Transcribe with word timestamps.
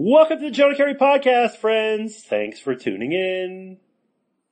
Welcome 0.00 0.38
to 0.38 0.44
the 0.44 0.50
Jonah 0.52 0.76
Keri 0.76 0.94
Podcast, 0.94 1.56
friends. 1.56 2.22
Thanks 2.22 2.60
for 2.60 2.76
tuning 2.76 3.10
in. 3.10 3.78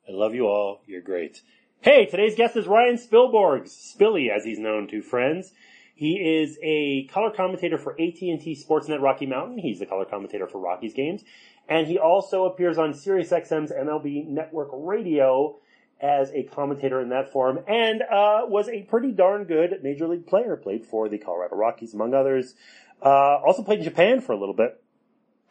I 0.09 0.11
love 0.11 0.35
you 0.35 0.49
all. 0.49 0.83
You're 0.89 1.03
great. 1.03 1.41
Hey, 1.81 2.07
today's 2.07 2.35
guest 2.35 2.57
is 2.57 2.67
Ryan 2.67 2.97
Spilborghs, 2.97 3.69
Spilly 3.69 4.29
as 4.29 4.45
he's 4.45 4.59
known 4.59 4.89
to 4.89 5.03
friends. 5.03 5.53
He 5.95 6.15
is 6.15 6.59
a 6.65 7.07
color 7.13 7.31
commentator 7.31 7.79
for 7.79 7.93
AT&T 7.93 8.61
Sportsnet 8.69 9.01
Rocky 9.01 9.27
Mountain. 9.27 9.59
He's 9.59 9.79
the 9.79 9.87
color 9.87 10.05
commentator 10.05 10.49
for 10.49 10.59
Rockies 10.59 10.95
games. 10.95 11.23
And 11.69 11.87
he 11.87 11.97
also 11.97 12.47
appears 12.47 12.77
on 12.77 12.93
SiriusXM's 12.93 13.71
MLB 13.71 14.27
Network 14.27 14.71
Radio 14.73 15.61
as 16.01 16.33
a 16.33 16.43
commentator 16.43 17.01
in 17.01 17.11
that 17.11 17.31
form 17.31 17.61
and 17.69 18.03
uh, 18.03 18.41
was 18.49 18.69
a 18.69 18.83
pretty 18.83 19.13
darn 19.13 19.45
good 19.45 19.79
major 19.85 20.09
league 20.09 20.27
player. 20.27 20.57
Played 20.57 20.85
for 20.85 21.09
the 21.09 21.19
Colorado 21.19 21.55
Rockies, 21.55 21.95
among 21.95 22.15
others. 22.15 22.57
Uh, 23.01 23.39
also 23.47 23.63
played 23.63 23.79
in 23.79 23.85
Japan 23.85 24.21
for 24.21 24.33
a 24.33 24.37
little 24.41 24.53
bit. 24.53 24.83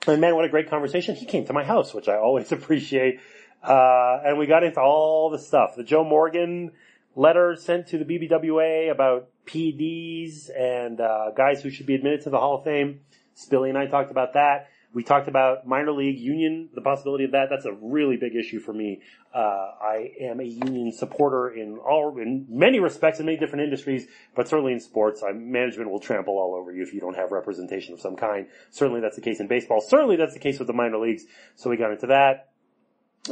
And 0.08 0.22
man, 0.22 0.36
what 0.36 0.46
a 0.46 0.50
great 0.50 0.70
conversation. 0.70 1.16
He 1.16 1.26
came 1.26 1.46
to 1.46 1.54
my 1.54 1.64
house, 1.64 1.94
which 1.94 2.08
I 2.08 2.18
always 2.18 2.52
appreciate. 2.52 3.20
Uh, 3.64 4.22
and 4.24 4.38
we 4.38 4.46
got 4.46 4.64
into 4.64 4.80
all 4.80 5.30
the 5.30 5.40
stuff. 5.40 5.76
The 5.76 5.84
Joe 5.84 6.04
Morgan 6.04 6.72
letter 7.16 7.56
sent 7.56 7.88
to 7.88 7.98
the 7.98 8.06
BBWA 8.06 8.92
about 8.92 9.30
PDs 9.46 10.50
and, 10.56 11.00
uh, 11.00 11.32
guys 11.36 11.64
who 11.64 11.70
should 11.70 11.86
be 11.86 11.96
admitted 11.96 12.22
to 12.22 12.30
the 12.30 12.38
Hall 12.38 12.58
of 12.58 12.64
Fame. 12.64 13.02
Spilly 13.36 13.70
and 13.70 13.78
I 13.78 13.88
talked 13.88 14.12
about 14.12 14.34
that. 14.34 14.70
We 14.96 15.04
talked 15.04 15.28
about 15.28 15.68
minor 15.68 15.92
league 15.92 16.18
union, 16.18 16.70
the 16.74 16.80
possibility 16.80 17.26
of 17.26 17.32
that. 17.34 17.50
That's 17.50 17.66
a 17.66 17.74
really 17.74 18.16
big 18.16 18.34
issue 18.34 18.62
for 18.62 18.72
me. 18.72 19.02
Uh, 19.34 19.40
I 19.82 20.12
am 20.22 20.40
a 20.40 20.46
union 20.46 20.94
supporter 20.94 21.50
in 21.50 21.78
all, 21.78 22.18
in 22.18 22.46
many 22.50 22.80
respects, 22.80 23.20
in 23.20 23.26
many 23.26 23.38
different 23.38 23.66
industries, 23.66 24.08
but 24.38 24.48
certainly 24.48 24.72
in 24.72 24.80
sports, 24.80 25.22
I, 25.22 25.34
management 25.34 25.92
will 25.92 26.00
trample 26.00 26.36
all 26.36 26.56
over 26.56 26.72
you 26.72 26.82
if 26.82 26.94
you 26.94 27.02
don't 27.02 27.18
have 27.18 27.34
representation 27.34 27.94
of 27.94 28.00
some 28.00 28.16
kind. 28.16 28.48
Certainly 28.72 29.02
that's 29.02 29.18
the 29.18 29.22
case 29.22 29.42
in 29.42 29.48
baseball. 29.48 29.82
Certainly 29.82 30.16
that's 30.16 30.34
the 30.34 30.40
case 30.40 30.60
with 30.60 30.68
the 30.68 30.74
minor 30.74 30.98
leagues. 30.98 31.26
So 31.56 31.70
we 31.70 31.76
got 31.76 31.92
into 31.92 32.08
that. 32.08 32.52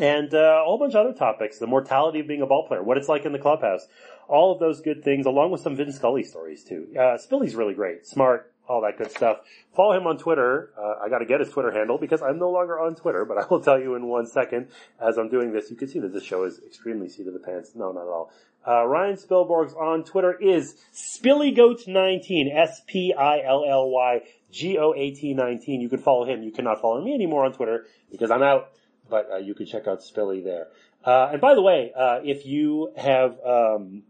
And 0.02 0.34
uh, 0.34 0.38
a 0.38 0.64
whole 0.66 0.80
bunch 0.80 0.96
of 0.96 1.06
other 1.06 1.18
topics, 1.18 1.60
the 1.60 1.68
mortality 1.68 2.20
of 2.20 2.28
being 2.28 2.42
a 2.42 2.48
ball 2.48 2.68
player, 2.68 2.84
what 2.84 2.98
it's 2.98 3.08
like 3.08 3.26
in 3.26 3.32
the 3.32 3.40
clubhouse, 3.40 3.88
all 4.28 4.52
of 4.52 4.60
those 4.60 4.82
good 4.82 5.04
things, 5.04 5.26
along 5.26 5.52
with 5.52 5.62
some 5.62 5.78
Vin 5.78 5.94
Scully 5.94 6.24
stories 6.24 6.64
too. 6.64 6.88
Uh, 6.94 7.18
Spilly's 7.18 7.56
really 7.56 7.74
great, 7.74 8.06
smart, 8.06 8.53
all 8.68 8.82
that 8.82 8.98
good 8.98 9.12
stuff. 9.12 9.40
Follow 9.76 9.98
him 9.98 10.08
on 10.08 10.18
Twitter. 10.18 10.72
Uh, 10.78 10.96
I 11.04 11.10
got 11.10 11.20
to 11.20 11.26
get 11.26 11.40
his 11.40 11.50
Twitter 11.50 11.72
handle 11.72 11.98
because 11.98 12.22
I'm 12.22 12.40
no 12.40 12.50
longer 12.50 12.80
on 12.80 12.96
Twitter, 12.96 13.26
but 13.26 13.38
I 13.38 13.46
will 13.50 13.62
tell 13.62 13.80
you 13.80 13.96
in 13.96 14.08
one 14.08 14.28
second 14.28 14.68
as 15.02 15.18
I'm 15.18 15.30
doing 15.30 15.52
this. 15.52 15.70
You 15.70 15.76
can 15.76 15.88
see 15.88 16.00
that 16.00 16.14
this 16.14 16.24
show 16.24 16.44
is 16.44 16.62
extremely 16.66 17.10
seat 17.10 17.28
of 17.28 17.34
the 17.34 17.40
pants. 17.40 17.72
No, 17.76 17.92
not 17.92 18.04
at 18.04 18.08
all. 18.08 18.32
Uh, 18.66 18.86
Ryan 18.86 19.18
Spilborghs 19.18 19.76
on 19.76 20.06
Twitter 20.06 20.38
is 20.40 20.76
SpillyGoat19, 20.94 22.56
S-P-I-L-L-Y-G-O-A-T 22.56 25.34
19. 25.34 25.82
You 25.82 25.90
can 25.90 26.00
follow 26.00 26.26
him. 26.26 26.44
You 26.44 26.52
cannot 26.52 26.80
follow 26.80 27.04
me 27.04 27.14
anymore 27.14 27.44
on 27.44 27.52
Twitter 27.52 27.86
because 28.10 28.32
I'm 28.32 28.42
out, 28.42 28.70
but 29.10 29.30
uh, 29.30 29.36
you 29.38 29.54
can 29.54 29.66
check 29.66 29.86
out 29.88 30.00
Spilly 30.00 30.42
there. 30.42 30.68
Uh, 31.04 31.32
and 31.34 31.42
by 31.42 31.56
the 31.56 31.62
way, 31.62 31.92
uh, 31.94 32.22
if 32.24 32.46
you 32.46 32.94
have 32.96 33.38
um, 33.46 34.04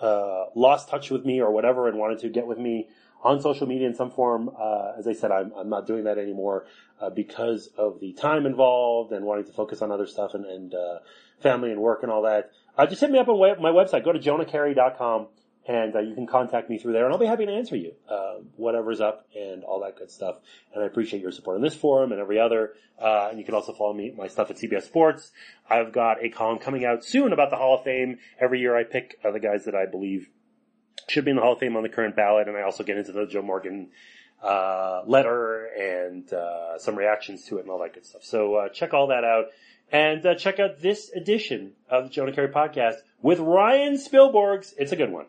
uh, 0.00 0.44
lost 0.54 0.88
touch 0.88 1.10
with 1.10 1.24
me 1.24 1.40
or 1.40 1.50
whatever 1.50 1.88
and 1.88 1.98
wanted 1.98 2.20
to 2.20 2.28
get 2.28 2.46
with 2.46 2.58
me 2.58 2.86
on 3.22 3.40
social 3.40 3.66
media 3.66 3.86
in 3.86 3.94
some 3.94 4.10
form. 4.10 4.50
Uh, 4.58 4.92
as 4.98 5.06
I 5.06 5.12
said, 5.12 5.30
I'm, 5.30 5.52
I'm 5.56 5.68
not 5.68 5.86
doing 5.86 6.04
that 6.04 6.18
anymore 6.18 6.66
uh, 7.00 7.10
because 7.10 7.68
of 7.76 8.00
the 8.00 8.12
time 8.12 8.46
involved 8.46 9.12
and 9.12 9.24
wanting 9.24 9.46
to 9.46 9.52
focus 9.52 9.82
on 9.82 9.90
other 9.90 10.06
stuff 10.06 10.34
and, 10.34 10.44
and 10.44 10.74
uh, 10.74 10.98
family 11.42 11.72
and 11.72 11.80
work 11.80 12.02
and 12.02 12.12
all 12.12 12.22
that. 12.22 12.50
Uh, 12.76 12.86
just 12.86 13.00
hit 13.00 13.10
me 13.10 13.18
up 13.18 13.28
on 13.28 13.62
my 13.62 13.70
website. 13.70 14.04
Go 14.04 14.12
to 14.12 14.18
jonahkeri.com 14.18 15.26
and 15.66 15.96
uh, 15.96 15.98
you 15.98 16.14
can 16.14 16.26
contact 16.26 16.70
me 16.70 16.78
through 16.78 16.92
there 16.92 17.04
and 17.04 17.12
I'll 17.12 17.18
be 17.18 17.26
happy 17.26 17.44
to 17.44 17.52
answer 17.52 17.76
you, 17.76 17.92
uh, 18.08 18.36
whatever's 18.56 19.00
up 19.00 19.26
and 19.36 19.64
all 19.64 19.80
that 19.80 19.96
good 19.96 20.10
stuff. 20.10 20.36
And 20.72 20.82
I 20.82 20.86
appreciate 20.86 21.20
your 21.20 21.32
support 21.32 21.56
in 21.56 21.62
this 21.62 21.74
forum 21.74 22.12
and 22.12 22.20
every 22.20 22.38
other. 22.38 22.74
and 23.00 23.38
you 23.38 23.44
can 23.44 23.54
also 23.54 23.72
follow 23.72 23.92
me, 23.92 24.12
my 24.16 24.28
stuff 24.28 24.50
at 24.50 24.56
CBS 24.56 24.84
Sports. 24.84 25.32
I've 25.68 25.92
got 25.92 26.24
a 26.24 26.30
column 26.30 26.58
coming 26.58 26.84
out 26.84 27.04
soon 27.04 27.32
about 27.32 27.50
the 27.50 27.56
Hall 27.56 27.78
of 27.78 27.84
Fame. 27.84 28.18
Every 28.40 28.60
year 28.60 28.76
I 28.76 28.84
pick 28.84 29.20
the 29.22 29.40
guys 29.40 29.64
that 29.64 29.74
I 29.74 29.86
believe 29.86 30.28
should 31.10 31.24
be 31.24 31.30
in 31.30 31.36
the 31.36 31.42
Hall 31.42 31.52
of 31.52 31.58
Fame 31.58 31.76
on 31.76 31.82
the 31.82 31.88
current 31.88 32.16
ballot, 32.16 32.48
and 32.48 32.56
I 32.56 32.62
also 32.62 32.84
get 32.84 32.96
into 32.96 33.12
the 33.12 33.26
Joe 33.26 33.42
Morgan 33.42 33.88
uh, 34.42 35.02
letter 35.06 35.66
and 35.66 36.32
uh, 36.32 36.78
some 36.78 36.96
reactions 36.96 37.44
to 37.46 37.58
it 37.58 37.62
and 37.62 37.70
all 37.70 37.80
that 37.80 37.94
good 37.94 38.06
stuff. 38.06 38.22
So 38.24 38.54
uh, 38.54 38.68
check 38.68 38.94
all 38.94 39.08
that 39.08 39.24
out, 39.24 39.46
and 39.90 40.24
uh, 40.24 40.34
check 40.34 40.60
out 40.60 40.80
this 40.80 41.10
edition 41.10 41.72
of 41.88 42.04
the 42.04 42.10
Jonah 42.10 42.32
Keri 42.32 42.48
podcast 42.48 42.96
with 43.22 43.40
Ryan 43.40 43.94
Spilborghs. 43.94 44.74
It's 44.78 44.92
a 44.92 44.96
good 44.96 45.12
one. 45.12 45.26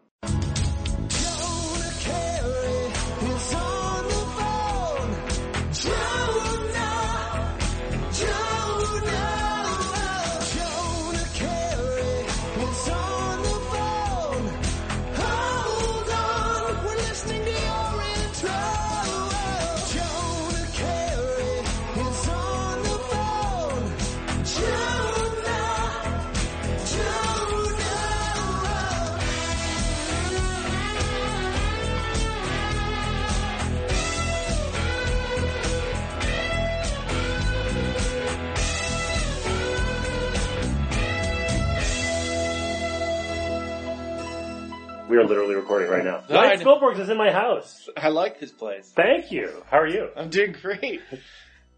We 45.10 45.18
are 45.18 45.26
literally 45.26 45.56
recording 45.56 45.90
right 45.90 46.04
now. 46.04 46.24
No, 46.30 46.36
Ryan 46.36 46.60
I- 46.60 46.64
Spilborghs 46.64 47.00
is 47.00 47.10
in 47.10 47.18
my 47.18 47.32
house. 47.32 47.90
I 47.98 48.10
like 48.10 48.40
this 48.40 48.52
place. 48.52 48.92
Thank 48.96 49.32
you. 49.32 49.64
How 49.70 49.80
are 49.80 49.88
you? 49.88 50.10
I'm 50.16 50.30
doing 50.30 50.52
great. 50.62 51.02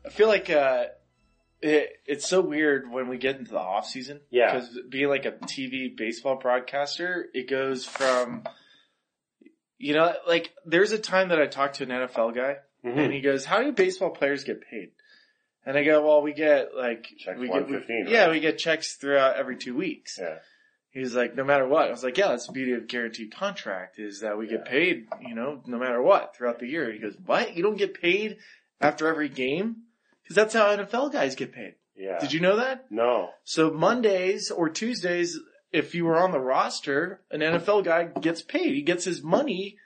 I 0.05 0.09
feel 0.09 0.27
like 0.27 0.49
uh, 0.49 0.85
it, 1.61 1.89
it's 2.05 2.27
so 2.27 2.41
weird 2.41 2.91
when 2.91 3.07
we 3.07 3.17
get 3.17 3.37
into 3.37 3.51
the 3.51 3.59
off 3.59 3.87
season. 3.87 4.19
Yeah. 4.31 4.53
Because 4.53 4.77
being 4.89 5.07
like 5.07 5.25
a 5.25 5.31
TV 5.31 5.95
baseball 5.95 6.35
broadcaster, 6.41 7.25
it 7.33 7.49
goes 7.49 7.85
from, 7.85 8.43
you 9.77 9.93
know, 9.93 10.13
like 10.27 10.51
there's 10.65 10.91
a 10.91 10.99
time 10.99 11.29
that 11.29 11.39
I 11.39 11.47
talked 11.47 11.75
to 11.77 11.83
an 11.83 11.89
NFL 11.89 12.35
guy 12.35 12.57
Mhm. 12.83 12.97
and 12.97 13.13
he 13.13 13.21
goes, 13.21 13.45
"How 13.45 13.61
do 13.61 13.71
baseball 13.71 14.09
players 14.09 14.43
get 14.43 14.61
paid?" 14.69 14.91
And 15.65 15.77
I 15.77 15.83
go, 15.83 16.03
"Well, 16.05 16.21
we 16.23 16.33
get 16.33 16.75
like 16.75 17.05
Check 17.19 17.37
we 17.37 17.47
get 17.47 17.53
we- 17.67 17.75
115, 17.75 18.07
yeah, 18.09 18.23
right? 18.23 18.31
we 18.31 18.39
get 18.39 18.57
checks 18.57 18.95
throughout 18.97 19.35
every 19.37 19.55
two 19.55 19.75
weeks." 19.75 20.17
Yeah. 20.19 20.39
He 20.91 20.99
was 20.99 21.15
like, 21.15 21.35
no 21.35 21.43
matter 21.45 21.67
what. 21.67 21.87
I 21.87 21.91
was 21.91 22.03
like, 22.03 22.17
yeah, 22.17 22.27
that's 22.27 22.47
the 22.47 22.53
beauty 22.53 22.73
of 22.73 22.87
guaranteed 22.87 23.33
contract 23.33 23.97
is 23.97 24.19
that 24.21 24.37
we 24.37 24.47
get 24.47 24.65
paid, 24.65 25.07
you 25.21 25.33
know, 25.33 25.61
no 25.65 25.77
matter 25.77 26.01
what 26.01 26.35
throughout 26.35 26.59
the 26.59 26.67
year. 26.67 26.91
He 26.91 26.99
goes, 26.99 27.15
what? 27.25 27.55
You 27.55 27.63
don't 27.63 27.77
get 27.77 27.99
paid 27.99 28.37
after 28.81 29.07
every 29.07 29.29
game? 29.29 29.83
Cause 30.27 30.35
that's 30.35 30.53
how 30.53 30.75
NFL 30.75 31.13
guys 31.13 31.35
get 31.35 31.53
paid. 31.53 31.75
Yeah. 31.95 32.19
Did 32.19 32.33
you 32.33 32.41
know 32.41 32.57
that? 32.57 32.91
No. 32.91 33.29
So 33.43 33.71
Mondays 33.71 34.51
or 34.51 34.69
Tuesdays, 34.69 35.39
if 35.71 35.95
you 35.95 36.05
were 36.05 36.17
on 36.17 36.31
the 36.31 36.39
roster, 36.39 37.21
an 37.31 37.39
NFL 37.39 37.85
guy 37.85 38.05
gets 38.19 38.41
paid. 38.41 38.73
He 38.73 38.81
gets 38.81 39.05
his 39.05 39.23
money 39.23 39.77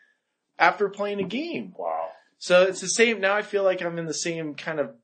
after 0.57 0.89
playing 0.89 1.19
a 1.19 1.27
game. 1.27 1.73
Wow. 1.77 2.09
So 2.38 2.63
it's 2.63 2.81
the 2.81 2.88
same. 2.88 3.21
Now 3.21 3.35
I 3.35 3.44
feel 3.44 3.63
like 3.63 3.81
I'm 3.81 3.99
in 3.99 4.05
the 4.05 4.13
same 4.13 4.55
kind 4.55 4.79
of 4.79 4.95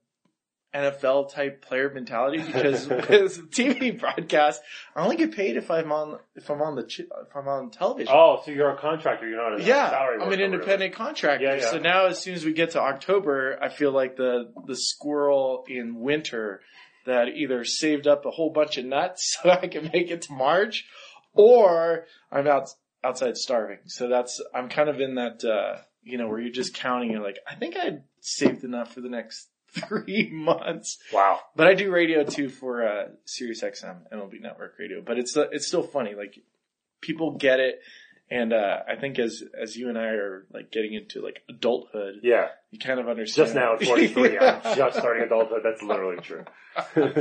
NFL 0.74 1.34
type 1.34 1.62
player 1.62 1.92
mentality 1.94 2.42
because 2.46 2.88
with 2.88 3.52
TV 3.52 4.00
broadcast, 4.00 4.62
I 4.96 5.04
only 5.04 5.18
get 5.18 5.36
paid 5.36 5.58
if 5.58 5.70
I'm 5.70 5.92
on 5.92 6.20
if 6.36 6.50
I'm 6.50 6.62
on 6.62 6.76
the 6.76 6.84
if 6.84 7.36
I'm 7.36 7.48
on 7.48 7.72
television. 7.72 8.14
Oh, 8.16 8.42
so 8.46 8.52
you're 8.52 8.72
a 8.72 8.78
contractor. 8.78 9.28
You're 9.28 9.38
not 9.38 9.59
a 9.59 9.64
yeah, 9.64 9.90
salary 9.90 10.22
I'm 10.22 10.32
an 10.32 10.40
independent 10.40 10.94
contractor. 10.94 11.46
Yeah, 11.46 11.56
yeah. 11.56 11.72
So 11.72 11.78
now, 11.78 12.06
as 12.06 12.20
soon 12.20 12.36
as 12.36 12.46
we 12.46 12.54
get 12.54 12.72
to 12.72 12.82
October, 12.82 13.58
I 13.62 13.70
feel 13.70 13.92
like 13.92 14.16
the 14.16 14.52
the 14.66 14.76
squirrel 14.76 15.66
in 15.68 16.00
winter 16.00 16.62
that 17.06 17.29
either 17.29 17.64
saved 17.66 18.08
up 18.08 18.26
a 18.26 18.32
whole 18.32 18.52
bunch 18.52 18.78
of 18.78 18.85
nuts 18.85 19.38
so 19.44 19.50
I 19.50 19.67
can 19.67 19.90
make 19.94 20.09
it 20.09 20.24
to 20.24 20.34
March, 20.34 20.85
or 21.34 22.06
I'm 22.32 22.47
out 22.47 22.70
outside 23.03 23.35
starving. 23.35 23.79
So 23.88 24.08
that's 24.08 24.41
I'm 24.53 24.70
kind 24.70 24.88
of 24.88 25.02
in 25.02 25.16
that 25.16 25.44
uh, 25.44 25.82
you 26.02 26.17
know 26.17 26.29
where 26.29 26.40
you're 26.40 26.52
just 26.52 26.74
counting. 26.74 27.12
You're 27.12 27.24
like, 27.24 27.40
I 27.46 27.56
think 27.56 27.76
I 27.76 28.00
saved 28.22 28.64
enough 28.64 28.94
for 28.94 29.02
the 29.02 29.09
next 29.09 29.50
three 29.88 30.29
months. 30.32 30.97
Wow. 31.14 31.40
But 31.56 31.68
I 31.68 31.73
do 31.73 31.91
radio 31.91 32.23
too 32.23 32.50
for 32.50 32.85
uh, 32.88 33.06
Sirius 33.26 33.62
XM 33.64 34.12
MLB 34.14 34.41
Network 34.41 34.76
Radio. 34.79 35.02
But 35.06 35.18
it's 35.18 35.35
uh, 35.38 35.46
it's 35.52 35.68
still 35.68 35.84
funny. 35.84 36.14
Like 36.16 36.35
people 37.02 37.38
get 37.38 37.59
it, 37.59 37.79
and 38.29 38.53
uh, 38.53 38.78
I 38.88 39.00
think 39.00 39.18
as 39.20 39.44
as 39.59 39.76
you 39.76 39.90
and 39.90 39.97
I 39.97 40.08
are 40.09 40.46
like 40.53 40.72
getting 40.72 40.94
into 40.94 41.22
like 41.22 41.41
adulthood, 41.50 42.16
Yeah. 42.23 42.47
you 42.72 42.79
kind 42.79 43.00
of 43.00 43.08
understand. 43.09 43.47
Just 43.47 43.56
now 43.56 43.73
at 43.76 43.84
43, 43.84 44.38
I'm 44.40 44.76
just 44.76 44.97
starting 44.97 45.23
adulthood. 45.23 45.62
That's 45.64 45.82
literally 45.82 46.22
true. 46.22 46.44
And 46.96 47.14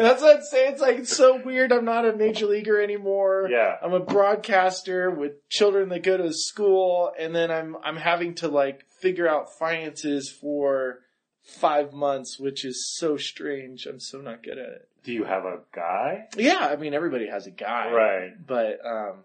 that's 0.00 0.20
what 0.20 0.36
I'm 0.36 0.42
saying. 0.42 0.72
It's 0.72 0.82
like 0.82 0.98
it's 0.98 1.16
so 1.16 1.40
weird. 1.42 1.72
I'm 1.72 1.86
not 1.86 2.04
a 2.06 2.14
major 2.14 2.44
leaguer 2.46 2.78
anymore. 2.82 3.48
Yeah. 3.50 3.76
I'm 3.82 3.94
a 3.94 4.00
broadcaster 4.00 5.10
with 5.10 5.48
children 5.48 5.88
that 5.90 6.02
go 6.02 6.18
to 6.18 6.30
school, 6.32 7.10
and 7.18 7.34
then 7.34 7.50
I'm 7.50 7.74
I'm 7.82 7.96
having 7.96 8.34
to 8.36 8.48
like 8.48 8.84
figure 9.00 9.26
out 9.26 9.56
finances 9.58 10.30
for 10.30 10.98
five 11.48 11.92
months, 11.92 12.38
which 12.38 12.64
is 12.64 12.86
so 12.96 13.16
strange. 13.16 13.86
I'm 13.86 14.00
so 14.00 14.20
not 14.20 14.42
good 14.42 14.58
at 14.58 14.68
it. 14.68 14.88
Do 15.04 15.12
you 15.12 15.24
have 15.24 15.44
a 15.44 15.60
guy? 15.74 16.28
Yeah, 16.36 16.58
I 16.58 16.76
mean 16.76 16.94
everybody 16.94 17.26
has 17.28 17.46
a 17.46 17.50
guy, 17.50 17.90
Right. 17.90 18.46
But 18.46 18.84
um, 18.84 19.24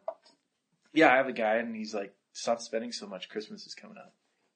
yeah, 0.93 1.11
I 1.11 1.17
have 1.17 1.27
a 1.27 1.33
guy, 1.33 1.55
and 1.55 1.75
he's 1.75 1.93
like, 1.93 2.13
"Stop 2.31 2.61
spending 2.61 2.91
so 2.91 3.07
much. 3.07 3.29
Christmas 3.29 3.65
is 3.65 3.73
coming 3.73 3.97
up." 3.97 4.13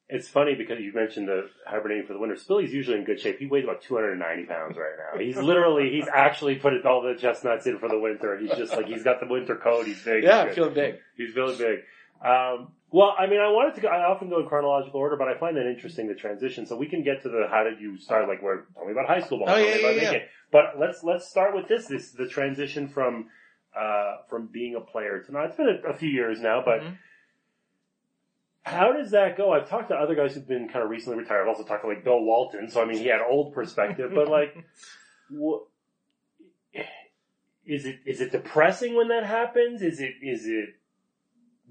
It's 0.10 0.30
funny 0.30 0.56
because 0.56 0.80
you 0.80 0.94
mentioned 0.94 1.28
the 1.28 1.50
hibernating 1.66 2.08
for 2.08 2.14
the 2.14 2.20
winter. 2.20 2.36
Spilly's 2.36 2.74
usually 2.74 2.98
in 2.98 3.04
good 3.04 3.20
shape. 3.20 3.40
He 3.40 3.46
weighs 3.46 3.66
about 3.66 3.82
290 3.82 4.46
pounds 4.46 4.78
right 4.78 4.94
now. 4.98 5.20
He's 5.20 5.36
literally, 5.44 5.90
he's 5.90 6.08
actually 6.08 6.56
put 6.56 6.74
all 6.86 7.02
the 7.02 7.16
chestnuts 7.20 7.68
in 7.68 7.78
for 7.78 7.90
the 7.90 8.00
winter. 8.00 8.40
He's 8.40 8.52
just 8.52 8.72
like, 8.72 8.86
he's 8.86 9.04
got 9.04 9.20
the 9.20 9.28
winter 9.28 9.58
coat. 9.58 9.86
He's 9.86 10.02
big. 10.02 10.24
Yeah, 10.24 10.40
I'm 10.40 10.48
he's, 10.48 10.56
feeling 10.56 10.74
big. 10.76 10.96
he's 11.18 11.36
really 11.36 11.58
big. 11.58 11.80
Um, 12.26 12.70
well, 12.90 13.14
I 13.20 13.28
mean, 13.28 13.40
I 13.40 13.50
wanted 13.50 13.76
to 13.76 13.82
go, 13.82 13.90
I 13.90 14.10
often 14.10 14.30
go 14.30 14.40
in 14.40 14.48
chronological 14.48 15.00
order, 15.00 15.18
but 15.18 15.28
I 15.28 15.38
find 15.38 15.58
that 15.58 15.68
interesting, 15.68 16.08
the 16.08 16.16
transition. 16.16 16.66
So 16.66 16.78
we 16.78 16.88
can 16.88 17.04
get 17.04 17.22
to 17.24 17.30
the, 17.30 17.48
how 17.52 17.64
did 17.64 17.82
you 17.82 17.98
start, 17.98 18.28
like, 18.30 18.42
where, 18.42 18.66
tell 18.76 18.86
me 18.86 18.94
about 18.94 19.08
high 19.08 19.20
school 19.20 19.40
ball. 19.40 19.50
Oh, 19.50 19.58
yeah, 19.58 19.76
yeah, 19.76 20.12
yeah. 20.12 20.20
But 20.52 20.80
let's, 20.80 21.04
let's 21.04 21.30
start 21.30 21.54
with 21.54 21.68
this, 21.68 21.88
this, 21.88 22.12
the 22.12 22.28
transition 22.28 22.88
from, 22.88 23.30
uh, 23.78 24.18
from 24.30 24.48
being 24.48 24.76
a 24.76 24.80
player 24.80 25.22
to 25.22 25.32
now. 25.34 25.44
It's 25.44 25.58
been 25.58 25.82
a, 25.86 25.90
a 25.90 25.94
few 25.94 26.10
years 26.10 26.40
now, 26.40 26.62
but 26.64 26.82
Mhm. 26.82 26.98
how 28.64 28.94
does 28.94 29.12
that 29.12 29.36
go? 29.38 29.52
I've 29.52 29.68
talked 29.70 29.90
to 29.90 29.96
other 29.96 30.16
guys 30.16 30.34
who've 30.34 30.48
been 30.48 30.70
kind 30.70 30.84
of 30.84 30.90
recently 30.90 31.20
retired. 31.20 31.42
I've 31.42 31.50
also 31.50 31.64
talked 31.64 31.84
to 31.84 31.90
like 31.90 32.06
Bill 32.06 32.22
Walton, 32.22 32.70
so 32.70 32.82
I 32.82 32.86
mean, 32.86 32.98
he 33.00 33.08
had 33.08 33.20
old 33.22 33.54
perspective, 33.54 34.12
but 34.16 34.30
like, 34.30 34.56
what, 35.30 35.64
is 37.66 37.86
it, 37.86 38.00
is 38.06 38.22
it 38.22 38.32
depressing 38.32 38.96
when 38.96 39.10
that 39.10 39.26
happens? 39.26 39.82
Is 39.82 40.00
it, 40.00 40.14
is 40.22 40.46
it, 40.46 40.70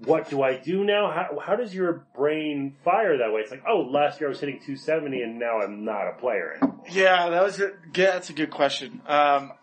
what 0.05 0.29
do 0.29 0.43
I 0.43 0.57
do 0.57 0.83
now? 0.83 1.11
How, 1.11 1.39
how 1.39 1.55
does 1.55 1.73
your 1.73 2.05
brain 2.15 2.75
fire 2.83 3.17
that 3.17 3.33
way? 3.33 3.41
It's 3.41 3.51
like, 3.51 3.63
oh, 3.67 3.81
last 3.81 4.19
year 4.19 4.29
I 4.29 4.31
was 4.31 4.39
hitting 4.39 4.59
270 4.59 5.21
and 5.21 5.39
now 5.39 5.61
I'm 5.61 5.85
not 5.85 6.07
a 6.07 6.13
player 6.13 6.53
anymore. 6.53 6.83
Yeah, 6.89 7.29
that 7.29 7.43
was 7.43 7.59
a, 7.59 7.71
yeah, 7.95 8.11
that's 8.11 8.29
a 8.29 8.33
good 8.33 8.51
question. 8.51 9.01
Um, 9.07 9.53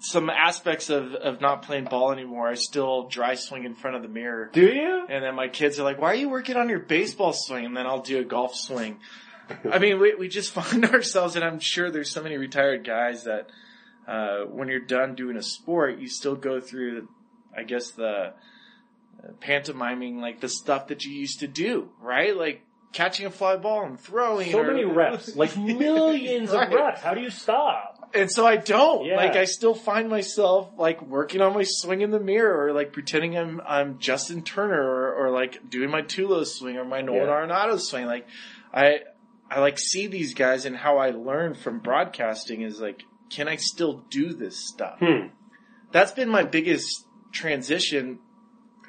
some 0.00 0.30
aspects 0.30 0.90
of, 0.90 1.14
of 1.14 1.40
not 1.40 1.62
playing 1.62 1.84
ball 1.84 2.12
anymore. 2.12 2.48
I 2.48 2.54
still 2.54 3.08
dry 3.08 3.34
swing 3.34 3.64
in 3.64 3.74
front 3.74 3.96
of 3.96 4.02
the 4.02 4.08
mirror. 4.08 4.50
Do 4.52 4.66
you? 4.66 5.06
And 5.08 5.24
then 5.24 5.34
my 5.36 5.48
kids 5.48 5.78
are 5.78 5.84
like, 5.84 6.00
why 6.00 6.08
are 6.08 6.16
you 6.16 6.28
working 6.28 6.56
on 6.56 6.68
your 6.68 6.80
baseball 6.80 7.32
swing? 7.32 7.64
And 7.64 7.76
then 7.76 7.86
I'll 7.86 8.02
do 8.02 8.18
a 8.18 8.24
golf 8.24 8.56
swing. 8.56 8.98
I 9.70 9.78
mean, 9.78 10.00
we, 10.00 10.14
we 10.14 10.28
just 10.28 10.52
find 10.52 10.84
ourselves, 10.86 11.36
and 11.36 11.44
I'm 11.44 11.60
sure 11.60 11.90
there's 11.90 12.10
so 12.10 12.22
many 12.22 12.36
retired 12.36 12.84
guys 12.84 13.24
that, 13.24 13.48
uh, 14.06 14.46
when 14.46 14.68
you're 14.68 14.80
done 14.80 15.14
doing 15.14 15.36
a 15.36 15.42
sport, 15.42 15.98
you 15.98 16.08
still 16.08 16.34
go 16.34 16.60
through, 16.60 17.08
I 17.56 17.62
guess, 17.62 17.90
the 17.90 18.32
pantomiming, 19.40 20.20
like 20.20 20.40
the 20.40 20.48
stuff 20.48 20.88
that 20.88 21.04
you 21.04 21.12
used 21.12 21.40
to 21.40 21.46
do, 21.48 21.88
right? 22.00 22.36
Like 22.36 22.62
catching 22.92 23.26
a 23.26 23.30
fly 23.30 23.56
ball 23.56 23.84
and 23.84 23.98
throwing. 24.00 24.50
So 24.52 24.60
or- 24.60 24.66
many 24.66 24.84
reps, 24.84 25.36
like 25.36 25.56
millions 25.56 26.50
Right. 26.50 26.68
of 26.68 26.74
reps. 26.74 27.00
How 27.00 27.14
do 27.14 27.20
you 27.20 27.30
stop? 27.30 27.94
And 28.14 28.30
so 28.32 28.46
I 28.46 28.56
don't. 28.56 29.04
Yeah. 29.04 29.16
Like 29.16 29.36
I 29.36 29.44
still 29.44 29.74
find 29.74 30.08
myself 30.08 30.70
like 30.78 31.02
working 31.02 31.42
on 31.42 31.52
my 31.52 31.64
swing 31.66 32.00
in 32.00 32.10
the 32.10 32.18
mirror 32.20 32.66
or 32.66 32.72
like 32.72 32.92
pretending 32.94 33.36
I'm 33.36 33.60
I'm 33.66 33.98
Justin 33.98 34.42
Turner 34.42 34.80
or, 34.82 35.14
or 35.26 35.30
like 35.30 35.68
doing 35.68 35.90
my 35.90 36.00
Tulo 36.02 36.46
swing 36.46 36.78
or 36.78 36.84
my 36.86 37.02
Nolan 37.02 37.24
Yeah. 37.26 37.28
Arenado 37.28 37.78
swing. 37.78 38.06
Like 38.06 38.26
I 38.72 39.00
I 39.50 39.60
like 39.60 39.78
see 39.78 40.06
these 40.06 40.32
guys 40.32 40.64
and 40.64 40.74
how 40.74 40.96
I 40.98 41.10
learn 41.10 41.52
from 41.54 41.80
broadcasting 41.80 42.62
is 42.62 42.80
like, 42.80 43.02
can 43.28 43.46
I 43.46 43.56
still 43.56 44.04
do 44.08 44.32
this 44.32 44.56
stuff? 44.68 44.98
Hmm. 45.00 45.26
That's 45.92 46.12
been 46.12 46.30
my 46.30 46.44
biggest 46.44 47.04
transition 47.32 48.18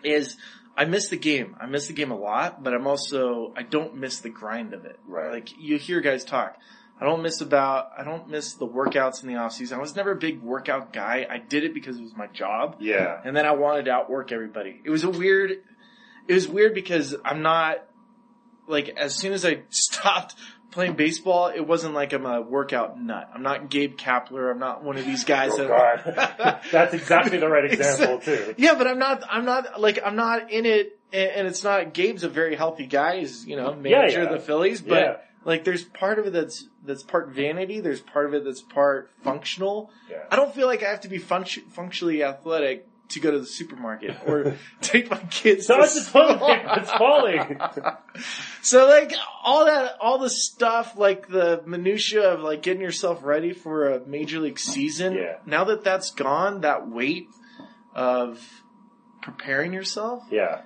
is 0.04 0.38
I 0.78 0.86
miss 0.86 1.10
the 1.10 1.18
game. 1.18 1.56
I 1.60 1.66
miss 1.66 1.88
the 1.88 1.94
game 1.94 2.12
a 2.12 2.18
lot, 2.18 2.64
but 2.64 2.74
I'm 2.74 2.88
also 2.88 3.54
I 3.56 3.64
don't 3.64 3.96
miss 3.96 4.20
the 4.20 4.30
grind 4.30 4.74
of 4.74 4.86
it. 4.86 5.00
Right. 5.06 5.32
Like 5.32 5.50
you 5.60 5.78
hear 5.78 6.02
guys 6.02 6.24
talk. 6.24 6.58
I 7.02 7.06
don't 7.06 7.22
miss 7.22 7.42
about 7.42 7.92
I 7.98 8.04
don't 8.04 8.30
miss 8.30 8.54
the 8.54 8.68
workouts 8.68 9.22
in 9.24 9.30
the 9.30 9.36
off 9.36 9.54
season. 9.54 9.78
I 9.78 9.82
was 9.82 9.96
never 9.96 10.12
a 10.12 10.16
big 10.16 10.42
workout 10.42 10.92
guy. 10.92 11.26
I 11.30 11.38
did 11.38 11.64
it 11.64 11.74
because 11.74 11.98
it 11.98 12.04
was 12.04 12.16
my 12.16 12.28
job. 12.28 12.78
Yeah. 12.80 13.20
And 13.24 13.36
then 13.36 13.46
I 13.46 13.52
wanted 13.52 13.86
to 13.86 13.92
outwork 13.92 14.32
everybody. 14.32 14.82
It 14.84 14.90
was 14.90 15.04
a 15.04 15.10
weird 15.10 15.52
it 16.28 16.34
was 16.34 16.48
weird 16.48 16.74
because 16.74 17.16
I'm 17.26 17.42
not 17.42 17.78
like 18.68 18.90
as 18.90 19.16
soon 19.16 19.34
as 19.34 19.46
I 19.46 19.64
stopped 19.70 20.36
playing 20.72 20.94
baseball, 20.94 21.48
it 21.48 21.62
wasn't 21.62 21.94
like 21.94 22.14
I'm 22.14 22.26
a 22.26 22.42
workout 22.42 23.00
nut. 23.00 23.30
I'm 23.34 23.42
not 23.42 23.70
Gabe 23.70 23.98
Kapler. 23.98 24.52
I'm 24.52 24.60
not 24.60 24.84
one 24.84 24.98
of 24.98 25.06
these 25.06 25.24
guys 25.24 25.52
Oh 25.54 25.58
that 25.58 26.38
God. 26.38 26.60
That's 26.72 26.94
exactly 26.94 27.38
the 27.38 27.50
right 27.50 27.66
example 27.66 28.20
too. 28.20 28.56
yeah, 28.58 28.76
but 28.76 28.88
I'm 28.88 29.00
not. 29.00 29.24
I'm 29.30 29.46
not 29.46 29.80
like 29.80 30.00
I'm 30.04 30.16
not 30.16 30.52
in 30.52 30.66
it, 30.66 31.00
and 31.12 31.48
it's 31.48 31.64
not. 31.64 31.94
Gabe's 31.94 32.24
a 32.24 32.30
very 32.30 32.56
healthy 32.56 32.86
guy. 32.86 33.20
He's 33.20 33.46
you 33.46 33.56
know 33.56 33.74
manager 33.76 34.20
yeah. 34.24 34.26
of 34.26 34.32
the 34.32 34.40
Phillies, 34.40 34.82
but 34.82 35.00
Yeah. 35.02 35.16
like 35.46 35.64
there's 35.64 35.84
part 35.84 36.20
of 36.20 36.28
it 36.28 36.34
that's 36.34 36.68
that's 36.86 37.04
part 37.04 37.30
vanity. 37.30 37.80
There's 37.80 38.02
part 38.02 38.26
of 38.26 38.34
it 38.34 38.44
that's 38.44 38.62
part 38.62 39.12
functional. 39.24 39.92
Yeah. 40.10 40.24
I 40.32 40.36
don't 40.36 40.54
feel 40.54 40.68
like 40.68 40.84
I 40.84 40.90
have 40.90 41.02
to 41.02 41.10
be 41.10 41.18
function, 41.18 41.64
functionally 41.70 42.24
athletic 42.24 42.88
to 43.10 43.20
go 43.20 43.32
to 43.32 43.40
the 43.40 43.46
supermarket 43.46 44.18
or 44.28 44.56
take 44.82 45.10
my 45.10 45.18
kids. 45.32 45.68
So 45.68 45.78
to 45.78 45.84
it's 45.84 45.96
just 45.96 46.12
toilet 46.12 46.38
school. 46.38 46.48
paper. 46.48 46.74
It's 46.78 46.92
falling. 46.92 47.60
So 48.62 48.88
like 48.88 49.14
all 49.44 49.66
that, 49.66 49.94
all 50.02 50.18
the 50.20 50.30
stuff, 50.30 50.98
like 50.98 51.28
the 51.30 51.64
minutia 51.66 52.34
of 52.34 52.42
like 52.42 52.62
getting 52.62 52.82
yourself 52.82 53.24
ready 53.24 53.54
for 53.54 53.88
a 53.94 54.06
major 54.06 54.40
league 54.40 54.60
season. 54.60 55.14
Yeah. 55.14 55.38
Now 55.46 55.64
that 55.66 55.84
that's 55.86 56.12
gone, 56.12 56.62
that 56.62 56.90
weight 56.90 57.30
of 57.96 58.40
preparing 59.22 59.72
yourself, 59.74 60.24
Yeah. 60.30 60.64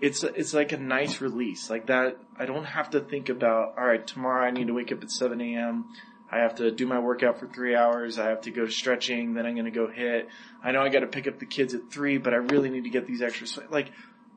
it's 0.00 0.22
it's 0.22 0.54
like 0.54 0.70
a 0.72 0.76
nice 0.78 1.20
release. 1.20 1.68
Like 1.68 1.86
that, 1.86 2.16
I 2.38 2.46
don't 2.46 2.64
have 2.64 2.90
to 2.90 3.00
think 3.00 3.28
about. 3.28 3.74
All 3.76 3.84
right, 3.86 4.06
tomorrow 4.06 4.46
I 4.46 4.50
need 4.52 4.68
to 4.68 4.72
wake 4.74 4.92
up 4.92 5.02
at 5.02 5.10
seven 5.10 5.40
a.m. 5.40 5.86
I 6.30 6.38
have 6.38 6.56
to 6.56 6.70
do 6.70 6.86
my 6.86 6.98
workout 6.98 7.40
for 7.40 7.46
three 7.46 7.74
hours. 7.74 8.18
I 8.18 8.28
have 8.28 8.42
to 8.42 8.50
go 8.50 8.66
stretching. 8.68 9.34
Then 9.34 9.46
I'm 9.46 9.54
going 9.54 9.64
to 9.64 9.70
go 9.70 9.88
hit. 9.90 10.28
I 10.62 10.72
know 10.72 10.80
I 10.80 10.88
got 10.88 11.00
to 11.00 11.06
pick 11.08 11.26
up 11.26 11.38
the 11.38 11.46
kids 11.46 11.74
at 11.74 11.90
three, 11.90 12.18
but 12.18 12.32
I 12.32 12.36
really 12.36 12.70
need 12.70 12.84
to 12.84 12.90
get 12.90 13.06
these 13.06 13.20
extra. 13.20 13.46
Like 13.68 13.90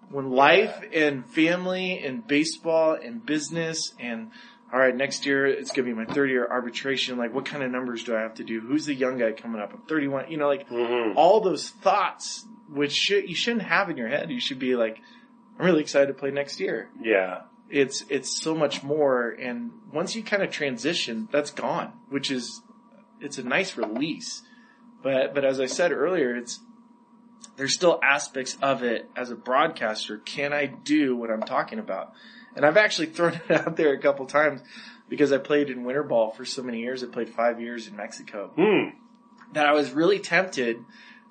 when 0.09 0.31
life 0.31 0.83
and 0.93 1.29
family 1.29 1.99
and 1.99 2.25
baseball 2.25 2.93
and 2.93 3.25
business 3.25 3.93
and 3.99 4.31
all 4.71 4.79
right, 4.79 4.95
next 4.95 5.27
year 5.27 5.45
it's 5.45 5.69
going 5.71 5.87
to 5.87 5.93
be 5.93 5.99
my 6.05 6.11
third 6.11 6.31
year 6.31 6.47
arbitration. 6.49 7.17
Like 7.17 7.33
what 7.33 7.45
kind 7.45 7.61
of 7.61 7.69
numbers 7.69 8.03
do 8.03 8.15
I 8.15 8.21
have 8.21 8.33
to 8.35 8.43
do? 8.43 8.59
Who's 8.59 8.87
the 8.87 8.95
young 8.95 9.19
guy 9.19 9.31
coming 9.31 9.61
up? 9.61 9.71
I'm 9.73 9.83
31. 9.83 10.31
You 10.31 10.37
know, 10.37 10.47
like 10.47 10.67
hmm 10.67 11.15
all 11.15 11.41
those 11.41 11.69
thoughts, 11.69 12.43
which 12.69 12.91
should, 12.91 13.29
you 13.29 13.35
shouldn't 13.35 13.63
have 13.63 13.89
in 13.91 13.97
your 13.97 14.07
head. 14.07 14.31
You 14.31 14.39
should 14.39 14.57
be 14.57 14.75
like, 14.75 14.99
I'm 15.59 15.65
really 15.65 15.81
excited 15.81 16.07
to 16.07 16.13
play 16.15 16.31
next 16.31 16.59
year. 16.59 16.89
Yeah. 16.99 17.41
It's, 17.73 18.05
it's 18.07 18.39
so 18.39 18.53
much 18.53 18.83
more. 18.83 19.29
And 19.29 19.71
once 19.91 20.15
you 20.15 20.21
kind 20.23 20.43
of 20.43 20.51
transition, 20.51 21.27
that's 21.31 21.49
gone, 21.49 21.91
which 22.09 22.29
is, 22.29 22.61
it's 23.19 23.39
a 23.39 23.43
nice 23.43 23.75
release. 23.75 24.43
But, 25.01 25.33
but 25.33 25.43
as 25.43 25.59
I 25.59 25.65
said 25.65 25.91
earlier, 25.91 26.35
it's, 26.35 26.59
there's 27.57 27.73
still 27.73 27.99
aspects 28.03 28.57
of 28.61 28.83
it 28.83 29.09
as 29.15 29.31
a 29.31 29.35
broadcaster. 29.35 30.19
Can 30.19 30.53
I 30.53 30.67
do 30.67 31.15
what 31.15 31.31
I'm 31.31 31.41
talking 31.41 31.79
about? 31.79 32.13
And 32.55 32.63
I've 32.63 32.77
actually 32.77 33.07
thrown 33.15 33.41
it 33.49 33.51
out 33.51 33.75
there 33.75 33.93
a 33.93 33.99
couple 33.99 34.27
times 34.27 34.61
because 35.09 35.31
I 35.31 35.39
played 35.39 35.71
in 35.71 35.83
winter 35.83 36.03
ball 36.03 36.29
for 36.29 36.45
so 36.45 36.61
many 36.61 36.79
years. 36.79 37.03
I 37.03 37.07
played 37.07 37.29
five 37.29 37.59
years 37.59 37.87
in 37.87 37.95
Mexico 37.95 38.51
Hmm. 38.55 38.95
that 39.53 39.65
I 39.65 39.73
was 39.73 39.91
really 39.91 40.19
tempted 40.19 40.77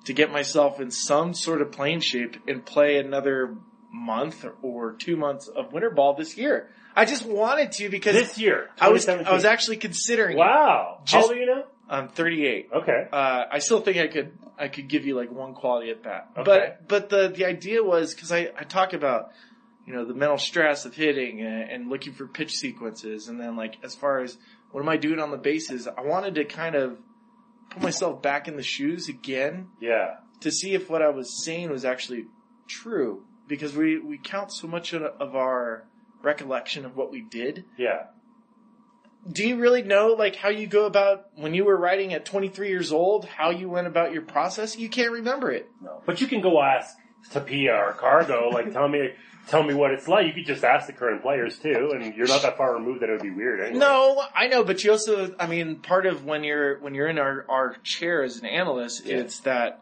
to 0.03 0.13
get 0.13 0.29
myself 0.29 0.81
in 0.81 0.91
some 0.91 1.33
sort 1.33 1.61
of 1.61 1.71
plane 1.71 2.01
shape 2.01 2.35
and 2.49 2.65
play 2.65 2.97
another 2.97 3.55
month 3.93 4.43
or 4.61 4.93
two 4.93 5.15
months 5.15 5.47
of 5.47 5.71
winter 5.71 5.91
ball 5.91 6.15
this 6.15 6.35
year. 6.35 6.69
I 6.95 7.05
just 7.05 7.25
wanted 7.25 7.71
to 7.73 7.89
because 7.89 8.13
This 8.15 8.37
year. 8.37 8.69
I 8.79 8.89
was 8.89 9.07
I 9.07 9.31
was 9.31 9.45
actually 9.45 9.77
considering. 9.77 10.37
Wow. 10.37 11.01
How 11.07 11.21
old 11.23 11.31
are 11.31 11.35
you 11.35 11.45
now? 11.45 11.63
I'm 11.89 12.07
38. 12.09 12.69
Okay. 12.73 13.07
Uh, 13.11 13.43
I 13.51 13.59
still 13.59 13.81
think 13.81 13.97
I 13.97 14.07
could 14.07 14.31
I 14.57 14.67
could 14.67 14.87
give 14.87 15.05
you 15.05 15.15
like 15.15 15.31
one 15.31 15.53
quality 15.53 15.91
at 15.91 16.03
bat. 16.03 16.29
Okay. 16.37 16.43
But 16.43 16.87
but 16.87 17.09
the 17.09 17.29
the 17.29 17.45
idea 17.45 17.83
was 17.83 18.13
because 18.13 18.31
I 18.31 18.49
I 18.57 18.63
talk 18.63 18.93
about 18.93 19.31
you 19.85 19.93
know 19.93 20.05
the 20.05 20.13
mental 20.13 20.37
stress 20.37 20.85
of 20.85 20.95
hitting 20.95 21.41
and, 21.41 21.69
and 21.69 21.89
looking 21.89 22.13
for 22.13 22.27
pitch 22.27 22.53
sequences 22.53 23.27
and 23.27 23.39
then 23.39 23.55
like 23.55 23.77
as 23.83 23.95
far 23.95 24.21
as 24.21 24.37
what 24.71 24.81
am 24.81 24.89
I 24.89 24.97
doing 24.97 25.19
on 25.19 25.29
the 25.29 25.37
bases, 25.37 25.87
I 25.87 26.01
wanted 26.01 26.35
to 26.35 26.45
kind 26.45 26.73
of 26.75 26.97
put 27.69 27.81
myself 27.83 28.21
back 28.23 28.47
in 28.47 28.55
the 28.55 28.63
shoes 28.63 29.07
again 29.07 29.67
Yeah. 29.79 30.15
to 30.41 30.51
see 30.51 30.73
if 30.73 30.89
what 30.89 31.01
I 31.03 31.09
was 31.09 31.43
saying 31.43 31.69
was 31.69 31.85
actually 31.85 32.25
true 32.67 33.23
because 33.47 33.75
we 33.75 33.99
we 33.99 34.17
count 34.17 34.51
so 34.51 34.67
much 34.67 34.93
of, 34.93 35.35
our 35.35 35.85
recollection 36.21 36.85
of 36.85 36.95
what 36.95 37.11
we 37.11 37.21
did 37.21 37.65
Yeah. 37.77 38.03
do 39.29 39.47
you 39.47 39.57
really 39.57 39.81
know 39.83 40.07
like 40.17 40.35
how 40.35 40.49
you 40.49 40.67
go 40.67 40.85
about 40.85 41.25
when 41.35 41.53
you 41.53 41.65
were 41.65 41.77
writing 41.77 42.13
at 42.13 42.25
23 42.25 42.69
years 42.69 42.91
old 42.91 43.25
how 43.25 43.49
you 43.49 43.69
went 43.69 43.87
about 43.87 44.13
your 44.13 44.21
process 44.21 44.77
you 44.77 44.89
can't 44.89 45.11
remember 45.11 45.51
it 45.51 45.67
No. 45.81 46.01
But 46.05 46.21
you 46.21 46.27
can 46.27 46.41
go 46.41 46.61
ask 46.61 46.95
Tapia 47.31 47.73
or 47.75 47.93
Cargo, 47.93 48.49
like, 48.49 48.73
tell 48.73 48.89
me, 48.89 49.11
tell 49.47 49.63
me 49.63 49.73
what 49.73 49.91
it's 49.91 50.09
like. 50.09 50.27
You 50.27 50.33
could 50.33 50.45
just 50.45 50.61
ask 50.65 50.87
the 50.87 50.91
current 50.93 51.21
players 51.21 51.57
too, 51.57 51.91
and 51.95 52.13
you're 52.15 52.27
not 52.27 52.41
that 52.41 52.57
far 52.57 52.73
removed 52.73 52.99
that 53.01 53.07
it 53.07 53.13
would 53.13 53.21
be 53.21 53.29
weird 53.31 53.61
anyway. 53.61 53.79
no 53.79 54.21
i 54.35 54.47
know 54.47 54.63
but 54.65 54.83
you 54.83 54.91
also 54.91 55.33
i 55.39 55.47
mean 55.47 55.77
part 55.77 56.05
of 56.05 56.25
when 56.25 56.43
you're 56.43 56.79
when 56.81 56.93
you're 56.93 57.07
in 57.07 57.17
our, 57.19 57.45
our 57.49 57.75
chair 57.83 58.23
as 58.23 58.37
an 58.39 58.45
analyst 58.45 59.05
Yeah. 59.05 59.17
it's 59.19 59.39
that 59.41 59.79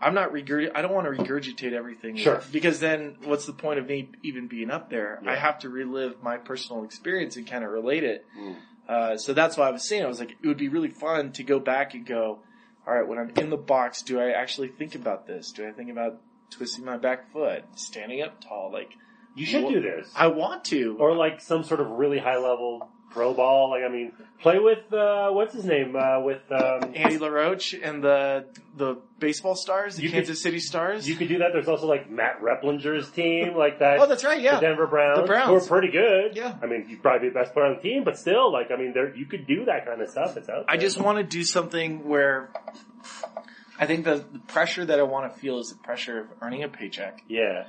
i'm 0.00 0.14
not 0.14 0.32
regurg 0.32 0.70
i 0.74 0.82
don't 0.82 0.92
want 0.92 1.06
to 1.06 1.22
regurgitate 1.22 1.72
everything 1.72 2.16
Sure. 2.16 2.42
because 2.52 2.80
then 2.80 3.16
what's 3.24 3.46
the 3.46 3.52
point 3.52 3.78
of 3.78 3.86
me 3.86 4.10
even 4.22 4.46
being 4.48 4.70
up 4.70 4.90
there 4.90 5.20
Yeah. 5.24 5.30
i 5.32 5.36
have 5.36 5.58
to 5.60 5.68
relive 5.68 6.22
my 6.22 6.36
personal 6.36 6.84
experience 6.84 7.36
and 7.36 7.46
kind 7.46 7.64
of 7.64 7.70
relate 7.70 8.04
it 8.04 8.24
Mm. 8.38 8.56
Uh, 8.88 9.16
so 9.18 9.32
that's 9.32 9.56
why 9.56 9.66
I 9.66 9.72
was 9.72 9.82
saying, 9.88 10.04
I 10.04 10.06
was 10.06 10.20
like, 10.20 10.36
it 10.40 10.46
would 10.46 10.56
be 10.58 10.68
really 10.68 10.90
fun 10.90 11.32
to 11.32 11.42
go 11.42 11.58
back 11.58 11.94
and 11.94 12.06
go, 12.06 12.38
all 12.86 12.94
right, 12.94 13.04
when 13.08 13.18
I'm 13.18 13.30
in 13.30 13.50
the 13.50 13.56
box, 13.56 14.00
do 14.02 14.20
I 14.20 14.30
actually 14.30 14.68
think 14.68 14.94
about 14.94 15.26
this? 15.26 15.50
Do 15.50 15.66
I 15.66 15.72
think 15.72 15.90
about 15.90 16.20
twisting 16.50 16.84
my 16.84 16.96
back 16.96 17.32
foot, 17.32 17.64
standing 17.74 18.22
up 18.22 18.40
tall? 18.40 18.70
Like, 18.72 18.92
You 19.34 19.44
should 19.44 19.64
Well, 19.64 19.72
do 19.72 19.80
this. 19.80 20.08
I 20.14 20.28
want 20.28 20.64
to. 20.66 20.96
or 21.00 21.16
like 21.16 21.40
some 21.40 21.64
sort 21.64 21.80
of 21.80 21.88
really 21.88 22.18
high 22.18 22.36
level 22.38 22.88
pro 23.16 23.34
ball. 23.34 23.70
Like 23.70 23.82
I 23.82 23.88
mean, 23.88 24.12
play 24.40 24.58
with 24.58 24.92
uh, 24.92 25.30
what's 25.30 25.54
his 25.54 25.64
name 25.64 25.96
uh, 25.96 26.20
with 26.20 26.40
um, 26.52 26.92
Andy 26.94 27.18
LaRoche 27.18 27.74
and 27.82 28.04
the 28.04 28.44
the 28.76 28.98
baseball 29.18 29.56
stars, 29.56 29.96
the 29.96 30.02
You 30.02 30.08
could- 30.10 30.16
Kansas 30.16 30.42
City 30.42 30.60
Stars. 30.60 31.08
you 31.08 31.16
could 31.16 31.28
do 31.28 31.38
that. 31.38 31.48
There's 31.52 31.66
also 31.68 31.86
like 31.86 32.10
Matt 32.10 32.42
Replinger's 32.42 33.10
team, 33.10 33.54
like 33.56 33.78
that. 33.78 33.98
oh, 34.00 34.06
that's 34.06 34.22
right. 34.22 34.40
Yeah. 34.40 34.56
The 34.56 34.60
Denver 34.66 34.86
Browns, 34.86 35.20
The 35.20 35.26
Browns. 35.26 35.48
who 35.48 35.56
are 35.56 35.80
pretty 35.80 35.90
good. 35.92 36.36
Yeah. 36.36 36.54
I 36.62 36.66
mean, 36.66 36.84
you'd 36.88 37.02
probably 37.02 37.28
be 37.28 37.32
the 37.32 37.40
best 37.40 37.54
player 37.54 37.66
on 37.66 37.76
the 37.76 37.80
team, 37.82 38.04
but 38.04 38.18
still, 38.18 38.52
like, 38.52 38.70
I 38.70 38.76
mean, 38.76 38.92
there 38.92 39.16
you 39.16 39.24
could 39.24 39.46
do 39.46 39.64
that 39.64 39.86
kind 39.86 40.00
of 40.02 40.08
stuff. 40.10 40.36
It's 40.36 40.48
out. 40.50 40.66
I 40.68 40.76
just 40.76 41.00
want 41.00 41.16
to 41.18 41.24
do 41.24 41.42
something 41.42 42.06
where 42.06 42.50
I 43.78 43.86
think 43.86 44.04
the, 44.04 44.24
the 44.30 44.38
pressure 44.40 44.84
that 44.84 44.98
I 44.98 45.02
want 45.04 45.32
to 45.32 45.38
feel 45.40 45.58
is 45.58 45.68
the 45.70 45.78
pressure 45.82 46.20
of 46.20 46.26
earning 46.42 46.62
a 46.62 46.68
paycheck, 46.68 47.22
yeah, 47.28 47.64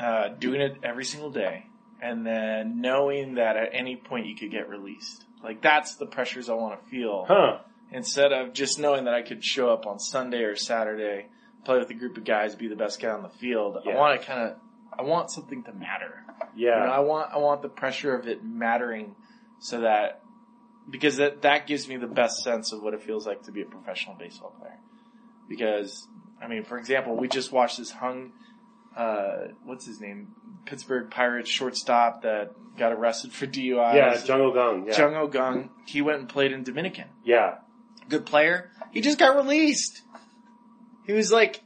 uh, 0.00 0.28
doing 0.28 0.60
it 0.60 0.76
every 0.84 1.04
single 1.04 1.30
day, 1.30 1.66
and 2.00 2.26
then 2.26 2.80
knowing 2.80 3.34
that 3.34 3.56
at 3.56 3.70
any 3.72 3.96
point 3.96 4.26
you 4.26 4.36
could 4.36 4.50
get 4.50 4.68
released. 4.68 5.24
Like 5.42 5.62
that's 5.62 5.96
the 5.96 6.06
pressures 6.06 6.48
I 6.48 6.54
want 6.54 6.82
to 6.82 6.90
feel 6.90 7.24
huh? 7.28 7.58
instead 7.92 8.32
of 8.32 8.52
just 8.52 8.78
knowing 8.78 9.04
that 9.04 9.14
I 9.14 9.22
could 9.22 9.44
show 9.44 9.70
up 9.70 9.86
on 9.86 9.98
Sunday 9.98 10.42
or 10.42 10.56
Saturday, 10.56 11.26
play 11.64 11.78
with 11.78 11.90
a 11.90 11.94
group 11.94 12.16
of 12.16 12.24
guys, 12.24 12.54
be 12.54 12.68
the 12.68 12.76
best 12.76 13.00
guy 13.00 13.10
on 13.10 13.22
the 13.22 13.28
field. 13.28 13.78
Yeah. 13.84 13.92
I 13.92 13.96
want 13.96 14.20
to 14.20 14.26
kind 14.26 14.40
of, 14.50 14.56
I 14.98 15.02
want 15.02 15.30
something 15.30 15.62
to 15.64 15.72
matter. 15.72 16.24
Yeah, 16.56 16.80
You 16.80 16.86
know, 16.86 16.92
I 16.92 17.00
want 17.00 17.30
I 17.32 17.38
want 17.38 17.62
the 17.62 17.68
pressure 17.68 18.14
of 18.14 18.26
it 18.26 18.44
mattering 18.44 19.14
so 19.60 19.80
that 19.80 20.22
because 20.90 21.16
that 21.16 21.42
that 21.42 21.66
gives 21.66 21.88
me 21.88 21.96
the 21.96 22.06
best 22.06 22.42
sense 22.42 22.72
of 22.72 22.82
what 22.82 22.94
it 22.94 23.02
feels 23.02 23.26
like 23.26 23.42
to 23.44 23.52
be 23.52 23.62
a 23.62 23.66
professional 23.66 24.16
baseball 24.16 24.54
player. 24.58 24.78
Because 25.48 26.06
I 26.42 26.48
mean, 26.48 26.64
for 26.64 26.78
example, 26.78 27.16
we 27.16 27.28
just 27.28 27.52
watched 27.52 27.78
this 27.78 27.90
hung 27.90 28.32
uh 28.98 29.48
what's 29.64 29.86
his 29.86 30.00
name? 30.00 30.28
Pittsburgh 30.66 31.10
Pirates 31.10 31.48
shortstop 31.48 32.22
that 32.22 32.50
got 32.76 32.92
arrested 32.92 33.32
for 33.32 33.46
DUI. 33.46 33.94
yeah, 33.94 34.22
Jung 34.24 34.40
Ho 34.40 34.52
Kang. 34.52 34.86
Yeah, 34.86 34.98
Jung 34.98 35.30
Gung. 35.30 35.68
He 35.86 36.02
went 36.02 36.18
and 36.20 36.28
played 36.28 36.52
in 36.52 36.62
Dominican. 36.64 37.06
yeah, 37.24 37.56
Good 38.08 38.26
player. 38.26 38.70
He 38.92 39.00
just 39.00 39.18
got 39.18 39.36
released. 39.36 40.02
He 41.06 41.12
was 41.12 41.30
like 41.32 41.62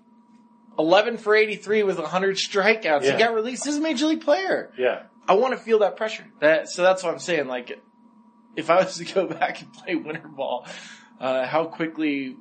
11 0.79 1.19
for 1.19 1.35
83 1.35 1.83
with 1.85 1.99
100 1.99 2.37
strikeouts. 2.37 3.03
Yeah. 3.05 3.13
He 3.13 3.19
got 3.19 3.35
released. 3.35 3.65
This 3.65 3.75
is 3.75 3.79
a 3.79 3.83
major 3.83 4.07
league 4.07 4.23
player. 4.23 4.73
yeah. 4.79 5.03
I 5.29 5.35
want 5.35 5.57
to 5.57 5.61
feel 5.65 5.79
that 5.81 5.97
pressure. 5.97 6.25
That 6.41 6.69
so 6.69 6.83
that's 6.83 7.05
what 7.05 7.13
I'm 7.13 7.21
saying. 7.21 7.47
Like, 7.47 7.79
if 8.57 8.71
I 8.71 8.77
was 8.83 8.97
to 8.97 9.05
go 9.05 9.27
back 9.39 9.63
and 9.63 9.73
play 9.73 9.95
winter 9.95 10.27
ball, 10.27 10.67
uh, 11.21 11.47
how 11.47 11.67
quickly 11.67 12.35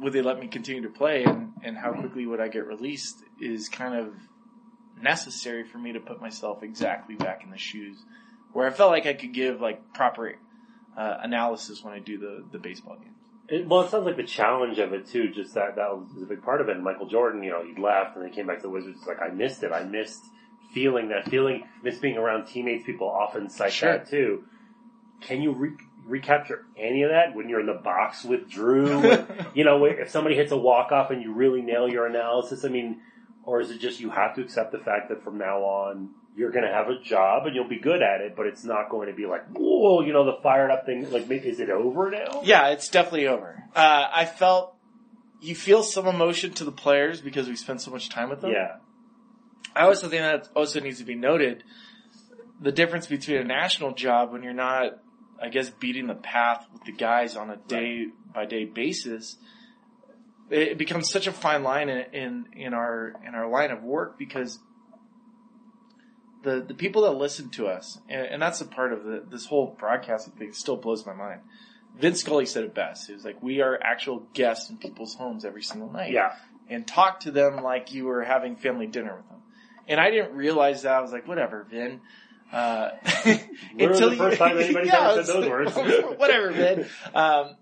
would 0.00 0.14
they 0.14 0.22
let 0.22 0.40
me 0.40 0.46
continue 0.48 0.82
to 0.82 0.88
play, 0.88 1.24
and 1.24 1.43
and 1.64 1.76
how 1.76 1.92
quickly 1.92 2.26
would 2.26 2.40
I 2.40 2.48
get 2.48 2.66
released? 2.66 3.16
Is 3.40 3.68
kind 3.68 3.94
of 3.94 4.14
necessary 5.00 5.64
for 5.64 5.78
me 5.78 5.92
to 5.92 6.00
put 6.00 6.20
myself 6.20 6.62
exactly 6.62 7.14
back 7.16 7.42
in 7.44 7.50
the 7.50 7.58
shoes 7.58 7.96
where 8.52 8.66
I 8.66 8.70
felt 8.70 8.90
like 8.90 9.06
I 9.06 9.14
could 9.14 9.34
give 9.34 9.60
like 9.60 9.92
proper 9.92 10.34
uh, 10.96 11.16
analysis 11.22 11.82
when 11.82 11.92
I 11.94 11.98
do 11.98 12.18
the 12.18 12.44
the 12.52 12.58
baseball 12.58 12.96
games. 12.96 13.10
It, 13.48 13.68
well, 13.68 13.82
it 13.82 13.90
sounds 13.90 14.06
like 14.06 14.16
the 14.16 14.22
challenge 14.22 14.78
of 14.78 14.92
it 14.94 15.06
too. 15.06 15.28
Just 15.30 15.54
that 15.54 15.76
that 15.76 15.90
was 15.90 16.22
a 16.22 16.26
big 16.26 16.42
part 16.42 16.60
of 16.60 16.68
it. 16.68 16.76
And 16.76 16.84
Michael 16.84 17.06
Jordan, 17.08 17.42
you 17.42 17.50
know, 17.50 17.62
he 17.64 17.80
left 17.80 18.16
and 18.16 18.24
then 18.24 18.32
came 18.32 18.46
back 18.46 18.58
to 18.58 18.62
the 18.62 18.70
Wizards. 18.70 18.98
It's 18.98 19.06
like 19.06 19.20
I 19.20 19.28
missed 19.28 19.62
it. 19.62 19.72
I 19.72 19.82
missed 19.82 20.22
feeling 20.72 21.08
that 21.08 21.28
feeling. 21.28 21.64
Miss 21.82 21.98
being 21.98 22.16
around 22.16 22.46
teammates. 22.46 22.86
People 22.86 23.08
often 23.08 23.50
cite 23.50 23.72
Sure. 23.72 23.92
that 23.92 24.08
too. 24.08 24.44
Can 25.20 25.42
you 25.42 25.52
re- 25.52 25.76
recapture 26.04 26.66
any 26.76 27.02
of 27.02 27.10
that 27.10 27.34
when 27.34 27.48
you're 27.48 27.60
in 27.60 27.66
the 27.66 27.74
box 27.74 28.24
with 28.24 28.48
Drew? 28.48 29.10
And, 29.10 29.46
you 29.54 29.64
know, 29.64 29.84
if 29.84 30.10
somebody 30.10 30.36
hits 30.36 30.52
a 30.52 30.56
walk 30.56 30.92
off 30.92 31.10
and 31.10 31.22
you 31.22 31.32
really 31.32 31.62
nail 31.62 31.88
your 31.88 32.06
analysis. 32.06 32.64
I 32.64 32.68
mean, 32.68 33.00
or 33.44 33.60
is 33.60 33.70
it 33.70 33.80
just 33.80 34.00
you 34.00 34.10
have 34.10 34.34
to 34.36 34.42
accept 34.42 34.72
the 34.72 34.78
fact 34.78 35.08
that 35.08 35.22
from 35.22 35.38
now 35.38 35.58
on 35.58 36.10
you're 36.36 36.50
going 36.50 36.64
to 36.64 36.72
have 36.72 36.88
a 36.88 36.98
job 37.00 37.46
and 37.46 37.54
you'll 37.54 37.68
be 37.68 37.78
good 37.78 38.02
at 38.02 38.20
it, 38.20 38.34
but 38.36 38.46
it's 38.46 38.64
not 38.64 38.90
going 38.90 39.08
to 39.08 39.14
be 39.14 39.26
like, 39.26 39.46
whoa, 39.52 40.00
you 40.00 40.12
know, 40.12 40.24
the 40.24 40.38
fired 40.42 40.70
up 40.70 40.84
thing. 40.84 41.08
Like, 41.10 41.30
is 41.30 41.60
it 41.60 41.70
over 41.70 42.10
now? 42.10 42.42
Yeah, 42.44 42.70
it's 42.70 42.88
definitely 42.88 43.28
over. 43.28 43.62
Uh, 43.74 44.08
I 44.12 44.24
felt 44.24 44.74
you 45.40 45.54
feel 45.54 45.82
some 45.82 46.06
emotion 46.06 46.52
to 46.54 46.64
the 46.64 46.72
players 46.72 47.20
because 47.20 47.48
we 47.48 47.54
spend 47.54 47.80
so 47.80 47.90
much 47.90 48.08
time 48.08 48.30
with 48.30 48.40
them. 48.40 48.50
Yeah. 48.50 48.76
I 49.76 49.82
also 49.82 50.08
think 50.08 50.22
that 50.22 50.48
also 50.56 50.80
needs 50.80 50.98
to 50.98 51.04
be 51.04 51.14
noted 51.14 51.62
the 52.60 52.72
difference 52.72 53.06
between 53.06 53.38
a 53.38 53.44
national 53.44 53.92
job 53.92 54.32
when 54.32 54.42
you're 54.42 54.52
not, 54.52 54.98
I 55.44 55.48
guess, 55.48 55.70
beating 55.70 56.06
the 56.06 56.14
path 56.14 56.66
with 56.72 56.84
the 56.84 56.92
guys 56.92 57.36
on 57.36 57.50
a 57.50 57.56
day 57.56 58.06
by 58.34 58.46
day 58.46 58.64
basis. 58.64 59.36
It 60.50 60.78
becomes 60.78 61.10
such 61.10 61.26
a 61.26 61.32
fine 61.32 61.62
line 61.62 61.88
in, 61.88 62.04
in 62.12 62.46
in 62.54 62.74
our 62.74 63.14
in 63.26 63.34
our 63.34 63.48
line 63.48 63.70
of 63.70 63.82
work 63.82 64.18
because 64.18 64.58
the 66.42 66.64
the 66.66 66.74
people 66.74 67.02
that 67.02 67.12
listen 67.12 67.50
to 67.50 67.66
us, 67.66 67.98
and, 68.08 68.26
and 68.26 68.42
that's 68.42 68.60
a 68.60 68.66
part 68.66 68.92
of 68.92 69.04
the, 69.04 69.24
this 69.30 69.46
whole 69.46 69.76
broadcasting 69.78 70.34
thing. 70.34 70.52
Still 70.52 70.76
blows 70.76 71.04
my 71.06 71.14
mind. 71.14 71.40
Vin 71.98 72.14
Scully 72.14 72.46
said 72.46 72.64
it 72.64 72.74
best. 72.74 73.06
He 73.06 73.12
was 73.14 73.24
like, 73.24 73.42
"We 73.42 73.60
are 73.60 73.78
actual 73.82 74.26
guests 74.34 74.68
in 74.70 74.76
people's 74.78 75.14
homes 75.14 75.44
every 75.44 75.62
single 75.62 75.90
night." 75.90 76.12
Yeah. 76.12 76.32
and 76.68 76.86
talk 76.86 77.20
to 77.20 77.30
them 77.30 77.62
like 77.62 77.92
you 77.92 78.04
were 78.06 78.22
having 78.24 78.56
family 78.56 78.86
dinner 78.86 79.16
with 79.16 79.28
them. 79.28 79.42
And 79.86 80.00
I 80.00 80.10
didn't 80.10 80.34
realize 80.34 80.82
that. 80.82 80.94
I 80.94 81.00
was 81.00 81.12
like, 81.12 81.28
whatever, 81.28 81.66
Vin. 81.70 82.00
Uh, 82.54 82.90
Literally 83.74 84.10
the 84.10 84.16
first 84.16 84.38
time 84.38 84.58
anybody's 84.60 84.92
ever 84.92 85.24
said 85.24 85.34
those 85.34 85.48
words. 85.48 85.72
whatever, 86.18 86.52
Vin. 86.52 86.86
Um, 87.12 87.56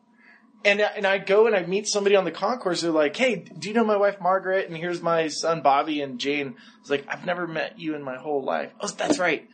and 0.67 0.83
and 0.83 1.07
I 1.07 1.17
go 1.17 1.47
and 1.47 1.57
I 1.57 1.65
meet 1.65 1.89
somebody 1.89 2.15
on 2.15 2.27
the 2.27 2.31
concourse. 2.31 2.83
They're 2.83 2.91
like, 2.91 3.17
"Hey, 3.17 3.37
do 3.37 3.69
you 3.69 3.75
know 3.75 3.85
my 3.85 3.97
wife 3.97 4.21
Margaret? 4.21 4.69
And 4.69 4.77
here's 4.77 5.01
my 5.01 5.29
son 5.29 5.63
Bobby 5.63 6.03
and 6.03 6.21
Jane." 6.21 6.49
I 6.49 6.81
was 6.81 6.91
like, 6.91 7.07
"I've 7.09 7.25
never 7.25 7.47
met 7.47 7.81
you 7.81 7.95
in 7.95 8.03
my 8.03 8.17
whole 8.17 8.45
life." 8.45 8.71
Oh, 8.81 8.87
that's 8.87 9.19
right. 9.19 9.49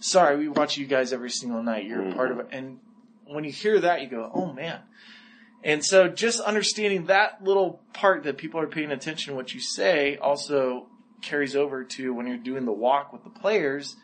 Sorry, 0.00 0.36
we 0.36 0.48
watch 0.48 0.76
you 0.76 0.86
guys 0.86 1.14
every 1.14 1.30
single 1.30 1.62
night. 1.62 1.86
You're 1.86 2.10
a 2.10 2.14
part 2.14 2.30
of 2.30 2.40
it. 2.40 2.48
And 2.52 2.78
when 3.24 3.44
you 3.44 3.52
hear 3.52 3.80
that, 3.80 4.02
you 4.02 4.08
go, 4.08 4.30
"Oh 4.34 4.52
man." 4.52 4.80
And 5.64 5.82
so 5.82 6.08
just 6.08 6.38
understanding 6.40 7.06
that 7.06 7.42
little 7.42 7.80
part 7.94 8.24
that 8.24 8.36
people 8.36 8.60
are 8.60 8.66
paying 8.66 8.90
attention 8.90 9.32
to 9.32 9.36
what 9.36 9.54
you 9.54 9.60
say 9.60 10.18
also 10.18 10.88
carries 11.22 11.56
over 11.56 11.82
to 11.84 12.12
when 12.12 12.26
you're 12.26 12.36
doing 12.36 12.66
the 12.66 12.72
walk 12.72 13.10
with 13.12 13.24
the 13.24 13.30
players 13.30 13.96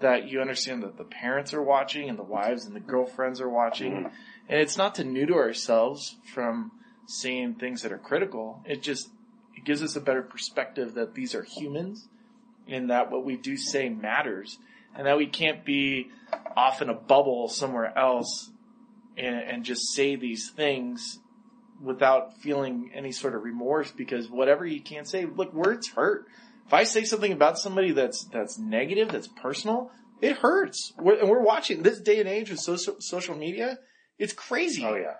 that 0.00 0.28
you 0.28 0.40
understand 0.40 0.82
that 0.82 0.96
the 0.96 1.04
parents 1.04 1.52
are 1.54 1.62
watching 1.62 2.08
and 2.08 2.18
the 2.18 2.24
wives 2.24 2.64
and 2.64 2.74
the 2.74 2.80
girlfriends 2.80 3.40
are 3.40 3.48
watching. 3.48 3.92
Mhm. 3.92 4.12
And 4.48 4.60
it's 4.60 4.76
not 4.76 4.94
to 4.96 5.04
neuter 5.04 5.34
ourselves 5.34 6.16
from 6.32 6.72
seeing 7.06 7.54
things 7.54 7.82
that 7.82 7.92
are 7.92 7.98
critical. 7.98 8.62
It 8.64 8.82
just 8.82 9.10
it 9.54 9.64
gives 9.64 9.82
us 9.82 9.94
a 9.96 10.00
better 10.00 10.22
perspective 10.22 10.94
that 10.94 11.14
these 11.14 11.34
are 11.34 11.42
humans 11.42 12.08
and 12.66 12.88
that 12.90 13.10
what 13.10 13.24
we 13.24 13.36
do 13.36 13.56
say 13.56 13.88
matters 13.90 14.58
and 14.94 15.06
that 15.06 15.18
we 15.18 15.26
can't 15.26 15.64
be 15.64 16.08
off 16.56 16.80
in 16.80 16.88
a 16.88 16.94
bubble 16.94 17.48
somewhere 17.48 17.96
else 17.96 18.50
and, 19.16 19.36
and 19.36 19.64
just 19.64 19.92
say 19.92 20.16
these 20.16 20.50
things 20.50 21.18
without 21.82 22.38
feeling 22.40 22.90
any 22.94 23.12
sort 23.12 23.34
of 23.34 23.42
remorse 23.42 23.90
because 23.90 24.30
whatever 24.30 24.64
you 24.64 24.80
can't 24.80 25.08
say, 25.08 25.26
look, 25.26 25.52
words 25.52 25.88
hurt. 25.88 26.26
If 26.70 26.74
I 26.74 26.84
say 26.84 27.02
something 27.02 27.32
about 27.32 27.58
somebody 27.58 27.90
that's 27.90 28.26
that's 28.26 28.56
negative, 28.56 29.08
that's 29.08 29.26
personal, 29.26 29.90
it 30.22 30.36
hurts. 30.36 30.92
We're, 30.96 31.18
and 31.18 31.28
we're 31.28 31.42
watching 31.42 31.82
this 31.82 31.98
day 32.00 32.20
and 32.20 32.28
age 32.28 32.48
with 32.48 32.60
social 32.60 32.94
social 33.00 33.34
media. 33.36 33.80
It's 34.20 34.32
crazy. 34.32 34.84
Oh 34.84 34.94
yeah. 34.94 35.14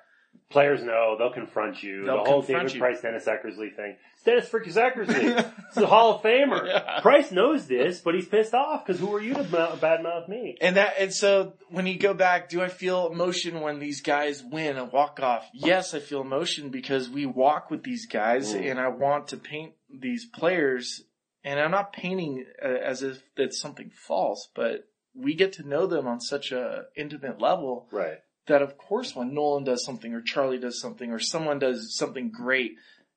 Players 0.49 0.81
know 0.85 1.17
they'll 1.19 1.33
confront 1.33 1.83
you. 1.83 2.05
They'll 2.05 2.23
the 2.23 2.31
whole 2.31 2.43
David 2.43 2.73
you. 2.75 2.79
Price, 2.79 3.01
Dennis 3.01 3.25
Eckersley 3.25 3.75
thing. 3.75 3.97
It's 4.15 4.23
Dennis 4.23 4.49
freaking 4.49 4.75
Eckersley. 4.75 5.53
He's 5.75 5.83
a 5.83 5.87
Hall 5.89 6.15
of 6.15 6.23
Famer. 6.23 6.67
Yeah. 6.69 7.01
Price 7.01 7.33
knows 7.33 7.67
this, 7.67 8.01
but 8.01 8.15
he's 8.15 8.29
pissed 8.29 8.55
off 8.55 8.85
because 8.87 9.01
who 9.01 9.13
are 9.15 9.21
you 9.21 9.35
to 9.35 9.43
mouth, 9.45 9.81
badmouth 9.81 10.29
me? 10.29 10.57
And 10.61 10.77
that, 10.77 10.95
and 11.01 11.13
so 11.13 11.55
when 11.71 11.87
you 11.89 11.99
go 11.99 12.15
back, 12.15 12.49
do 12.49 12.63
I 12.63 12.69
feel 12.69 13.11
emotion 13.11 13.61
when 13.61 13.81
these 13.81 14.03
guys 14.03 14.43
win 14.45 14.77
a 14.77 14.85
walk 14.85 15.19
off? 15.21 15.49
Yes, 15.53 15.95
I 15.95 15.99
feel 16.01 16.21
emotion 16.21 16.71
because 16.71 17.09
we 17.09 17.27
walk 17.27 17.71
with 17.71 17.83
these 17.83 18.07
guys 18.07 18.55
Mm. 18.55 18.71
and 18.71 18.79
I 18.81 18.89
want 18.89 19.29
to 19.29 19.37
paint 19.37 19.73
these 19.93 20.27
players 20.27 21.03
and 21.45 21.59
I'm 21.61 21.71
not 21.71 21.93
painting 21.93 22.45
uh, 22.63 22.69
as 22.69 23.03
if 23.03 23.23
that's 23.37 23.61
something 23.61 23.91
false, 23.95 24.49
but 24.55 24.87
we 25.15 25.35
get 25.35 25.53
to 25.55 25.67
know 25.69 25.87
them 25.87 26.07
on 26.07 26.21
such 26.21 26.53
a 26.53 26.85
intimate 26.97 27.41
level 27.41 27.89
Right. 27.91 28.19
that 28.47 28.63
of 28.63 28.79
course 28.79 29.15
when 29.17 29.35
Nolan 29.35 29.65
does 29.65 29.85
something 29.85 30.15
or 30.15 30.21
Charlie 30.21 30.59
does 30.59 30.81
something 30.81 31.11
or 31.11 31.19
someone 31.19 31.59
does 31.59 31.97
something 31.97 32.31
great, 32.31 32.73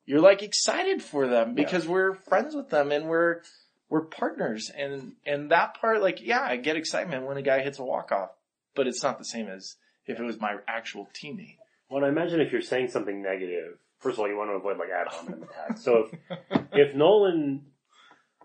you're 0.06 0.20
like 0.22 0.42
excited 0.42 1.02
for 1.04 1.28
them 1.28 1.54
because 1.54 1.88
we're 1.88 2.16
friends 2.16 2.56
with 2.56 2.70
them 2.70 2.92
and 2.92 3.08
we're 3.08 3.42
we're 3.90 4.02
partners 4.02 4.72
and 4.76 5.14
and 5.26 5.52
that 5.52 5.76
part 5.80 6.02
like 6.02 6.20
yeah, 6.22 6.42
I 6.42 6.56
get 6.58 6.76
excitement 6.78 7.26
when 7.26 7.38
a 7.38 7.42
guy 7.44 7.62
hits 7.62 7.78
a 7.80 7.84
walk 7.84 8.12
off, 8.12 8.30
but 8.76 8.88
it's 8.88 9.04
not 9.04 9.18
the 9.20 9.26
same 9.26 9.48
as 9.48 9.76
if 10.08 10.20
it 10.20 10.24
was 10.24 10.40
my 10.42 10.56
actual 10.68 11.08
teammate. 11.14 11.58
Well, 11.90 12.04
I 12.04 12.10
imagine 12.10 12.42
if 12.42 12.52
you're 12.52 12.62
saying 12.62 12.88
something 12.90 13.22
negative, 13.22 13.78
first 14.00 14.16
of 14.16 14.22
all, 14.22 14.28
you 14.28 14.36
want 14.36 14.50
to 14.50 14.56
avoid 14.56 14.78
like 14.78 14.90
ad 14.90 15.08
hominem 15.10 15.44
attacks. 15.44 15.84
So 15.84 16.10
if 16.50 16.62
if 16.74 16.96
Nolan 16.96 17.66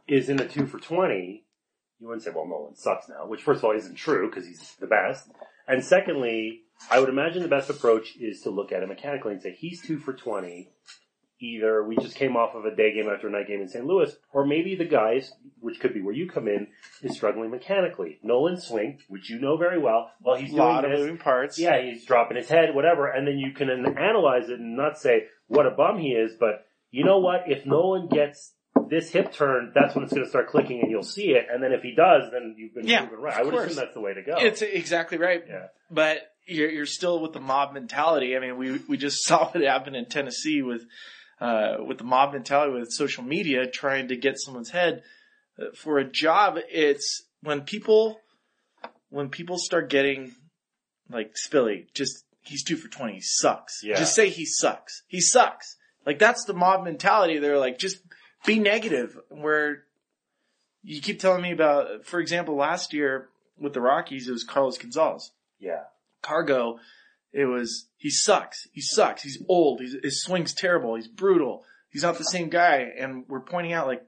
is 0.08 0.28
in 0.28 0.40
a 0.40 0.48
two 0.48 0.66
for 0.66 0.78
twenty, 0.78 1.44
you 2.00 2.06
wouldn't 2.08 2.22
say, 2.24 2.30
"Well, 2.34 2.46
Nolan 2.46 2.74
sucks 2.76 3.08
now," 3.08 3.26
which 3.26 3.42
first 3.42 3.58
of 3.58 3.64
all 3.64 3.76
isn't 3.76 3.96
true 3.96 4.28
because 4.28 4.46
he's 4.46 4.74
the 4.80 4.86
best, 4.86 5.30
and 5.66 5.84
secondly, 5.84 6.62
I 6.90 7.00
would 7.00 7.08
imagine 7.08 7.42
the 7.42 7.48
best 7.48 7.70
approach 7.70 8.16
is 8.20 8.40
to 8.42 8.50
look 8.50 8.72
at 8.72 8.82
him 8.82 8.88
mechanically 8.88 9.32
and 9.32 9.42
say 9.42 9.52
he's 9.52 9.82
two 9.82 9.98
for 9.98 10.12
twenty. 10.12 10.70
Either 11.40 11.84
we 11.84 11.96
just 11.98 12.16
came 12.16 12.36
off 12.36 12.56
of 12.56 12.64
a 12.64 12.74
day 12.74 12.92
game 12.92 13.08
after 13.08 13.28
a 13.28 13.30
night 13.30 13.46
game 13.46 13.60
in 13.60 13.68
St. 13.68 13.86
Louis, 13.86 14.12
or 14.32 14.44
maybe 14.44 14.74
the 14.74 14.84
guys, 14.84 15.32
which 15.60 15.78
could 15.78 15.94
be 15.94 16.00
where 16.02 16.12
you 16.12 16.28
come 16.28 16.48
in, 16.48 16.66
is 17.00 17.14
struggling 17.14 17.48
mechanically. 17.52 18.18
Nolan 18.24 18.56
swing, 18.60 18.98
which 19.06 19.30
you 19.30 19.38
know 19.40 19.56
very 19.56 19.78
well, 19.78 20.10
Well, 20.20 20.34
he's 20.34 20.52
A 20.52 20.56
lot 20.56 20.80
doing 20.80 20.92
of 20.94 20.98
this, 20.98 21.06
moving 21.06 21.18
parts. 21.22 21.56
yeah, 21.56 21.80
he's 21.80 22.04
dropping 22.04 22.38
his 22.38 22.48
head, 22.48 22.74
whatever, 22.74 23.06
and 23.06 23.24
then 23.24 23.38
you 23.38 23.52
can 23.52 23.70
analyze 23.70 24.48
it 24.48 24.58
and 24.58 24.76
not 24.76 24.98
say 24.98 25.26
what 25.46 25.64
a 25.64 25.70
bum 25.70 25.98
he 26.00 26.08
is, 26.08 26.32
but 26.40 26.66
you 26.90 27.04
know 27.04 27.18
what? 27.20 27.42
If 27.46 27.64
Nolan 27.64 28.08
gets 28.08 28.54
this 28.88 29.10
hip 29.10 29.32
turn, 29.32 29.72
that's 29.74 29.94
when 29.94 30.04
it's 30.04 30.12
going 30.12 30.24
to 30.24 30.28
start 30.30 30.48
clicking 30.48 30.80
and 30.80 30.90
you'll 30.90 31.02
see 31.02 31.30
it. 31.30 31.46
And 31.52 31.62
then 31.62 31.72
if 31.72 31.82
he 31.82 31.94
does, 31.94 32.30
then 32.32 32.54
you've 32.58 32.74
been 32.74 32.86
Yeah, 32.86 33.06
proven 33.06 33.22
right. 33.24 33.36
I 33.36 33.42
would 33.42 33.52
course. 33.52 33.66
assume 33.66 33.76
that's 33.76 33.94
the 33.94 34.00
way 34.00 34.14
to 34.14 34.22
go. 34.22 34.36
It's 34.38 34.62
exactly 34.62 35.18
right. 35.18 35.42
yeah. 35.48 35.66
But 35.90 36.22
you're, 36.46 36.70
you're 36.70 36.86
still 36.86 37.20
with 37.20 37.32
the 37.32 37.40
mob 37.40 37.72
mentality. 37.74 38.36
I 38.36 38.40
mean, 38.40 38.56
we, 38.56 38.78
we 38.88 38.96
just 38.96 39.24
saw 39.24 39.50
what 39.50 39.62
happened 39.62 39.96
in 39.96 40.06
Tennessee 40.06 40.62
with, 40.62 40.82
uh, 41.40 41.76
with 41.86 41.98
the 41.98 42.04
mob 42.04 42.32
mentality 42.32 42.72
with 42.78 42.90
social 42.90 43.22
media 43.24 43.66
trying 43.66 44.08
to 44.08 44.16
get 44.16 44.38
someone's 44.38 44.70
head 44.70 45.02
Uh, 45.58 45.66
for 45.74 45.98
a 45.98 46.04
job. 46.04 46.58
It's 46.70 47.22
when 47.42 47.62
people, 47.62 48.20
when 49.10 49.28
people 49.28 49.58
start 49.58 49.88
getting 49.90 50.32
like 51.10 51.34
Spilly, 51.34 51.86
just, 51.94 52.24
he's 52.42 52.62
two 52.64 52.76
for 52.76 52.88
20. 52.88 53.14
He 53.14 53.20
sucks. 53.20 53.80
Yeah. 53.82 53.96
Just 53.98 54.14
say 54.14 54.28
he 54.28 54.44
sucks. 54.46 55.02
He 55.08 55.20
sucks. 55.20 55.76
Like 56.06 56.18
that's 56.18 56.44
the 56.44 56.54
mob 56.54 56.84
mentality. 56.84 57.38
They're 57.38 57.58
like, 57.58 57.78
just 57.78 57.98
be 58.46 58.58
negative 58.58 59.18
where 59.28 59.84
you 60.82 61.00
keep 61.00 61.20
telling 61.20 61.42
me 61.42 61.52
about, 61.52 62.06
for 62.06 62.20
example, 62.20 62.54
last 62.56 62.92
year 62.92 63.28
with 63.58 63.72
the 63.74 63.80
Rockies, 63.80 64.28
it 64.28 64.32
was 64.32 64.44
Carlos 64.44 64.78
Gonzalez. 64.78 65.32
Yeah. 65.58 65.84
Cargo, 66.22 66.78
it 67.32 67.44
was 67.46 67.86
he 67.96 68.10
sucks. 68.10 68.68
He 68.72 68.80
sucks. 68.80 69.22
He's 69.22 69.42
old. 69.48 69.80
He's, 69.80 69.96
his 70.02 70.22
swing's 70.22 70.54
terrible. 70.54 70.94
He's 70.94 71.08
brutal. 71.08 71.64
He's 71.90 72.02
not 72.02 72.18
the 72.18 72.24
same 72.24 72.48
guy. 72.48 72.92
And 72.98 73.24
we're 73.28 73.40
pointing 73.40 73.72
out 73.72 73.86
like, 73.86 74.04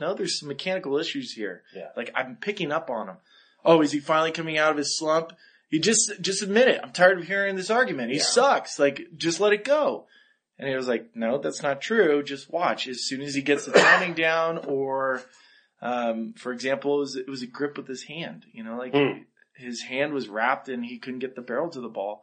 no, 0.00 0.14
there's 0.14 0.38
some 0.38 0.48
mechanical 0.48 0.96
issues 0.98 1.32
here. 1.32 1.62
Yeah. 1.74 1.88
Like 1.96 2.10
I'm 2.14 2.36
picking 2.36 2.70
up 2.72 2.90
on 2.90 3.08
him. 3.08 3.16
Oh, 3.64 3.82
is 3.82 3.92
he 3.92 4.00
finally 4.00 4.30
coming 4.32 4.56
out 4.58 4.70
of 4.70 4.76
his 4.78 4.96
slump? 4.98 5.32
You 5.70 5.80
just 5.80 6.12
just 6.20 6.42
admit 6.42 6.68
it. 6.68 6.80
I'm 6.82 6.92
tired 6.92 7.18
of 7.18 7.26
hearing 7.26 7.56
this 7.56 7.70
argument. 7.70 8.10
He 8.10 8.18
Yeah. 8.18 8.22
sucks. 8.24 8.78
Like 8.78 9.08
just 9.16 9.40
let 9.40 9.52
it 9.52 9.64
go. 9.64 10.06
And 10.60 10.68
he 10.68 10.76
was 10.76 10.86
like, 10.86 11.16
no, 11.16 11.38
that's 11.38 11.62
not 11.62 11.80
true. 11.80 12.22
Just 12.22 12.52
watch. 12.52 12.86
As 12.86 13.06
soon 13.06 13.22
as 13.22 13.34
he 13.34 13.40
gets 13.40 13.64
the 13.64 13.72
timing 13.72 14.12
down, 14.12 14.58
or 14.58 15.22
um, 15.80 16.34
for 16.36 16.52
example, 16.52 16.96
it 16.96 17.00
was 17.00 17.16
it 17.16 17.28
was 17.28 17.40
a 17.42 17.46
grip 17.46 17.78
with 17.78 17.88
his 17.88 18.02
hand. 18.04 18.44
You 18.52 18.62
know, 18.64 18.76
like 18.76 18.92
Hmm. 18.94 19.22
his 19.56 19.80
hand 19.82 20.12
was 20.12 20.28
wrapped 20.28 20.68
and 20.68 20.84
he 20.84 20.98
couldn't 20.98 21.20
get 21.20 21.34
the 21.34 21.40
barrel 21.42 21.70
to 21.70 21.80
the 21.80 21.88
ball. 21.88 22.22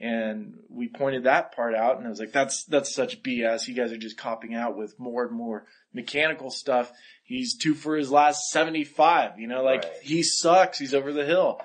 And 0.00 0.54
we 0.68 0.88
pointed 0.88 1.24
that 1.24 1.54
part 1.54 1.74
out 1.74 1.98
and 1.98 2.06
I 2.06 2.10
was 2.10 2.20
like, 2.20 2.30
that's, 2.32 2.64
that's 2.66 2.94
such 2.94 3.22
BS. 3.22 3.66
You 3.66 3.74
guys 3.74 3.90
are 3.92 3.96
just 3.96 4.16
copping 4.16 4.54
out 4.54 4.76
with 4.76 4.98
more 4.98 5.24
and 5.26 5.36
more 5.36 5.66
mechanical 5.92 6.50
stuff. 6.50 6.92
He's 7.24 7.56
two 7.56 7.74
for 7.74 7.96
his 7.96 8.10
last 8.10 8.48
75, 8.50 9.40
you 9.40 9.48
know, 9.48 9.62
like 9.64 9.82
Right. 9.82 9.92
he 10.02 10.22
sucks. 10.22 10.78
He's 10.78 10.94
over 10.94 11.12
the 11.12 11.24
hill. 11.24 11.60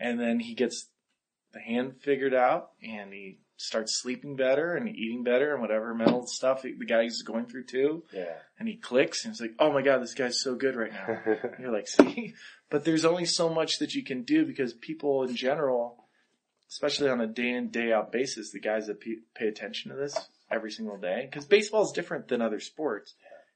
And 0.00 0.18
then 0.18 0.40
he 0.40 0.54
gets 0.54 0.88
the 1.52 1.60
hand 1.60 1.94
figured 2.02 2.34
out 2.34 2.70
and 2.82 3.12
he 3.12 3.38
starts 3.56 4.00
sleeping 4.00 4.36
better 4.36 4.74
and 4.74 4.88
eating 4.88 5.24
better 5.24 5.52
and 5.52 5.62
whatever 5.62 5.94
mental 5.94 6.26
stuff 6.26 6.62
the 6.62 6.72
guy's 6.84 7.22
going 7.22 7.46
through 7.46 7.64
too. 7.64 8.04
Yeah. 8.12 8.34
And 8.58 8.68
he 8.68 8.76
clicks 8.76 9.24
and 9.24 9.32
he's 9.32 9.40
like, 9.40 9.54
Oh 9.58 9.72
my 9.72 9.82
God, 9.82 10.02
this 10.02 10.14
guy's 10.14 10.40
so 10.40 10.54
good 10.54 10.76
right 10.76 10.92
now. 10.92 11.20
You're 11.58 11.72
like, 11.72 11.88
see, 11.88 12.34
but 12.70 12.84
there's 12.84 13.04
only 13.04 13.24
so 13.24 13.48
much 13.48 13.78
that 13.78 13.94
you 13.94 14.04
can 14.04 14.22
do 14.22 14.44
because 14.44 14.72
people 14.74 15.22
in 15.22 15.34
general, 15.36 16.04
especially 16.68 17.08
on 17.08 17.20
a 17.20 17.26
day 17.26 17.50
in, 17.50 17.70
day 17.70 17.92
out 17.92 18.12
basis, 18.12 18.50
the 18.50 18.60
guys 18.60 18.86
that 18.88 19.00
pay 19.00 19.48
attention 19.48 19.90
to 19.90 19.96
this 19.96 20.28
every 20.50 20.70
single 20.70 20.98
day, 20.98 21.26
because 21.30 21.46
baseball 21.46 21.84
is 21.84 21.92
different 21.92 22.28
than 22.28 22.42
other 22.42 22.60
sports. 22.60 23.14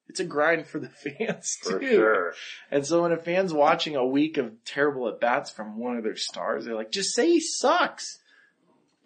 It's 0.08 0.20
a 0.20 0.24
grind 0.24 0.66
for 0.66 0.80
the 0.80 0.88
fans 1.18 1.56
too. 1.62 1.70
For 1.70 1.80
sure. 1.82 2.32
And 2.70 2.86
so 2.86 3.02
when 3.02 3.12
a 3.12 3.16
fan's 3.16 3.52
watching 3.52 3.96
a 3.96 4.04
week 4.04 4.38
of 4.38 4.64
terrible 4.64 5.08
at 5.08 5.20
bats 5.20 5.52
from 5.52 5.78
one 5.78 5.96
of 5.96 6.04
their 6.04 6.16
stars, 6.16 6.64
they're 6.64 6.74
like, 6.74 6.90
just 6.90 7.14
say 7.14 7.28
he 7.28 7.40
sucks. 7.40 8.18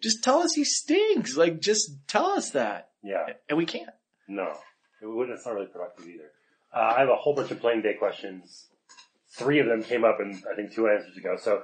Just 0.04 0.22
tell 0.22 0.40
us 0.40 0.52
he 0.54 0.64
stinks. 0.64 1.34
Like, 1.34 1.60
just 1.62 2.06
tell 2.06 2.26
us 2.26 2.50
that. 2.50 2.90
Yeah. 3.02 3.24
And 3.48 3.56
we 3.56 3.64
can't. 3.64 3.88
No. 4.28 4.52
It 5.02 5.06
wouldn't, 5.06 5.34
it's 5.36 5.46
not 5.46 5.54
really 5.54 5.66
productive 5.66 6.06
either. 6.06 6.30
Uh, 6.74 6.92
I 6.96 7.00
have 7.00 7.08
a 7.08 7.16
whole 7.16 7.34
bunch 7.34 7.50
of 7.50 7.58
playing 7.60 7.80
day 7.80 7.94
questions. 7.94 8.66
Three 9.30 9.60
of 9.60 9.66
them 9.66 9.82
came 9.82 10.04
up 10.04 10.20
and 10.20 10.34
I 10.50 10.54
think, 10.56 10.74
two 10.74 10.88
answers 10.88 11.16
ago. 11.16 11.36
So, 11.40 11.62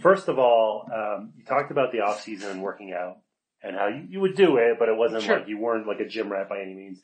first 0.00 0.28
of 0.28 0.38
all, 0.38 0.88
um, 0.94 1.32
you 1.36 1.44
talked 1.44 1.72
about 1.72 1.90
the 1.90 2.00
off 2.00 2.20
season 2.22 2.50
and 2.52 2.62
working 2.62 2.92
out 2.92 3.18
and 3.62 3.74
how 3.74 3.88
you, 3.88 4.06
you 4.08 4.20
would 4.20 4.36
do 4.36 4.56
it, 4.58 4.76
but 4.78 4.88
it 4.88 4.96
wasn't 4.96 5.24
Sure. 5.24 5.40
like 5.40 5.48
you 5.48 5.58
weren't 5.58 5.86
like 5.88 5.98
a 5.98 6.06
gym 6.06 6.30
rat 6.30 6.48
by 6.48 6.60
any 6.60 6.74
means. 6.74 7.00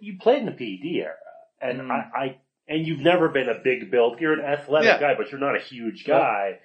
You 0.00 0.16
played 0.18 0.38
in 0.38 0.46
the 0.46 0.52
PED 0.52 0.86
era, 1.02 1.14
and 1.60 1.82
Mm. 1.82 1.90
I, 1.90 2.18
I, 2.18 2.36
and 2.68 2.86
you've 2.86 3.00
never 3.00 3.28
been 3.28 3.48
a 3.50 3.58
big 3.62 3.90
build. 3.90 4.18
You're 4.20 4.32
an 4.32 4.40
athletic 4.44 4.86
Yeah. 4.86 5.00
guy, 5.00 5.14
but 5.18 5.30
you're 5.30 5.40
not 5.40 5.56
a 5.56 5.60
huge 5.60 6.04
guy. 6.06 6.58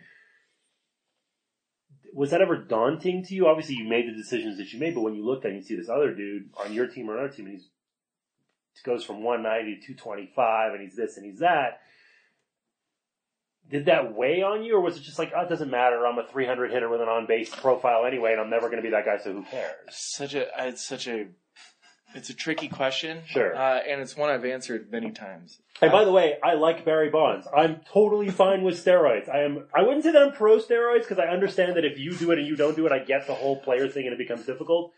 Was 2.16 2.32
that 2.32 2.42
ever 2.42 2.58
daunting 2.58 3.24
to 3.26 3.36
you? 3.36 3.48
Obviously, 3.48 3.76
you 3.76 3.88
made 3.88 4.08
the 4.08 4.16
decisions 4.16 4.58
that 4.58 4.72
you 4.72 4.80
made, 4.80 4.96
but 4.96 5.02
when 5.02 5.16
you 5.16 5.26
looked 5.26 5.46
at 5.46 5.50
it, 5.50 5.56
and 5.56 5.62
you 5.62 5.68
see 5.68 5.76
this 5.76 5.90
other 5.90 6.14
dude 6.14 6.50
on 6.58 6.74
your 6.74 6.88
team 6.88 7.10
or 7.10 7.18
another 7.18 7.34
team, 7.34 7.46
and 7.46 7.56
he's 7.56 7.68
goes 8.84 9.04
from 9.04 9.24
190 9.24 9.82
to 9.82 9.94
225 9.94 10.74
and 10.74 10.82
he's 10.82 10.96
this 10.96 11.18
and 11.18 11.26
he's 11.26 11.40
that. 11.40 11.82
Did 13.70 13.86
that 13.86 14.14
weigh 14.14 14.44
on 14.44 14.64
you 14.64 14.76
or 14.76 14.82
was 14.82 14.98
it 14.98 15.02
just 15.02 15.18
like, 15.18 15.34
oh, 15.36 15.42
it 15.42 15.50
doesn't 15.50 15.72
matter. 15.72 16.06
I'm 16.06 16.20
a 16.20 16.28
300 16.28 16.72
hitter 16.72 16.88
with 16.88 17.02
an 17.02 17.08
on 17.08 17.26
base 17.26 17.54
profile 17.54 18.06
anyway 18.06 18.34
and 18.34 18.42
I'm 18.42 18.50
never 18.50 18.70
going 18.70 18.78
to 18.78 18.84
be 18.84 18.92
that 18.92 19.06
guy. 19.06 19.18
So 19.18 19.34
who 19.34 19.44
cares? 19.44 19.74
Such 19.90 20.36
a, 20.36 20.48
it's 20.68 20.86
such 20.86 21.08
a, 21.08 21.28
it's 22.16 22.30
a 22.30 22.34
tricky 22.34 22.68
question. 22.68 23.20
Sure. 23.28 23.56
Uh, 23.56 23.80
and 23.88 24.02
it's 24.02 24.16
one 24.18 24.30
I've 24.30 24.46
answered 24.46 24.92
many 24.92 25.12
times. 25.12 25.60
And 25.82 25.92
by 25.92 26.04
the 26.06 26.12
way, 26.12 26.38
I 26.44 26.54
like 26.56 26.86
Barry 26.86 27.10
Bonds. 27.10 27.48
I'm 27.56 27.82
totally 27.92 28.30
fine 28.30 28.64
with 28.64 28.84
steroids. 28.84 29.30
I 29.30 29.44
am, 29.44 29.66
I 29.76 29.82
wouldn't 29.84 30.04
say 30.04 30.12
that 30.12 30.22
I'm 30.22 30.32
pro 30.34 30.58
steroids 30.60 31.02
because 31.02 31.20
I 31.20 31.26
understand 31.26 31.76
that 31.76 31.86
if 31.86 32.00
you 32.00 32.16
do 32.16 32.32
it 32.32 32.40
and 32.40 32.48
you 32.48 32.56
don't 32.56 32.76
do 32.76 32.86
it, 32.86 32.92
I 32.92 33.00
get 33.00 33.28
the 33.28 33.34
whole 33.34 33.58
player 33.62 33.88
thing 33.88 34.06
and 34.06 34.14
it 34.14 34.18
becomes 34.18 34.46
difficult. 34.46 34.94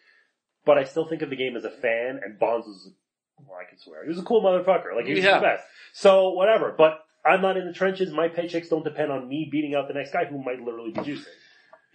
But 0.66 0.78
I 0.78 0.84
still 0.84 1.06
think 1.06 1.22
of 1.22 1.30
the 1.30 1.36
game 1.36 1.56
as 1.56 1.64
a 1.66 1.72
fan 1.72 2.20
and 2.24 2.38
Bonds 2.40 2.68
was, 2.68 2.92
well, 3.40 3.58
I 3.60 3.70
can 3.70 3.80
swear, 3.80 4.04
he 4.04 4.10
was 4.10 4.20
a 4.20 4.24
cool 4.24 4.42
motherfucker. 4.44 4.96
Like 4.96 5.06
he 5.06 5.14
was 5.16 5.24
Yeah. 5.24 5.40
the 5.40 5.46
best. 5.46 5.64
So 5.94 6.30
whatever. 6.32 6.74
But 6.78 7.00
I'm 7.26 7.42
not 7.42 7.58
in 7.58 7.66
the 7.66 7.74
trenches. 7.74 8.12
My 8.12 8.30
paychecks 8.30 8.70
don't 8.70 8.84
depend 8.84 9.12
on 9.12 9.28
me 9.28 9.50
beating 9.52 9.76
out 9.76 9.88
the 9.88 9.94
next 9.94 10.14
guy 10.14 10.26
who 10.26 10.42
might 10.44 10.62
literally 10.62 10.92
be 10.92 11.02
juicing. 11.02 11.26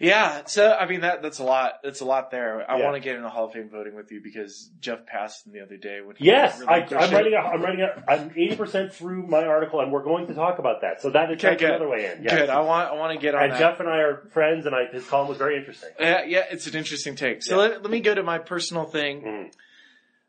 Yeah. 0.02 0.42
So, 0.46 0.72
I 0.72 0.86
mean, 0.86 1.02
that, 1.02 1.22
that's 1.22 1.38
a 1.38 1.44
lot, 1.44 1.74
that's 1.84 2.00
a 2.00 2.04
lot 2.04 2.30
there. 2.32 2.68
I 2.70 2.76
Yeah. 2.76 2.84
want 2.84 2.96
to 2.96 3.00
get 3.00 3.14
into 3.16 3.28
Hall 3.28 3.46
of 3.46 3.52
Fame 3.52 3.70
voting 3.70 3.94
with 3.94 4.10
you 4.10 4.20
because 4.22 4.68
Jeff 4.80 5.06
passed 5.06 5.50
the 5.50 5.60
other 5.60 5.76
day 5.76 6.00
when 6.04 6.16
he 6.16 6.24
Yes, 6.26 6.60
I, 6.66 6.80
I'm 6.80 7.12
writing. 7.14 7.34
A, 7.34 7.36
I'm 7.38 7.62
writing. 7.62 7.80
A, 7.82 8.10
I'm 8.10 8.30
80% 8.30 8.92
through 8.92 9.26
my 9.28 9.44
article, 9.44 9.80
and 9.80 9.92
we're 9.92 10.02
going 10.02 10.26
to 10.26 10.34
talk 10.34 10.58
about 10.58 10.80
that. 10.80 11.00
So 11.00 11.10
that 11.10 11.30
is 11.30 11.36
Okay, 11.42 11.54
good. 11.56 11.70
another 11.70 11.88
way 11.88 12.04
in. 12.12 12.24
Yes. 12.24 12.32
Good. 12.32 12.50
I 12.50 12.60
want, 12.60 12.90
I 12.90 12.94
want 12.94 13.14
to 13.14 13.22
get 13.22 13.34
on 13.36 13.44
And 13.44 13.52
that. 13.52 13.58
Jeff 13.60 13.78
and 13.80 13.88
I 13.88 13.98
are 13.98 14.28
friends, 14.32 14.66
and 14.66 14.74
I, 14.74 14.86
his 14.92 15.06
column 15.06 15.28
was 15.28 15.38
very 15.38 15.56
interesting. 15.56 15.90
Yeah, 16.00 16.24
yeah, 16.26 16.42
it's 16.50 16.66
an 16.66 16.74
interesting 16.76 17.14
take. 17.14 17.42
So 17.42 17.54
Yeah. 17.54 17.68
let, 17.68 17.82
let 17.82 17.90
me 17.92 18.00
go 18.00 18.14
to 18.14 18.22
my 18.24 18.38
personal 18.38 18.84
thing. 18.84 19.22
Mm. 19.22 19.52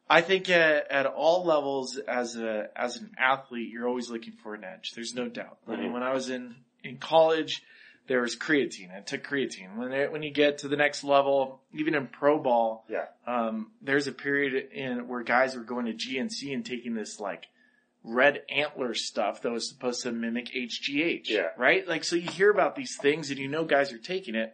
I 0.10 0.22
think 0.22 0.50
at, 0.50 0.92
at 0.92 1.06
all 1.08 1.46
levels 1.46 1.98
as 1.98 2.36
a 2.36 2.68
as 2.76 2.98
an 2.98 3.12
athlete, 3.18 3.70
you're 3.72 3.88
always 3.88 4.10
looking 4.12 4.34
for 4.34 4.54
an 4.54 4.64
edge. 4.64 4.92
There's 4.94 5.16
no 5.16 5.28
doubt. 5.30 5.58
I 5.68 5.78
mean, 5.78 5.90
Mhm. 5.90 5.94
when 5.94 6.04
I 6.04 6.14
was 6.14 6.30
in 6.30 6.56
in 6.84 6.98
college, 6.98 7.64
there 8.08 8.22
was 8.22 8.36
creatine. 8.36 8.96
I 8.96 9.00
took 9.00 9.24
creatine. 9.26 9.78
When 9.78 9.94
it, 9.94 10.12
when 10.12 10.24
you 10.24 10.32
get 10.32 10.60
to 10.60 10.68
the 10.68 10.76
next 10.76 11.04
level, 11.04 11.62
even 11.74 11.96
in 11.96 12.08
pro 12.08 12.38
ball, 12.38 12.86
Yeah. 12.90 13.06
um, 13.26 13.72
there's 13.82 14.08
a 14.08 14.12
period 14.12 14.72
in 14.74 15.08
where 15.08 15.24
guys 15.24 15.56
were 15.56 15.64
going 15.64 15.86
to 15.86 15.94
GNC 15.94 16.54
and 16.54 16.66
taking 16.66 16.96
this 16.96 17.20
like 17.20 17.48
red 18.04 18.42
antler 18.50 18.94
stuff 18.94 19.42
that 19.42 19.52
was 19.52 19.70
supposed 19.70 20.04
to 20.04 20.12
mimic 20.12 20.48
HGH. 20.54 21.30
Yeah. 21.30 21.48
Right? 21.58 21.88
Like, 21.88 22.04
so 22.04 22.18
you 22.18 22.30
hear 22.30 22.50
about 22.52 22.76
these 22.76 22.98
things 23.02 23.30
and 23.30 23.40
you 23.40 23.48
know 23.48 23.64
guys 23.64 23.94
are 23.94 23.98
taking 23.98 24.36
it. 24.36 24.54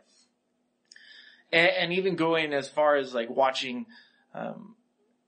And, 1.52 1.70
and 1.70 1.94
even 1.94 2.16
going 2.16 2.54
as 2.54 2.70
far 2.70 2.96
as 2.98 3.14
like 3.16 3.30
watching, 3.30 3.88
um, 4.36 4.76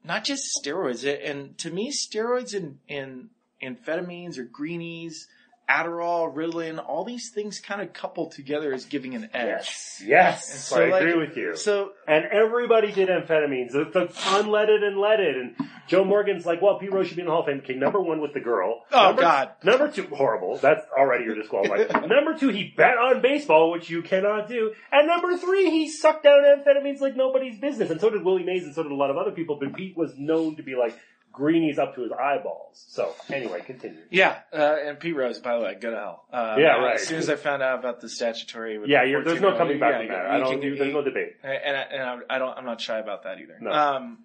not 0.04 0.24
just 0.24 0.56
steroids. 0.64 1.04
And 1.28 1.58
to 1.60 1.72
me, 1.72 1.92
steroids 1.92 2.54
and, 2.54 2.78
and 2.88 3.30
amphetamines 3.64 4.38
or 4.38 4.44
greenies, 4.44 5.28
Adderall, 5.72 6.34
Ritalin, 6.34 6.84
all 6.86 7.06
these 7.06 7.30
things 7.30 7.60
kind 7.60 7.82
of 7.82 7.94
coupled 7.94 8.34
together 8.34 8.74
as 8.74 8.86
giving 8.86 9.16
an 9.16 9.30
edge. 9.34 9.48
Yes. 9.48 10.04
Yes. 10.06 10.68
So, 10.68 10.82
I 10.82 10.90
like, 10.90 11.02
agree 11.02 11.18
with 11.18 11.38
you. 11.38 11.56
So 11.56 11.92
And 12.08 12.26
everybody 12.26 12.92
did 12.92 13.08
amphetamines. 13.08 13.72
The, 13.72 13.86
the 13.86 14.08
unleaded 14.08 14.84
and 14.84 14.98
leaded. 14.98 15.38
And 15.38 15.56
Joe 15.88 16.04
Morgan's 16.04 16.46
like, 16.46 16.62
well, 16.62 16.78
Pete 16.78 16.92
Rose 16.92 17.08
should 17.08 17.16
be 17.16 17.22
in 17.22 17.28
the 17.28 17.32
Hall 17.32 17.42
of 17.42 17.46
Fame. 17.46 17.60
Okay, 17.60 17.76
number 17.76 18.02
one 18.02 18.22
with 18.22 18.34
the 18.34 18.42
girl. 18.42 18.84
Oh, 18.92 19.08
number, 19.08 19.22
God. 19.22 19.52
Number 19.64 19.90
two, 19.90 20.08
horrible. 20.08 20.58
That's 20.58 20.86
already 20.98 21.24
you're 21.24 21.36
disqualified. 21.36 21.90
number 22.10 22.38
two, 22.38 22.50
he 22.50 22.74
bet 22.76 22.98
on 22.98 23.22
baseball, 23.22 23.72
which 23.72 23.90
you 23.90 24.02
cannot 24.02 24.50
do. 24.50 24.74
And 24.92 25.08
number 25.08 25.38
three, 25.38 25.70
he 25.70 25.90
sucked 25.90 26.24
down 26.24 26.44
amphetamines 26.44 27.00
like 27.00 27.16
nobody's 27.16 27.60
business. 27.60 27.90
And 27.90 28.02
so 28.02 28.10
did 28.10 28.24
Willie 28.26 28.44
Mays 28.44 28.64
and 28.64 28.76
so 28.76 28.84
did 28.84 28.92
a 28.92 28.96
lot 28.96 29.10
of 29.10 29.18
other 29.18 29.32
people. 29.32 29.58
But 29.60 29.74
Pete 29.74 29.96
was 29.96 30.14
known 30.18 30.58
to 30.58 30.64
be 30.64 30.76
like, 30.76 30.98
greenies 31.32 31.78
up 31.80 31.96
to 31.96 32.02
his 32.02 32.12
eyeballs. 32.12 32.84
So 32.90 33.14
anyway, 33.30 33.62
continue. 33.66 34.02
Yeah, 34.10 34.40
uh, 34.54 34.76
and 34.86 35.00
Pete 35.00 35.16
Rose, 35.16 35.40
by 35.40 35.58
the 35.58 35.64
way, 35.64 35.76
go 35.80 35.92
to 35.92 35.96
hell. 35.98 36.26
Um, 36.32 36.60
Yeah, 36.60 36.78
right. 36.78 36.96
As 36.96 37.08
soon 37.08 37.18
as 37.20 37.30
I 37.30 37.36
found 37.36 37.62
out 37.64 37.80
about 37.80 38.02
the 38.02 38.10
statutory, 38.10 38.80
Yeah, 38.86 39.04
the 39.04 39.10
you're, 39.10 39.24
there's 39.24 39.42
no 39.42 39.56
coming 39.58 39.80
back 39.80 39.94
yeah, 39.94 39.98
from 40.00 40.08
that. 40.10 40.26
I 40.28 40.38
don't. 40.40 40.60
there's 40.62 40.94
no 40.94 41.04
debate. 41.04 41.34
and, 41.44 41.78
I, 41.78 41.82
and 41.82 42.04
I, 42.04 42.36
I 42.36 42.40
don't, 42.40 42.58
I'm 42.58 42.66
not 42.66 42.82
shy 42.82 43.00
about 43.00 43.24
that 43.24 43.40
either. 43.40 43.58
No. 43.62 43.72
Um, 43.72 44.20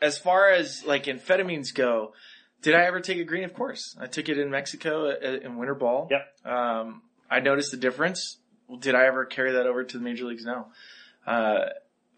as 0.00 0.18
far 0.18 0.50
as 0.50 0.84
like 0.84 1.04
amphetamines 1.04 1.74
go, 1.74 2.12
did 2.62 2.74
I 2.74 2.84
ever 2.84 3.00
take 3.00 3.18
a 3.18 3.24
green? 3.24 3.44
Of 3.44 3.54
course, 3.54 3.96
I 4.00 4.06
took 4.06 4.28
it 4.28 4.38
in 4.38 4.50
Mexico 4.50 5.10
at, 5.10 5.22
at- 5.22 5.42
in 5.42 5.56
winter 5.56 5.74
ball. 5.74 6.08
Yep. 6.10 6.52
Um, 6.52 7.02
I 7.30 7.40
noticed 7.40 7.70
the 7.70 7.76
difference. 7.76 8.38
Did 8.80 8.94
I 8.94 9.06
ever 9.06 9.24
carry 9.24 9.52
that 9.52 9.66
over 9.66 9.84
to 9.84 9.98
the 9.98 10.02
major 10.04 10.24
leagues? 10.24 10.44
No. 10.44 10.68
Uh, 11.26 11.66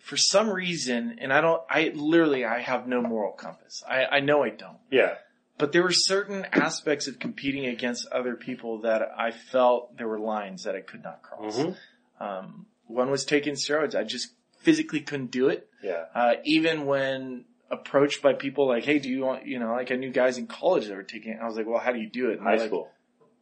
for 0.04 0.18
some 0.18 0.50
reason, 0.50 1.16
and 1.18 1.32
I 1.32 1.40
don't, 1.40 1.62
I 1.68 1.90
literally, 1.94 2.44
I 2.44 2.60
have 2.60 2.86
no 2.86 3.00
moral 3.00 3.32
compass. 3.32 3.82
I, 3.88 4.04
I 4.04 4.20
know 4.20 4.42
I 4.44 4.50
don't. 4.50 4.76
Yeah. 4.90 5.14
But 5.56 5.72
there 5.72 5.82
were 5.82 5.92
certain 5.92 6.44
aspects 6.52 7.06
of 7.06 7.18
competing 7.18 7.64
against 7.64 8.06
other 8.12 8.34
people 8.34 8.82
that 8.82 9.00
I 9.16 9.30
felt 9.30 9.96
there 9.96 10.06
were 10.06 10.18
lines 10.18 10.64
that 10.64 10.74
I 10.74 10.82
could 10.82 11.02
not 11.02 11.22
cross. 11.22 11.56
Mhm. 11.58 11.76
Um, 12.20 12.66
one 12.86 13.10
was 13.10 13.24
taking 13.24 13.54
steroids. 13.54 13.94
I 13.94 14.04
just 14.04 14.34
physically 14.58 15.00
couldn't 15.00 15.30
do 15.30 15.48
it. 15.48 15.68
Yeah. 15.82 16.04
Uh, 16.14 16.34
even 16.44 16.84
when 16.84 17.46
approached 17.70 18.20
by 18.20 18.34
people 18.34 18.68
like, 18.68 18.84
"Hey, 18.84 18.98
do 18.98 19.08
you 19.08 19.22
want?" 19.22 19.46
You 19.46 19.58
know, 19.58 19.72
like 19.72 19.90
I 19.90 19.96
knew 19.96 20.10
guys 20.10 20.36
in 20.36 20.46
college 20.46 20.86
that 20.86 20.94
were 20.94 21.02
taking 21.02 21.32
it. 21.32 21.38
I 21.40 21.46
was 21.46 21.56
like, 21.56 21.66
"Well, 21.66 21.80
how 21.80 21.92
do 21.92 21.98
you 21.98 22.10
do 22.10 22.28
it?" 22.30 22.34
And 22.38 22.42
High 22.42 22.50
they're 22.56 22.60
like, 22.60 22.68
school. 22.68 22.90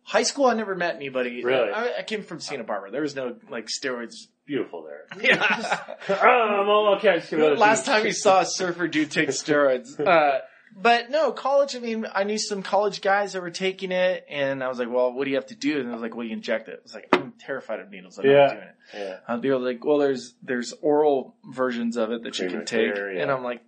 High 0.04 0.22
school, 0.22 0.46
I 0.46 0.54
never 0.54 0.74
met 0.76 0.94
anybody. 0.94 1.42
Really? 1.42 1.70
I, 1.72 1.98
I 1.98 2.02
came 2.02 2.22
from 2.22 2.38
Santa 2.40 2.64
Barbara. 2.64 2.90
There 2.90 3.02
was 3.02 3.16
no 3.16 3.36
like 3.50 3.66
steroids. 3.66 4.28
Beautiful 4.52 4.82
there. 4.84 5.06
Yeah. 5.22 5.34
um. 6.08 6.68
I 6.68 6.98
just 7.00 7.30
give 7.30 7.40
it 7.40 7.52
a 7.52 7.54
Last 7.54 7.86
time 7.86 8.04
you 8.04 8.12
saw 8.12 8.40
a 8.42 8.44
surfer 8.46 8.86
dude 8.86 9.10
take 9.10 9.28
steroids. 9.30 9.98
Uh, 9.98 10.40
but 10.76 11.08
no, 11.10 11.32
college, 11.32 11.74
I 11.74 11.78
mean, 11.78 12.06
I 12.14 12.24
knew 12.24 12.36
some 12.36 12.62
college 12.62 13.00
guys 13.00 13.32
that 13.32 13.40
were 13.40 13.50
taking 13.50 13.92
it 13.92 14.26
and 14.28 14.62
I 14.62 14.68
was 14.68 14.78
like, 14.78 14.90
well, 14.90 15.10
what 15.14 15.24
do 15.24 15.30
you 15.30 15.36
have 15.36 15.46
to 15.46 15.54
do? 15.54 15.80
And 15.80 15.88
I 15.88 15.92
was 15.92 16.02
like, 16.02 16.14
well, 16.14 16.26
you 16.26 16.34
inject 16.34 16.68
it. 16.68 16.80
I 16.80 16.82
was 16.82 16.92
like, 16.94 17.08
I'm 17.14 17.32
terrified 17.40 17.80
of 17.80 17.90
needles. 17.90 18.18
I'm 18.18 18.26
Yeah. 18.26 18.32
not 18.36 18.50
doing 18.50 18.62
it. 18.62 18.74
Yeah. 18.92 19.16
Uh, 19.26 19.36
they 19.38 19.48
were 19.48 19.58
like, 19.58 19.82
well, 19.86 19.96
there's, 19.96 20.34
there's 20.42 20.74
oral 20.82 21.34
versions 21.50 21.96
of 21.96 22.10
it 22.12 22.22
that 22.24 22.38
you 22.38 22.48
can 22.50 22.66
take. 22.66 22.94
care, 22.94 23.10
yeah. 23.10 23.22
And 23.22 23.30
I'm 23.30 23.42
like, 23.42 23.62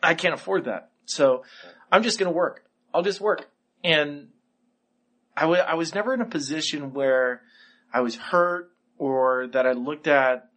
I 0.00 0.14
can't 0.14 0.34
afford 0.34 0.66
that. 0.66 0.92
So 1.06 1.42
I'm 1.90 2.04
just 2.04 2.20
going 2.20 2.30
to 2.30 2.36
work. 2.36 2.62
I'll 2.94 3.02
just 3.02 3.20
work. 3.20 3.50
And 3.82 4.28
I 5.36 5.46
I 5.46 5.74
was 5.74 5.92
never 5.92 6.14
in 6.14 6.20
a 6.20 6.24
position 6.26 6.92
where 6.92 7.42
I 7.92 8.00
was 8.02 8.14
hurt 8.14 8.70
or 8.98 9.46
that 9.52 9.66
I 9.66 9.72
looked 9.72 10.06
at 10.06 10.50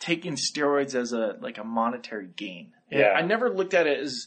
taking 0.00 0.34
steroids 0.36 0.94
as 0.94 1.12
a, 1.12 1.36
like 1.40 1.58
a 1.58 1.64
monetary 1.64 2.28
gain. 2.36 2.72
And 2.90 3.00
Yeah. 3.00 3.10
I 3.10 3.22
never 3.22 3.50
looked 3.50 3.74
at 3.74 3.86
it 3.86 3.98
as, 3.98 4.26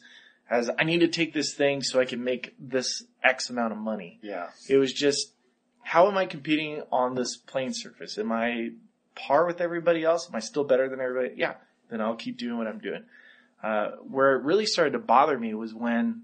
as 0.50 0.70
I 0.78 0.84
need 0.84 1.00
to 1.00 1.08
take 1.08 1.34
this 1.34 1.54
thing 1.54 1.82
so 1.84 2.00
I 2.00 2.06
can 2.06 2.24
make 2.24 2.56
this 2.60 3.04
X 3.24 3.50
amount 3.50 3.74
of 3.74 3.80
money. 3.80 4.20
Yeah. 4.22 4.48
It 4.70 4.78
was 4.78 4.94
just, 4.94 5.34
how 5.82 6.08
am 6.08 6.18
I 6.18 6.26
competing 6.26 6.84
on 6.92 7.16
this 7.16 7.38
playing 7.38 7.74
surface? 7.74 8.18
Am 8.18 8.32
I 8.32 8.72
par 9.16 9.46
with 9.46 9.62
everybody 9.62 10.04
else? 10.04 10.28
Am 10.30 10.36
I 10.36 10.40
still 10.40 10.64
better 10.64 10.90
than 10.90 11.00
everybody? 11.00 11.36
Yeah. 11.38 11.56
Then 11.90 12.02
I'll 12.02 12.16
keep 12.16 12.38
doing 12.38 12.58
what 12.58 12.68
I'm 12.68 12.80
doing. 12.80 13.04
Uh, 13.64 13.92
where 14.08 14.36
it 14.36 14.44
really 14.44 14.66
started 14.66 14.92
to 14.92 15.00
bother 15.00 15.38
me 15.38 15.54
was 15.54 15.74
when, 15.74 16.24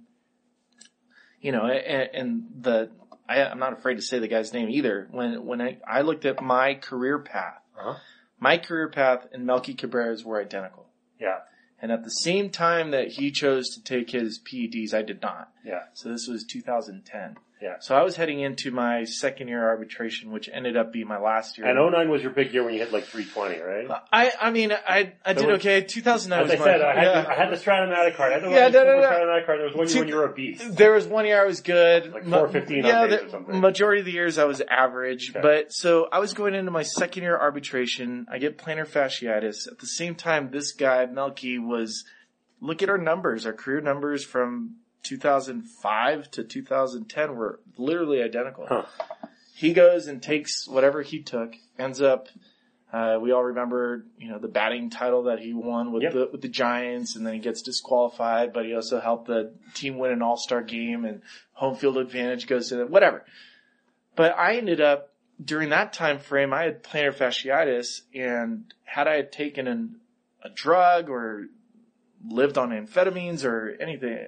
you 1.41 1.51
know, 1.51 1.65
and, 1.65 2.09
and 2.13 2.43
the, 2.61 2.91
I, 3.41 3.49
I'm 3.49 3.59
not 3.59 3.73
afraid 3.73 3.95
to 3.95 4.01
say 4.01 4.19
the 4.19 4.27
guy's 4.27 4.53
name 4.53 4.69
either. 4.69 5.07
When, 5.11 5.45
when 5.45 5.61
I, 5.61 5.77
I 5.87 6.01
looked 6.01 6.25
at 6.25 6.41
my 6.41 6.75
career 6.75 7.19
path, 7.19 7.61
Uh-huh. 7.77 7.95
my 8.39 8.57
career 8.57 8.89
path 8.89 9.27
and 9.31 9.45
Melky 9.45 9.73
Cabrera's 9.73 10.23
were 10.23 10.41
identical. 10.41 10.87
Yeah. 11.19 11.39
And 11.81 11.91
at 11.91 12.03
the 12.03 12.09
same 12.09 12.49
time 12.49 12.91
that 12.91 13.09
he 13.09 13.31
chose 13.31 13.69
to 13.75 13.83
take 13.83 14.11
his 14.11 14.39
PEDs, 14.39 14.93
I 14.93 15.01
did 15.01 15.21
not. 15.21 15.51
Yeah. 15.63 15.83
So 15.93 16.09
this 16.09 16.27
was 16.27 16.43
2010. 16.45 17.37
Yeah. 17.61 17.75
So 17.79 17.95
I 17.95 18.01
was 18.03 18.17
heading 18.17 18.41
into 18.41 18.71
my 18.71 19.05
second 19.05 19.47
year 19.47 19.65
arbitration, 19.69 20.31
which 20.33 20.49
ended 20.51 20.75
up 20.75 20.91
being 20.91 21.07
my 21.07 21.17
last 21.17 21.57
year. 21.57 21.65
And 21.65 21.77
09 21.79 22.09
was 22.09 22.21
your 22.21 22.31
big 22.31 22.53
year 22.53 22.61
when 22.61 22.73
you 22.73 22.81
hit 22.81 22.91
like 22.91 23.05
320, 23.05 23.61
right? 23.61 24.01
I, 24.11 24.33
I 24.41 24.51
mean, 24.51 24.73
I, 24.73 25.13
I 25.23 25.31
did 25.31 25.49
okay. 25.51 25.81
2009 25.81 26.43
As 26.43 26.51
was 26.51 26.59
I 26.59 26.63
said, 26.71 26.81
my, 26.81 26.87
I 26.91 26.93
had, 26.93 27.03
yeah. 27.03 27.21
the, 27.21 27.29
I 27.29 27.33
had 27.35 27.49
the 27.51 27.55
Strat-O-Matic 27.55 28.15
card. 28.17 28.31
I 28.31 28.35
had 28.39 28.43
the 28.43 28.49
Yeah, 28.49 28.67
no, 28.67 28.83
no, 28.83 28.99
no. 28.99 29.07
Strat-O-Matic 29.07 29.45
card. 29.45 29.59
There 29.59 29.65
was 29.67 29.75
one 29.75 29.87
year 29.87 29.93
Two- 29.93 29.99
when 30.01 30.07
you 30.09 30.15
were 30.17 30.25
a 30.25 30.33
beast. 30.33 30.75
There 30.75 30.91
was 30.91 31.07
one 31.07 31.25
year 31.25 31.41
I 31.41 31.45
was 31.45 31.61
good. 31.61 32.11
Like 32.11 32.25
Ma- 32.25 32.39
415 32.39 32.79
on 32.79 32.85
yeah, 32.85 33.07
the 33.07 33.25
or 33.25 33.29
something. 33.29 33.61
majority 33.61 33.99
of 34.01 34.05
the 34.07 34.11
years 34.11 34.37
I 34.37 34.43
was 34.43 34.61
average. 34.69 35.29
Okay. 35.29 35.39
But 35.41 35.71
so 35.71 36.09
I 36.11 36.19
was 36.19 36.33
going 36.33 36.55
into 36.55 36.71
my 36.71 36.83
second 36.83 37.23
year 37.23 37.37
arbitration. 37.39 38.25
I 38.29 38.39
get 38.39 38.57
plantar 38.57 38.85
fasciitis. 38.85 39.71
At 39.71 39.79
the 39.79 39.87
same 39.87 40.15
time, 40.15 40.49
this 40.51 40.73
guy 40.73 41.05
Melky 41.05 41.59
was. 41.59 42.03
Look 42.59 42.81
at 42.81 42.89
our 42.89 42.97
numbers. 42.97 43.45
Our 43.45 43.51
career 43.53 43.81
numbers 43.81 44.23
from 44.25 44.77
2005 45.03 46.31
to 46.31 46.43
2010 46.43 47.35
were 47.35 47.59
literally 47.77 48.21
identical. 48.21 48.65
Huh. 48.67 48.85
He 49.55 49.73
goes 49.73 50.07
and 50.07 50.21
takes 50.21 50.67
whatever 50.67 51.01
he 51.01 51.21
took. 51.21 51.53
Ends 51.77 52.01
up. 52.01 52.27
Uh, 52.91 53.17
we 53.19 53.31
all 53.31 53.43
remember, 53.43 54.05
you 54.19 54.29
know, 54.29 54.37
the 54.37 54.47
batting 54.47 54.89
title 54.91 55.23
that 55.23 55.39
he 55.39 55.51
won 55.53 55.91
with 55.91 56.03
Yep. 56.03 56.13
the 56.13 56.29
with 56.31 56.41
the 56.41 56.47
Giants, 56.47 57.15
and 57.15 57.25
then 57.25 57.33
he 57.33 57.39
gets 57.39 57.61
disqualified. 57.63 58.53
But 58.53 58.65
he 58.65 58.75
also 58.75 58.99
helped 58.99 59.27
the 59.27 59.53
team 59.73 59.97
win 59.97 60.11
an 60.11 60.21
All 60.21 60.37
Star 60.37 60.61
game, 60.61 61.03
and 61.05 61.21
home 61.53 61.75
field 61.75 61.97
advantage 61.97 62.45
goes 62.47 62.69
to 62.69 62.75
them. 62.75 62.91
Whatever. 62.91 63.25
But 64.15 64.37
I 64.37 64.57
ended 64.57 64.79
up 64.79 65.09
during 65.43 65.69
that 65.69 65.93
time 65.93 66.19
frame. 66.19 66.53
I 66.53 66.63
had 66.63 66.83
plantar 66.83 67.13
fasciitis, 67.15 68.01
and 68.13 68.71
had 68.83 69.07
I 69.07 69.23
taken 69.23 69.67
an, 69.67 69.95
a 70.43 70.49
drug 70.49 71.09
or 71.09 71.47
lived 72.25 72.57
on 72.59 72.69
amphetamines 72.69 73.43
or 73.43 73.75
anything, 73.81 74.27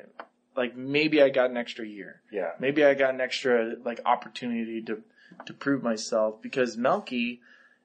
like 0.56 0.76
maybe 0.76 1.22
I 1.22 1.30
got 1.30 1.50
an 1.50 1.58
extra 1.58 1.86
year 1.86 2.22
Yeah. 2.32 2.52
maybe 2.60 2.84
I 2.86 2.94
got 2.94 3.14
an 3.14 3.22
extra 3.22 3.74
like 3.84 4.00
opportunity 4.06 4.82
to 4.84 5.02
to 5.46 5.54
prove 5.54 5.84
myself 5.84 6.42
because 6.42 6.78
Melky 6.78 7.42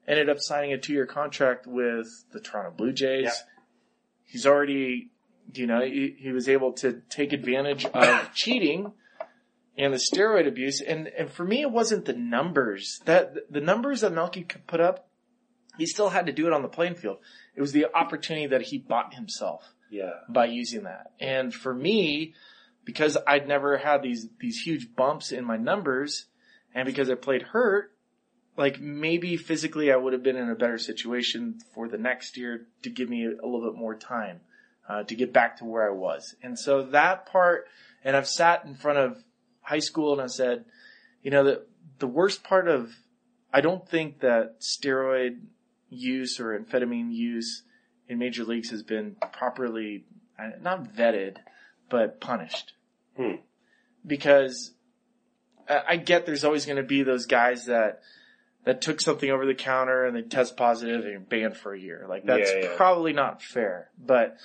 ended 0.07 0.29
up 0.29 0.39
signing 0.39 0.71
a 0.73 0.77
two 0.77 0.93
year 0.93 1.05
contract 1.05 1.67
with 1.67 2.07
the 2.31 2.39
Toronto 2.39 2.71
Blue 2.71 2.93
Jays. 2.93 3.23
Yeah. 3.25 3.31
He's 4.25 4.45
already, 4.45 5.09
you 5.53 5.67
know, 5.67 5.81
he, 5.81 6.15
he 6.17 6.31
was 6.31 6.47
able 6.47 6.71
to 6.73 7.01
take 7.09 7.33
advantage 7.33 7.85
of 7.85 8.31
cheating 8.33 8.93
and 9.77 9.93
the 9.93 9.97
steroid 9.97 10.47
abuse. 10.47 10.79
And 10.81 11.07
and 11.09 11.29
for 11.29 11.43
me, 11.43 11.61
it 11.61 11.71
wasn't 11.71 12.05
the 12.05 12.13
numbers 12.13 13.01
that 13.05 13.51
the 13.51 13.59
numbers 13.61 14.01
that 14.01 14.13
Melky 14.13 14.43
could 14.43 14.65
put 14.67 14.79
up. 14.79 15.07
He 15.77 15.85
still 15.85 16.09
had 16.09 16.25
to 16.27 16.31
do 16.33 16.47
it 16.47 16.53
on 16.53 16.61
the 16.61 16.67
playing 16.67 16.95
field. 16.95 17.17
It 17.55 17.61
was 17.61 17.71
the 17.71 17.87
opportunity 17.93 18.47
that 18.47 18.61
he 18.63 18.77
bought 18.77 19.13
himself 19.15 19.73
Yeah. 19.89 20.11
by 20.29 20.45
using 20.45 20.83
that. 20.83 21.11
And 21.19 21.53
for 21.53 21.73
me, 21.73 22.33
because 22.91 23.17
I'd 23.25 23.47
never 23.47 23.77
had 23.77 24.01
these 24.01 24.27
these 24.41 24.59
huge 24.59 24.93
bumps 24.97 25.31
in 25.31 25.45
my 25.45 25.55
numbers, 25.55 26.25
and 26.75 26.85
because 26.85 27.09
I 27.09 27.15
played 27.15 27.41
hurt, 27.41 27.95
like 28.57 28.81
maybe 28.81 29.37
physically 29.37 29.93
I 29.93 29.95
would 29.95 30.11
have 30.11 30.23
been 30.23 30.35
in 30.35 30.49
a 30.49 30.55
better 30.55 30.77
situation 30.77 31.59
for 31.73 31.87
the 31.87 31.97
next 31.97 32.35
year 32.35 32.67
to 32.83 32.89
give 32.89 33.09
me 33.09 33.25
a 33.25 33.45
little 33.45 33.71
bit 33.71 33.79
more 33.79 33.95
time 33.95 34.41
uh, 34.89 35.03
to 35.03 35.15
get 35.15 35.31
back 35.31 35.57
to 35.57 35.65
where 35.65 35.89
I 35.89 35.93
was. 35.93 36.35
And 36.43 36.59
so 36.59 36.83
that 36.87 37.27
part, 37.27 37.67
and 38.03 38.17
I've 38.17 38.27
sat 38.27 38.65
in 38.65 38.75
front 38.75 38.99
of 38.99 39.23
high 39.61 39.79
school 39.79 40.11
and 40.11 40.21
I 40.21 40.27
said, 40.27 40.65
you 41.23 41.31
know, 41.31 41.45
the 41.45 41.65
the 41.99 42.07
worst 42.07 42.43
part 42.43 42.67
of 42.67 42.91
I 43.53 43.61
don't 43.61 43.87
think 43.87 44.19
that 44.19 44.59
steroid 44.59 45.39
use 45.89 46.41
or 46.41 46.59
amphetamine 46.59 47.13
use 47.13 47.63
in 48.09 48.17
major 48.17 48.43
leagues 48.43 48.71
has 48.71 48.83
been 48.83 49.15
properly 49.31 50.03
uh, 50.37 50.49
not 50.61 50.93
vetted, 50.93 51.37
but 51.89 52.19
punished. 52.19 52.73
Hmm. 53.21 53.35
Because 54.05 54.73
I 55.69 55.81
I 55.89 55.95
get 55.97 56.25
there's 56.25 56.43
always 56.43 56.65
going 56.65 56.77
to 56.77 56.83
be 56.83 57.03
those 57.03 57.25
guys 57.25 57.65
that 57.65 58.01
that 58.63 58.81
took 58.81 59.01
something 59.01 59.29
over 59.29 59.45
the 59.45 59.55
counter 59.55 60.05
and 60.05 60.15
they 60.15 60.21
test 60.21 60.55
positive 60.55 61.01
and 61.01 61.09
you're 61.11 61.19
banned 61.19 61.57
for 61.57 61.73
a 61.73 61.79
year. 61.79 62.05
Like 62.07 62.25
that's 62.25 62.51
Yeah, 62.51 62.59
yeah. 62.63 62.73
probably 62.77 63.13
not 63.13 63.41
fair. 63.41 63.89
But 63.97 64.37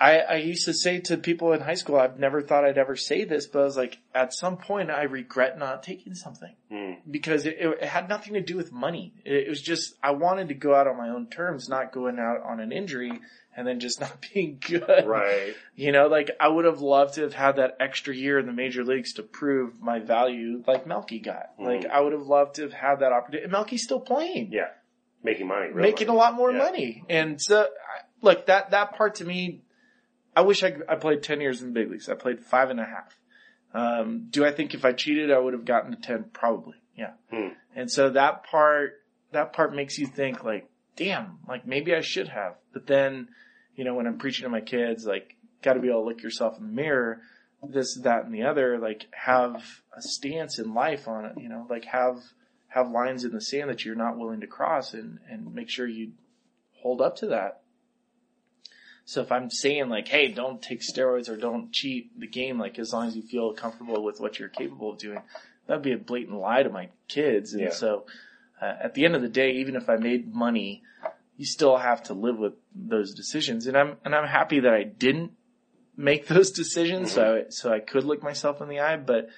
I, 0.00 0.18
I 0.20 0.34
used 0.36 0.64
to 0.64 0.72
say 0.72 0.98
to 1.00 1.18
people 1.18 1.52
in 1.52 1.60
high 1.60 1.74
school, 1.74 1.96
I've 1.96 2.18
never 2.18 2.40
thought 2.40 2.64
I'd 2.64 2.78
ever 2.78 2.96
say 2.96 3.24
this, 3.24 3.46
but 3.46 3.60
I 3.60 3.64
was 3.64 3.76
like, 3.76 3.98
at 4.14 4.32
some 4.32 4.56
point 4.56 4.90
I 4.90 5.02
regret 5.02 5.58
not 5.58 5.82
taking 5.82 6.14
something 6.14 6.54
Hmm. 6.70 6.92
because 7.10 7.44
it, 7.44 7.56
it 7.60 7.84
had 7.84 8.08
nothing 8.08 8.32
to 8.34 8.40
do 8.40 8.56
with 8.56 8.72
money. 8.72 9.12
It, 9.26 9.46
it 9.46 9.48
was 9.50 9.60
just 9.60 9.94
I 10.02 10.12
wanted 10.12 10.48
to 10.48 10.54
go 10.54 10.74
out 10.74 10.86
on 10.86 10.96
my 10.96 11.10
own 11.10 11.26
terms, 11.28 11.68
not 11.68 11.92
going 11.92 12.18
out 12.18 12.40
on 12.42 12.60
an 12.60 12.72
injury 12.72 13.12
and 13.54 13.66
then 13.66 13.78
just 13.78 14.00
not 14.06 14.24
being 14.32 14.58
good. 14.66 15.04
Right. 15.06 15.54
You 15.76 15.92
know, 15.92 16.06
like 16.06 16.30
I 16.40 16.48
would 16.48 16.64
have 16.64 16.80
loved 16.80 17.14
to 17.16 17.22
have 17.22 17.34
had 17.34 17.56
that 17.56 17.76
extra 17.78 18.14
year 18.14 18.38
in 18.38 18.46
the 18.46 18.52
major 18.54 18.84
leagues 18.84 19.12
to 19.14 19.22
prove 19.22 19.82
my 19.82 19.98
value, 19.98 20.64
like 20.66 20.86
Melky 20.86 21.18
got. 21.18 21.58
Mhm. 21.58 21.66
Like 21.66 21.86
I 21.90 22.00
would 22.00 22.12
have 22.14 22.26
loved 22.26 22.54
to 22.54 22.62
have 22.62 22.72
had 22.72 23.00
that 23.00 23.12
opportunity. 23.12 23.42
And 23.44 23.52
Melky's 23.52 23.82
still 23.82 24.00
playing, 24.00 24.50
Yeah. 24.52 24.68
Making 25.22 25.48
money. 25.48 25.68
making 25.74 26.08
a 26.08 26.14
lot 26.14 26.32
more 26.32 26.50
Yeah. 26.52 26.58
money. 26.58 27.04
And 27.10 27.38
so, 27.38 27.68
look, 28.22 28.46
that 28.46 28.70
that 28.70 28.94
part 28.96 29.16
to 29.16 29.26
me, 29.26 29.60
I 30.36 30.42
wish 30.42 30.62
I 30.62 30.74
I 30.88 30.96
played 30.96 31.22
ten 31.22 31.40
years 31.40 31.60
in 31.60 31.68
the 31.68 31.80
big 31.80 31.90
leagues. 31.90 32.08
I 32.08 32.14
played 32.14 32.40
five 32.40 32.70
and 32.70 32.80
a 32.80 32.84
half. 32.84 33.16
Um, 33.72 34.26
do 34.30 34.44
I 34.44 34.52
think 34.52 34.74
if 34.74 34.84
I 34.84 34.92
cheated, 34.92 35.30
I 35.30 35.38
would 35.38 35.52
have 35.52 35.64
gotten 35.64 35.92
to 35.92 36.00
ten? 36.00 36.24
Probably, 36.32 36.76
yeah. 36.96 37.12
Hmm. 37.32 37.48
And 37.74 37.90
so 37.90 38.10
that 38.10 38.44
part, 38.44 38.94
that 39.32 39.52
part 39.52 39.74
makes 39.74 39.98
you 39.98 40.06
think 40.06 40.42
like, 40.42 40.68
damn, 40.96 41.38
like 41.48 41.66
maybe 41.66 41.94
I 41.94 42.00
should 42.00 42.28
have. 42.28 42.54
But 42.72 42.86
then, 42.86 43.28
you 43.76 43.84
know, 43.84 43.94
when 43.94 44.06
I'm 44.06 44.18
preaching 44.18 44.44
to 44.44 44.48
my 44.48 44.60
kids, 44.60 45.06
like, 45.06 45.36
got 45.62 45.74
to 45.74 45.80
be 45.80 45.88
able 45.88 46.02
to 46.02 46.08
look 46.08 46.22
yourself 46.22 46.58
in 46.58 46.66
the 46.66 46.72
mirror, 46.72 47.20
this, 47.62 47.96
that, 48.02 48.24
and 48.24 48.34
the 48.34 48.42
other. 48.42 48.78
Like 48.78 49.06
have 49.12 49.62
a 49.96 50.02
stance 50.02 50.58
in 50.58 50.74
life 50.74 51.06
on 51.06 51.24
it. 51.26 51.32
You 51.38 51.48
know, 51.48 51.66
like 51.70 51.84
have 51.86 52.18
have 52.68 52.90
lines 52.90 53.24
in 53.24 53.32
the 53.32 53.40
sand 53.40 53.70
that 53.70 53.84
you're 53.84 53.94
not 53.94 54.18
willing 54.18 54.40
to 54.40 54.46
cross, 54.46 54.94
and 54.94 55.18
and 55.28 55.54
make 55.54 55.68
sure 55.68 55.86
you 55.86 56.12
hold 56.82 57.00
up 57.00 57.16
to 57.16 57.26
that. 57.28 57.62
So 59.10 59.22
if 59.22 59.32
I'm 59.32 59.50
saying 59.50 59.88
like, 59.88 60.06
hey, 60.06 60.28
don't 60.28 60.62
take 60.62 60.82
steroids 60.82 61.28
or 61.28 61.36
don't 61.36 61.72
cheat 61.72 62.16
the 62.16 62.28
game, 62.28 62.60
like 62.60 62.78
as 62.78 62.92
long 62.92 63.08
as 63.08 63.16
you 63.16 63.22
feel 63.22 63.52
comfortable 63.52 64.04
with 64.04 64.20
what 64.20 64.38
you're 64.38 64.48
capable 64.48 64.92
of 64.92 64.98
doing, 64.98 65.18
that'd 65.66 65.82
be 65.82 65.90
a 65.90 65.98
blatant 65.98 66.38
lie 66.38 66.62
to 66.62 66.70
my 66.70 66.90
kids. 67.08 67.52
And 67.52 67.62
Yeah. 67.62 67.70
so 67.70 68.06
uh, 68.62 68.66
at 68.80 68.94
the 68.94 69.04
end 69.04 69.16
of 69.16 69.22
the 69.22 69.28
day, 69.28 69.50
even 69.54 69.74
if 69.74 69.90
I 69.90 69.96
made 69.96 70.32
money, 70.32 70.84
you 71.36 71.44
still 71.44 71.76
have 71.78 72.04
to 72.04 72.14
live 72.14 72.38
with 72.38 72.52
those 72.72 73.12
decisions. 73.12 73.66
And 73.66 73.76
I'm, 73.76 73.96
and 74.04 74.14
I'm 74.14 74.28
happy 74.28 74.60
that 74.60 74.72
I 74.72 74.84
didn't 74.84 75.32
make 75.96 76.26
those 76.28 76.52
decisions. 76.52 77.10
So, 77.10 77.46
I, 77.46 77.50
so 77.50 77.72
I 77.72 77.80
could 77.80 78.04
look 78.04 78.22
myself 78.22 78.60
in 78.60 78.68
the 78.68 78.78
eye, 78.78 78.96
but 78.96 79.28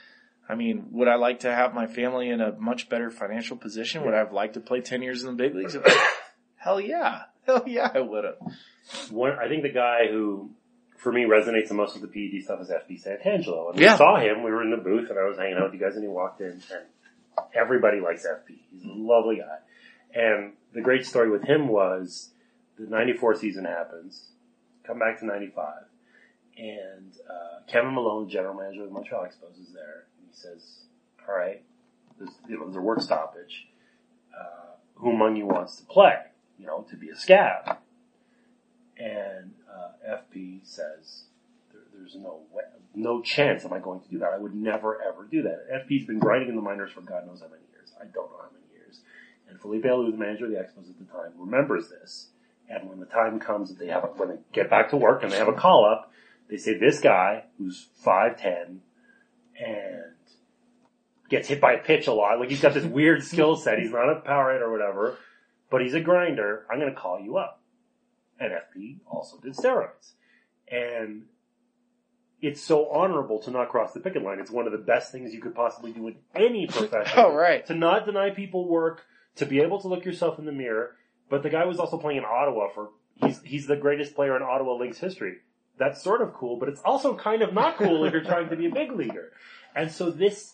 I 0.51 0.55
mean, 0.55 0.89
would 0.91 1.09
I 1.09 1.15
like 1.15 1.41
to 1.41 1.51
have 1.51 1.73
my 1.73 1.87
family 1.87 2.29
in 2.29 2.43
a 2.43 2.53
much 2.53 2.91
better 2.91 3.11
financial 3.11 3.57
position? 3.57 4.05
Would 4.05 4.13
I 4.13 4.19
have 4.19 4.35
liked 4.35 4.53
to 4.53 4.61
play 4.61 4.83
10 4.83 5.01
years 5.01 5.23
in 5.25 5.35
the 5.35 5.43
big 5.43 5.55
leagues? 5.55 5.79
Hell 6.57 6.79
yeah. 6.79 7.23
Hell 7.47 7.65
yeah, 7.67 7.91
I 7.93 8.01
would 8.01 8.25
have. 8.25 8.37
One, 9.11 9.33
I 9.39 9.49
think 9.49 9.63
the 9.63 9.73
guy 9.73 10.07
who, 10.11 10.51
for 10.99 11.13
me, 11.13 11.23
resonates 11.23 11.69
the 11.69 11.75
most 11.75 11.99
with 11.99 12.03
the 12.03 12.31
PED 12.31 12.45
stuff 12.45 12.61
is 12.61 12.69
FP 12.71 13.03
Santangelo. 13.05 13.71
And 13.71 13.81
Yeah. 13.81 13.93
we 13.95 13.99
saw 13.99 14.19
him. 14.21 14.43
We 14.43 14.51
were 14.51 14.63
in 14.63 14.71
the 14.71 14.77
booth, 14.77 15.11
and 15.11 15.19
I 15.19 15.25
was 15.25 15.39
hanging 15.39 15.57
out 15.57 15.65
with 15.71 15.75
you 15.75 15.81
guys, 15.81 15.95
and 15.95 16.05
he 16.05 16.09
walked 16.09 16.41
in, 16.41 16.51
and 16.51 16.85
everybody 17.55 18.01
likes 18.01 18.27
FP. 18.27 18.59
He's 18.71 18.85
a 18.85 18.93
lovely 18.93 19.37
guy. 19.37 19.59
And 20.15 20.53
the 20.75 20.81
great 20.83 21.07
story 21.07 21.31
with 21.31 21.43
him 21.45 21.69
was 21.69 22.31
the 22.79 22.87
'94 22.87 23.37
season 23.37 23.65
happens. 23.65 24.29
Come 24.85 24.99
back 24.99 25.19
to 25.21 25.27
'95, 25.27 25.75
and 26.59 27.13
uh, 27.29 27.61
Kevin 27.71 27.95
Malone, 27.95 28.29
general 28.29 28.55
manager 28.55 28.83
of 28.83 28.89
the 28.89 28.93
Montreal 28.95 29.25
Expos, 29.25 29.61
is 29.61 29.73
there, 29.73 30.05
and 30.19 30.29
he 30.31 30.35
says, 30.37 30.83
"All 31.29 31.35
right, 31.35 31.63
there's, 32.19 32.31
you 32.49 32.59
know, 32.59 32.65
there's 32.65 32.77
a 32.77 32.81
work 32.81 33.01
stoppage. 33.01 33.69
Uh, 34.39 34.75
who 34.97 35.11
among 35.13 35.37
you 35.37 35.47
wants 35.47 35.77
to 35.77 35.85
play? 35.85 36.17
You 36.63 36.69
know, 36.69 36.87
to 36.91 36.97
be 36.97 37.11
a 37.11 37.17
scab?" 37.17 37.79
And 38.97 39.53
uh, 39.69 40.17
FP 40.17 40.61
says, 40.63 41.25
there, 41.73 41.83
"There's 41.93 42.15
no 42.15 42.43
way, 42.53 42.63
no 42.95 43.21
chance 43.21 43.65
am 43.65 43.73
I 43.73 43.81
going 43.81 44.01
to 44.01 44.09
do 44.09 44.19
that. 44.21 44.31
I 44.33 44.39
would 44.39 44.55
never 44.55 45.03
ever 45.03 45.27
do 45.31 45.43
that." 45.43 45.67
FP's 45.73 46.07
been 46.07 46.21
grinding 46.21 46.49
in 46.49 46.57
the 46.57 46.63
minors 46.63 46.93
for 46.93 47.01
God 47.01 47.27
knows 47.27 47.41
how 47.41 47.49
many 47.49 47.65
years. 47.73 47.93
I 48.01 48.05
don't 48.05 48.31
know 48.31 48.39
how 48.39 48.51
many 48.53 48.67
years. 48.73 49.01
And 49.49 49.61
Felipe 49.61 49.83
Alou, 49.83 50.13
the 50.13 50.17
manager 50.17 50.45
of 50.45 50.53
the 50.53 50.59
Expos 50.59 50.89
at 50.89 50.99
the 50.99 51.13
time, 51.13 51.33
remembers 51.37 51.89
this. 51.89 52.29
And 52.69 52.89
when 52.89 53.01
the 53.01 53.07
time 53.07 53.41
comes 53.41 53.69
that 53.69 53.79
they 53.79 53.89
have, 53.89 54.05
a, 54.05 54.07
when 54.07 54.29
they 54.29 54.39
get 54.53 54.71
back 54.71 54.91
to 54.91 54.97
work 54.97 55.23
and 55.23 55.33
they 55.33 55.37
have 55.37 55.49
a 55.49 55.53
call 55.53 55.85
up, 55.85 56.13
they 56.49 56.57
say 56.57 56.79
this 56.79 57.01
guy 57.01 57.45
who's 57.59 57.89
five 57.97 58.39
ten 58.39 58.81
and 59.59 60.13
gets 61.33 61.49
hit 61.49 61.61
by 61.61 61.73
a 61.73 61.79
pitch 61.79 62.07
a 62.07 62.13
lot, 62.13 62.39
like 62.39 62.51
he's 62.51 62.61
got 62.61 62.75
this 62.75 62.85
weird 62.85 63.25
skill 63.25 63.57
set. 63.57 63.79
He's 63.79 63.91
not 63.91 64.11
a 64.11 64.21
power 64.21 64.53
hit 64.53 64.61
or 64.61 64.71
whatever, 64.71 65.19
but 65.73 65.81
he's 65.83 65.95
a 65.95 66.01
grinder. 66.01 66.65
I'm 66.71 66.79
going 66.79 66.95
to 66.95 67.01
call 67.01 67.19
you 67.19 67.39
up. 67.39 67.61
And 68.39 68.53
FP 68.53 68.99
also 69.11 69.39
did 69.41 69.55
steroids, 69.55 70.13
and 70.71 71.25
it's 72.41 72.61
so 72.61 72.89
honorable 72.91 73.39
to 73.41 73.51
not 73.53 73.69
cross 73.69 73.93
the 73.93 74.01
picket 74.01 74.23
line. 74.25 74.41
It's 74.41 74.51
one 74.51 74.67
of 74.67 74.73
the 74.73 74.79
best 74.79 75.13
things 75.13 75.33
you 75.33 75.41
could 75.41 75.55
possibly 75.55 75.93
do 75.93 76.09
in 76.09 76.17
any 76.35 76.67
profession 76.71 77.13
Oh, 77.19 77.33
right. 77.35 77.65
to 77.67 77.75
not 77.75 78.05
deny 78.07 78.31
people 78.31 78.69
work, 78.69 79.03
to 79.37 79.47
be 79.47 79.61
able 79.61 79.81
to 79.81 79.89
look 79.89 80.05
yourself 80.05 80.39
in 80.41 80.45
the 80.45 80.53
mirror. 80.53 80.97
But 81.31 81.43
the 81.45 81.51
guy 81.51 81.65
was 81.67 81.79
also 81.79 81.99
playing 81.99 82.19
in 82.19 82.25
Ottawa 82.25 82.69
for 82.75 82.91
he's 83.23 83.41
he's 83.43 83.67
the 83.67 83.77
greatest 83.77 84.15
player 84.17 84.37
in 84.37 84.43
Ottawa 84.43 84.75
Lynx 84.75 84.99
history. 84.99 85.37
That's 85.79 86.03
sort 86.03 86.21
of 86.21 86.35
cool, 86.35 86.59
but 86.59 86.69
it's 86.69 86.83
also 86.83 87.17
kind 87.17 87.43
of 87.43 87.55
not 87.55 87.77
cool 87.79 88.05
if 88.05 88.13
you're 88.13 88.25
trying 88.25 88.49
to 88.51 88.57
be 88.57 88.67
a 88.67 88.71
big 88.75 88.93
leaguer. 88.93 89.31
And 89.75 89.91
so 89.93 90.11
this 90.11 90.53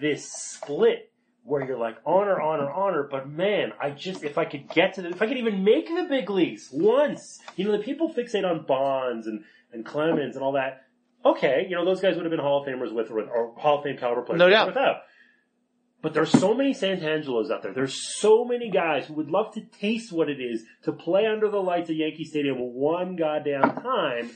this 0.00 0.30
split 0.30 1.10
where 1.44 1.64
you're 1.64 1.78
like 1.78 1.96
honor, 2.06 2.40
honor, 2.40 2.70
honor, 2.70 3.06
but 3.10 3.28
man, 3.28 3.72
I 3.80 3.90
just 3.90 4.24
if 4.24 4.38
I 4.38 4.44
could 4.46 4.68
get 4.70 4.94
to 4.94 5.02
the 5.02 5.10
if 5.10 5.20
I 5.22 5.26
could 5.26 5.36
even 5.36 5.62
make 5.62 5.86
the 5.88 6.06
big 6.08 6.28
leagues 6.30 6.68
once, 6.72 7.38
you 7.56 7.64
know, 7.66 7.72
the 7.72 7.82
people 7.84 8.12
fixate 8.12 8.44
on 8.44 8.64
Bonds 8.66 9.26
and 9.26 9.44
and 9.72 9.84
Clemens 9.84 10.36
and 10.36 10.44
all 10.44 10.52
that. 10.52 10.82
Okay, 11.24 11.66
you 11.68 11.76
know, 11.76 11.84
those 11.84 12.00
guys 12.00 12.16
would 12.16 12.24
have 12.24 12.30
been 12.30 12.40
Hall 12.40 12.62
of 12.62 12.68
Famers 12.68 12.92
with 12.92 13.10
or, 13.10 13.20
or 13.22 13.54
Hall 13.58 13.78
of 13.78 13.84
Fame 13.84 13.96
caliber 13.96 14.22
players 14.22 14.38
No 14.38 14.50
doubt. 14.50 14.66
without. 14.68 14.96
But 16.02 16.12
there's 16.12 16.30
so 16.30 16.52
many 16.52 16.74
Santangelos 16.74 17.50
out 17.50 17.62
there. 17.62 17.72
There's 17.72 17.94
so 18.18 18.44
many 18.44 18.70
guys 18.70 19.06
who 19.06 19.14
would 19.14 19.30
love 19.30 19.54
to 19.54 19.62
taste 19.62 20.12
what 20.12 20.28
it 20.28 20.38
is 20.38 20.62
to 20.82 20.92
play 20.92 21.26
under 21.26 21.48
the 21.48 21.62
lights 21.62 21.88
at 21.88 21.96
Yankee 21.96 22.24
Stadium 22.24 22.56
one 22.58 23.16
goddamn 23.16 23.62
time. 23.82 24.30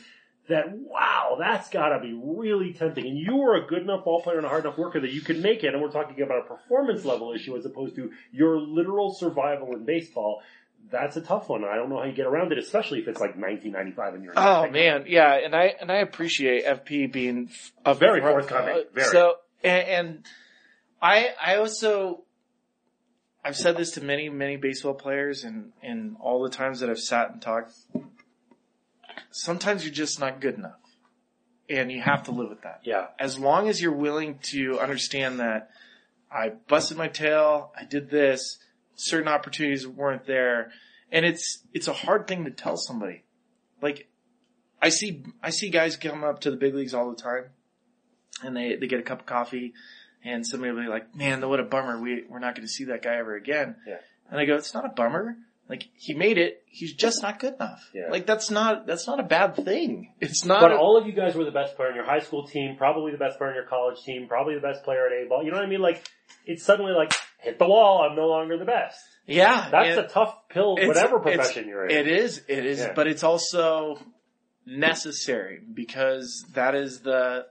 That 0.48 0.72
wow, 0.72 1.36
that's 1.38 1.68
gotta 1.68 2.00
be 2.00 2.12
really 2.12 2.72
tempting. 2.72 3.06
And 3.06 3.18
you 3.18 3.42
are 3.42 3.56
a 3.56 3.66
good 3.66 3.82
enough 3.82 4.04
ball 4.04 4.22
player 4.22 4.38
and 4.38 4.46
a 4.46 4.48
hard 4.48 4.64
enough 4.64 4.78
worker 4.78 5.00
that 5.00 5.10
you 5.10 5.20
can 5.20 5.42
make 5.42 5.62
it. 5.62 5.74
And 5.74 5.82
we're 5.82 5.90
talking 5.90 6.22
about 6.22 6.38
a 6.38 6.48
performance 6.48 7.04
level 7.04 7.32
issue 7.32 7.56
as 7.56 7.66
opposed 7.66 7.96
to 7.96 8.10
your 8.32 8.58
literal 8.58 9.12
survival 9.12 9.74
in 9.74 9.84
baseball. 9.84 10.42
That's 10.90 11.16
a 11.18 11.20
tough 11.20 11.50
one. 11.50 11.64
I 11.64 11.76
don't 11.76 11.90
know 11.90 11.98
how 11.98 12.04
you 12.04 12.12
get 12.12 12.26
around 12.26 12.52
it, 12.52 12.58
especially 12.58 13.00
if 13.00 13.08
it's 13.08 13.20
like 13.20 13.36
1995 13.36 14.14
and 14.14 14.24
you're 14.24 14.32
Oh 14.36 14.70
man, 14.70 15.04
yeah, 15.06 15.34
and 15.34 15.54
I 15.54 15.74
and 15.80 15.92
I 15.92 15.96
appreciate 15.96 16.64
FP 16.64 17.12
being 17.12 17.50
a 17.84 17.94
Very 17.94 18.20
forthcoming, 18.20 18.74
uh, 18.74 18.80
very. 18.94 19.10
So 19.10 19.34
and, 19.62 19.88
and 19.88 20.24
I 21.02 21.30
I 21.44 21.56
also 21.56 22.22
I've 23.44 23.56
said 23.56 23.76
this 23.76 23.92
to 23.92 24.02
many 24.02 24.28
many 24.28 24.56
baseball 24.56 24.94
players 24.94 25.44
and 25.44 25.72
and 25.82 26.16
all 26.20 26.42
the 26.42 26.50
times 26.50 26.80
that 26.80 26.90
I've 26.90 26.98
sat 26.98 27.32
and 27.32 27.42
talked. 27.42 27.72
Sometimes 29.30 29.84
you're 29.84 29.94
just 29.94 30.20
not 30.20 30.40
good 30.40 30.54
enough, 30.54 30.80
and 31.68 31.90
you 31.90 32.00
have 32.00 32.24
to 32.24 32.30
live 32.30 32.50
with 32.50 32.62
that. 32.62 32.80
Yeah. 32.84 33.06
As 33.18 33.38
long 33.38 33.68
as 33.68 33.80
you're 33.80 33.92
willing 33.92 34.38
to 34.50 34.78
understand 34.80 35.40
that 35.40 35.70
I 36.30 36.50
busted 36.68 36.96
my 36.96 37.08
tail, 37.08 37.72
I 37.78 37.84
did 37.84 38.10
this, 38.10 38.58
certain 38.94 39.28
opportunities 39.28 39.86
weren't 39.86 40.26
there, 40.26 40.70
and 41.10 41.24
it's 41.24 41.64
it's 41.72 41.88
a 41.88 41.92
hard 41.92 42.26
thing 42.26 42.44
to 42.44 42.50
tell 42.50 42.76
somebody. 42.76 43.24
Like 43.80 44.08
I 44.82 44.90
see 44.90 45.24
I 45.42 45.50
see 45.50 45.70
guys 45.70 45.96
come 45.96 46.24
up 46.24 46.40
to 46.40 46.50
the 46.50 46.56
big 46.56 46.74
leagues 46.74 46.94
all 46.94 47.10
the 47.10 47.16
time, 47.16 47.44
and 48.42 48.56
they 48.56 48.76
they 48.76 48.86
get 48.86 49.00
a 49.00 49.04
cup 49.04 49.20
of 49.20 49.26
coffee, 49.26 49.74
and 50.24 50.46
somebody 50.46 50.72
will 50.72 50.82
be 50.82 50.88
like, 50.88 51.14
"Man, 51.14 51.46
what 51.48 51.60
a 51.60 51.64
bummer. 51.64 52.00
We 52.00 52.24
we're 52.28 52.38
not 52.38 52.54
going 52.54 52.66
to 52.66 52.72
see 52.72 52.84
that 52.84 53.02
guy 53.02 53.16
ever 53.16 53.34
again." 53.34 53.76
Yeah. 53.86 53.98
And 54.30 54.38
I 54.38 54.44
go, 54.44 54.56
"It's 54.56 54.74
not 54.74 54.84
a 54.84 54.90
bummer. 54.90 55.36
Like 55.68 55.86
he 55.94 56.14
made 56.14 56.38
it. 56.38 56.62
He's 56.66 56.94
just 56.94 57.22
not 57.22 57.38
good 57.40 57.54
enough. 57.54 57.90
Yeah. 57.92 58.08
Like 58.10 58.26
that's 58.26 58.50
not 58.50 58.86
that's 58.86 59.06
not 59.06 59.20
a 59.20 59.22
bad 59.22 59.54
thing. 59.54 60.14
It's 60.20 60.44
not. 60.44 60.60
But 60.60 60.72
a- 60.72 60.76
all 60.78 60.96
of 60.96 61.06
you 61.06 61.12
guys 61.12 61.34
were 61.34 61.44
the 61.44 61.50
best 61.50 61.76
player 61.76 61.90
in 61.90 61.94
your 61.96 62.06
high 62.06 62.20
school 62.20 62.46
team, 62.46 62.76
probably 62.78 63.12
the 63.12 63.18
best 63.18 63.36
player 63.36 63.50
in 63.50 63.56
your 63.56 63.66
college 63.66 64.02
team, 64.02 64.28
probably 64.28 64.54
the 64.54 64.62
best 64.62 64.82
player 64.82 65.06
at 65.06 65.12
A 65.12 65.28
ball. 65.28 65.44
You 65.44 65.50
know 65.50 65.58
what 65.58 65.66
I 65.66 65.68
mean? 65.68 65.82
Like, 65.82 66.02
it's 66.46 66.64
suddenly 66.64 66.92
like, 66.92 67.12
hit 67.40 67.58
the 67.58 67.66
wall, 67.66 68.06
I'm 68.08 68.16
no 68.16 68.28
longer 68.28 68.56
the 68.56 68.64
best. 68.64 68.98
yeah, 69.26 69.68
That's 69.70 69.96
and 69.98 70.06
a 70.06 70.08
tough 70.08 70.34
pill, 70.48 70.76
whatever 70.76 71.18
profession 71.20 71.68
you're 71.68 71.84
in. 71.86 71.96
It 71.96 72.08
is. 72.08 72.42
It 72.48 72.64
is. 72.64 72.78
Yeah. 72.78 72.92
But 72.94 73.06
it's 73.06 73.22
also 73.22 73.98
necessary 74.66 75.60
because 75.72 76.44
that 76.54 76.74
is 76.74 77.00
the 77.00 77.46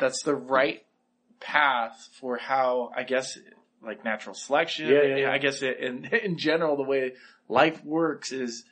that's 0.00 0.22
the 0.22 0.34
right 0.34 0.82
path 1.40 2.08
for 2.20 2.36
how 2.36 2.90
I 2.96 3.02
guess 3.04 3.38
like 3.82 4.04
natural 4.04 4.34
selection. 4.34 4.88
Yeah, 4.88 5.02
yeah, 5.02 5.16
yeah. 5.16 5.32
I 5.32 5.38
guess 5.38 5.62
it, 5.62 5.78
in 5.80 6.04
in 6.24 6.38
general 6.38 6.76
the 6.76 6.82
way 6.82 7.12
life 7.48 7.84
works 7.84 8.32
is 8.32 8.64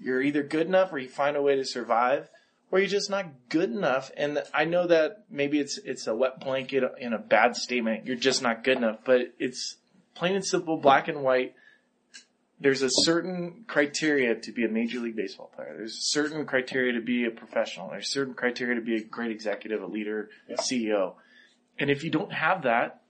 you're 0.00 0.22
either 0.22 0.42
good 0.42 0.66
enough 0.66 0.92
or 0.92 0.98
you 0.98 1.08
find 1.08 1.36
a 1.36 1.42
way 1.42 1.56
to 1.56 1.64
survive 1.64 2.28
or 2.70 2.78
you're 2.78 2.88
just 2.88 3.10
not 3.10 3.26
good 3.48 3.70
enough. 3.70 4.10
And 4.16 4.42
I 4.54 4.64
know 4.64 4.86
that 4.86 5.24
maybe 5.30 5.58
it's 5.58 5.78
it's 5.78 6.06
a 6.06 6.14
wet 6.14 6.40
blanket 6.40 6.84
in 6.98 7.12
a 7.12 7.18
bad 7.18 7.56
statement. 7.56 8.06
You're 8.06 8.16
just 8.16 8.42
not 8.42 8.64
good 8.64 8.78
enough, 8.78 8.98
but 9.04 9.32
it's 9.38 9.76
plain 10.14 10.34
and 10.34 10.44
simple, 10.44 10.76
black 10.76 11.08
and 11.08 11.22
white 11.22 11.54
there's 12.62 12.82
a 12.82 12.88
certain 12.90 13.64
criteria 13.66 14.36
to 14.36 14.52
be 14.52 14.64
a 14.64 14.68
major 14.68 15.00
league 15.00 15.16
baseball 15.16 15.50
player. 15.54 15.74
There's 15.76 15.96
a 15.96 16.00
certain 16.00 16.46
criteria 16.46 16.92
to 16.92 17.00
be 17.00 17.24
a 17.24 17.30
professional. 17.30 17.90
There's 17.90 18.12
certain 18.12 18.34
criteria 18.34 18.76
to 18.76 18.80
be 18.80 18.96
a 18.96 19.02
great 19.02 19.32
executive, 19.32 19.82
a 19.82 19.86
leader, 19.86 20.30
Yeah. 20.48 20.56
CEO. 20.56 21.14
And 21.78 21.90
if 21.90 22.04
you 22.04 22.10
don't 22.10 22.32
have 22.32 22.62
that, 22.62 23.01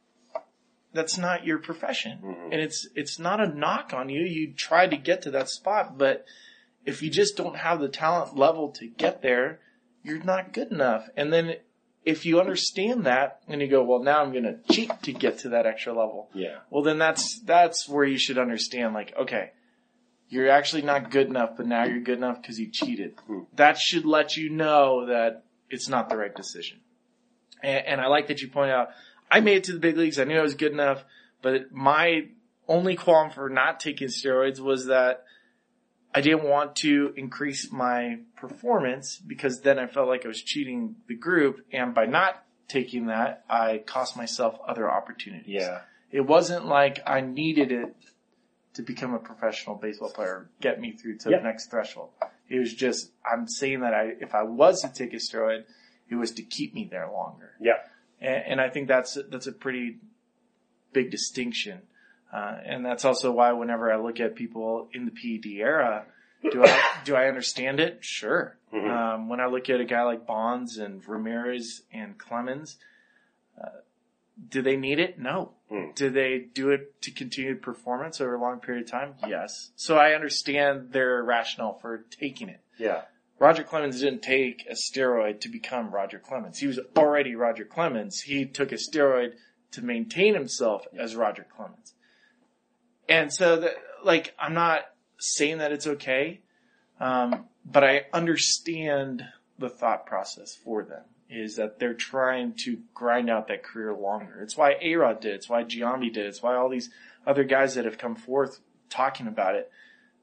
that's 0.93 1.17
not 1.19 1.45
your 1.47 1.59
profession. 1.59 2.19
Mhm. 2.23 2.45
And 2.53 2.61
it's 2.61 2.89
it's 2.95 3.19
not 3.19 3.41
a 3.41 3.47
knock 3.49 3.93
on 3.95 4.09
you. 4.09 4.23
You 4.23 4.53
try 4.53 4.87
to 4.87 4.97
get 4.97 5.23
to 5.23 5.31
that 5.33 5.49
spot, 5.49 5.97
but 5.99 6.25
if 6.85 7.03
you 7.03 7.11
just 7.11 7.37
don't 7.37 7.57
have 7.59 7.81
the 7.81 7.89
talent 7.89 8.37
level 8.37 8.71
to 8.73 8.87
get 8.87 9.23
there, 9.23 9.61
you're 10.03 10.23
not 10.23 10.53
good 10.53 10.71
enough. 10.73 11.09
And 11.17 11.33
then 11.33 11.57
if 12.05 12.27
you 12.27 12.41
understand 12.41 13.05
that 13.05 13.41
and 13.47 13.61
you 13.63 13.69
go, 13.69 13.85
well, 13.85 14.03
now 14.03 14.21
I'm 14.23 14.33
going 14.33 14.43
to 14.43 14.59
cheat 14.73 14.91
to 15.05 15.13
get 15.13 15.39
to 15.39 15.51
that 15.51 15.67
extra 15.67 15.93
level 15.93 16.29
Yeah. 16.35 16.59
well 16.71 16.83
then 16.83 16.99
that's 16.99 17.39
that's 17.41 17.89
where 17.89 18.05
you 18.05 18.19
should 18.19 18.39
understand 18.39 18.93
like 18.93 19.15
okay 19.17 19.53
you're 20.29 20.49
actually 20.49 20.83
not 20.83 21.11
good 21.13 21.29
enough 21.29 21.51
but 21.57 21.67
now 21.67 21.85
you're 21.85 22.01
good 22.01 22.19
enough 22.19 22.43
because 22.43 22.59
you 22.59 22.69
cheated 22.69 23.15
Hmm. 23.29 23.41
that 23.55 23.79
should 23.79 24.05
let 24.05 24.37
you 24.37 24.51
know 24.51 25.07
that 25.07 25.45
it's 25.71 25.89
not 25.89 26.09
the 26.09 26.17
right 26.17 26.35
decision 26.35 26.81
and, 27.63 27.87
and 27.87 28.01
i 28.01 28.09
like 28.09 28.27
that 28.27 28.43
you 28.43 28.49
point 28.49 28.73
out 28.73 28.89
i 29.33 29.41
made 29.41 29.57
it 29.57 29.65
to 29.65 29.73
the 29.73 29.79
big 29.81 29.97
leagues 29.97 30.19
i 30.21 30.25
knew 30.25 30.39
i 30.39 30.43
was 30.43 30.55
good 30.55 30.73
enough 30.73 31.05
but 31.43 31.73
my 31.73 32.29
only 32.69 32.95
qualm 32.95 33.31
for 33.31 33.49
not 33.49 33.81
taking 33.81 34.09
steroids 34.09 34.61
was 34.61 34.87
that 34.87 35.25
I 36.15 36.21
didn't 36.21 36.45
want 36.45 36.77
to 36.77 37.13
increase 37.17 37.73
my 37.73 38.19
performance 38.37 39.17
because 39.17 39.63
then 39.63 39.79
I 39.79 39.87
felt 39.87 40.09
like 40.09 40.25
I 40.25 40.29
was 40.29 40.43
cheating 40.43 40.97
the 41.09 41.15
group. 41.15 41.65
And 41.73 41.95
by 41.95 42.05
not 42.05 42.45
taking 42.69 43.07
that, 43.07 43.45
I 43.49 43.79
cost 43.79 44.17
myself 44.17 44.59
other 44.67 44.91
opportunities. 44.91 45.47
Yeah. 45.49 45.81
It 46.11 46.21
wasn't 46.21 46.67
like 46.67 47.01
I 47.07 47.23
needed 47.23 47.73
it 47.73 47.97
to 48.75 48.83
become 48.83 49.15
a 49.15 49.19
professional 49.19 49.77
baseball 49.77 50.11
player, 50.11 50.51
get 50.61 50.81
me 50.81 50.93
through 50.93 51.17
to 51.19 51.31
Yep. 51.31 51.41
the 51.41 51.49
next 51.49 51.71
threshold. 51.71 52.11
It 52.49 52.59
was 52.59 52.75
just, 52.75 53.11
I'm 53.25 53.49
saying 53.49 53.81
that 53.81 53.95
I, 53.95 54.13
if 54.21 54.35
I 54.35 54.43
was 54.43 54.83
to 54.83 54.93
take 54.93 55.15
a 55.15 55.17
steroid, 55.17 55.65
it 56.11 56.15
was 56.15 56.33
to 56.33 56.43
keep 56.43 56.75
me 56.75 56.89
there 56.91 57.11
longer. 57.11 57.53
Yeah. 57.61 57.79
And, 58.23 58.45
and 58.47 58.61
I 58.61 58.69
think 58.71 58.89
that's, 58.89 59.19
that's 59.31 59.47
a 59.47 59.53
pretty 59.53 59.99
big 60.93 61.11
distinction. 61.11 61.83
Uh, 62.33 62.57
and 62.65 62.85
that's 62.87 63.05
also 63.05 63.31
why 63.33 63.53
whenever 63.53 63.93
I 63.93 63.97
look 63.97 64.21
at 64.21 64.35
people 64.35 64.89
in 64.95 65.05
the 65.05 65.11
PED 65.11 65.61
era, 65.61 66.07
do 66.51 66.65
I, 66.65 66.83
do 67.05 67.15
I 67.15 67.27
understand 67.27 67.81
it? 67.81 67.99
Sure. 68.01 68.57
Mhm. 68.73 68.89
Um, 68.91 69.29
when 69.29 69.41
I 69.41 69.47
look 69.47 69.69
at 69.69 69.81
a 69.81 69.85
guy 69.85 70.03
like 70.03 70.27
Bonds 70.27 70.79
and 70.79 71.07
Ramirez 71.07 71.83
and 71.93 72.17
Clemens, 72.17 72.79
uh, 73.63 73.69
do 74.49 74.63
they 74.63 74.77
need 74.77 74.99
it? 74.99 75.19
No. 75.19 75.53
Mm. 75.71 75.95
Do 75.95 76.09
they 76.09 76.39
do 76.39 76.71
it 76.71 77.01
to 77.03 77.11
continue 77.11 77.55
performance 77.55 78.19
over 78.21 78.35
a 78.35 78.41
long 78.41 78.61
period 78.61 78.85
of 78.85 78.91
time? 78.91 79.15
Yes. 79.29 79.71
So 79.77 79.99
I 79.99 80.15
understand 80.15 80.93
their 80.93 81.23
rationale 81.23 81.75
for 81.75 82.07
taking 82.11 82.49
it. 82.49 82.61
Yeah. 82.79 83.03
Roger 83.43 83.65
Clemens 83.65 84.01
didn't 84.01 84.23
take 84.23 84.65
a 84.71 84.75
steroid 84.75 85.41
to 85.41 85.49
become 85.49 85.91
Roger 85.91 86.21
Clemens. 86.21 86.61
He 86.61 86.69
was 86.69 86.79
already 86.97 87.35
Roger 87.35 87.65
Clemens. 87.65 88.21
He 88.21 88.45
took 88.47 88.71
a 88.71 88.77
steroid 88.77 89.33
to 89.73 89.83
maintain 89.83 90.35
himself 90.35 90.87
as 90.97 91.17
Roger 91.17 91.45
Clemens. 91.57 91.95
And 93.09 93.33
so 93.33 93.57
that, 93.57 93.75
like, 94.05 94.33
I'm 94.39 94.55
not 94.55 94.83
saying 95.19 95.59
that 95.59 95.73
it's 95.73 95.89
okay, 95.89 96.43
um, 97.01 97.47
but 97.65 97.83
I 97.83 98.03
understand 98.13 99.25
the 99.59 99.69
thought 99.69 100.07
process 100.07 100.55
for 100.55 100.85
them 100.85 101.03
is 101.29 101.57
that 101.57 101.81
they're 101.81 101.95
trying 101.95 102.55
to 102.59 102.79
grind 102.95 103.29
out 103.29 103.49
that 103.49 103.65
career 103.65 103.93
longer. 103.93 104.41
It's 104.41 104.57
why 104.57 104.77
A-Rod 104.81 105.21
did. 105.21 105.35
It's 105.35 105.49
why 105.49 105.65
Giambi 105.65 106.13
did. 106.13 106.27
It's 106.27 106.45
why 106.45 106.55
all 106.55 106.69
these 106.69 106.91
other 107.27 107.43
guys 107.43 107.75
that 107.75 107.87
have 107.87 107.99
come 107.99 108.15
forth 108.15 108.61
talking 108.89 109.27
about 109.27 109.57
it. 109.57 109.69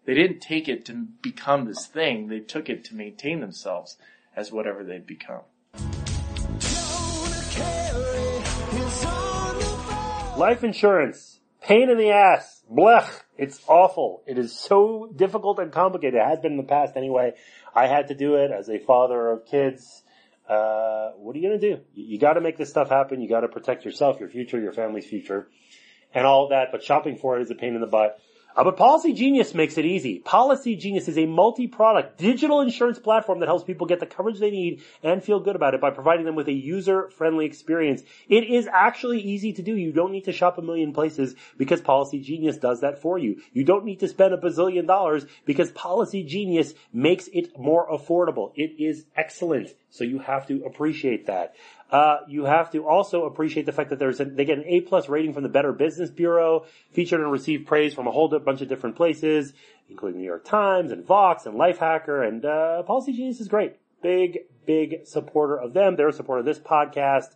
They 0.10 0.15
didn't 0.15 0.39
take 0.39 0.67
it 0.67 0.86
to 0.86 1.06
become 1.22 1.65
this 1.65 1.86
thing. 1.86 2.30
They 2.30 2.39
took 2.39 2.67
it 2.67 2.86
to 2.86 2.95
maintain 2.95 3.41
themselves 3.41 3.95
as 4.36 4.52
whatever 4.52 4.84
they've 4.84 5.06
become. 5.06 5.43
Life 10.36 10.63
insurance. 10.63 11.39
Pain 11.62 11.91
in 11.91 12.00
the 12.00 12.10
ass. 12.10 12.63
Blech. 12.67 13.08
It's 13.38 13.62
awful. 13.67 14.24
It 14.26 14.39
is 14.39 14.60
so 14.60 15.13
difficult 15.15 15.60
and 15.60 15.72
complicated. 15.72 16.15
It 16.15 16.28
has 16.28 16.39
been 16.39 16.54
in 16.54 16.58
the 16.58 16.63
past 16.63 16.98
anyway. 16.98 17.34
I 17.76 17.86
had 17.86 18.08
to 18.08 18.15
do 18.15 18.34
it 18.34 18.50
as 18.50 18.67
a 18.67 18.80
father 18.80 19.30
of 19.30 19.45
kids. 19.45 20.02
Uh, 20.50 21.12
what 21.17 21.36
are 21.36 21.39
you 21.39 21.48
gonna 21.48 21.62
do? 21.62 21.82
You, 21.93 22.13
you 22.13 22.17
gotta 22.17 22.41
make 22.41 22.58
this 22.58 22.72
stuff 22.72 22.89
happen. 22.89 23.22
You 23.22 23.30
gotta 23.30 23.48
protect 23.48 23.86
yourself, 23.86 24.19
your 24.19 24.30
future, 24.30 24.60
your 24.60 24.74
family's 24.74 25.06
future, 25.06 25.50
and 26.15 26.26
all 26.26 26.48
that, 26.50 26.69
but 26.72 26.84
shopping 26.84 27.15
for 27.15 27.38
it 27.38 27.43
is 27.43 27.52
a 27.52 27.56
pain 27.56 27.76
in 27.76 27.82
the 27.82 27.86
butt. 27.86 28.19
Uh, 28.56 28.64
but 28.64 28.78
Policy 28.78 29.14
Genius 29.14 29.54
makes 29.54 29.78
it 29.78 29.86
easy. 29.86 30.20
Policy 30.20 30.76
Genius 30.76 31.08
is 31.08 31.18
a 31.18 31.26
multi-product 31.26 32.18
digital 32.18 32.62
insurance 32.62 33.00
platform 33.00 33.40
that 33.40 33.46
helps 33.46 33.64
people 33.64 33.88
get 33.88 34.00
the 34.00 34.06
coverage 34.06 34.40
they 34.40 34.52
need 34.52 34.82
and 35.04 35.24
feel 35.24 35.40
good 35.40 35.56
about 35.56 35.76
it 35.76 35.82
by 35.82 35.92
providing 35.92 36.26
them 36.26 36.36
with 36.36 36.48
a 36.48 36.54
user-friendly 36.54 37.46
experience. 37.46 38.02
It 38.28 38.44
is 38.46 38.68
actually 38.68 39.22
easy 39.22 39.54
to 39.54 39.62
do. 39.62 39.76
You 39.76 39.92
don't 39.92 40.12
need 40.12 40.26
to 40.26 40.34
shop 40.34 40.58
a 40.58 40.62
million 40.62 40.94
places 40.94 41.36
because 41.58 41.80
Policy 41.80 42.20
Genius 42.20 42.58
does 42.58 42.82
that 42.82 43.02
for 43.02 43.18
you. 43.18 43.42
You 43.54 43.64
don't 43.64 43.86
need 43.86 44.00
to 44.00 44.08
spend 44.08 44.34
a 44.34 44.38
bazillion 44.38 44.88
dollars 44.88 45.26
because 45.46 45.72
Policy 45.72 46.24
Genius 46.24 46.74
makes 46.92 47.28
it 47.28 47.58
more 47.58 47.88
affordable. 47.90 48.52
It 48.56 48.82
is 48.84 49.06
excellent. 49.16 49.70
So 49.92 50.04
you 50.04 50.20
have 50.20 50.48
to 50.48 50.64
appreciate 50.66 51.28
that. 51.28 51.56
Uh, 51.91 52.17
you 52.28 52.45
have 52.45 52.71
to 52.71 52.88
also 52.88 53.25
appreciate 53.25 53.65
the 53.65 53.71
fact 53.71 53.89
that 53.89 53.97
there's 53.99 54.19
a, 54.19 54.25
they 54.25 54.43
get 54.45 54.60
an 54.60 54.65
A 54.67 54.82
plus 54.82 55.10
rating 55.10 55.34
from 55.34 55.41
the 55.43 55.49
Better 55.49 55.73
Business 55.73 56.12
Bureau, 56.12 56.65
featured 56.91 57.19
and 57.19 57.32
received 57.32 57.67
praise 57.67 57.93
from 57.93 58.08
a 58.08 58.12
whole 58.12 58.30
bunch 58.39 58.62
of 58.62 58.69
different 58.69 58.95
places, 58.95 59.54
including 59.89 60.19
New 60.19 60.28
York 60.28 60.45
Times 60.45 60.91
and 60.91 61.04
Vox 61.06 61.47
and 61.47 61.56
Lifehacker 61.56 62.28
and 62.28 62.45
uh, 62.45 62.84
Policy 62.84 63.13
Genius 63.13 63.39
is 63.39 63.47
great. 63.47 63.78
Big, 64.02 64.39
big 64.65 65.08
supporter 65.08 65.60
of 65.60 65.73
them. 65.73 65.95
They're 65.95 66.10
a 66.10 66.13
supporter 66.13 66.41
of 66.41 66.45
this 66.45 66.60
podcast. 66.60 67.30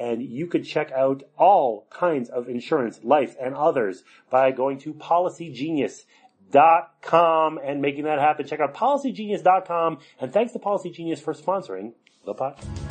And 0.00 0.22
you 0.22 0.46
could 0.46 0.64
check 0.64 0.92
out 0.92 1.24
all 1.36 1.88
kinds 1.90 2.30
of 2.30 2.48
insurance, 2.48 3.00
life 3.02 3.34
and 3.40 3.52
others 3.54 4.04
by 4.30 4.52
going 4.52 4.78
to 4.80 4.94
policygenius.com 4.94 7.58
and 7.62 7.82
making 7.82 8.04
that 8.04 8.20
happen. 8.20 8.46
Check 8.46 8.60
out 8.60 8.74
policygenius.com 8.74 9.98
and 10.20 10.32
thanks 10.32 10.52
to 10.52 10.60
Policy 10.60 10.90
Genius 10.90 11.20
for 11.20 11.34
sponsoring 11.34 11.94
the 12.24 12.34
podcast. 12.34 12.87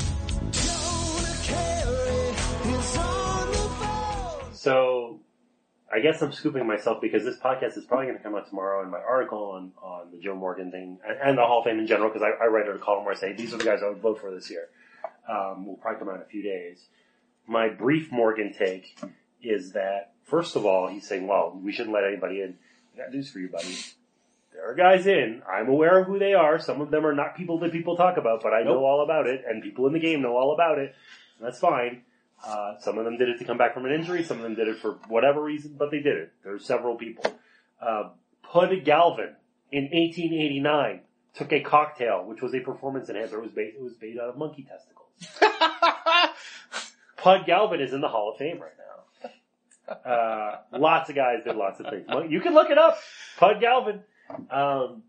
So, 4.54 5.22
I 5.94 6.00
guess 6.02 6.22
I'm 6.22 6.34
scooping 6.34 6.68
myself 6.68 7.00
because 7.02 7.24
this 7.24 7.38
podcast 7.38 7.78
is 7.78 7.86
probably 7.86 8.08
going 8.08 8.18
to 8.18 8.24
come 8.24 8.36
out 8.36 8.50
tomorrow 8.50 8.82
and 8.82 8.92
my 8.92 9.00
article 9.00 9.52
on, 9.52 9.72
on 9.82 10.12
the 10.12 10.20
Joe 10.20 10.36
Morgan 10.36 10.72
thing 10.72 11.00
and, 11.08 11.18
and 11.24 11.38
the 11.38 11.44
Hall 11.44 11.60
of 11.60 11.66
Fame 11.66 11.80
in 11.80 11.88
general 11.88 12.10
because 12.10 12.22
I, 12.22 12.44
I 12.44 12.48
write 12.48 12.68
a 12.68 12.78
column 12.78 13.06
where 13.06 13.14
I 13.14 13.18
say 13.18 13.34
these 13.34 13.54
are 13.54 13.58
the 13.58 13.64
guys 13.64 13.80
I 13.82 13.88
would 13.88 14.02
vote 14.02 14.20
for 14.20 14.30
this 14.30 14.50
year. 14.50 14.68
Um, 15.30 15.66
will 15.66 15.78
probably 15.78 16.00
come 16.00 16.10
out 16.10 16.16
in 16.16 16.22
a 16.22 16.26
few 16.26 16.44
days. 16.44 16.86
My 17.48 17.70
brief 17.70 18.12
Morgan 18.12 18.54
take 18.58 19.00
is 19.42 19.72
that 19.72 20.12
first 20.26 20.56
of 20.56 20.66
all, 20.66 20.88
he's 20.88 21.08
saying, 21.08 21.28
well, 21.28 21.58
we 21.64 21.72
shouldn't 21.72 21.94
let 21.94 22.04
anybody 22.04 22.42
in. 22.42 22.58
I 22.94 23.04
got 23.04 23.14
news 23.14 23.30
for 23.30 23.40
you, 23.40 23.48
buddy. 23.48 23.76
There 24.52 24.70
are 24.70 24.76
guys 24.76 25.08
in. 25.08 25.44
I'm 25.50 25.70
aware 25.70 26.00
of 26.00 26.08
who 26.08 26.20
they 26.20 26.34
are. 26.34 26.60
Some 26.60 26.82
of 26.82 26.92
them 26.92 27.06
are 27.06 27.14
not 27.14 27.38
people 27.38 27.60
that 27.60 27.72
people 27.72 27.96
talk 27.96 28.18
about, 28.18 28.42
but 28.42 28.54
I 28.54 28.64
know 28.64 28.84
all 28.84 29.04
about 29.04 29.28
it, 29.28 29.44
and 29.48 29.64
people 29.64 29.88
in 29.88 29.94
the 29.94 30.00
game 30.00 30.22
know 30.22 30.36
all 30.36 30.54
about 30.54 30.80
it. 30.80 30.96
That's 31.42 31.60
fine. 31.60 32.04
Uh, 32.46 32.78
some 32.80 32.98
of 32.98 33.06
them 33.06 33.18
did 33.18 33.30
it 33.30 33.40
to 33.40 33.46
come 33.46 33.58
back 33.58 33.74
from 33.74 33.86
an 33.86 33.92
injury. 33.92 34.24
Some 34.24 34.38
of 34.38 34.44
them 34.44 34.56
did 34.56 34.68
it 34.68 34.78
for 34.78 35.00
whatever 35.08 35.42
reason, 35.42 35.76
but 35.78 35.92
they 35.92 36.00
did 36.00 36.18
it. 36.18 36.32
There's 36.44 36.66
several 36.66 36.96
people. 36.96 37.26
Uh, 37.82 38.10
Pud 38.44 38.70
Galvin 38.86 39.36
in 39.72 39.84
1889 39.86 41.02
took 41.34 41.52
a 41.52 41.62
cocktail, 41.62 42.26
which 42.26 42.42
was 42.42 42.54
a 42.54 42.60
performance 42.60 43.10
enhancer. 43.10 43.38
It 43.38 43.44
was 43.44 43.56
made, 43.56 43.74
it 43.76 43.82
was 43.82 43.94
made 44.02 44.18
out 44.20 44.30
of 44.30 44.38
monkey 44.38 44.64
testicles. 44.64 45.08
Pud 47.18 47.46
Galvin 47.46 47.82
is 47.82 47.94
in 47.94 48.02
the 48.02 48.08
Hall 48.08 48.32
of 48.32 48.38
Fame 48.38 48.60
right 48.60 48.72
now. 48.78 48.84
Uh, 49.88 50.60
lots 50.74 51.10
of 51.10 51.16
guys 51.16 51.40
did 51.46 51.56
lots 51.56 51.80
of 51.80 51.88
things. 51.90 52.06
You 52.30 52.42
can 52.42 52.54
look 52.54 52.70
it 52.70 52.78
up. 52.78 52.98
Pud 53.38 53.62
Galvin. 53.62 54.02
Um, 54.52 55.04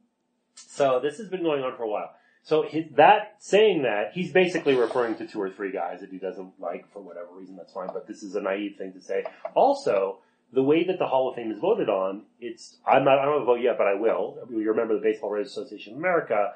so 0.54 1.00
this 1.02 1.18
has 1.18 1.28
been 1.28 1.42
going 1.42 1.62
on 1.62 1.76
for 1.76 1.82
a 1.82 1.88
while. 1.88 2.14
So 2.42 2.62
his, 2.62 2.84
that 2.96 3.36
saying 3.38 3.82
that 3.82 4.12
he's 4.14 4.32
basically 4.32 4.74
referring 4.74 5.16
to 5.16 5.26
two 5.26 5.40
or 5.40 5.50
three 5.50 5.72
guys 5.72 6.00
that 6.00 6.10
he 6.10 6.18
doesn't 6.18 6.52
like 6.58 6.90
for 6.92 7.00
whatever 7.00 7.28
reason. 7.34 7.56
That's 7.56 7.72
fine, 7.72 7.88
but 7.92 8.06
this 8.06 8.22
is 8.22 8.34
a 8.34 8.40
naive 8.40 8.76
thing 8.76 8.92
to 8.94 9.00
say. 9.00 9.24
Also, 9.54 10.20
the 10.52 10.62
way 10.62 10.84
that 10.84 10.98
the 10.98 11.06
Hall 11.06 11.28
of 11.28 11.34
Fame 11.34 11.50
is 11.50 11.58
voted 11.58 11.88
on, 11.88 12.22
it's 12.40 12.78
I'm 12.86 13.04
not 13.04 13.18
I 13.18 13.24
don't 13.26 13.44
vote 13.44 13.60
yet, 13.60 13.76
but 13.76 13.86
I 13.86 13.94
will. 13.94 14.38
You 14.50 14.68
remember 14.70 14.94
the 14.94 15.00
Baseball 15.00 15.30
Writers 15.30 15.50
Association 15.50 15.94
of 15.94 15.98
America. 15.98 16.54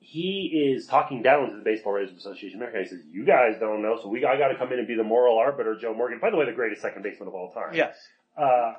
He 0.00 0.72
is 0.74 0.86
talking 0.86 1.22
down 1.22 1.48
to 1.50 1.56
the 1.56 1.62
Baseball 1.62 1.94
Writers 1.94 2.12
Association 2.12 2.60
of 2.60 2.68
America. 2.68 2.82
He 2.82 2.88
says, 2.88 3.06
"You 3.10 3.24
guys 3.24 3.54
don't 3.58 3.80
know, 3.80 3.98
so 4.02 4.08
we 4.08 4.24
I 4.24 4.36
got 4.36 4.48
to 4.48 4.56
come 4.56 4.72
in 4.72 4.78
and 4.78 4.86
be 4.86 4.96
the 4.96 5.04
moral 5.04 5.38
arbiter." 5.38 5.76
Joe 5.76 5.94
Morgan, 5.94 6.18
by 6.20 6.30
the 6.30 6.36
way, 6.36 6.44
the 6.44 6.52
greatest 6.52 6.82
second 6.82 7.02
baseman 7.02 7.28
of 7.28 7.34
all 7.34 7.52
time 7.52 7.74
yes. 7.74 7.96
uh, 8.36 8.74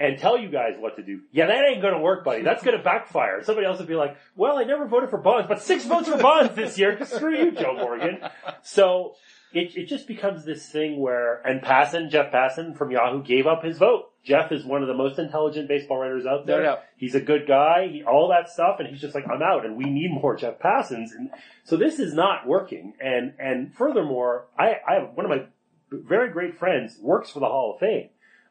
and 0.00 0.18
tell 0.18 0.38
you 0.38 0.48
guys 0.48 0.72
what 0.78 0.96
to 0.96 1.02
do. 1.02 1.20
Yeah, 1.30 1.46
that 1.46 1.64
ain't 1.64 1.82
gonna 1.82 2.00
work, 2.00 2.24
buddy. 2.24 2.42
That's 2.42 2.64
gonna 2.64 2.82
backfire. 2.82 3.44
Somebody 3.44 3.66
else 3.66 3.78
would 3.78 3.86
be 3.86 3.94
like, 3.94 4.16
well, 4.34 4.56
I 4.56 4.64
never 4.64 4.88
voted 4.88 5.10
for 5.10 5.18
Bonds, 5.18 5.46
but 5.46 5.62
six 5.62 5.84
votes 5.84 6.08
for 6.08 6.16
Bonds 6.16 6.56
this 6.56 6.78
year. 6.78 6.98
Screw 7.04 7.36
you, 7.36 7.52
Joe 7.52 7.74
Morgan. 7.74 8.18
So, 8.62 9.14
it, 9.52 9.76
it 9.76 9.86
just 9.86 10.06
becomes 10.08 10.44
this 10.44 10.68
thing 10.68 10.98
where, 10.98 11.42
and 11.46 11.60
Passan, 11.60 12.10
Jeff 12.10 12.32
Passan 12.32 12.76
from 12.76 12.90
Yahoo 12.90 13.22
gave 13.22 13.46
up 13.46 13.62
his 13.62 13.78
vote. 13.78 14.06
Jeff 14.24 14.52
is 14.52 14.64
one 14.64 14.82
of 14.82 14.88
the 14.88 14.94
most 14.94 15.18
intelligent 15.18 15.68
baseball 15.68 15.98
writers 15.98 16.24
out 16.24 16.46
there. 16.46 16.58
No 16.58 16.64
doubt. 16.64 16.82
He's 16.96 17.14
a 17.14 17.20
good 17.20 17.46
guy, 17.46 17.88
he, 17.90 18.02
all 18.04 18.28
that 18.28 18.48
stuff, 18.48 18.76
and 18.78 18.88
he's 18.88 19.00
just 19.00 19.14
like, 19.14 19.24
I'm 19.28 19.42
out, 19.42 19.66
and 19.66 19.76
we 19.76 19.84
need 19.84 20.10
more 20.12 20.36
Jeff 20.36 20.58
Passans. 20.60 21.12
And 21.16 21.30
so 21.64 21.76
this 21.76 21.98
is 21.98 22.14
not 22.14 22.46
working. 22.46 22.94
And, 23.00 23.34
and 23.38 23.74
furthermore, 23.74 24.46
I, 24.58 24.76
I 24.88 24.94
have 25.00 25.14
one 25.14 25.26
of 25.26 25.30
my 25.30 25.46
very 25.90 26.30
great 26.30 26.58
friends 26.58 26.98
works 27.00 27.30
for 27.30 27.40
the 27.40 27.46
Hall 27.46 27.74
of 27.74 27.80
Fame. 27.80 28.10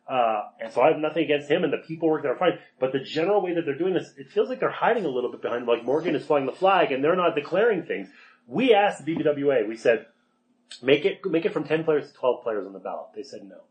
Uh, 0.09 0.41
and 0.59 0.73
so 0.73 0.81
I 0.81 0.87
have 0.87 0.97
nothing 0.97 1.23
against 1.23 1.49
him 1.49 1.63
and 1.63 1.71
the 1.71 1.77
people 1.77 2.09
work 2.09 2.23
there 2.23 2.33
are 2.33 2.37
fine. 2.37 2.57
But 2.79 2.93
the 2.93 2.99
general 2.99 3.41
way 3.41 3.53
that 3.53 3.65
they're 3.65 3.77
doing 3.77 3.93
this, 3.93 4.11
it 4.17 4.31
feels 4.31 4.49
like 4.49 4.59
they're 4.59 4.71
hiding 4.71 5.05
a 5.05 5.09
little 5.09 5.31
bit 5.31 5.43
behind, 5.43 5.67
like 5.67 5.85
Morgan 5.85 6.15
is 6.15 6.25
flying 6.25 6.47
the 6.47 6.51
flag 6.51 6.91
and 6.91 7.03
they're 7.03 7.15
not 7.15 7.35
declaring 7.35 7.83
things. 7.83 8.09
We 8.47 8.73
asked 8.73 9.05
the 9.05 9.15
BBWA, 9.15 9.67
we 9.67 9.77
said, 9.77 10.07
make 10.81 11.05
it, 11.05 11.23
make 11.25 11.45
it 11.45 11.53
from 11.53 11.63
10 11.63 11.83
players 11.83 12.07
to 12.07 12.17
12 12.17 12.41
players 12.41 12.65
on 12.65 12.73
the 12.73 12.79
ballot. 12.79 13.09
They 13.15 13.21
said 13.21 13.41
no. 13.43 13.61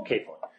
Okay, 0.00 0.24
fine. 0.24 0.50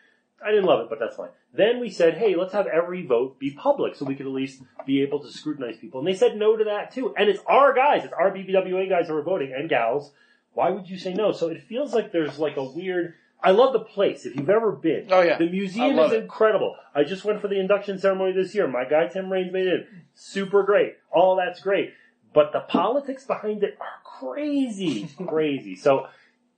I 0.45 0.49
didn't 0.49 0.65
love 0.65 0.81
it, 0.81 0.89
but 0.89 0.99
that's 0.99 1.15
fine. 1.15 1.29
Then 1.53 1.79
we 1.79 1.89
said, 1.89 2.17
hey, 2.17 2.35
let's 2.35 2.53
have 2.53 2.67
every 2.67 3.05
vote 3.05 3.39
be 3.39 3.51
public 3.51 3.95
so 3.95 4.05
we 4.05 4.15
could 4.15 4.25
at 4.25 4.31
least 4.33 4.61
be 4.85 5.01
able 5.01 5.19
to 5.21 5.31
scrutinize 5.31 5.77
people. 5.77 5.99
And 5.99 6.07
they 6.07 6.15
said 6.15 6.35
no 6.35 6.57
to 6.57 6.65
that 6.65 6.91
too. 6.91 7.13
And 7.17 7.29
it's 7.29 7.41
our 7.47 7.73
guys, 7.73 8.03
it's 8.03 8.13
our 8.13 8.31
BBWA 8.31 8.89
guys 8.89 9.07
who 9.07 9.15
are 9.15 9.23
voting 9.23 9.53
and 9.55 9.69
gals. 9.69 10.11
Why 10.53 10.69
would 10.69 10.89
you 10.89 10.97
say 10.97 11.13
no? 11.13 11.31
So 11.31 11.47
it 11.47 11.63
feels 11.63 11.93
like 11.93 12.11
there's 12.11 12.39
like 12.39 12.57
a 12.57 12.63
weird, 12.63 13.13
I 13.43 13.51
love 13.51 13.73
the 13.73 13.79
place. 13.81 14.25
If 14.25 14.35
you've 14.37 14.49
ever 14.49 14.71
been, 14.71 15.07
Oh, 15.11 15.21
yeah. 15.21 15.37
the 15.37 15.49
museum 15.49 15.99
is 15.99 16.13
it. 16.13 16.23
incredible. 16.23 16.75
I 16.95 17.03
just 17.03 17.25
went 17.25 17.41
for 17.41 17.47
the 17.49 17.59
induction 17.59 17.99
ceremony 17.99 18.31
this 18.31 18.55
year. 18.55 18.67
My 18.67 18.85
guy 18.85 19.07
Tim 19.07 19.29
Raines 19.31 19.51
made 19.51 19.67
it 19.67 19.87
super 20.15 20.63
great. 20.63 20.95
All 21.11 21.35
that's 21.35 21.59
great, 21.59 21.91
but 22.33 22.53
the 22.53 22.61
politics 22.61 23.25
behind 23.25 23.63
it 23.63 23.77
are 23.81 24.01
crazy, 24.19 25.09
crazy. 25.27 25.75
So. 25.75 26.07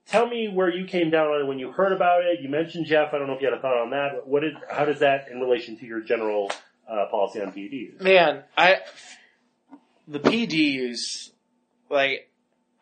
Tell 0.07 0.27
me 0.27 0.47
where 0.47 0.69
you 0.71 0.85
came 0.85 1.09
down 1.09 1.29
on 1.29 1.41
it 1.41 1.47
when 1.47 1.57
you 1.57 1.71
heard 1.71 1.91
about 1.91 2.23
it. 2.23 2.39
You 2.39 2.47
mentioned 2.47 2.85
Jeff. 2.85 3.11
I 3.11 3.17
don't 3.17 3.25
know 3.25 3.33
if 3.33 3.41
you 3.41 3.47
had 3.49 3.57
a 3.57 3.59
thought 3.59 3.75
on 3.81 3.89
that. 3.89 4.27
What 4.27 4.43
is, 4.43 4.53
how 4.69 4.85
does 4.85 4.99
that 4.99 5.29
in 5.31 5.39
relation 5.41 5.79
to 5.79 5.85
your 5.87 5.99
general 5.99 6.51
uh, 6.87 7.07
policy 7.09 7.41
on 7.41 7.51
PEDs? 7.51 7.99
Man, 8.01 8.43
I 8.55 8.81
the 10.07 10.19
PDs 10.19 11.31
like 11.89 12.29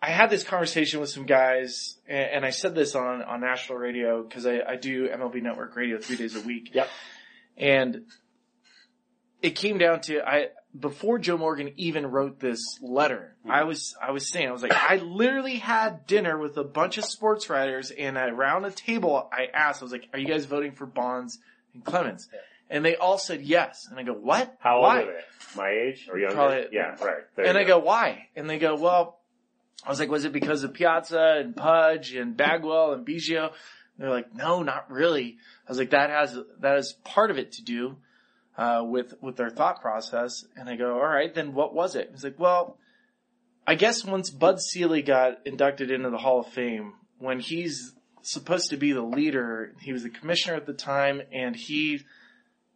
I 0.04 0.10
had 0.10 0.30
this 0.30 0.44
conversation 0.44 1.00
with 1.00 1.10
some 1.10 1.26
guys, 1.26 1.98
and, 2.10 2.32
and 2.32 2.46
I 2.46 2.50
said 2.50 2.76
this 2.76 2.94
on 2.94 3.22
on 3.22 3.40
national 3.40 3.78
radio 3.78 4.22
because 4.22 4.46
I, 4.46 4.60
I 4.60 4.76
do 4.76 5.08
MLB 5.08 5.42
Network 5.42 5.78
radio 5.78 5.98
three 5.98 6.18
days 6.18 6.36
a 6.36 6.42
week. 6.42 6.72
Yep. 6.74 6.90
and 7.56 8.02
it 9.42 9.52
came 9.52 9.78
down 9.78 10.02
to 10.02 10.22
I 10.22 10.48
before 10.78 11.20
Joe 11.20 11.38
Morgan 11.38 11.72
even 11.78 12.08
wrote 12.08 12.42
this 12.42 12.60
letter. 12.82 13.38
Mm-hmm. 13.44 13.52
I 13.52 13.64
was 13.64 13.96
I 14.02 14.12
was 14.12 14.30
saying 14.30 14.50
I 14.50 14.52
was 14.52 14.62
like 14.62 14.74
I 14.74 14.98
literally 14.98 15.56
had 15.56 16.06
dinner 16.06 16.38
with 16.38 16.58
a 16.58 16.66
bunch 16.66 16.98
of 16.98 17.06
sports 17.06 17.50
writers, 17.50 17.90
and 17.90 18.18
around 18.18 18.66
a 18.66 18.72
table 18.72 19.30
I 19.32 19.46
asked 19.54 19.82
I 19.82 19.86
was 19.86 19.94
like, 19.94 20.10
"Are 20.12 20.20
you 20.20 20.28
guys 20.28 20.44
voting 20.44 20.74
for 20.74 20.86
Bonds 20.86 21.40
and 21.74 21.86
Clemens?" 21.86 22.28
And 22.70 22.84
they 22.84 22.98
all 22.98 23.18
said 23.18 23.42
yes, 23.42 23.88
and 23.90 23.98
I 23.98 24.04
go, 24.04 24.14
"What? 24.14 24.54
How 24.60 24.78
old 24.78 24.86
are 24.86 25.06
they? 25.06 25.20
My 25.56 25.70
age 25.70 26.08
or 26.12 26.18
younger? 26.18 26.36
Probably- 26.36 26.68
yeah, 26.72 26.96
right. 27.02 27.24
There 27.36 27.46
And 27.46 27.58
I 27.58 27.64
go, 27.64 27.80
why? 27.80 28.30
And 28.36 28.50
they 28.50 28.58
go, 28.58 28.76
well, 28.76 29.20
I 29.86 29.90
was 29.90 30.00
like, 30.00 30.10
was 30.10 30.26
it 30.26 30.32
because 30.32 30.64
of 30.64 30.74
Piazza 30.74 31.38
and 31.40 31.56
Pudge 31.56 32.14
and 32.14 32.38
Bagwell 32.38 32.94
and 32.94 33.06
Biggio? 33.06 33.52
They're 33.98 34.10
like, 34.10 34.34
no, 34.34 34.64
not 34.64 34.90
really. 34.90 35.38
I 35.68 35.72
was 35.72 35.78
like, 35.78 35.92
that 35.92 36.10
has, 36.10 36.38
that 36.60 36.78
is 36.78 36.94
part 37.04 37.32
of 37.32 37.38
it 37.38 37.54
to 37.54 37.64
do, 37.64 37.98
uh, 38.58 38.84
with, 38.86 39.14
with 39.22 39.36
their 39.36 39.50
thought 39.50 39.82
process. 39.82 40.46
And 40.56 40.70
I 40.70 40.76
go, 40.76 40.94
all 40.94 41.08
right, 41.08 41.34
then 41.34 41.54
what 41.54 41.74
was 41.74 41.96
it? 41.96 42.10
He's 42.12 42.24
like, 42.24 42.40
well, 42.40 42.78
I 43.68 43.76
guess 43.76 44.04
once 44.04 44.30
Bud 44.30 44.60
Selig 44.60 45.06
got 45.06 45.46
inducted 45.46 45.92
into 45.92 46.10
the 46.10 46.18
Hall 46.18 46.40
of 46.40 46.48
Fame, 46.48 46.94
when 47.20 47.40
he's 47.40 47.94
supposed 48.22 48.70
to 48.72 48.78
be 48.78 48.94
the 48.94 49.02
leader, 49.02 49.74
he 49.82 49.94
was 49.94 50.04
the 50.04 50.10
commissioner 50.10 50.56
at 50.56 50.66
the 50.66 50.74
time 50.74 51.22
and 51.32 51.56
he 51.56 52.02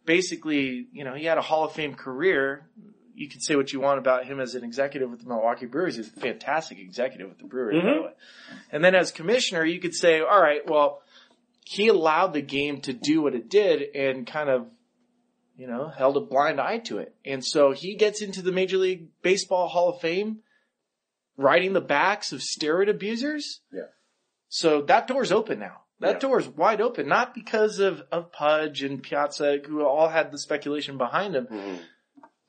basically, 0.04 0.86
you 0.92 1.04
know, 1.04 1.14
he 1.14 1.24
had 1.26 1.38
a 1.38 1.42
Hall 1.42 1.64
of 1.64 1.72
Fame 1.72 1.94
career. 1.94 2.66
You 3.18 3.28
can 3.28 3.40
say 3.40 3.56
what 3.56 3.72
you 3.72 3.80
want 3.80 3.98
about 3.98 4.26
him 4.26 4.38
as 4.40 4.54
an 4.54 4.62
executive 4.64 5.10
with 5.10 5.22
the 5.22 5.28
Milwaukee 5.28 5.66
Brewers. 5.66 5.96
He's 5.96 6.08
a 6.08 6.20
fantastic 6.20 6.78
executive 6.78 7.28
with 7.28 7.38
the 7.38 7.44
Brewers, 7.46 7.74
by 7.82 7.88
Mhm. 7.88 7.94
the 7.96 8.02
way. 8.02 8.12
And 8.70 8.84
then 8.84 8.94
as 8.94 9.10
commissioner, 9.10 9.64
you 9.64 9.80
could 9.80 9.94
say, 9.94 10.20
all 10.20 10.40
right, 10.40 10.64
well, 10.66 11.02
he 11.64 11.88
allowed 11.88 12.32
the 12.32 12.40
game 12.42 12.80
to 12.82 12.92
do 12.92 13.20
what 13.22 13.34
it 13.34 13.48
did 13.48 13.82
and 13.94 14.26
kind 14.26 14.48
of, 14.48 14.70
you 15.56 15.66
know, 15.66 15.88
held 15.88 16.16
a 16.16 16.20
blind 16.20 16.60
eye 16.60 16.78
to 16.78 16.98
it. 16.98 17.14
And 17.24 17.44
so 17.44 17.72
he 17.72 17.94
gets 17.96 18.22
into 18.22 18.40
the 18.40 18.52
Major 18.52 18.78
League 18.78 19.08
Baseball 19.22 19.68
Hall 19.68 19.88
of 19.90 20.00
Fame 20.00 20.42
riding 21.36 21.72
the 21.72 21.80
backs 21.80 22.32
of 22.32 22.40
steroid 22.40 22.88
abusers. 22.88 23.60
Yeah. 23.72 23.82
So 24.48 24.82
that 24.82 25.06
door's 25.08 25.32
open 25.32 25.58
now. 25.58 25.82
That 26.00 26.14
Yeah. 26.14 26.18
door's 26.20 26.48
wide 26.48 26.80
open, 26.80 27.08
not 27.08 27.34
because 27.34 27.80
of, 27.80 28.02
of 28.12 28.30
Pudge 28.32 28.82
and 28.84 29.02
Piazza, 29.02 29.58
who 29.66 29.84
all 29.84 30.08
had 30.08 30.30
the 30.30 30.38
speculation 30.38 30.96
behind 30.96 31.34
them, 31.34 31.46
Mhm. 31.48 31.78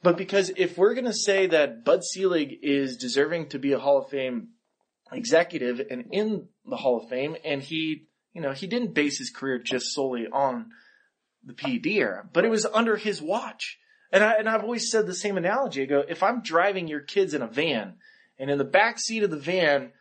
But 0.01 0.17
because 0.17 0.51
if 0.55 0.77
we're 0.77 0.93
going 0.93 1.05
to 1.05 1.13
say 1.13 1.47
that 1.47 1.83
Bud 1.83 2.03
Selig 2.03 2.59
is 2.61 2.97
deserving 2.97 3.49
to 3.49 3.59
be 3.59 3.73
a 3.73 3.79
Hall 3.79 3.99
of 3.99 4.09
Fame 4.09 4.49
executive 5.11 5.81
and 5.89 6.05
in 6.11 6.47
the 6.65 6.77
Hall 6.77 7.01
of 7.01 7.09
Fame, 7.09 7.35
and 7.43 7.61
he, 7.61 8.07
you 8.33 8.41
know, 8.41 8.51
he 8.51 8.67
didn't 8.67 8.93
base 8.93 9.17
his 9.17 9.29
career 9.29 9.59
just 9.59 9.93
solely 9.93 10.27
on 10.27 10.71
the 11.43 11.53
PED 11.53 11.87
era, 11.87 12.29
but 12.31 12.45
it 12.45 12.49
was 12.49 12.65
under 12.65 12.95
his 12.95 13.21
watch. 13.21 13.77
And 14.11 14.23
I, 14.23 14.33
and 14.33 14.49
I've 14.49 14.63
always 14.63 14.89
said 14.89 15.05
the 15.05 15.13
same 15.13 15.37
analogy. 15.37 15.83
I 15.83 15.85
go, 15.85 16.03
if 16.07 16.23
I'm 16.23 16.41
driving 16.41 16.87
your 16.87 17.01
kids 17.01 17.33
in 17.33 17.41
a 17.41 17.47
van 17.47 17.95
and 18.39 18.49
in 18.49 18.57
the 18.57 18.63
back 18.63 18.99
seat 18.99 19.23
of 19.23 19.29
the 19.29 19.37
van, 19.37 19.91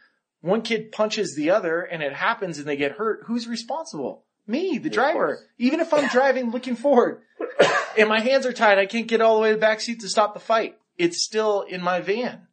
one 0.40 0.62
kid 0.62 0.92
punches 0.92 1.34
the 1.34 1.50
other 1.50 1.82
and 1.82 2.02
it 2.02 2.14
happens 2.14 2.58
and 2.58 2.66
they 2.66 2.76
get 2.76 2.92
hurt, 2.92 3.24
who's 3.26 3.46
responsible? 3.46 4.24
Me, 4.46 4.78
the 4.78 4.88
Of 4.88 4.94
driver. 4.94 5.40
Even 5.58 5.80
if 5.80 5.92
I'm 5.92 6.08
driving 6.12 6.50
looking 6.50 6.76
forward 6.76 7.22
and 7.98 8.08
my 8.08 8.20
hands 8.20 8.46
are 8.46 8.52
tied, 8.52 8.78
I 8.78 8.86
can't 8.86 9.06
get 9.06 9.20
all 9.20 9.36
the 9.36 9.42
way 9.42 9.48
to 9.48 9.54
the 9.56 9.60
back 9.60 9.80
seat 9.80 10.00
to 10.00 10.08
stop 10.08 10.34
the 10.34 10.40
fight. 10.40 10.78
It's 10.96 11.22
still 11.22 11.62
in 11.62 11.82
my 11.82 12.00
van. 12.00 12.46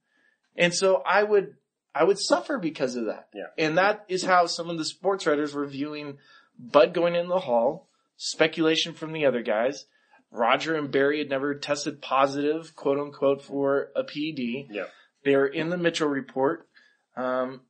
And 0.56 0.74
so 0.74 1.02
I 1.06 1.24
would, 1.24 1.56
I 1.94 2.04
would 2.04 2.20
suffer 2.20 2.58
because 2.58 2.96
of 2.96 3.06
that. 3.06 3.30
Yeah. 3.34 3.48
And 3.58 3.78
that 3.78 4.06
is 4.08 4.24
how 4.24 4.48
some 4.48 4.70
of 4.70 4.78
the 4.78 4.86
sports 4.86 5.26
writers 5.26 5.54
were 5.54 5.66
viewing 5.66 6.18
Bud 6.58 6.94
going 6.94 7.16
in 7.16 7.28
the 7.28 7.40
hall, 7.40 7.90
speculation 8.18 8.94
from 8.94 9.14
the 9.14 9.26
other 9.26 9.42
guys. 9.42 9.86
Roger 10.32 10.76
and 10.76 10.92
Barry 10.92 11.20
had 11.20 11.30
never 11.30 11.56
tested 11.56 12.02
positive, 12.02 12.76
quote 12.76 13.00
unquote, 13.00 13.42
for 13.42 13.90
a 13.96 14.04
PED. 14.04 14.68
Yeah. 14.70 14.86
They 15.24 15.36
were 15.36 15.48
in 15.48 15.70
the 15.70 15.78
Mitchell 15.78 16.08
report. 16.08 16.68
Um, 17.16 17.62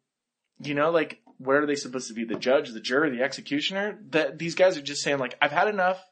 you 0.59 0.73
know, 0.73 0.91
like, 0.91 1.21
where 1.38 1.61
are 1.61 1.65
they 1.65 1.76
supposed 1.76 2.07
to 2.07 2.13
be? 2.13 2.23
The 2.26 2.36
judge, 2.36 2.69
the 2.69 2.80
juror, 2.80 3.09
the 3.09 3.21
executioner? 3.21 3.99
That 4.09 4.39
these 4.39 4.55
guys 4.55 4.78
are 4.78 4.82
just 4.82 5.01
saying 5.01 5.19
like, 5.19 5.36
I've 5.41 5.51
had 5.51 5.67
enough. 5.67 6.03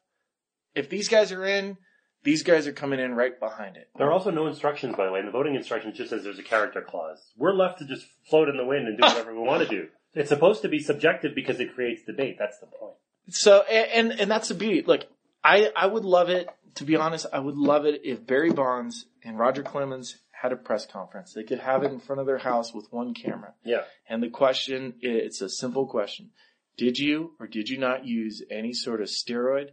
If 0.74 0.88
these 0.90 1.08
guys 1.08 1.32
are 1.32 1.44
in, 1.44 1.76
these 2.24 2.42
guys 2.42 2.66
are 2.66 2.72
coming 2.72 3.00
in 3.00 3.14
right 3.14 3.38
behind 3.38 3.76
it. 3.76 3.88
There 3.96 4.06
are 4.06 4.12
also 4.12 4.30
no 4.30 4.46
instructions, 4.46 4.96
by 4.96 5.06
the 5.06 5.12
way. 5.12 5.20
And 5.20 5.28
the 5.28 5.32
voting 5.32 5.54
instructions 5.54 5.96
just 5.96 6.10
says 6.10 6.24
there's 6.24 6.38
a 6.38 6.42
character 6.42 6.80
clause. 6.80 7.22
We're 7.36 7.52
left 7.52 7.78
to 7.80 7.86
just 7.86 8.06
float 8.28 8.48
in 8.48 8.56
the 8.56 8.64
wind 8.64 8.88
and 8.88 8.96
do 8.96 9.02
whatever 9.02 9.34
we 9.34 9.40
want 9.40 9.62
to 9.62 9.68
do. 9.68 9.88
It's 10.16 10.28
supposed 10.28 10.62
to 10.62 10.68
be 10.68 10.78
subjective 10.78 11.34
because 11.34 11.58
it 11.58 11.74
creates 11.74 12.04
debate. 12.04 12.36
That's 12.38 12.60
the 12.60 12.66
point. 12.66 12.94
So, 13.30 13.62
and, 13.62 14.12
and, 14.12 14.20
and 14.20 14.30
that's 14.30 14.46
the 14.46 14.54
beauty. 14.54 14.82
Look, 14.86 15.06
I, 15.42 15.72
I 15.74 15.88
would 15.88 16.04
love 16.04 16.28
it, 16.28 16.48
to 16.76 16.84
be 16.84 16.94
honest, 16.94 17.26
I 17.32 17.40
would 17.40 17.56
love 17.56 17.84
it 17.84 18.02
if 18.04 18.24
Barry 18.24 18.52
Bonds 18.52 19.06
and 19.24 19.36
Roger 19.36 19.64
Clemens 19.64 20.18
had 20.30 20.52
a 20.52 20.56
press 20.56 20.86
conference. 20.86 21.32
They 21.32 21.42
could 21.42 21.58
have 21.58 21.82
it 21.82 21.90
in 21.90 21.98
front 21.98 22.20
of 22.20 22.26
their 22.26 22.38
house 22.38 22.72
with 22.72 22.86
one 22.92 23.12
camera. 23.12 23.54
Yeah. 23.64 23.82
And 24.08 24.22
the 24.22 24.30
question, 24.30 24.94
it's 25.00 25.40
a 25.40 25.48
simple 25.48 25.88
question. 25.88 26.30
Did 26.76 26.96
you 26.96 27.32
or 27.40 27.46
did 27.46 27.68
you 27.68 27.78
not 27.78 28.04
use 28.04 28.42
any 28.50 28.72
sort 28.72 29.00
of 29.00 29.08
steroid 29.08 29.70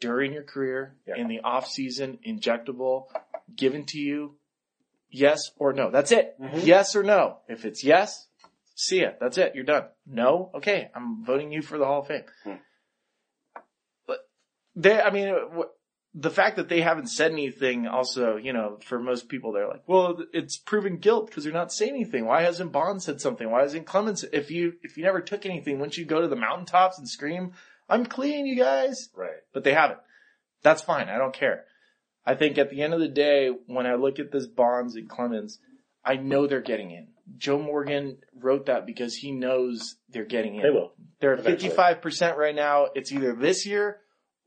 during 0.00 0.32
your 0.32 0.42
career 0.42 0.96
Yeah. 1.06 1.16
in 1.16 1.28
the 1.28 1.40
off 1.40 1.66
season 1.68 2.18
injectable 2.26 3.06
given 3.54 3.84
to 3.86 3.98
you? 3.98 4.36
Yes 5.10 5.50
or 5.58 5.72
no? 5.72 5.90
That's 5.90 6.12
it. 6.12 6.36
Mhm. 6.40 6.64
Yes 6.66 6.94
or 6.96 7.02
no? 7.02 7.38
If 7.48 7.64
it's 7.64 7.82
yes, 7.84 8.28
see 8.74 9.00
it. 9.00 9.18
That's 9.20 9.38
it. 9.38 9.54
You're 9.54 9.64
done. 9.64 9.84
No? 10.06 10.50
Okay. 10.54 10.90
I'm 10.94 11.24
voting 11.24 11.52
you 11.52 11.62
for 11.62 11.78
the 11.78 11.84
Hall 11.84 12.00
of 12.00 12.06
Fame. 12.06 12.24
Hmm. 12.44 12.54
But 14.06 14.18
they, 14.76 15.00
I 15.00 15.10
mean, 15.10 15.34
the 16.14 16.30
fact 16.30 16.56
that 16.56 16.68
they 16.68 16.80
haven't 16.80 17.08
said 17.08 17.32
anything 17.32 17.86
also, 17.86 18.36
you 18.36 18.52
know, 18.52 18.78
for 18.84 18.98
most 18.98 19.28
people, 19.28 19.52
they're 19.52 19.68
like, 19.68 19.82
well, 19.86 20.18
it's 20.32 20.58
proven 20.58 20.96
guilt 20.98 21.26
because 21.26 21.44
they're 21.44 21.52
not 21.52 21.72
saying 21.72 21.94
anything. 21.94 22.24
Why 22.26 22.42
hasn't 22.42 22.72
Bond 22.72 23.02
said 23.02 23.20
something? 23.20 23.50
Why 23.50 23.62
hasn't 23.62 23.86
Clemens? 23.86 24.24
If 24.32 24.50
you, 24.50 24.74
if 24.82 24.96
you 24.96 25.04
never 25.04 25.20
took 25.20 25.44
anything, 25.46 25.78
wouldn't 25.78 25.98
you 25.98 26.04
go 26.04 26.20
to 26.20 26.28
the 26.28 26.36
mountaintops 26.36 26.98
and 26.98 27.08
scream, 27.08 27.52
I'm 27.90 28.06
clean, 28.06 28.46
you 28.46 28.56
guys? 28.56 29.10
Right. 29.14 29.30
But 29.52 29.64
they 29.64 29.74
haven't. 29.74 30.00
That's 30.62 30.82
fine. 30.82 31.08
I 31.08 31.18
don't 31.18 31.34
care. 31.34 31.64
I 32.24 32.34
think 32.34 32.58
at 32.58 32.70
the 32.70 32.82
end 32.82 32.94
of 32.94 33.00
the 33.00 33.08
day, 33.08 33.50
when 33.66 33.86
I 33.86 33.94
look 33.94 34.18
at 34.18 34.30
this 34.30 34.46
Bonds 34.46 34.94
and 34.94 35.08
Clemens, 35.08 35.58
I 36.04 36.16
know 36.16 36.46
they're 36.46 36.60
getting 36.60 36.90
in. 36.90 37.08
Joe 37.36 37.58
Morgan 37.58 38.18
wrote 38.34 38.66
that 38.66 38.86
because 38.86 39.14
he 39.16 39.32
knows 39.32 39.96
they're 40.08 40.24
getting 40.24 40.56
in. 40.56 40.62
They 40.62 40.70
will. 40.70 40.92
They're 41.20 41.34
at 41.34 41.40
Eventually. 41.40 41.70
55% 41.70 42.36
right 42.36 42.54
now. 42.54 42.86
It's 42.94 43.12
either 43.12 43.34
this 43.34 43.66
year 43.66 43.98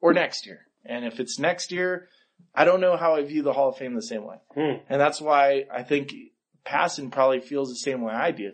or 0.02 0.14
next 0.14 0.46
year. 0.46 0.68
And 0.86 1.06
if 1.06 1.20
it's 1.20 1.40
next 1.40 1.72
year, 1.72 2.08
I 2.54 2.66
don't 2.66 2.82
know 2.82 2.98
how 2.98 3.16
I 3.16 3.24
view 3.24 3.42
the 3.42 3.54
Hall 3.54 3.70
of 3.70 3.78
Fame 3.78 3.96
the 3.96 4.02
same 4.02 4.26
way. 4.26 4.38
Hmm. 4.54 4.84
And 4.90 5.00
that's 5.00 5.22
why 5.22 5.66
I 5.74 5.84
think 5.84 6.14
Passan 6.66 7.12
probably 7.12 7.40
feels 7.40 7.70
the 7.70 7.76
same 7.76 8.02
way 8.02 8.14
I 8.14 8.32
do. 8.32 8.52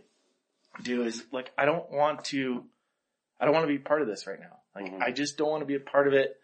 Do 0.84 1.04
is 1.04 1.24
like, 1.32 1.52
I 1.58 1.66
don't 1.66 1.92
want 1.92 2.26
to, 2.26 2.64
I 3.40 3.46
don't 3.46 3.54
want 3.54 3.64
to 3.64 3.74
be 3.74 3.80
part 3.80 4.02
of 4.02 4.08
this 4.08 4.28
right 4.28 4.40
now. 4.40 4.60
Like, 4.76 4.86
Mhm. 4.92 5.02
I 5.02 5.12
just 5.12 5.38
don't 5.38 5.50
want 5.50 5.62
to 5.62 5.66
be 5.68 5.76
a 5.76 5.80
part 5.80 6.08
of 6.08 6.14
it. 6.14 6.36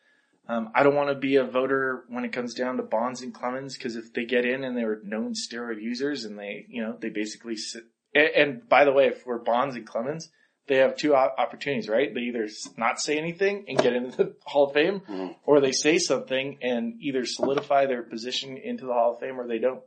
Um, 0.47 0.71
I 0.75 0.83
don't 0.83 0.95
want 0.95 1.09
to 1.09 1.15
be 1.15 1.37
a 1.37 1.43
voter 1.43 2.05
when 2.07 2.23
it 2.23 2.31
comes 2.31 2.53
down 2.53 2.77
to 2.77 2.83
Bonds 2.83 3.21
and 3.21 3.33
Clemens 3.33 3.77
because 3.77 3.95
if 3.95 4.13
they 4.13 4.25
get 4.25 4.45
in 4.45 4.63
and 4.63 4.77
they're 4.77 5.01
known 5.03 5.33
steroid 5.33 5.81
users 5.81 6.23
and 6.25 6.37
they, 6.37 6.65
you 6.69 6.83
know, 6.83 6.95
they 6.99 7.09
basically 7.09 7.55
sit, 7.55 7.83
and, 8.13 8.27
and 8.35 8.69
by 8.69 8.85
the 8.85 8.91
way, 8.93 9.09
for 9.11 9.39
Bonds 9.39 9.75
and 9.75 9.87
Clemens, 9.87 10.29
they 10.67 10.77
have 10.77 10.95
two 10.97 11.15
op- 11.15 11.35
opportunities, 11.39 11.89
right? 11.89 12.13
They 12.13 12.21
either 12.21 12.47
not 12.77 12.99
say 12.99 13.17
anything 13.17 13.65
and 13.67 13.77
get 13.77 13.93
into 13.93 14.17
the 14.17 14.35
Hall 14.45 14.67
of 14.67 14.73
Fame, 14.73 15.01
Mhm. 15.01 15.35
or 15.45 15.59
they 15.61 15.71
say 15.71 15.97
something 15.97 16.57
and 16.61 17.01
either 17.01 17.25
solidify 17.25 17.85
their 17.87 18.03
position 18.03 18.57
into 18.57 18.85
the 18.85 18.93
Hall 18.93 19.13
of 19.13 19.19
Fame 19.19 19.39
or 19.39 19.47
they 19.47 19.59
don't. 19.59 19.81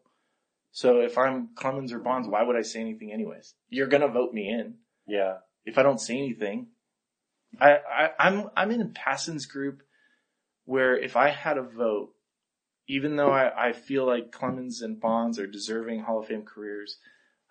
So 0.72 1.01
if 1.01 1.16
I'm 1.18 1.49
Clemens 1.55 1.93
or 1.93 1.99
Bonds, 2.01 2.28
why 2.28 2.43
would 2.43 2.57
I 2.57 2.62
say 2.62 2.80
anything 2.80 3.12
anyways? 3.12 3.55
You're 3.68 3.86
gonna 3.89 4.09
vote 4.09 4.32
me 4.32 4.49
in 4.49 4.78
Yeah. 5.07 5.39
if 5.64 5.78
I 5.78 5.82
don't 5.82 6.01
say 6.01 6.16
anything. 6.18 6.68
I, 7.61 7.76
I 7.76 8.11
I'm 8.18 8.49
I'm 8.57 8.70
in 8.70 8.92
Passan's 8.92 9.46
group 9.46 9.82
where 10.64 10.96
if 10.96 11.16
I 11.16 11.30
had 11.30 11.59
a 11.59 11.62
vote, 11.62 12.11
even 12.88 13.16
though 13.16 13.30
I, 13.30 13.68
I 13.68 13.72
feel 13.72 14.07
like 14.07 14.32
Clemens 14.32 14.82
and 14.82 15.01
Bonds 15.01 15.38
are 15.38 15.46
deserving 15.46 16.01
Hall 16.01 16.20
of 16.20 16.26
Fame 16.26 16.42
careers, 16.42 16.99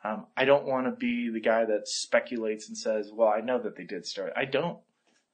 um, 0.04 0.28
I 0.36 0.46
don't 0.46 0.66
want 0.66 0.86
to 0.86 0.92
be 0.92 1.30
the 1.30 1.40
guy 1.42 1.66
that 1.66 1.88
speculates 1.88 2.68
and 2.68 2.78
says, 2.78 3.12
"Well, 3.14 3.30
I 3.30 3.42
know 3.42 3.60
that 3.60 3.76
they 3.76 3.84
did 3.84 4.06
start." 4.06 4.34
I 4.36 4.46
don't. 4.46 4.80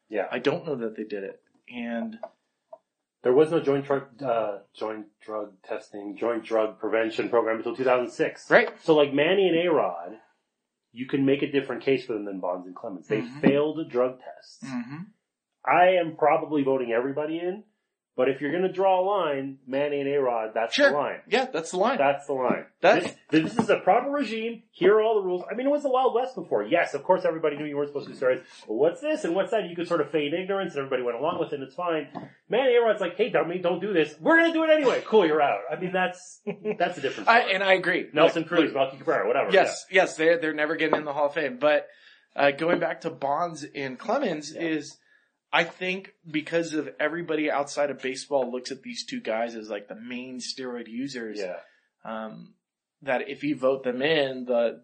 Yeah. 0.10 0.28
I 0.32 0.40
don't 0.40 0.66
know 0.66 0.76
that 0.76 0.96
they 0.96 1.04
did 1.04 1.24
it. 1.24 1.42
And 1.74 2.20
There 3.24 3.34
was 3.34 3.52
no 3.52 3.60
joint 3.60 3.86
drug, 3.86 4.22
uh, 4.22 4.60
joint 4.76 5.08
drug 5.22 5.54
testing, 5.64 6.16
joint 6.18 6.44
drug 6.44 6.78
prevention 6.78 7.30
program 7.30 7.58
until 7.58 7.76
2006. 7.76 8.52
right, 8.52 8.70
So 8.84 8.96
like 8.96 9.14
Manny 9.14 9.48
and 9.48 9.58
A-Rod, 9.68 10.18
you 10.94 11.08
can 11.08 11.26
make 11.26 11.42
a 11.42 11.52
different 11.52 11.84
case 11.84 12.06
for 12.06 12.14
them 12.14 12.24
than 12.26 12.40
Bonds 12.40 12.66
and 12.68 12.76
Clemens. 12.76 13.08
They 13.08 13.22
Mhm. 13.22 13.42
failed 13.42 13.90
drug 13.90 14.20
tests. 14.20 14.64
mm-hmm. 14.64 14.98
I 15.66 15.96
am 15.96 16.16
probably 16.16 16.64
voting 16.64 16.92
everybody 16.92 17.40
in, 17.40 17.64
but 18.16 18.30
if 18.30 18.42
you're 18.42 18.52
going 18.52 18.64
to 18.64 18.72
draw 18.72 19.00
a 19.00 19.04
line, 19.04 19.58
Manny 19.66 20.00
and 20.00 20.08
A-Rod, 20.10 20.52
that's 20.54 20.76
Sure. 20.76 20.92
the 20.92 20.96
line. 20.98 21.20
yeah, 21.28 21.48
that's 21.52 21.72
the 21.72 21.78
line. 21.78 21.98
That's 21.98 22.28
the 22.28 22.34
line. 22.34 22.66
That's- 22.82 23.16
this, 23.32 23.54
this 23.54 23.64
is 23.64 23.70
a 23.72 23.80
proper 23.80 24.10
regime. 24.12 24.64
Here 24.72 24.94
are 24.96 25.02
all 25.02 25.16
the 25.22 25.26
rules. 25.26 25.44
I 25.52 25.56
mean, 25.56 25.66
it 25.66 25.70
was 25.72 25.82
the 25.84 25.90
Wild 25.90 26.14
West 26.14 26.36
before. 26.36 26.64
Yes, 26.64 26.94
of 26.94 27.04
course, 27.04 27.26
everybody 27.26 27.58
knew 27.58 27.66
you 27.66 27.76
weren't 27.76 27.90
supposed 27.90 28.08
to 28.08 28.14
do 28.14 28.20
steroids. 28.20 28.42
But 28.68 28.74
what's 28.76 29.02
this 29.02 29.24
and 29.24 29.34
what's 29.34 29.50
that? 29.52 29.68
You 29.70 29.76
could 29.76 29.88
sort 29.88 30.02
of 30.02 30.12
feign 30.12 30.34
ignorance, 30.34 30.74
and 30.74 30.80
everybody 30.86 31.02
went 31.04 31.18
along 31.18 31.40
with 31.40 31.52
it. 31.54 31.56
and 31.56 31.64
It's 31.64 31.74
fine. 31.76 32.08
Man, 32.50 32.68
A-Rod's 32.68 33.02
like, 33.02 33.16
"Hey, 33.18 33.30
dummy, 33.30 33.58
don't 33.58 33.80
do 33.80 33.94
this. 33.94 34.14
We're 34.20 34.38
going 34.38 34.52
to 34.52 34.58
do 34.58 34.64
it 34.64 34.70
anyway. 34.70 35.02
Cool, 35.06 35.26
you're 35.26 35.42
out." 35.42 35.62
I 35.72 35.80
mean, 35.80 35.92
that's 35.92 36.42
that's 36.78 36.98
a 36.98 37.02
different. 37.02 37.28
I, 37.30 37.52
and 37.52 37.64
I 37.64 37.74
agree. 37.74 38.08
Nelson 38.14 38.44
Like, 38.44 38.50
Cruz, 38.50 38.74
Melky 38.74 38.98
Cabrera, 38.98 39.28
whatever. 39.28 39.50
Yes, 39.52 39.86
yes, 39.90 40.16
they're 40.16 40.38
they're 40.38 40.54
never 40.54 40.76
getting 40.76 40.98
in 40.98 41.06
the 41.06 41.14
Hall 41.14 41.28
of 41.28 41.34
Fame. 41.34 41.58
But 41.60 41.88
uh, 42.36 42.52
going 42.52 42.80
back 42.80 43.02
to 43.02 43.10
Bonds 43.10 43.66
and 43.76 43.98
Clemens 43.98 44.54
Yeah. 44.54 44.62
is, 44.62 44.98
I 45.56 45.64
think 45.64 46.14
because 46.30 46.74
of 46.74 46.90
everybody 47.00 47.52
outside 47.52 47.92
of 47.92 48.02
baseball 48.02 48.52
looks 48.52 48.72
at 48.72 48.82
these 48.82 49.06
two 49.06 49.22
guys 49.22 49.54
as 49.56 49.70
like 49.70 49.88
the 49.88 49.96
main 49.96 50.40
steroid 50.40 50.88
users. 50.88 51.40
Yeah. 51.40 51.58
Um, 52.04 52.56
that 53.04 53.30
if 53.30 53.44
you 53.44 53.56
vote 53.56 53.84
them 53.84 54.02
in, 54.02 54.46
the 54.46 54.82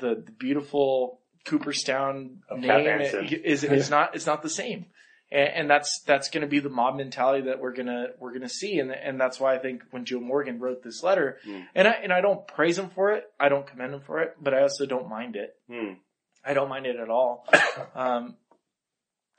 the, 0.00 0.22
the 0.26 0.32
beautiful 0.32 1.20
Cooperstown 1.44 2.42
Of 2.48 2.58
name 2.58 3.00
is 3.00 3.62
is 3.62 3.88
not 3.96 4.16
it's 4.16 4.26
not 4.26 4.42
the 4.42 4.50
same. 4.50 4.86
And, 5.30 5.48
and 5.48 5.70
that's 5.70 6.02
that's 6.06 6.28
going 6.28 6.42
to 6.42 6.48
be 6.48 6.58
the 6.58 6.68
mob 6.68 6.96
mentality 6.96 7.46
that 7.46 7.60
we're 7.60 7.72
gonna 7.72 8.08
we're 8.18 8.32
gonna 8.32 8.48
see, 8.48 8.78
and 8.80 8.90
and 8.90 9.20
that's 9.20 9.38
why 9.38 9.54
I 9.54 9.58
think 9.58 9.82
when 9.92 10.04
Joe 10.04 10.20
Morgan 10.20 10.58
wrote 10.58 10.82
this 10.82 11.02
letter, 11.04 11.38
Mm. 11.46 11.64
and 11.74 11.88
I 11.88 11.92
and 12.02 12.12
I 12.12 12.20
don't 12.20 12.46
praise 12.48 12.78
him 12.78 12.90
for 12.90 13.12
it, 13.12 13.24
I 13.38 13.48
don't 13.48 13.66
commend 13.66 13.94
him 13.94 14.00
for 14.00 14.20
it, 14.22 14.36
but 14.40 14.54
I 14.54 14.62
also 14.62 14.86
don't 14.86 15.08
mind 15.08 15.36
it. 15.36 15.54
Hmm. 15.70 15.94
I 16.44 16.54
don't 16.54 16.68
mind 16.68 16.86
it 16.86 16.96
at 16.96 17.10
all. 17.10 17.46
Um, 17.94 18.36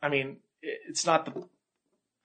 I 0.08 0.10
mean, 0.10 0.38
it's 0.62 1.06
not 1.06 1.26
the 1.26 1.44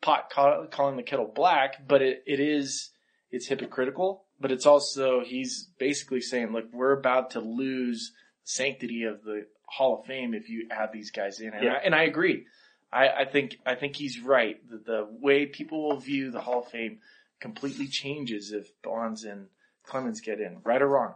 pot 0.00 0.30
call, 0.30 0.66
calling 0.70 0.96
the 0.96 1.02
kettle 1.02 1.30
black, 1.34 1.88
but 1.88 2.00
it, 2.00 2.22
it 2.26 2.38
is, 2.38 2.90
it's 3.32 3.48
hypocritical, 3.48 4.22
but 4.40 4.52
it's 4.52 4.66
also, 4.66 5.20
he's 5.24 5.68
basically 5.78 6.20
saying, 6.20 6.52
look, 6.52 6.66
we're 6.72 6.92
about 6.92 7.30
to 7.32 7.40
lose 7.40 8.12
sanctity 8.44 9.02
of 9.02 9.24
the 9.24 9.46
Hall 9.66 9.98
of 9.98 10.06
Fame 10.06 10.32
if 10.32 10.48
you 10.48 10.68
add 10.70 10.90
these 10.92 11.10
guys 11.10 11.40
in. 11.40 11.52
And, 11.54 11.64
Yeah. 11.64 11.72
I, 11.72 11.76
and 11.78 11.94
I 11.94 12.04
agree. 12.04 12.46
I, 12.92 13.08
I 13.08 13.24
think, 13.24 13.58
I 13.66 13.74
think 13.74 13.96
he's 13.96 14.20
right. 14.20 14.58
The, 14.70 14.76
the 14.76 15.08
way 15.20 15.46
people 15.46 15.88
will 15.88 15.96
view 15.96 16.30
the 16.30 16.40
Hall 16.40 16.60
of 16.60 16.68
Fame 16.68 17.00
completely 17.40 17.88
changes 17.88 18.52
if 18.52 18.70
Bonds 18.82 19.24
and 19.24 19.48
Clemens 19.84 20.20
get 20.20 20.40
in, 20.40 20.58
right 20.62 20.80
or 20.80 20.88
wrong, 20.88 21.14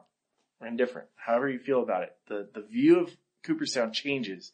or 0.61 0.67
indifferent, 0.67 1.07
however 1.14 1.49
you 1.49 1.61
feel 1.61 1.83
about 1.83 2.03
it. 2.03 2.17
The, 2.27 2.49
the 2.53 2.62
view 2.62 2.99
of 2.99 3.17
Cooperstown 3.45 3.93
changes 3.93 4.51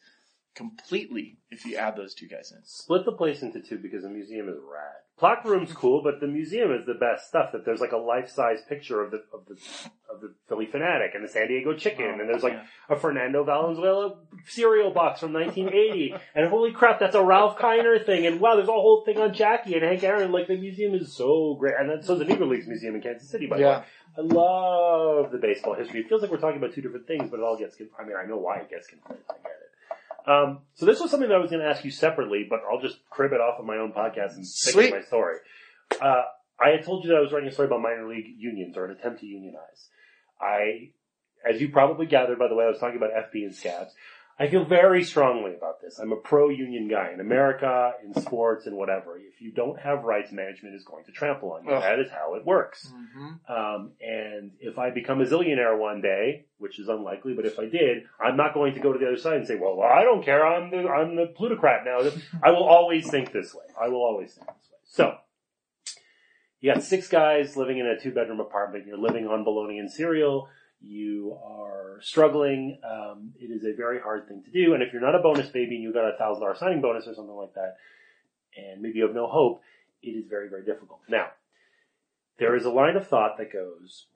completely 0.55 1.37
if 1.51 1.65
you 1.65 1.75
add 1.77 1.95
those 1.95 2.13
two 2.13 2.27
guys 2.27 2.51
in. 2.51 2.59
Split 2.65 3.05
the 3.05 3.11
place 3.11 3.41
into 3.41 3.59
two 3.61 3.77
because 3.77 4.03
the 4.03 4.09
museum 4.09 4.49
is 4.49 4.55
rad. 4.55 4.93
Plaque 5.19 5.45
room's 5.45 5.71
cool, 5.71 6.01
but 6.03 6.19
the 6.19 6.27
museum 6.27 6.71
is 6.71 6.85
the 6.87 6.95
best 6.95 7.27
stuff. 7.27 7.51
That 7.53 7.65
there's 7.65 7.79
like 7.79 7.91
a 7.91 7.97
life-size 7.97 8.61
picture 8.67 9.01
of 9.01 9.11
the 9.11 9.17
of 9.31 9.45
the 9.47 9.53
of 10.11 10.21
the 10.21 10.33
Phillie 10.49 10.67
Phanatic 10.67 11.15
and 11.15 11.23
the 11.23 11.27
San 11.27 11.47
Diego 11.47 11.75
Chicken, 11.75 12.15
oh, 12.17 12.19
and 12.19 12.29
there's 12.29 12.41
like 12.43 12.53
Yeah. 12.53 12.65
a 12.89 12.95
Fernando 12.95 13.43
Valenzuela 13.43 14.15
cereal 14.45 14.91
box 14.91 15.19
from 15.19 15.33
1980, 15.33 16.15
and 16.35 16.47
holy 16.49 16.71
crap, 16.71 16.99
that's 16.99 17.15
a 17.15 17.23
Ralph 17.23 17.57
Kiner 17.59 18.03
thing, 18.03 18.25
and 18.25 18.39
wow, 18.39 18.55
there's 18.55 18.67
a 18.67 18.71
whole 18.71 19.03
thing 19.05 19.19
on 19.19 19.33
Jackie 19.33 19.75
and 19.75 19.83
Hank 19.83 20.03
Aaron. 20.03 20.31
Like 20.31 20.47
the 20.47 20.57
museum 20.57 20.93
is 20.95 21.15
so 21.15 21.55
great, 21.59 21.75
and 21.79 21.89
then 21.89 22.01
so 22.01 22.15
the 22.15 22.25
Negro 22.25 22.47
Leagues 22.49 22.67
Museum 22.67 22.95
in 22.95 23.01
Kansas 23.01 23.29
City, 23.29 23.45
by 23.47 23.57
the 23.57 23.63
way. 23.63 23.69
Yeah. 23.69 23.83
I 24.15 24.21
love 24.21 25.31
the 25.31 25.39
baseball 25.39 25.73
history. 25.75 26.01
It 26.01 26.09
feels 26.09 26.21
like 26.21 26.29
we're 26.29 26.37
talking 26.37 26.57
about 26.57 26.73
two 26.75 26.81
different 26.81 27.07
things, 27.07 27.29
but 27.31 27.39
it 27.39 27.43
all 27.43 27.57
gets. 27.57 27.77
I 27.99 28.03
mean, 28.03 28.15
I 28.15 28.27
know 28.27 28.37
why 28.37 28.57
it 28.57 28.69
gets 28.69 28.87
conflated. 28.87 29.21
I 29.29 29.33
get 29.41 29.51
it. 29.51 29.62
Um, 30.25 30.59
so 30.75 30.85
this 30.85 30.99
was 30.99 31.11
something 31.11 31.29
that 31.29 31.35
I 31.35 31.39
was 31.39 31.49
going 31.49 31.61
to 31.61 31.67
ask 31.67 31.83
you 31.83 31.91
separately, 31.91 32.45
but 32.49 32.61
I'll 32.69 32.81
just 32.81 32.97
crib 33.09 33.33
it 33.33 33.41
off 33.41 33.59
of 33.59 33.65
my 33.65 33.77
own 33.77 33.91
podcast 33.91 34.35
and 34.35 34.47
stick 34.47 34.75
with 34.75 34.91
my 34.91 35.01
story. 35.01 35.37
Uh, 36.01 36.23
I 36.59 36.69
had 36.69 36.85
told 36.85 37.03
you 37.03 37.09
that 37.09 37.17
I 37.17 37.21
was 37.21 37.31
writing 37.31 37.49
a 37.49 37.51
story 37.51 37.67
about 37.67 37.81
minor 37.81 38.07
league 38.07 38.27
unions 38.37 38.77
or 38.77 38.85
an 38.85 38.91
attempt 38.91 39.19
to 39.19 39.25
unionize. 39.25 39.89
I, 40.39 40.91
as 41.47 41.59
you 41.59 41.69
probably 41.69 42.05
gathered 42.05 42.39
by 42.39 42.47
the 42.47 42.55
way 42.55 42.65
I 42.65 42.69
was 42.69 42.79
talking 42.79 42.97
about 42.97 43.11
FP 43.11 43.43
and 43.43 43.53
scabs, 43.53 43.93
I 44.39 44.47
feel 44.47 44.65
very 44.65 45.03
strongly 45.03 45.53
about 45.53 45.79
this. 45.81 45.99
I'm 45.99 46.11
a 46.11 46.15
pro-union 46.15 46.87
guy 46.87 47.11
in 47.13 47.19
America, 47.19 47.93
in 48.03 48.19
sports, 48.19 48.65
and 48.65 48.75
whatever. 48.75 49.15
If 49.17 49.41
you 49.41 49.51
don't 49.51 49.79
have 49.79 50.03
rights, 50.03 50.31
management 50.31 50.73
is 50.73 50.83
going 50.83 51.05
to 51.05 51.11
trample 51.11 51.51
on 51.51 51.65
you. 51.65 51.71
Ugh. 51.71 51.81
That 51.81 51.99
is 51.99 52.09
how 52.09 52.33
it 52.33 52.43
works. 52.43 52.91
Mm-hmm. 52.91 53.53
Um, 53.53 53.91
and 54.01 54.51
if 54.59 54.79
I 54.79 54.89
become 54.89 55.21
a 55.21 55.25
zillionaire 55.25 55.77
one 55.77 56.01
day, 56.01 56.45
which 56.57 56.79
is 56.79 56.87
unlikely, 56.87 57.35
but 57.35 57.45
if 57.45 57.59
I 57.59 57.65
did, 57.65 58.05
I'm 58.19 58.35
not 58.35 58.55
going 58.55 58.73
to 58.73 58.79
go 58.79 58.91
to 58.91 58.97
the 58.97 59.05
other 59.05 59.17
side 59.17 59.37
and 59.37 59.47
say, 59.47 59.55
well, 59.55 59.77
well 59.77 59.89
I 59.89 60.01
don't 60.01 60.25
care. 60.25 60.45
I'm 60.45 60.71
the, 60.71 60.89
I'm 60.89 61.15
the 61.15 61.27
plutocrat 61.27 61.85
now. 61.85 61.99
I 62.41 62.51
will 62.51 62.63
always 62.63 63.07
think 63.07 63.31
this 63.31 63.53
way. 63.53 63.65
I 63.79 63.89
will 63.89 64.03
always 64.03 64.33
think 64.33 64.47
this 64.47 64.69
way. 64.71 64.79
So, 64.83 65.17
you 66.59 66.73
got 66.73 66.81
six 66.81 67.07
guys 67.07 67.55
living 67.55 67.77
in 67.77 67.85
a 67.85 67.99
two 67.99 68.11
bedroom 68.11 68.39
apartment. 68.39 68.87
You're 68.87 68.97
living 68.97 69.27
on 69.27 69.43
bologna 69.43 69.79
and 69.79 69.91
cereal. 69.91 70.47
You 70.85 71.37
are 71.43 71.99
struggling. 72.01 72.77
Um, 72.83 73.31
it 73.39 73.45
is 73.45 73.63
a 73.63 73.75
very 73.75 74.01
hard 74.01 74.27
thing 74.27 74.43
to 74.43 74.51
do. 74.51 74.73
And 74.73 74.83
if 74.83 74.91
you're 74.91 75.01
not 75.01 75.15
a 75.15 75.19
bonus 75.19 75.47
baby 75.47 75.75
and 75.75 75.83
you 75.83 75.93
got 75.93 76.09
a 76.09 76.17
thousand 76.17 76.41
dollar 76.41 76.55
signing 76.55 76.81
bonus 76.81 77.07
or 77.07 77.15
something 77.15 77.35
like 77.35 77.53
that, 77.53 77.77
and 78.57 78.81
maybe 78.81 78.99
you 78.99 79.05
have 79.05 79.15
no 79.15 79.27
hope, 79.27 79.61
it 80.01 80.09
is 80.09 80.25
very, 80.29 80.49
very 80.49 80.65
difficult. 80.65 80.99
Now, 81.07 81.27
there 82.37 82.55
is 82.55 82.65
a 82.65 82.69
line 82.69 82.97
of 82.97 83.07
thought 83.07 83.37
that 83.37 83.53
goes, 83.53 84.07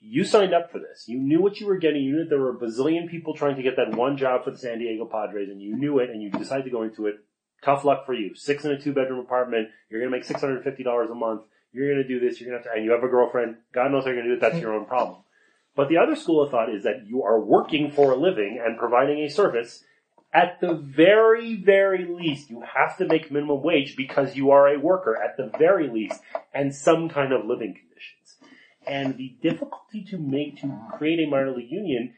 you 0.00 0.24
signed 0.24 0.52
up 0.52 0.72
for 0.72 0.80
this. 0.80 1.04
You 1.06 1.18
knew 1.18 1.40
what 1.40 1.60
you 1.60 1.66
were 1.66 1.78
getting. 1.78 2.02
You 2.02 2.16
knew 2.16 2.24
there 2.24 2.40
were 2.40 2.56
a 2.56 2.58
bazillion 2.58 3.08
people 3.08 3.34
trying 3.34 3.54
to 3.54 3.62
get 3.62 3.76
that 3.76 3.96
one 3.96 4.16
job 4.16 4.42
for 4.44 4.50
the 4.50 4.58
San 4.58 4.80
Diego 4.80 5.04
Padres 5.04 5.48
and 5.48 5.62
you 5.62 5.76
knew 5.76 6.00
it 6.00 6.10
and 6.10 6.20
you 6.20 6.30
decided 6.30 6.64
to 6.64 6.70
go 6.70 6.82
into 6.82 7.06
it. 7.06 7.20
Tough 7.64 7.84
luck 7.84 8.04
for 8.04 8.14
you. 8.14 8.34
Six 8.34 8.64
in 8.64 8.72
a 8.72 8.80
two 8.80 8.92
bedroom 8.92 9.20
apartment. 9.20 9.68
You're 9.88 10.00
going 10.00 10.10
to 10.10 10.18
make 10.18 10.26
$650 10.26 11.10
a 11.10 11.14
month. 11.14 11.42
You're 11.72 11.94
going 11.94 12.02
to 12.02 12.08
do 12.08 12.18
this. 12.18 12.40
You're 12.40 12.50
going 12.50 12.60
to 12.60 12.68
have 12.68 12.74
to, 12.74 12.76
and 12.76 12.84
you 12.84 12.90
have 12.90 13.04
a 13.04 13.08
girlfriend. 13.08 13.58
God 13.72 13.92
knows 13.92 14.02
how 14.02 14.10
you're 14.10 14.20
going 14.20 14.28
to 14.28 14.36
do 14.36 14.38
it. 14.38 14.40
That's 14.40 14.60
your 14.60 14.74
own 14.74 14.86
problem. 14.86 15.18
But 15.74 15.88
the 15.88 15.96
other 15.96 16.16
school 16.16 16.42
of 16.42 16.50
thought 16.50 16.72
is 16.72 16.82
that 16.84 17.06
you 17.06 17.22
are 17.22 17.40
working 17.40 17.90
for 17.90 18.12
a 18.12 18.16
living 18.16 18.62
and 18.64 18.78
providing 18.78 19.18
a 19.20 19.30
service. 19.30 19.84
At 20.34 20.60
the 20.60 20.74
very, 20.74 21.56
very 21.56 22.06
least, 22.06 22.50
you 22.50 22.62
have 22.74 22.96
to 22.98 23.06
make 23.06 23.30
minimum 23.30 23.62
wage 23.62 23.96
because 23.96 24.34
you 24.36 24.50
are 24.50 24.68
a 24.68 24.78
worker 24.78 25.16
at 25.16 25.36
the 25.36 25.50
very 25.58 25.88
least 25.88 26.20
and 26.54 26.74
some 26.74 27.08
kind 27.08 27.32
of 27.32 27.44
living 27.44 27.74
conditions. 27.74 28.36
And 28.86 29.16
the 29.16 29.36
difficulty 29.42 30.04
to 30.04 30.18
make, 30.18 30.60
to 30.60 30.74
create 30.96 31.20
a 31.20 31.30
minor 31.30 31.54
league 31.54 31.70
union, 31.70 32.14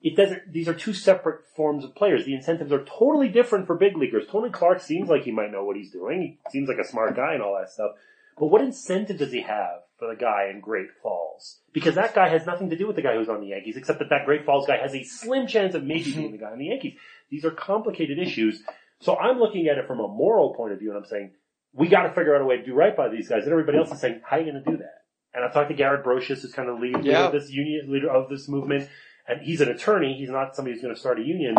it 0.00 0.16
doesn't, 0.16 0.52
these 0.52 0.68
are 0.68 0.74
two 0.74 0.92
separate 0.92 1.46
forms 1.54 1.84
of 1.84 1.94
players. 1.94 2.24
The 2.24 2.34
incentives 2.34 2.72
are 2.72 2.84
totally 2.84 3.28
different 3.28 3.66
for 3.66 3.76
big 3.76 3.96
leaguers. 3.96 4.26
Tony 4.30 4.50
Clark 4.50 4.80
seems 4.80 5.08
like 5.08 5.22
he 5.24 5.32
might 5.32 5.52
know 5.52 5.64
what 5.64 5.76
he's 5.76 5.92
doing. 5.92 6.38
He 6.44 6.50
seems 6.50 6.68
like 6.68 6.78
a 6.78 6.88
smart 6.88 7.14
guy 7.14 7.34
and 7.34 7.42
all 7.42 7.56
that 7.58 7.70
stuff. 7.70 7.92
But 8.38 8.46
what 8.46 8.62
incentive 8.62 9.18
does 9.18 9.32
he 9.32 9.42
have 9.42 9.82
for 10.02 10.12
the 10.12 10.20
guy 10.20 10.48
in 10.52 10.58
Great 10.60 10.88
Falls? 11.00 11.60
Because 11.72 11.94
that 11.94 12.12
guy 12.14 12.28
has 12.28 12.44
nothing 12.44 12.70
to 12.70 12.76
do 12.76 12.88
with 12.88 12.96
the 12.96 13.02
guy 13.02 13.14
who's 13.14 13.28
on 13.28 13.40
the 13.40 13.46
Yankees, 13.48 13.76
except 13.76 14.00
that 14.00 14.10
that 14.10 14.24
Great 14.26 14.44
Falls 14.44 14.66
guy 14.66 14.76
has 14.78 14.94
a 14.94 15.04
slim 15.04 15.46
chance 15.46 15.74
of 15.74 15.84
maybe 15.84 16.12
being 16.12 16.32
the 16.32 16.38
guy 16.38 16.50
on 16.50 16.58
the 16.58 16.66
Yankees. 16.66 16.94
These 17.30 17.44
are 17.44 17.52
complicated 17.52 18.18
issues. 18.18 18.62
So 19.00 19.16
I'm 19.16 19.38
looking 19.38 19.68
at 19.68 19.78
it 19.78 19.86
from 19.86 20.00
a 20.00 20.08
moral 20.08 20.54
point 20.54 20.72
of 20.72 20.80
view 20.80 20.90
and 20.90 20.98
I'm 20.98 21.04
saying, 21.08 21.30
we 21.72 21.88
gotta 21.88 22.08
figure 22.08 22.34
out 22.34 22.42
a 22.42 22.44
way 22.44 22.56
to 22.56 22.64
do 22.66 22.74
right 22.74 22.96
by 22.96 23.08
these 23.08 23.28
guys. 23.28 23.44
And 23.44 23.52
everybody 23.52 23.78
else 23.78 23.92
is 23.92 24.00
saying, 24.00 24.20
how 24.24 24.36
are 24.36 24.40
you 24.40 24.52
gonna 24.52 24.64
do 24.64 24.76
that? 24.78 25.04
And 25.34 25.44
I've 25.44 25.52
talked 25.54 25.68
to 25.70 25.74
Garrett 25.74 26.04
Broshuis, 26.04 26.42
who's 26.42 26.52
kind 26.52 26.68
of 26.68 26.80
leader, 26.80 26.98
leader 26.98 27.10
Yeah. 27.10 27.26
of 27.26 27.32
this 27.32 27.48
union, 27.50 27.90
leader 27.92 28.10
of 28.10 28.28
this 28.28 28.48
movement, 28.48 28.90
and 29.28 29.40
he's 29.40 29.60
an 29.60 29.68
attorney. 29.68 30.14
He's 30.18 30.30
not 30.30 30.54
somebody 30.56 30.74
who's 30.74 30.82
going 30.82 30.94
to 30.94 31.00
start 31.00 31.20
a 31.20 31.22
union. 31.22 31.54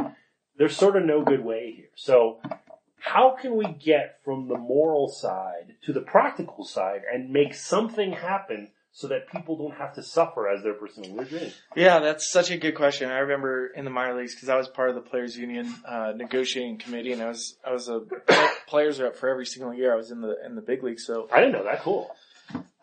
There's 0.57 0.75
sort 0.75 0.95
of 0.95 1.05
no 1.05 1.23
good 1.23 1.43
way 1.43 1.73
here. 1.75 1.89
So 1.95 2.39
how 3.03 3.35
can 3.35 3.57
we 3.57 3.65
get 3.67 4.19
from 4.23 4.47
the 4.47 4.57
moral 4.57 5.09
side 5.09 5.75
to 5.83 5.91
the 5.91 5.99
practical 5.99 6.63
side 6.63 7.01
and 7.11 7.29
make 7.29 7.53
something 7.53 8.13
happen 8.13 8.69
so 8.93 9.09
that 9.09 9.27
people 9.27 9.57
don't 9.57 9.75
have 9.75 9.93
to 9.95 10.01
suffer 10.01 10.47
as 10.47 10.63
their 10.63 10.73
dream? 10.73 11.51
Yeah, 11.75 11.99
that's 11.99 12.31
such 12.31 12.49
a 12.49 12.57
good 12.57 12.75
question. 12.75 13.11
I 13.11 13.17
remember 13.17 13.67
in 13.67 13.83
the 13.83 13.91
minor 13.91 14.17
leagues 14.17 14.33
because 14.35 14.47
I 14.47 14.55
was 14.55 14.69
part 14.69 14.87
of 14.87 14.95
the 14.95 15.01
players 15.01 15.35
union 15.35 15.75
uh, 15.85 16.13
negotiating 16.15 16.77
committee, 16.77 17.11
and 17.11 17.21
I 17.21 17.27
was 17.27 17.57
I 17.67 17.73
was 17.73 17.89
a 17.89 18.03
players 18.67 19.01
rep 19.01 19.17
for 19.17 19.27
every 19.27 19.47
single 19.47 19.73
year 19.73 19.91
I 19.91 19.97
was 19.97 20.09
in 20.09 20.21
the 20.21 20.37
in 20.45 20.55
the 20.55 20.61
big 20.61 20.81
league. 20.81 21.01
So 21.01 21.27
I 21.29 21.41
didn't 21.41 21.53
know 21.53 21.65
that. 21.65 21.81
Cool. 21.81 22.09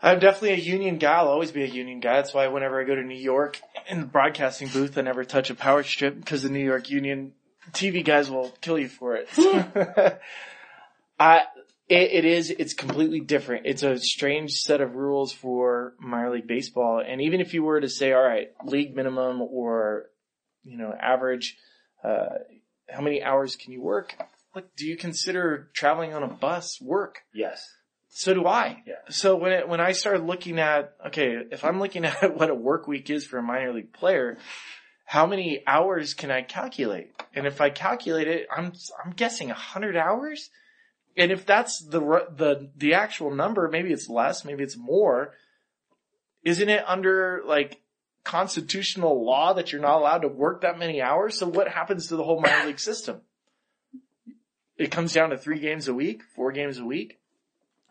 I'm 0.03 0.19
definitely 0.19 0.53
a 0.53 0.57
union 0.57 0.99
guy. 0.99 1.15
I'll 1.15 1.29
always 1.29 1.51
be 1.51 1.63
a 1.63 1.67
union 1.67 2.01
guy. 2.01 2.17
That's 2.17 2.35
why 2.35 2.47
whenever 2.49 2.79
I 2.81 2.85
go 2.85 2.95
to 2.95 3.03
New 3.03 3.19
York 3.19 3.61
in 3.89 4.01
the 4.01 4.07
broadcasting 4.07 4.69
booth, 4.69 4.99
I 4.99 5.03
never 5.03 5.25
touch 5.25 5.49
a 5.49 5.55
power 5.55 5.83
strip 5.83 6.17
because 6.17 6.43
the 6.43 6.51
New 6.51 6.65
York 6.65 6.91
Union 6.91 7.33
TV 7.73 8.05
guys 8.05 8.31
will 8.31 8.51
kill 8.61 8.79
you 8.79 8.89
for 8.89 9.17
it. 9.17 9.29
I, 11.19 11.45
it, 11.89 12.13
it 12.13 12.25
is, 12.25 12.51
it's 12.51 12.75
completely 12.75 13.21
different. 13.21 13.67
It's 13.67 13.83
a 13.83 13.99
strange 13.99 14.53
set 14.53 14.81
of 14.81 14.95
rules 14.95 15.33
for 15.33 15.95
minor 15.99 16.33
league 16.33 16.47
baseball. 16.47 17.03
And 17.07 17.21
even 17.21 17.41
if 17.41 17.53
you 17.53 17.63
were 17.63 17.81
to 17.81 17.89
say, 17.89 18.13
all 18.13 18.23
right, 18.23 18.49
league 18.65 18.95
minimum 18.95 19.43
or, 19.43 20.07
you 20.63 20.79
know, 20.79 20.95
average, 20.99 21.57
uh, 22.05 22.27
how 22.89 23.03
many 23.03 23.23
hours 23.23 23.57
can 23.57 23.73
you 23.73 23.83
work? 23.83 24.15
Like, 24.55 24.75
do 24.77 24.87
you 24.87 24.97
consider 24.97 25.71
traveling 25.75 26.15
on 26.15 26.23
a 26.23 26.29
bus 26.29 26.81
work? 26.81 27.19
Yes. 27.35 27.63
So 28.09 28.35
do 28.35 28.47
I. 28.47 28.83
Yeah. 28.87 28.95
So 29.09 29.37
when 29.37 29.53
it, 29.53 29.69
when 29.69 29.81
I 29.81 29.93
started 29.93 30.25
looking 30.25 30.59
at 30.59 30.95
okay, 31.07 31.37
if 31.51 31.65
I'm 31.65 31.79
looking 31.79 32.05
at 32.07 32.37
what 32.37 32.51
a 32.51 32.55
work 32.55 32.89
week 32.89 33.09
is 33.11 33.25
for 33.25 33.39
a 33.39 33.43
minor 33.43 33.73
league 33.73 33.93
player, 33.93 34.39
how 35.11 35.27
many 35.27 35.61
hours 35.67 36.15
can 36.15 36.31
I 36.31 36.43
calculate? 36.43 37.11
And 37.35 37.45
if 37.45 37.61
I 37.61 37.69
calculate 37.69 38.29
it, 38.29 38.47
I'm 38.49 38.73
I'm 39.05 39.11
guessing 39.11 39.49
hundred 39.49 39.97
hours. 39.97 40.51
And 41.17 41.33
if 41.33 41.45
that's 41.45 41.81
the 41.81 41.99
the 42.33 42.71
the 42.77 42.95
actual 42.95 43.35
number, 43.35 43.67
maybe 43.67 43.93
it's 43.93 44.09
less, 44.09 44.45
maybe 44.45 44.63
it's 44.63 44.77
more. 44.77 45.35
Isn't 46.45 46.69
it 46.69 46.85
under 46.87 47.43
like 47.45 47.81
constitutional 48.23 49.27
law 49.27 49.53
that 49.55 49.73
you're 49.73 49.83
not 49.83 49.99
allowed 49.99 50.19
to 50.19 50.29
work 50.29 50.61
that 50.61 50.79
many 50.79 51.03
hours? 51.03 51.37
So 51.37 51.49
what 51.49 51.67
happens 51.67 52.07
to 52.07 52.17
the 52.17 52.23
whole 52.23 52.41
minor 52.41 52.67
league 52.67 52.79
system? 52.79 53.23
It 54.77 54.93
comes 54.93 55.13
down 55.13 55.31
to 55.31 55.39
three 55.39 55.59
games 55.59 55.89
a 55.89 55.93
week, 55.93 56.23
four 56.37 56.53
games 56.53 56.79
a 56.79 56.85
week. 56.85 57.19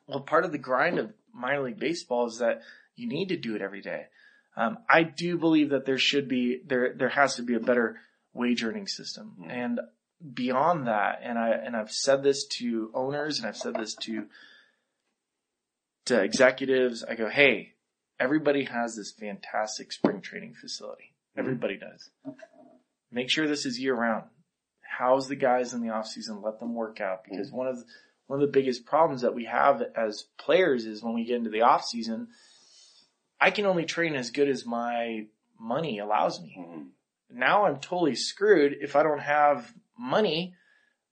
Well, 0.07 0.21
part 0.21 0.45
of 0.45 0.53
the 0.53 0.57
grind 0.57 0.97
of 0.97 1.11
minor 1.33 1.63
league 1.63 1.79
baseball 1.79 2.27
is 2.27 2.37
that 2.37 2.61
you 2.95 3.09
need 3.09 3.27
to 3.27 3.35
do 3.35 3.57
it 3.57 3.61
every 3.61 3.81
day. 3.81 4.05
Um, 4.59 4.77
I 4.89 5.03
do 5.03 5.37
believe 5.37 5.69
that 5.69 5.85
there 5.85 5.97
should 5.97 6.27
be 6.27 6.61
there 6.67 6.93
there 6.93 7.07
has 7.09 7.35
to 7.35 7.43
be 7.43 7.53
a 7.55 7.61
better 7.61 8.01
wage 8.33 8.61
earning 8.63 8.87
system, 8.87 9.37
Mhm. 9.39 9.49
and 9.49 9.79
beyond 10.33 10.87
that, 10.87 11.19
and 11.23 11.39
I 11.39 11.51
and 11.51 11.77
I've 11.77 11.91
said 11.93 12.23
this 12.23 12.45
to 12.57 12.91
owners 12.93 13.39
and 13.39 13.47
I've 13.47 13.55
said 13.57 13.75
this 13.75 13.95
to 14.03 14.27
to 16.05 16.21
executives. 16.21 17.03
I 17.03 17.15
go, 17.15 17.29
hey, 17.29 17.75
everybody 18.19 18.65
has 18.65 18.95
this 18.97 19.11
fantastic 19.13 19.91
spring 19.93 20.19
training 20.21 20.55
facility. 20.55 21.13
Mhm. 21.35 21.39
Everybody 21.39 21.77
does. 21.77 22.09
Make 23.11 23.29
sure 23.29 23.47
this 23.47 23.65
is 23.65 23.79
year 23.79 23.95
round. 23.95 24.29
House 24.81 25.27
the 25.27 25.35
guys 25.37 25.73
in 25.73 25.81
the 25.81 25.89
off 25.89 26.07
season. 26.07 26.41
Let 26.41 26.59
them 26.59 26.73
work 26.75 26.99
out 26.99 27.23
because 27.23 27.49
one 27.51 27.67
of 27.67 27.77
the, 27.77 27.85
one 28.27 28.41
of 28.41 28.45
the 28.47 28.51
biggest 28.51 28.85
problems 28.85 29.21
that 29.21 29.33
we 29.33 29.45
have 29.45 29.81
as 29.95 30.23
players 30.37 30.85
is 30.85 31.01
when 31.01 31.13
we 31.13 31.23
get 31.23 31.37
into 31.37 31.49
the 31.49 31.61
off 31.61 31.85
season, 31.85 32.27
I 33.41 33.51
can 33.51 33.65
only 33.65 33.85
train 33.85 34.15
as 34.15 34.31
good 34.31 34.49
as 34.49 34.65
my 34.65 35.25
money 35.59 35.99
allows 35.99 36.41
me. 36.41 36.55
Mhm. 36.57 36.87
Now 37.31 37.65
I'm 37.65 37.79
totally 37.79 38.15
screwed 38.15 38.77
if 38.81 38.95
I 38.95 39.03
don't 39.03 39.19
have 39.19 39.73
money 39.97 40.55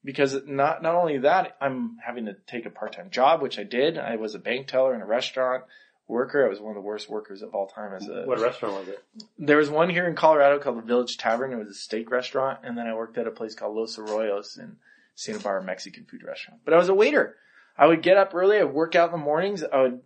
because 0.03 0.45
not, 0.45 0.81
not 0.81 0.95
only 0.95 1.17
that, 1.19 1.55
I'm 1.59 1.97
having 2.05 2.25
to 2.25 2.33
take 2.47 2.65
a 2.65 2.69
part-time 2.69 3.09
job, 3.09 3.41
which 3.41 3.59
I 3.59 3.63
did. 3.63 3.97
I 3.97 4.15
was 4.15 4.35
a 4.35 4.39
bank 4.39 4.67
teller 4.67 4.95
in 4.95 5.01
a 5.01 5.05
restaurant 5.05 5.63
worker. 6.07 6.45
I 6.45 6.49
was 6.49 6.59
one 6.61 6.69
of 6.71 6.75
the 6.75 6.81
worst 6.87 7.09
workers 7.09 7.41
of 7.41 7.53
all 7.53 7.67
time 7.67 7.93
as 7.93 8.07
a, 8.07 8.23
What 8.23 8.39
restaurant 8.39 8.75
was 8.79 8.87
it? 8.87 9.03
there 9.37 9.57
was 9.57 9.69
one 9.69 9.89
here 9.89 10.07
in 10.07 10.15
Colorado 10.15 10.59
called 10.59 10.77
the 10.77 10.81
Village 10.81 11.17
Tavern. 11.17 11.51
It 11.51 11.57
was 11.57 11.67
a 11.69 11.73
steak 11.73 12.09
restaurant. 12.09 12.59
And 12.63 12.77
then 12.77 12.87
I 12.87 12.93
worked 12.93 13.17
at 13.17 13.27
a 13.27 13.31
place 13.31 13.53
called 13.55 13.75
Los 13.75 13.97
Arroyos 13.97 14.57
in 14.57 14.77
Santa 15.15 15.39
Barbara 15.39 15.63
Mexican 15.63 16.05
food 16.05 16.23
restaurant. 16.23 16.61
But 16.63 16.73
I 16.73 16.77
was 16.77 16.87
a 16.89 16.93
waiter. 16.93 17.35
I 17.77 17.85
would 17.87 18.01
get 18.01 18.17
up 18.17 18.33
early. 18.33 18.57
I'd 18.57 18.63
work 18.73 18.95
out 18.95 19.09
in 19.13 19.19
the 19.19 19.25
mornings. 19.25 19.63
I 19.63 19.81
would, 19.81 20.01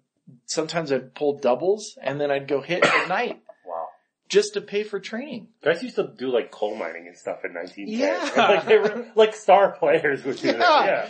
sometimes 0.46 0.92
I'd 0.92 1.14
pull 1.16 1.40
doubles 1.40 1.98
and 2.02 2.20
then 2.20 2.32
I'd 2.32 2.48
go 2.48 2.62
hit 2.62 2.86
at 2.86 3.08
night 3.10 3.42
Wow. 3.66 3.88
just 4.30 4.54
to 4.56 4.62
pay 4.62 4.84
for 4.84 5.00
training. 5.00 5.48
Guys 5.64 5.82
used 5.84 5.96
to 5.96 6.12
do 6.18 6.32
like 6.32 6.52
coal 6.52 6.76
mining 6.76 7.08
and 7.08 7.18
stuff 7.18 7.40
in 7.46 7.54
1910. 7.54 7.88
Yeah. 8.38 8.48
like 8.56 8.66
they 8.66 8.78
were 8.78 9.06
like 9.16 9.34
star 9.36 9.72
players 9.74 10.24
would 10.24 10.38
do 10.38 10.48
Yeah. 10.48 10.54
that. 10.58 10.86
Yeah. 10.86 11.10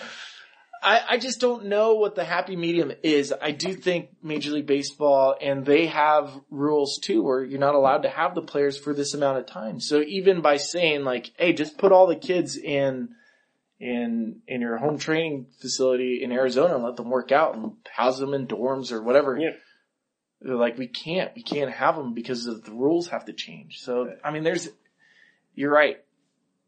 I, 0.84 1.02
I 1.10 1.18
just 1.20 1.40
don't 1.40 1.66
know 1.66 1.94
what 1.94 2.16
the 2.16 2.24
happy 2.24 2.56
medium 2.56 2.92
is. 3.04 3.32
I 3.40 3.52
do 3.52 3.74
think 3.76 4.10
Major 4.24 4.50
League 4.50 4.66
Baseball 4.66 5.36
and 5.40 5.64
they 5.64 5.86
have 5.86 6.32
rules 6.50 6.98
too 6.98 7.22
where 7.22 7.44
you're 7.44 7.60
not 7.60 7.76
allowed 7.76 8.02
to 8.02 8.10
have 8.10 8.34
the 8.34 8.42
players 8.42 8.80
for 8.80 8.92
this 8.92 9.14
amount 9.14 9.38
of 9.38 9.46
time. 9.46 9.80
So 9.80 10.02
even 10.02 10.42
by 10.42 10.58
saying 10.58 11.04
like, 11.04 11.34
hey, 11.38 11.54
just 11.54 11.78
put 11.78 11.92
all 11.92 12.08
the 12.08 12.16
kids 12.16 12.58
in 12.58 13.10
in 13.82 14.42
in 14.48 14.62
your 14.62 14.78
home 14.78 15.00
training 15.00 15.48
facility 15.60 16.22
in 16.24 16.32
Arizona 16.32 16.76
and 16.76 16.84
let 16.84 16.96
them 16.98 17.10
work 17.10 17.32
out 17.32 17.56
and 17.56 17.74
house 17.92 18.20
them 18.20 18.36
in 18.36 18.46
dorms 18.46 18.92
or 18.92 19.02
whatever. 19.02 19.38
Yeah. 19.38 19.50
They're 20.40 20.56
like, 20.56 20.78
we 20.78 20.88
can't, 20.88 21.32
we 21.36 21.44
can't 21.44 21.72
have 21.72 21.96
them 21.96 22.14
because 22.14 22.46
of 22.46 22.64
the 22.64 22.72
rules 22.72 23.10
have 23.10 23.26
to 23.26 23.34
change. 23.34 23.80
So, 23.80 24.14
I 24.24 24.32
mean, 24.32 24.44
there's, 24.44 24.70
you're 25.54 25.72
right. 25.72 25.98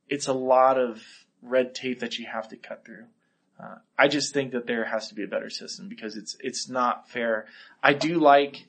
It's 0.10 0.28
a 0.28 0.34
lot 0.34 0.80
of 0.80 1.02
red 1.42 1.74
tape 1.74 2.00
that 2.02 2.18
you 2.18 2.26
have 2.26 2.50
to 2.50 2.56
cut 2.56 2.86
through. 2.86 3.06
Uh, 3.60 3.76
I 3.98 4.08
just 4.08 4.34
think 4.34 4.52
that 4.52 4.68
there 4.68 4.86
has 4.86 5.10
to 5.10 5.16
be 5.16 5.24
a 5.24 5.28
better 5.28 5.50
system 5.50 5.90
because 5.90 6.18
it's, 6.18 6.36
it's 6.40 6.70
not 6.70 7.10
fair. 7.10 7.46
I 7.82 7.94
do 7.94 8.20
like, 8.20 8.68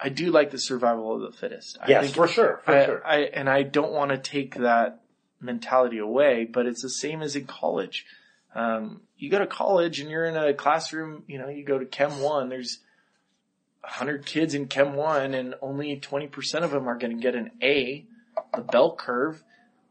I 0.00 0.08
do 0.08 0.30
like 0.30 0.50
the 0.50 0.58
survival 0.58 1.14
of 1.14 1.32
the 1.32 1.36
fittest. 1.36 1.78
I 1.80 1.88
Yes, 1.88 2.02
think 2.04 2.14
for 2.14 2.28
sure. 2.28 2.60
For 2.64 2.72
I, 2.72 2.84
sure. 2.86 3.06
I, 3.06 3.16
and 3.22 3.48
I 3.48 3.62
don't 3.62 3.92
want 3.92 4.10
to 4.12 4.18
take 4.18 4.56
that 4.56 5.02
mentality 5.40 5.98
away, 5.98 6.44
but 6.44 6.66
it's 6.66 6.82
the 6.82 6.90
same 6.90 7.22
as 7.22 7.36
in 7.36 7.46
college. 7.46 8.06
Um, 8.54 9.02
you 9.16 9.30
go 9.30 9.38
to 9.38 9.46
college 9.46 10.00
and 10.00 10.10
you're 10.10 10.24
in 10.24 10.36
a 10.36 10.54
classroom, 10.54 11.24
you 11.26 11.38
know, 11.38 11.48
you 11.48 11.64
go 11.64 11.78
to 11.78 11.86
Chem 11.86 12.20
1, 12.20 12.48
there's 12.48 12.78
100 13.82 14.26
kids 14.26 14.54
in 14.54 14.66
Chem 14.66 14.94
1 14.94 15.34
and 15.34 15.54
only 15.62 15.98
20% 15.98 16.62
of 16.62 16.70
them 16.70 16.88
are 16.88 16.98
going 16.98 17.16
to 17.16 17.22
get 17.22 17.34
an 17.34 17.50
A, 17.62 18.06
the 18.54 18.62
bell 18.62 18.94
curve. 18.94 19.42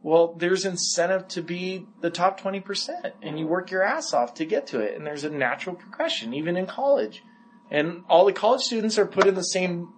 Well, 0.03 0.33
there's 0.37 0.65
incentive 0.65 1.27
to 1.29 1.41
be 1.41 1.85
the 2.01 2.09
top 2.09 2.39
20% 2.39 3.11
and 3.21 3.39
you 3.39 3.47
work 3.47 3.71
your 3.71 3.83
ass 3.83 4.13
off 4.13 4.35
to 4.35 4.45
get 4.45 4.67
to 4.67 4.79
it. 4.79 4.95
And 4.95 5.05
there's 5.05 5.23
a 5.23 5.29
natural 5.29 5.75
progression, 5.75 6.33
even 6.33 6.57
in 6.57 6.67
college. 6.67 7.23
And 7.69 8.03
all 8.07 8.25
the 8.25 8.33
college 8.33 8.61
students 8.61 8.97
are 8.97 9.05
put 9.05 9.27
in 9.27 9.35
the 9.35 9.43
same 9.43 9.89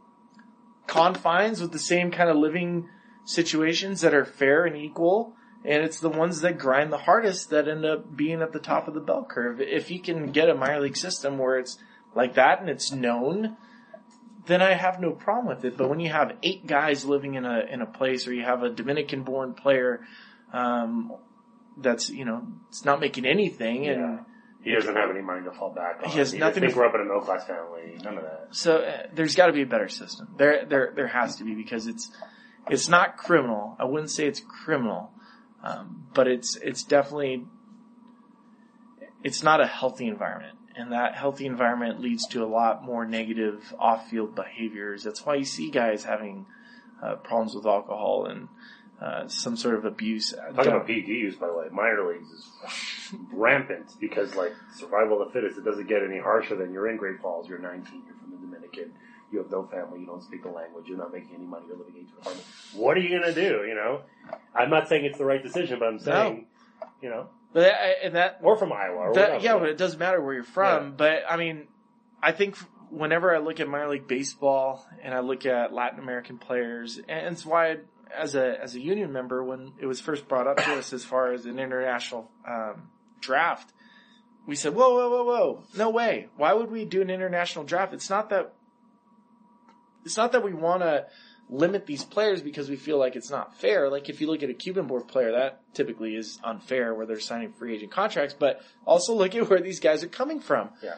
confines 0.88 1.62
with 1.62 1.72
the 1.72 1.80
same 1.80 2.12
kind 2.12 2.30
of 2.30 2.36
living 2.36 2.90
situations 3.26 4.02
that 4.02 4.14
are 4.14 4.26
fair 4.26 4.66
and 4.66 4.76
equal. 4.76 5.36
And 5.66 5.84
it's 5.84 6.00
the 6.00 6.10
ones 6.10 6.42
that 6.42 6.58
grind 6.58 6.92
the 6.92 6.98
hardest 6.98 7.50
that 7.50 7.68
end 7.68 7.86
up 7.86 8.16
being 8.16 8.42
at 8.42 8.54
the 8.54 8.60
top 8.60 8.88
of 8.88 8.94
the 8.94 9.02
bell 9.02 9.26
curve. 9.30 9.60
If 9.60 9.92
you 9.92 10.00
can 10.02 10.32
get 10.32 10.50
a 10.50 10.56
minor 10.56 10.80
league 10.80 10.96
system 10.98 11.38
where 11.38 11.60
it's 11.60 11.78
like 12.16 12.36
that 12.36 12.62
and 12.62 12.70
it's 12.70 12.92
known, 12.94 13.58
then 14.48 14.62
I 14.62 14.74
have 14.74 15.02
no 15.02 15.12
problem 15.12 15.48
with 15.54 15.66
it. 15.66 15.76
But 15.78 15.90
when 15.90 16.00
you 16.00 16.10
have 16.10 16.32
eight 16.44 16.66
guys 16.66 17.04
living 17.06 17.36
in 17.36 17.46
a 17.46 17.60
in 17.70 17.82
a 17.82 17.86
place, 17.86 18.26
or 18.28 18.34
you 18.34 18.44
have 18.44 18.64
a 18.64 18.70
Dominican 18.70 19.24
born 19.24 19.54
player 19.54 20.02
um, 20.54 21.12
that's 21.78 22.10
you 22.10 22.24
know 22.26 22.48
it's 22.70 22.86
not 22.86 23.00
making 23.00 23.26
anything, 23.26 23.86
and 23.88 24.00
Yeah. 24.02 24.20
He 24.62 24.74
doesn't 24.74 24.94
have 24.96 25.10
any 25.10 25.22
money 25.22 25.44
to 25.46 25.52
fall 25.52 25.70
back 25.74 26.02
on. 26.04 26.10
He 26.10 26.18
has 26.20 26.34
nothing 26.34 26.64
He 26.64 26.70
to- 26.70 26.76
grew 26.76 26.86
up 26.86 26.94
in 26.94 27.00
a 27.00 27.06
middle 27.06 27.22
class 27.22 27.46
family. 27.46 27.98
None 28.04 28.18
of 28.18 28.24
that. 28.24 28.48
so 28.52 28.80
uh, 28.80 29.08
there's 29.14 29.34
got 29.34 29.48
to 29.48 29.54
be 29.54 29.62
a 29.62 29.66
better 29.66 29.88
system. 29.88 30.28
There 30.38 30.66
there 30.66 30.92
there 30.96 31.08
has 31.08 31.38
to 31.38 31.44
be 31.46 31.54
because 31.54 31.88
it's 31.88 32.12
it's 32.70 32.90
not 32.90 33.18
criminal. 33.18 33.76
I 33.80 33.86
wouldn't 33.86 34.12
say 34.12 34.26
it's 34.28 34.42
criminal, 34.42 35.12
um, 35.64 36.08
but 36.14 36.28
it's 36.28 36.56
it's 36.58 36.84
definitely 36.84 37.46
it's 39.24 39.44
not 39.44 39.62
a 39.62 39.68
healthy 39.68 40.08
environment. 40.08 40.58
And 40.76 40.94
that 40.94 41.16
healthy 41.16 41.46
environment 41.46 42.00
leads 42.00 42.26
to 42.28 42.44
a 42.44 42.48
lot 42.48 42.84
more 42.84 43.06
negative 43.06 43.74
off-field 43.78 44.34
behaviors. 44.34 45.04
That's 45.04 45.26
why 45.26 45.36
you 45.36 45.44
see 45.44 45.72
guys 45.72 46.06
having 46.06 46.46
uh, 47.04 47.16
problems 47.16 47.54
with 47.54 47.66
alcohol 47.66 48.28
and 48.28 48.48
uh, 49.02 49.28
some 49.28 49.58
sort 49.58 49.76
of 49.76 49.84
abuse. 49.84 50.32
Talking 50.32 50.72
about 50.72 50.88
PED 50.88 51.08
use, 51.08 51.36
by 51.36 51.48
the 51.48 51.54
way, 51.54 51.66
minor 51.72 52.08
leagues 52.08 52.30
is 52.30 52.50
rampant 53.34 53.92
because 54.00 54.36
like 54.36 54.54
survival 54.76 55.22
of 55.22 55.28
the 55.28 55.34
fittest. 55.34 55.58
It 55.58 55.66
doesn't 55.66 55.88
get 55.88 56.04
any 56.04 56.20
harsher 56.20 56.56
than 56.56 56.72
you're 56.72 56.90
in 56.90 56.98
Great 56.98 57.20
Falls. 57.22 57.50
You're 57.50 57.60
19. 57.60 58.04
You're 58.06 58.16
from 58.16 58.32
the 58.32 58.38
Dominican. 58.38 58.94
You 59.32 59.40
have 59.40 59.52
no 59.52 59.68
family. 59.68 60.00
You 60.00 60.06
don't 60.06 60.24
speak 60.24 60.44
the 60.44 60.50
language. 60.50 60.86
You're 60.88 60.98
not 60.98 61.12
making 61.14 61.36
any 61.36 61.46
money. 61.46 61.66
You're 61.68 61.78
living 61.78 61.96
in 61.96 62.02
an 62.02 62.12
apartment. 62.20 62.46
What 62.74 62.98
are 62.98 63.02
you 63.02 63.20
gonna 63.20 63.34
do? 63.34 63.64
You 63.68 63.76
know, 63.76 64.02
I'm 64.56 64.70
not 64.70 64.88
saying 64.90 65.06
it's 65.06 65.18
the 65.18 65.26
right 65.26 65.42
decision, 65.42 65.80
but 65.80 65.88
I'm 65.88 66.00
saying, 66.00 66.48
you 67.02 67.10
know, 67.10 67.28
But 67.54 67.66
I, 67.74 67.96
and 68.04 68.16
that 68.16 68.40
or 68.42 68.58
from 68.58 68.74
Iowa 68.74 69.10
or 69.10 69.14
That, 69.14 69.42
yeah, 69.42 69.58
but 69.58 69.70
it 69.70 69.78
doesn't 69.78 70.00
matter 70.00 70.22
where 70.22 70.34
you're 70.34 70.44
from. 70.44 70.86
Yeah. 70.86 70.92
But 70.98 71.24
I 71.30 71.38
mean, 71.38 71.68
I 72.22 72.32
think 72.32 72.58
whenever 72.90 73.36
I 73.36 73.40
look 73.40 73.60
at 73.60 73.68
minor 73.68 73.90
league 73.90 74.08
baseball 74.08 74.86
and 75.04 75.14
I 75.14 75.20
look 75.20 75.46
at 75.46 75.74
Latin 75.74 76.00
American 76.00 76.38
players, 76.38 77.00
and 77.08 77.34
it's 77.34 77.46
why 77.46 77.78
as 78.16 78.36
a 78.36 78.60
as 78.62 78.76
a 78.76 78.80
union 78.80 79.12
member, 79.12 79.44
when 79.44 79.74
it 79.80 79.86
was 79.86 80.02
first 80.02 80.28
brought 80.28 80.48
up 80.48 80.58
to 80.58 80.74
us 80.74 80.94
as 80.94 81.04
far 81.06 81.32
as 81.34 81.46
an 81.46 81.60
international 81.60 82.30
um, 82.48 82.90
draft, 83.22 83.72
we 84.48 84.56
said, 84.56 84.74
"Whoa, 84.74 84.94
whoa, 84.96 85.10
whoa, 85.10 85.24
whoa! 85.24 85.64
No 85.78 85.90
way! 85.92 86.30
Why 86.36 86.54
would 86.54 86.72
we 86.72 86.86
do 86.86 87.02
an 87.02 87.10
international 87.10 87.66
draft? 87.66 87.94
It's 87.94 88.10
not 88.10 88.30
that. 88.32 88.54
It's 90.06 90.18
not 90.18 90.32
that 90.34 90.44
we 90.44 90.54
want 90.54 90.82
to." 90.82 91.06
limit 91.50 91.86
these 91.88 92.04
players 92.04 92.42
because 92.42 92.70
we 92.70 92.76
feel 92.76 92.98
like 92.98 93.16
it's 93.16 93.30
not 93.30 93.56
fair. 93.58 93.90
Like 93.90 94.10
if 94.10 94.22
you 94.22 94.28
look 94.28 94.44
at 94.44 94.50
a 94.50 94.54
Cuban 94.54 94.88
board 94.88 95.08
player, 95.08 95.32
that 95.32 95.62
typically 95.74 96.16
is 96.16 96.40
unfair 96.44 96.94
where 96.94 97.06
they're 97.06 97.20
signing 97.20 97.54
free 97.54 97.76
agent 97.76 97.92
contracts, 97.92 98.36
but 98.38 98.62
also 98.86 99.14
look 99.16 99.36
at 99.36 99.50
where 99.50 99.62
these 99.62 99.80
guys 99.80 100.04
are 100.04 100.08
coming 100.08 100.40
from. 100.40 100.70
Yeah. 100.82 100.96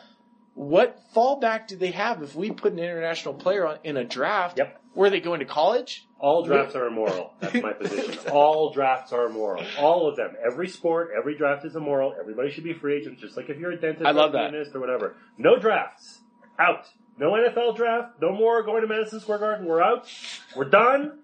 What 0.54 1.02
fallback 1.16 1.68
do 1.68 1.78
they 1.78 1.92
have 1.92 2.22
if 2.22 2.36
we 2.36 2.52
put 2.52 2.74
an 2.74 2.80
international 2.80 3.34
player 3.36 3.66
on, 3.66 3.78
in 3.86 3.96
a 3.96 4.04
draft? 4.04 4.58
Yep. 4.58 4.82
Where 4.94 5.08
are 5.08 5.10
they 5.10 5.22
going 5.22 5.40
to 5.40 5.46
college? 5.46 6.06
All 6.20 6.44
drafts 6.44 6.76
are 6.76 6.86
immoral. 6.86 7.34
That's 7.40 7.56
my 7.64 7.72
position. 7.72 8.28
All 8.32 8.74
drafts 8.74 9.14
are 9.14 9.26
immoral. 9.26 9.64
All 9.80 10.10
of 10.10 10.18
them. 10.18 10.36
Every 10.46 10.68
sport, 10.68 11.12
every 11.18 11.38
draft 11.38 11.66
is 11.66 11.78
immoral. 11.78 12.14
Everybody 12.20 12.52
should 12.52 12.66
be 12.66 12.74
free 12.74 12.98
agents, 12.98 13.22
just 13.22 13.38
like 13.38 13.50
if 13.50 13.58
you're 13.58 13.72
a 13.72 13.80
dentist 13.80 14.06
I 14.06 14.12
or 14.12 14.14
love 14.14 14.32
a 14.32 14.52
that. 14.52 14.76
or 14.76 14.80
whatever. 14.82 15.16
No 15.38 15.58
drafts. 15.58 16.20
Out. 16.60 16.86
No 17.18 17.32
NFL 17.32 17.76
draft. 17.76 18.22
No 18.22 18.32
more 18.32 18.64
going 18.64 18.82
to 18.82 18.88
Madison 18.88 19.20
Square 19.20 19.40
Garden. 19.40 19.66
We're 19.66 19.82
out. 19.82 20.08
We're 20.56 20.70
done. 20.70 21.20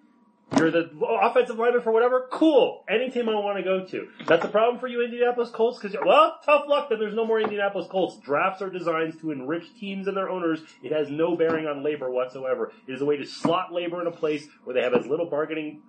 You're 0.55 0.71
the 0.71 0.89
offensive 1.21 1.57
lineman 1.57 1.81
for 1.81 1.91
whatever. 1.91 2.27
Cool. 2.31 2.85
Any 2.87 3.09
team 3.09 3.27
I 3.27 3.33
want 3.33 3.57
to 3.57 3.63
go 3.63 3.85
to. 3.85 4.07
That's 4.25 4.45
a 4.45 4.47
problem 4.47 4.79
for 4.79 4.87
you, 4.87 5.03
Indianapolis 5.03 5.49
Colts. 5.49 5.77
Because 5.77 5.97
well, 6.05 6.39
tough 6.45 6.65
luck. 6.69 6.89
Then 6.89 6.99
there's 6.99 7.13
no 7.13 7.25
more 7.25 7.41
Indianapolis 7.41 7.87
Colts. 7.89 8.17
Drafts 8.19 8.61
are 8.61 8.69
designed 8.69 9.19
to 9.19 9.31
enrich 9.31 9.65
teams 9.77 10.07
and 10.07 10.15
their 10.15 10.29
owners. 10.29 10.61
It 10.81 10.93
has 10.93 11.09
no 11.09 11.35
bearing 11.35 11.67
on 11.67 11.83
labor 11.83 12.09
whatsoever. 12.09 12.71
It 12.87 12.93
is 12.93 13.01
a 13.01 13.05
way 13.05 13.17
to 13.17 13.25
slot 13.25 13.73
labor 13.73 13.99
in 13.99 14.07
a 14.07 14.11
place 14.11 14.47
where 14.63 14.73
they 14.73 14.81
have 14.81 14.93
as 14.93 15.05
little 15.05 15.25
bargaining 15.25 15.81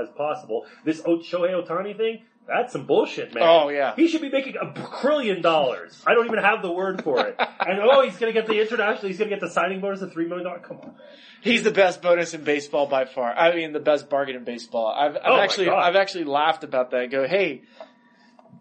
as 0.00 0.08
possible. 0.16 0.66
This 0.84 1.00
Shohei 1.02 1.64
Ohtani 1.64 1.96
thing. 1.96 2.22
That's 2.52 2.72
some 2.72 2.84
bullshit, 2.86 3.32
man. 3.32 3.44
Oh, 3.46 3.68
yeah. 3.68 3.94
He 3.94 4.08
should 4.08 4.22
be 4.22 4.28
making 4.30 4.54
a 4.60 4.72
trillion 5.00 5.40
dollars. 5.40 6.02
I 6.06 6.14
don't 6.14 6.26
even 6.26 6.40
have 6.40 6.62
the 6.62 6.72
word 6.72 7.02
for 7.04 7.24
it. 7.26 7.36
and 7.60 7.78
oh, 7.80 8.02
he's 8.02 8.16
gonna 8.16 8.32
get 8.32 8.46
the 8.46 8.60
international. 8.60 9.06
He's 9.08 9.18
gonna 9.18 9.30
get 9.30 9.40
the 9.40 9.50
signing 9.50 9.80
bonus 9.80 10.02
of 10.02 10.12
three 10.12 10.26
million 10.26 10.46
dollars. 10.46 10.62
Come 10.66 10.78
on, 10.78 10.86
man. 10.88 10.96
He's 11.42 11.62
the 11.62 11.70
best 11.70 12.02
bonus 12.02 12.34
in 12.34 12.44
baseball 12.44 12.86
by 12.86 13.04
far. 13.04 13.32
I 13.32 13.54
mean, 13.54 13.72
the 13.72 13.80
best 13.80 14.10
bargain 14.10 14.36
in 14.36 14.44
baseball. 14.44 14.88
I've, 14.88 15.16
I've 15.16 15.22
Oh 15.24 15.40
actually, 15.40 15.68
I've 15.70 15.96
actually 15.96 16.24
laughed 16.24 16.64
about 16.64 16.90
that. 16.90 17.00
I 17.00 17.06
go, 17.06 17.26
hey, 17.26 17.62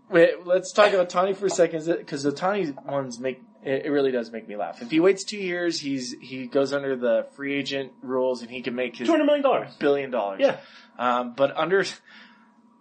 wait, 0.10 0.46
let's 0.46 0.72
talk 0.72 0.94
about 0.94 1.10
Ohtani 1.10 1.36
for 1.36 1.48
a 1.48 1.50
second, 1.50 1.86
because 1.86 2.24
the 2.24 2.32
Ohtani 2.32 2.86
ones 2.86 3.20
make 3.20 3.42
it, 3.64 3.86
it 3.86 3.90
really 3.90 4.12
does 4.12 4.32
make 4.32 4.48
me 4.48 4.56
laugh. 4.56 4.82
If 4.82 4.92
he 4.92 5.00
waits 5.00 5.24
two 5.24 5.38
years, 5.38 5.80
he's 5.80 6.16
he 6.22 6.48
goes 6.48 6.72
under 6.74 6.96
the 6.96 7.28
free 7.36 7.56
agent 7.56 7.92
rules 8.02 8.42
and 8.42 8.50
he 8.50 8.62
can 8.62 8.76
make 8.76 8.96
his 8.96 9.08
Two 9.08 9.14
hundred 9.14 9.26
million 9.26 9.44
dollars. 9.44 9.76
billion 9.80 10.12
dollars. 10.12 10.40
Yeah. 10.42 10.58
Um, 10.98 11.34
but 11.36 11.58
under 11.58 11.84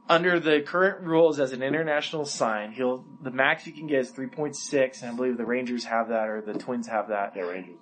under 0.08 0.40
the 0.40 0.60
current 0.62 1.02
rules 1.06 1.38
as 1.38 1.52
an 1.52 1.62
international 1.62 2.24
sign, 2.24 2.72
he'll 2.72 3.04
the 3.22 3.30
max 3.30 3.64
he 3.64 3.72
can 3.72 3.86
get 3.86 4.00
is 4.00 4.10
three 4.10 4.26
point 4.28 4.56
six, 4.56 5.02
and 5.02 5.12
I 5.12 5.14
believe 5.14 5.36
the 5.36 5.44
Rangers 5.44 5.84
have 5.84 6.08
that 6.08 6.28
or 6.28 6.40
the 6.40 6.54
Twins 6.54 6.88
have 6.88 7.08
that 7.08 7.34
Yeah, 7.36 7.42
Rangers. 7.42 7.76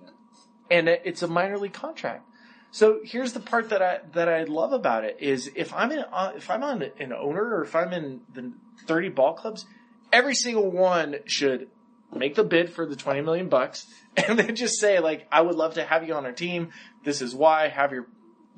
and 0.70 0.88
it- 0.88 1.02
it's 1.04 1.22
a 1.22 1.28
minor 1.28 1.58
league 1.58 1.72
contract. 1.72 2.24
So 2.72 3.00
here's 3.04 3.32
the 3.32 3.40
part 3.40 3.70
that 3.70 3.80
I 3.80 4.00
that 4.12 4.28
I 4.28 4.42
love 4.44 4.72
about 4.72 5.04
it 5.04 5.16
is 5.20 5.50
if 5.54 5.72
I'm 5.72 5.92
in 5.92 6.00
uh, 6.12 6.32
if 6.36 6.50
I'm 6.50 6.62
on 6.64 6.82
an 6.98 7.12
owner 7.12 7.42
or 7.56 7.62
if 7.62 7.74
I'm 7.76 7.92
in 7.92 8.22
the 8.32 8.52
30 8.86 9.08
ball 9.10 9.34
clubs, 9.34 9.64
every 10.12 10.34
single 10.34 10.70
one 10.70 11.16
should 11.26 11.68
make 12.14 12.34
the 12.34 12.44
bid 12.44 12.70
for 12.70 12.86
the 12.86 12.96
20 12.96 13.20
million 13.22 13.48
bucks 13.48 13.86
and 14.16 14.38
then 14.38 14.54
just 14.56 14.78
say 14.80 14.98
like 15.00 15.26
I 15.30 15.40
would 15.42 15.54
love 15.54 15.74
to 15.74 15.84
have 15.84 16.06
you 16.06 16.14
on 16.14 16.26
our 16.26 16.32
team. 16.32 16.70
This 17.04 17.22
is 17.22 17.34
why. 17.34 17.68
Have 17.68 17.92
your 17.92 18.06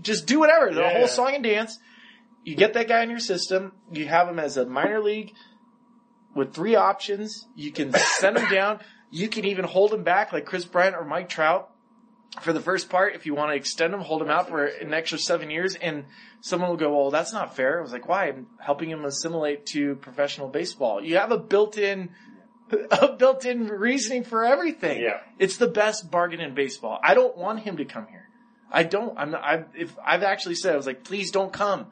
just 0.01 0.27
do 0.27 0.41
whatever 0.41 0.73
the 0.73 0.81
Yeah, 0.81 0.99
whole 0.99 1.07
song 1.09 1.35
and 1.35 1.45
dance. 1.45 1.79
You 2.45 2.55
get 2.55 2.75
that 2.75 2.89
guy 2.89 3.03
in 3.03 3.11
your 3.11 3.19
system. 3.19 3.73
You 3.93 4.07
have 4.07 4.29
him 4.29 4.39
as 4.39 4.57
a 4.57 4.65
minor 4.65 5.01
league 5.01 5.35
with 6.35 6.55
three 6.55 6.77
options. 6.77 7.47
You 7.55 7.73
can 7.73 7.93
send 7.93 8.39
him 8.39 8.51
down. 8.51 8.81
You 9.11 9.29
can 9.29 9.45
even 9.45 9.65
hold 9.65 9.93
him 9.93 10.03
back 10.03 10.33
like 10.33 10.47
Kris 10.47 10.65
Bryant 10.65 10.97
or 10.97 11.05
Mike 11.05 11.29
Trout 11.29 11.71
for 12.43 12.53
the 12.53 12.61
first 12.61 12.89
part. 12.89 13.15
If 13.15 13.27
you 13.27 13.35
want 13.35 13.51
to 13.51 13.57
extend 13.57 13.93
him, 13.93 14.01
hold 14.01 14.23
him 14.23 14.31
out 14.31 14.49
for 14.49 14.65
an 14.65 14.95
extra 14.95 15.19
seven 15.19 15.51
years. 15.51 15.75
And 15.75 16.05
someone 16.41 16.71
will 16.71 16.77
go, 16.77 16.95
well, 16.95 17.11
that's 17.11 17.33
not 17.33 17.57
fair. 17.57 17.79
I 17.79 17.83
was 17.83 17.93
like, 17.93 18.09
why? 18.09 18.29
I'm 18.29 18.47
helping 18.61 18.91
him 18.91 19.05
assimilate 19.05 19.67
to 19.67 19.97
professional 19.97 20.49
baseball. 20.49 21.03
You 21.03 21.17
have 21.17 21.33
a 21.33 21.39
built-in, 21.39 22.11
a 22.91 23.13
built-in 23.13 23.69
reasoning 23.69 24.25
for 24.25 24.45
everything. 24.45 25.03
Yeah. 25.03 25.21
It's 25.39 25.57
the 25.57 25.69
best 25.69 26.11
bargain 26.11 26.41
in 26.41 26.55
baseball. 26.55 26.99
I 27.03 27.15
don't 27.15 27.37
want 27.37 27.61
him 27.61 27.79
to 27.79 27.85
come 27.85 28.07
here. 28.07 28.29
I 28.71 28.83
don't. 28.83 29.19
I'm 29.19 29.31
not. 29.31 29.43
I, 29.43 29.65
if 29.75 29.97
I've 30.05 30.23
actually 30.23 30.57
said, 30.57 30.75
I 30.75 30.77
was 30.77 30.87
like, 30.87 31.03
please 31.03 31.31
don't 31.31 31.53
come. 31.53 31.87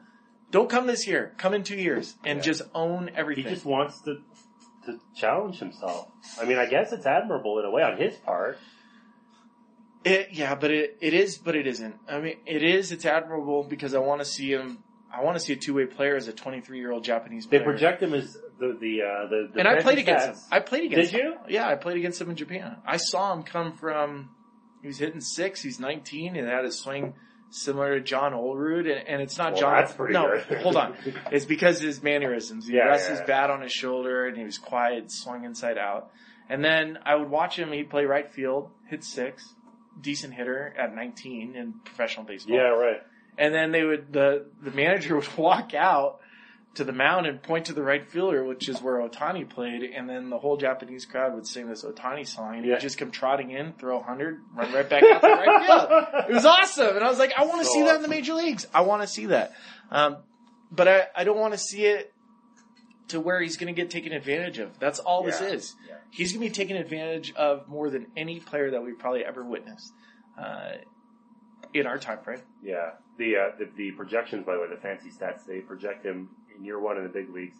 Don't 0.51 0.69
come 0.69 0.87
this 0.87 1.05
year. 1.07 1.33
Come 1.37 1.53
in 1.53 1.63
two 1.63 1.75
years 1.75 2.15
and 2.23 2.37
Yeah. 2.37 2.43
just 2.43 2.61
own 2.73 3.11
everything. 3.15 3.45
He 3.45 3.49
just 3.49 3.65
wants 3.65 4.01
to 4.01 4.21
to 4.85 4.97
challenge 5.15 5.59
himself. 5.59 6.09
I 6.41 6.45
mean, 6.45 6.57
I 6.57 6.65
guess 6.65 6.93
it's 6.93 7.05
admirable 7.05 7.59
in 7.59 7.65
a 7.65 7.69
way 7.71 7.83
on 7.83 7.97
his 7.97 8.15
part. 8.15 8.57
It, 10.05 10.29
yeah, 10.31 10.55
but 10.55 10.71
it, 10.71 10.97
it 11.01 11.13
is, 11.13 11.37
but 11.37 11.55
it 11.57 11.67
isn't. 11.67 11.95
I 12.07 12.19
mean, 12.19 12.37
it 12.45 12.63
is, 12.63 12.93
it's 12.93 13.05
admirable 13.05 13.63
because 13.63 13.93
I 13.93 13.99
want 13.99 14.21
to 14.21 14.25
see 14.25 14.49
him, 14.53 14.81
I 15.13 15.21
want 15.23 15.35
to 15.37 15.41
see 15.43 15.51
a 15.51 15.57
two-way 15.57 15.85
player 15.87 16.15
as 16.15 16.29
a 16.29 16.33
23 16.33 16.79
year 16.79 16.91
old 16.93 17.03
Japanese 17.03 17.45
They 17.47 17.59
project 17.59 18.01
him 18.01 18.13
as 18.13 18.37
the 18.59 18.77
the 18.79 19.01
uh, 19.01 19.27
the, 19.27 19.49
the 19.53 19.59
and 19.59 19.67
I 19.67 19.81
played 19.81 19.97
against 19.97 20.27
him. 20.27 20.35
I 20.51 20.59
played 20.61 20.85
against 20.85 21.11
Did 21.11 21.19
him. 21.21 21.31
you? 21.33 21.37
Yeah, 21.55 21.67
I 21.67 21.75
played 21.75 21.97
against 21.97 22.21
him 22.21 22.29
in 22.29 22.37
Japan. 22.37 22.77
I 22.85 22.95
saw 22.95 23.33
him 23.33 23.43
come 23.43 23.73
from, 23.73 24.29
he 24.81 24.87
was 24.87 24.97
hitting 24.99 25.19
six, 25.19 25.61
he's 25.61 25.79
19 25.81 26.37
and 26.37 26.47
had 26.47 26.63
his 26.63 26.79
swing 26.79 27.13
similar 27.49 27.95
to 27.97 28.01
John 28.01 28.33
Olerud 28.33 28.81
and, 28.81 29.07
and 29.07 29.21
it's 29.21 29.37
not 29.37 29.53
Well, 29.53 29.61
John. 29.61 29.75
that's 29.77 29.93
pretty 29.93 30.13
no, 30.13 30.41
good. 30.47 30.57
hold 30.61 30.75
on. 30.75 30.95
It's 31.31 31.45
because 31.45 31.79
his 31.79 32.03
mannerisms. 32.03 32.67
He 32.67 32.75
Yeah, 32.75 32.85
rests 32.85 33.07
yeah, 33.07 33.11
his 33.11 33.19
yeah. 33.21 33.25
bat 33.25 33.49
on 33.49 33.61
his 33.61 33.71
shoulder 33.71 34.27
and 34.27 34.37
he 34.37 34.43
was 34.43 34.57
quiet, 34.57 35.11
swung 35.11 35.45
inside 35.45 35.77
out. 35.77 36.11
And 36.49 36.63
then 36.63 36.99
I 37.05 37.15
would 37.15 37.29
watch 37.29 37.57
him, 37.57 37.71
he'd 37.71 37.89
play 37.89 38.05
right 38.05 38.31
field, 38.31 38.69
hit 38.87 39.03
six, 39.03 39.53
decent 39.99 40.33
hitter 40.33 40.73
at 40.77 40.93
19 40.95 41.55
in 41.55 41.73
professional 41.83 42.25
baseball. 42.25 42.55
Yeah, 42.55 42.69
right. 42.69 43.01
And 43.37 43.53
then 43.53 43.71
they 43.71 43.83
would 43.83 44.11
the 44.13 44.45
the 44.61 44.71
manager 44.71 45.15
would 45.19 45.37
walk 45.37 45.73
out 45.73 46.19
to 46.77 46.83
the 46.83 46.91
mound 46.93 47.25
and 47.27 47.41
point 47.43 47.65
to 47.65 47.73
the 47.73 47.83
right 47.83 48.07
fielder, 48.07 48.43
which 48.43 48.67
is 48.69 48.81
where 48.81 48.95
Ohtani 48.97 49.47
played, 49.49 49.83
and 49.83 50.09
then 50.09 50.29
the 50.29 50.37
whole 50.39 50.57
Japanese 50.57 51.05
crowd 51.05 51.35
would 51.35 51.45
sing 51.45 51.67
this 51.67 51.83
Ohtani 51.83 52.25
song, 52.25 52.55
and 52.57 52.65
Yeah. 52.65 52.75
he'd 52.75 52.81
just 52.81 52.97
come 52.97 53.11
trotting 53.11 53.51
in, 53.51 53.73
throw 53.73 54.01
hundred, 54.01 54.39
run 54.55 54.71
right 54.73 54.89
back 54.89 55.03
out 55.03 55.21
to 55.21 55.27
right 55.27 55.65
field. 55.65 56.25
It 56.29 56.33
was 56.33 56.45
awesome, 56.45 56.95
and 56.95 57.03
I 57.03 57.09
was 57.09 57.19
like, 57.19 57.33
I 57.37 57.45
want 57.45 57.59
to 57.61 57.65
So 57.65 57.73
see 57.73 57.83
that 57.83 57.97
in 57.97 58.01
the 58.01 58.07
major 58.07 58.33
leagues. 58.33 58.65
I 58.73 58.81
want 58.81 59.01
to 59.01 59.07
see 59.07 59.27
that, 59.27 59.53
um, 59.91 60.17
but 60.71 60.87
I 60.87 61.07
I 61.15 61.23
don't 61.23 61.37
want 61.37 61.53
to 61.53 61.59
see 61.59 61.85
it 61.85 62.13
to 63.09 63.19
where 63.19 63.41
he's 63.41 63.57
going 63.57 63.73
to 63.73 63.79
get 63.81 63.89
taken 63.89 64.11
advantage 64.13 64.57
of. 64.59 64.77
That's 64.79 64.99
all 64.99 65.23
this 65.23 65.39
is. 65.41 65.75
Yeah. 65.87 65.95
He's 66.11 66.33
going 66.33 66.43
to 66.43 66.49
be 66.49 66.53
taken 66.55 66.77
advantage 66.77 67.33
of 67.35 67.67
more 67.67 67.89
than 67.89 68.07
any 68.17 68.39
player 68.39 68.71
that 68.71 68.83
we've 68.83 68.97
probably 68.99 69.23
ever 69.25 69.43
witnessed. 69.43 69.91
Uh, 70.37 70.71
in 71.73 71.85
our 71.85 71.97
time 71.97 72.19
frame. 72.23 72.39
Yeah. 72.63 72.91
The, 73.17 73.35
uh, 73.35 73.55
the 73.57 73.69
the 73.75 73.91
projections, 73.91 74.45
by 74.45 74.53
the 74.53 74.59
way, 74.61 74.67
the 74.69 74.79
fancy 74.81 75.09
stats, 75.09 75.45
they 75.45 75.59
project 75.59 76.05
him 76.05 76.29
in 76.57 76.65
year 76.65 76.79
one 76.79 76.97
in 76.97 77.03
the 77.03 77.09
big 77.09 77.29
leagues. 77.33 77.57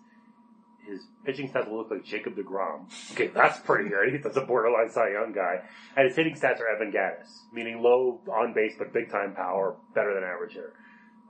His 0.88 1.02
pitching 1.26 1.50
stats 1.52 1.70
will 1.70 1.80
look 1.80 1.92
like 1.92 2.06
Jacob 2.06 2.36
DeGrom. 2.36 2.86
Okay, 3.12 3.28
that's 3.28 3.60
pretty 3.60 3.90
good. 3.90 4.22
That's 4.24 4.38
a 4.38 4.42
borderline 4.42 4.90
Cy 4.90 5.12
Young 5.12 5.34
guy. 5.34 5.60
And 5.98 6.08
his 6.08 6.16
hitting 6.16 6.36
stats 6.36 6.62
are 6.62 6.68
Evan 6.74 6.94
Gattis, 6.94 7.28
meaning 7.52 7.82
low 7.82 8.22
on 8.32 8.54
base 8.54 8.74
but 8.78 8.94
big 8.94 9.12
time 9.12 9.36
power, 9.36 9.76
better 9.94 10.14
than 10.14 10.24
average 10.24 10.54
hitter. 10.54 10.74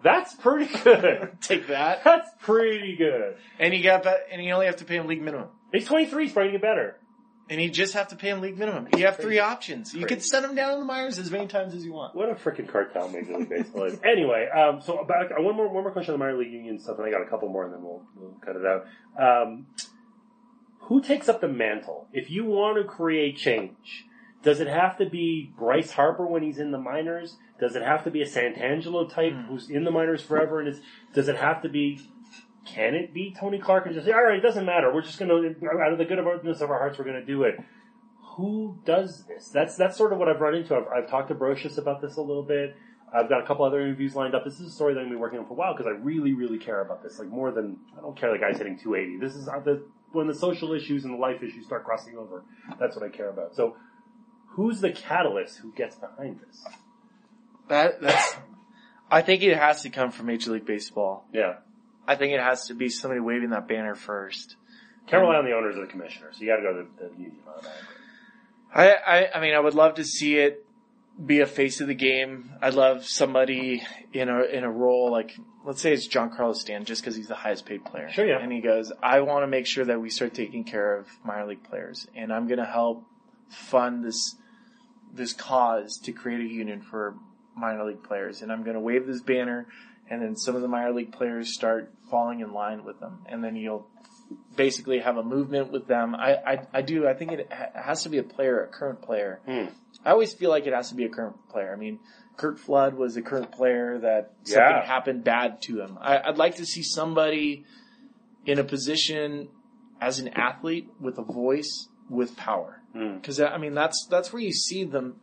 That's 0.03 0.35
pretty 0.35 0.71
good. 0.83 1.37
Take 1.41 1.67
that. 1.67 2.03
That's 2.03 2.29
pretty 2.41 2.95
good. 2.97 3.37
And 3.57 3.73
you 3.73 3.81
got 3.81 4.03
that, 4.03 4.27
and 4.31 4.43
you 4.43 4.51
only 4.53 4.67
have 4.67 4.77
to 4.77 4.85
pay 4.85 4.97
him 4.97 5.07
league 5.07 5.23
minimum. 5.23 5.47
He's 5.71 5.85
23, 5.85 6.25
he's 6.25 6.33
probably 6.33 6.51
get 6.51 6.61
better. 6.61 6.97
And 7.49 7.61
you 7.61 7.69
just 7.69 7.93
have 7.93 8.09
to 8.09 8.15
pay 8.17 8.29
him 8.29 8.41
league 8.41 8.57
minimum. 8.57 8.89
You 8.97 9.05
have 9.05 9.17
three 9.17 9.39
options. 9.39 9.93
You 9.93 10.05
can 10.05 10.19
send 10.19 10.43
him 10.45 10.53
down 10.53 10.73
in 10.73 10.79
the 10.79 10.85
Myers 10.85 11.17
as 11.17 11.31
many 11.31 11.47
times 11.47 11.73
as 11.73 11.85
you 11.85 11.93
want. 11.93 12.13
What 12.13 12.29
a 12.29 12.35
freaking 12.35 12.67
cartel 12.67 13.07
Major 13.07 13.37
League 13.37 13.49
Baseball 13.49 13.83
is. 13.85 13.99
Anyway, 14.03 14.47
um, 14.53 14.81
so 14.81 15.05
back, 15.05 15.31
uh, 15.31 15.41
one 15.41 15.55
more 15.55 15.67
one 15.69 15.83
more 15.83 15.91
question 15.91 16.13
on 16.13 16.19
the 16.19 16.25
minor 16.25 16.37
league 16.37 16.51
union 16.51 16.77
stuff, 16.79 16.97
and 16.97 17.07
I 17.07 17.11
got 17.11 17.21
a 17.21 17.29
couple 17.29 17.47
more, 17.49 17.63
and 17.63 17.73
then 17.73 17.81
we'll, 17.83 18.01
we'll 18.15 18.33
cut 18.45 18.55
it 18.57 18.65
out. 18.65 18.85
Um, 19.17 19.67
who 20.81 21.01
takes 21.01 21.27
up 21.29 21.41
the 21.41 21.47
mantle 21.47 22.07
if 22.13 22.29
you 22.29 22.45
want 22.45 22.77
to 22.77 22.83
create 22.83 23.37
change? 23.37 24.05
Does 24.43 24.59
it 24.59 24.67
have 24.67 24.97
to 24.97 25.09
be 25.09 25.51
Bryce 25.57 25.91
Harper 25.91 26.25
when 26.25 26.43
he's 26.43 26.59
in 26.59 26.71
the 26.71 26.77
minors? 26.77 27.37
Does 27.59 27.75
it 27.75 27.81
have 27.81 28.03
to 28.03 28.11
be 28.11 28.21
a 28.21 28.25
Santangelo 28.25 29.09
type 29.11 29.33
Hmm. 29.33 29.41
who's 29.47 29.69
in 29.69 29.83
the 29.83 29.91
minors 29.91 30.21
forever? 30.21 30.59
And 30.59 30.69
is, 30.69 30.79
does 31.13 31.27
it 31.27 31.37
have 31.37 31.61
to 31.63 31.69
be? 31.69 31.99
Can 32.67 32.95
it 32.95 33.13
be 33.13 33.33
Tony 33.37 33.59
Clark 33.59 33.85
and 33.85 33.95
just 33.95 34.05
say, 34.05 34.11
all 34.11 34.23
right, 34.23 34.37
it 34.37 34.41
doesn't 34.41 34.65
matter. 34.65 34.93
We're 34.93 35.01
just 35.01 35.19
going 35.19 35.29
to, 35.29 35.67
out 35.79 35.93
of 35.93 35.97
the 35.97 36.05
goodness 36.05 36.61
of 36.61 36.69
our 36.69 36.77
hearts, 36.77 36.99
we're 36.99 37.05
going 37.05 37.19
to 37.19 37.25
do 37.25 37.43
it 37.43 37.55
who 38.37 38.77
does 38.85 39.25
this? 39.27 39.49
That's 39.49 39.75
that's 39.75 39.97
sort 39.97 40.13
of 40.13 40.19
what 40.19 40.29
I've 40.29 40.39
run 40.39 40.53
into. 40.53 40.75
I've, 40.75 40.87
I've 40.95 41.09
talked 41.09 41.29
to 41.29 41.35
Broshuis 41.35 41.79
about 41.79 42.01
this 42.01 42.17
a 42.17 42.21
little 42.21 42.43
bit. 42.43 42.75
I've 43.11 43.29
got 43.29 43.43
a 43.43 43.47
couple 43.47 43.65
other 43.65 43.81
interviews 43.81 44.15
lined 44.15 44.35
up. 44.35 44.43
This 44.45 44.59
is 44.59 44.67
a 44.67 44.71
story 44.71 44.93
that 44.93 44.99
I'm 44.99 45.05
going 45.05 45.13
to 45.13 45.17
be 45.17 45.21
working 45.21 45.39
on 45.39 45.45
for 45.45 45.53
a 45.53 45.55
while 45.55 45.73
because 45.73 45.87
I 45.87 45.97
really, 46.01 46.33
really 46.33 46.59
care 46.59 46.81
about 46.81 47.01
this. 47.01 47.17
Like 47.17 47.29
more 47.29 47.51
than 47.51 47.77
I 47.97 48.01
don't 48.01 48.17
care 48.17 48.31
the 48.31 48.37
guy's 48.37 48.57
hitting 48.57 48.77
280. 48.77 49.25
This 49.25 49.35
is 49.35 49.45
the 49.45 49.83
when 50.11 50.27
the 50.27 50.35
social 50.35 50.73
issues 50.73 51.03
and 51.03 51.15
the 51.15 51.17
life 51.17 51.41
issues 51.41 51.65
start 51.65 51.83
crossing 51.83 52.15
over. 52.15 52.43
That's 52.79 52.95
what 52.95 53.03
I 53.03 53.09
care 53.09 53.29
about. 53.29 53.55
So, 53.55 53.75
who's 54.49 54.81
the 54.81 54.91
catalyst? 54.91 55.57
Who 55.57 55.73
gets 55.73 55.95
behind 55.95 56.39
this? 56.45 56.63
That 57.69 58.01
that's. 58.01 58.35
I 59.09 59.21
think 59.21 59.41
it 59.41 59.57
has 59.57 59.81
to 59.81 59.89
come 59.89 60.11
from 60.11 60.27
Major 60.27 60.51
League 60.51 60.65
Baseball. 60.65 61.25
Yeah, 61.33 61.55
I 62.07 62.15
think 62.15 62.33
it 62.33 62.39
has 62.39 62.67
to 62.67 62.73
be 62.73 62.89
somebody 62.89 63.19
waving 63.19 63.49
that 63.49 63.67
banner 63.67 63.95
first. 63.95 64.55
can't 65.07 65.21
rely 65.21 65.35
on 65.35 65.45
the 65.45 65.53
owners 65.53 65.75
or 65.75 65.81
the 65.81 65.91
commissioners. 65.91 66.39
You 66.39 66.47
got 66.47 66.57
to 66.57 66.61
go 66.61 66.73
to 66.73 66.87
the, 66.97 67.09
the 67.09 67.15
union. 67.15 67.37
I, 68.73 68.91
I 68.91 69.29
I 69.35 69.41
mean 69.41 69.53
I 69.53 69.59
would 69.59 69.73
love 69.73 69.95
to 69.95 70.03
see 70.03 70.37
it 70.37 70.65
be 71.23 71.39
a 71.39 71.45
face 71.45 71.81
of 71.81 71.87
the 71.87 71.95
game. 71.95 72.51
I'd 72.61 72.75
love 72.75 73.05
somebody 73.05 73.83
in 74.13 74.29
a 74.29 74.43
in 74.43 74.63
a 74.63 74.71
role 74.71 75.11
like 75.11 75.35
let's 75.65 75.81
say 75.81 75.91
it's 75.91 76.07
Giancarlo 76.07 76.55
Stan 76.55 76.85
just 76.85 77.01
because 77.01 77.15
he's 77.15 77.27
the 77.27 77.35
highest 77.35 77.65
paid 77.65 77.83
player. 77.83 78.09
Sure, 78.11 78.25
yeah. 78.25 78.39
And 78.39 78.51
he 78.51 78.61
goes, 78.61 78.91
I 79.03 79.21
want 79.21 79.43
to 79.43 79.47
make 79.47 79.65
sure 79.65 79.83
that 79.85 79.99
we 79.99 80.09
start 80.09 80.33
taking 80.33 80.63
care 80.63 80.95
of 80.95 81.07
minor 81.25 81.47
league 81.47 81.63
players, 81.63 82.07
and 82.15 82.31
I'm 82.31 82.47
going 82.47 82.59
to 82.59 82.65
help 82.65 83.03
fund 83.49 84.03
this 84.03 84.35
this 85.13 85.33
cause 85.33 85.97
to 85.97 86.11
create 86.11 86.39
a 86.41 86.47
union 86.47 86.81
for 86.81 87.15
minor 87.55 87.85
league 87.85 88.03
players, 88.03 88.41
and 88.41 88.51
I'm 88.51 88.63
going 88.63 88.75
to 88.75 88.79
wave 88.79 89.07
this 89.07 89.21
banner, 89.21 89.67
and 90.09 90.21
then 90.21 90.35
some 90.35 90.55
of 90.55 90.61
the 90.61 90.67
minor 90.67 90.93
league 90.93 91.11
players 91.11 91.53
start 91.53 91.91
falling 92.09 92.39
in 92.41 92.53
line 92.53 92.83
with 92.83 92.99
them, 92.99 93.19
and 93.27 93.43
then 93.43 93.55
you'll 93.55 93.87
basically 94.55 94.99
have 94.99 95.17
a 95.17 95.23
movement 95.23 95.71
with 95.71 95.87
them. 95.87 96.15
I, 96.15 96.35
I, 96.35 96.67
I 96.73 96.81
do. 96.81 97.07
I 97.07 97.13
think 97.13 97.31
it 97.31 97.51
has 97.73 98.03
to 98.03 98.09
be 98.09 98.17
a 98.17 98.23
player, 98.23 98.63
a 98.63 98.67
current 98.67 99.01
player. 99.01 99.39
Hmm. 99.45 99.65
I 100.03 100.11
always 100.11 100.33
feel 100.33 100.49
like 100.49 100.65
it 100.67 100.73
has 100.73 100.89
to 100.89 100.95
be 100.95 101.05
a 101.05 101.09
current 101.09 101.35
player. 101.49 101.71
I 101.73 101.77
mean, 101.77 101.99
Curt 102.37 102.59
Flood 102.59 102.95
was 102.95 103.17
a 103.17 103.21
current 103.21 103.51
player 103.51 103.99
that 103.99 104.33
something 104.43 104.61
Yeah. 104.61 104.85
happened 104.85 105.23
bad 105.23 105.61
to 105.63 105.81
him. 105.81 105.97
I, 106.01 106.19
I'd 106.19 106.37
like 106.37 106.55
to 106.57 106.65
see 106.65 106.83
somebody 106.83 107.65
in 108.45 108.59
a 108.59 108.63
position 108.63 109.49
as 109.99 110.19
an 110.19 110.29
athlete 110.29 110.89
with 110.99 111.17
a 111.17 111.23
voice 111.23 111.87
with 112.09 112.35
power. 112.37 112.81
Hmm. 112.93 113.15
Because 113.15 113.39
I 113.39 113.57
mean, 113.57 113.73
that's 113.73 114.07
that's 114.09 114.31
where 114.33 114.41
you 114.41 114.53
see 114.53 114.83
them. 114.83 115.19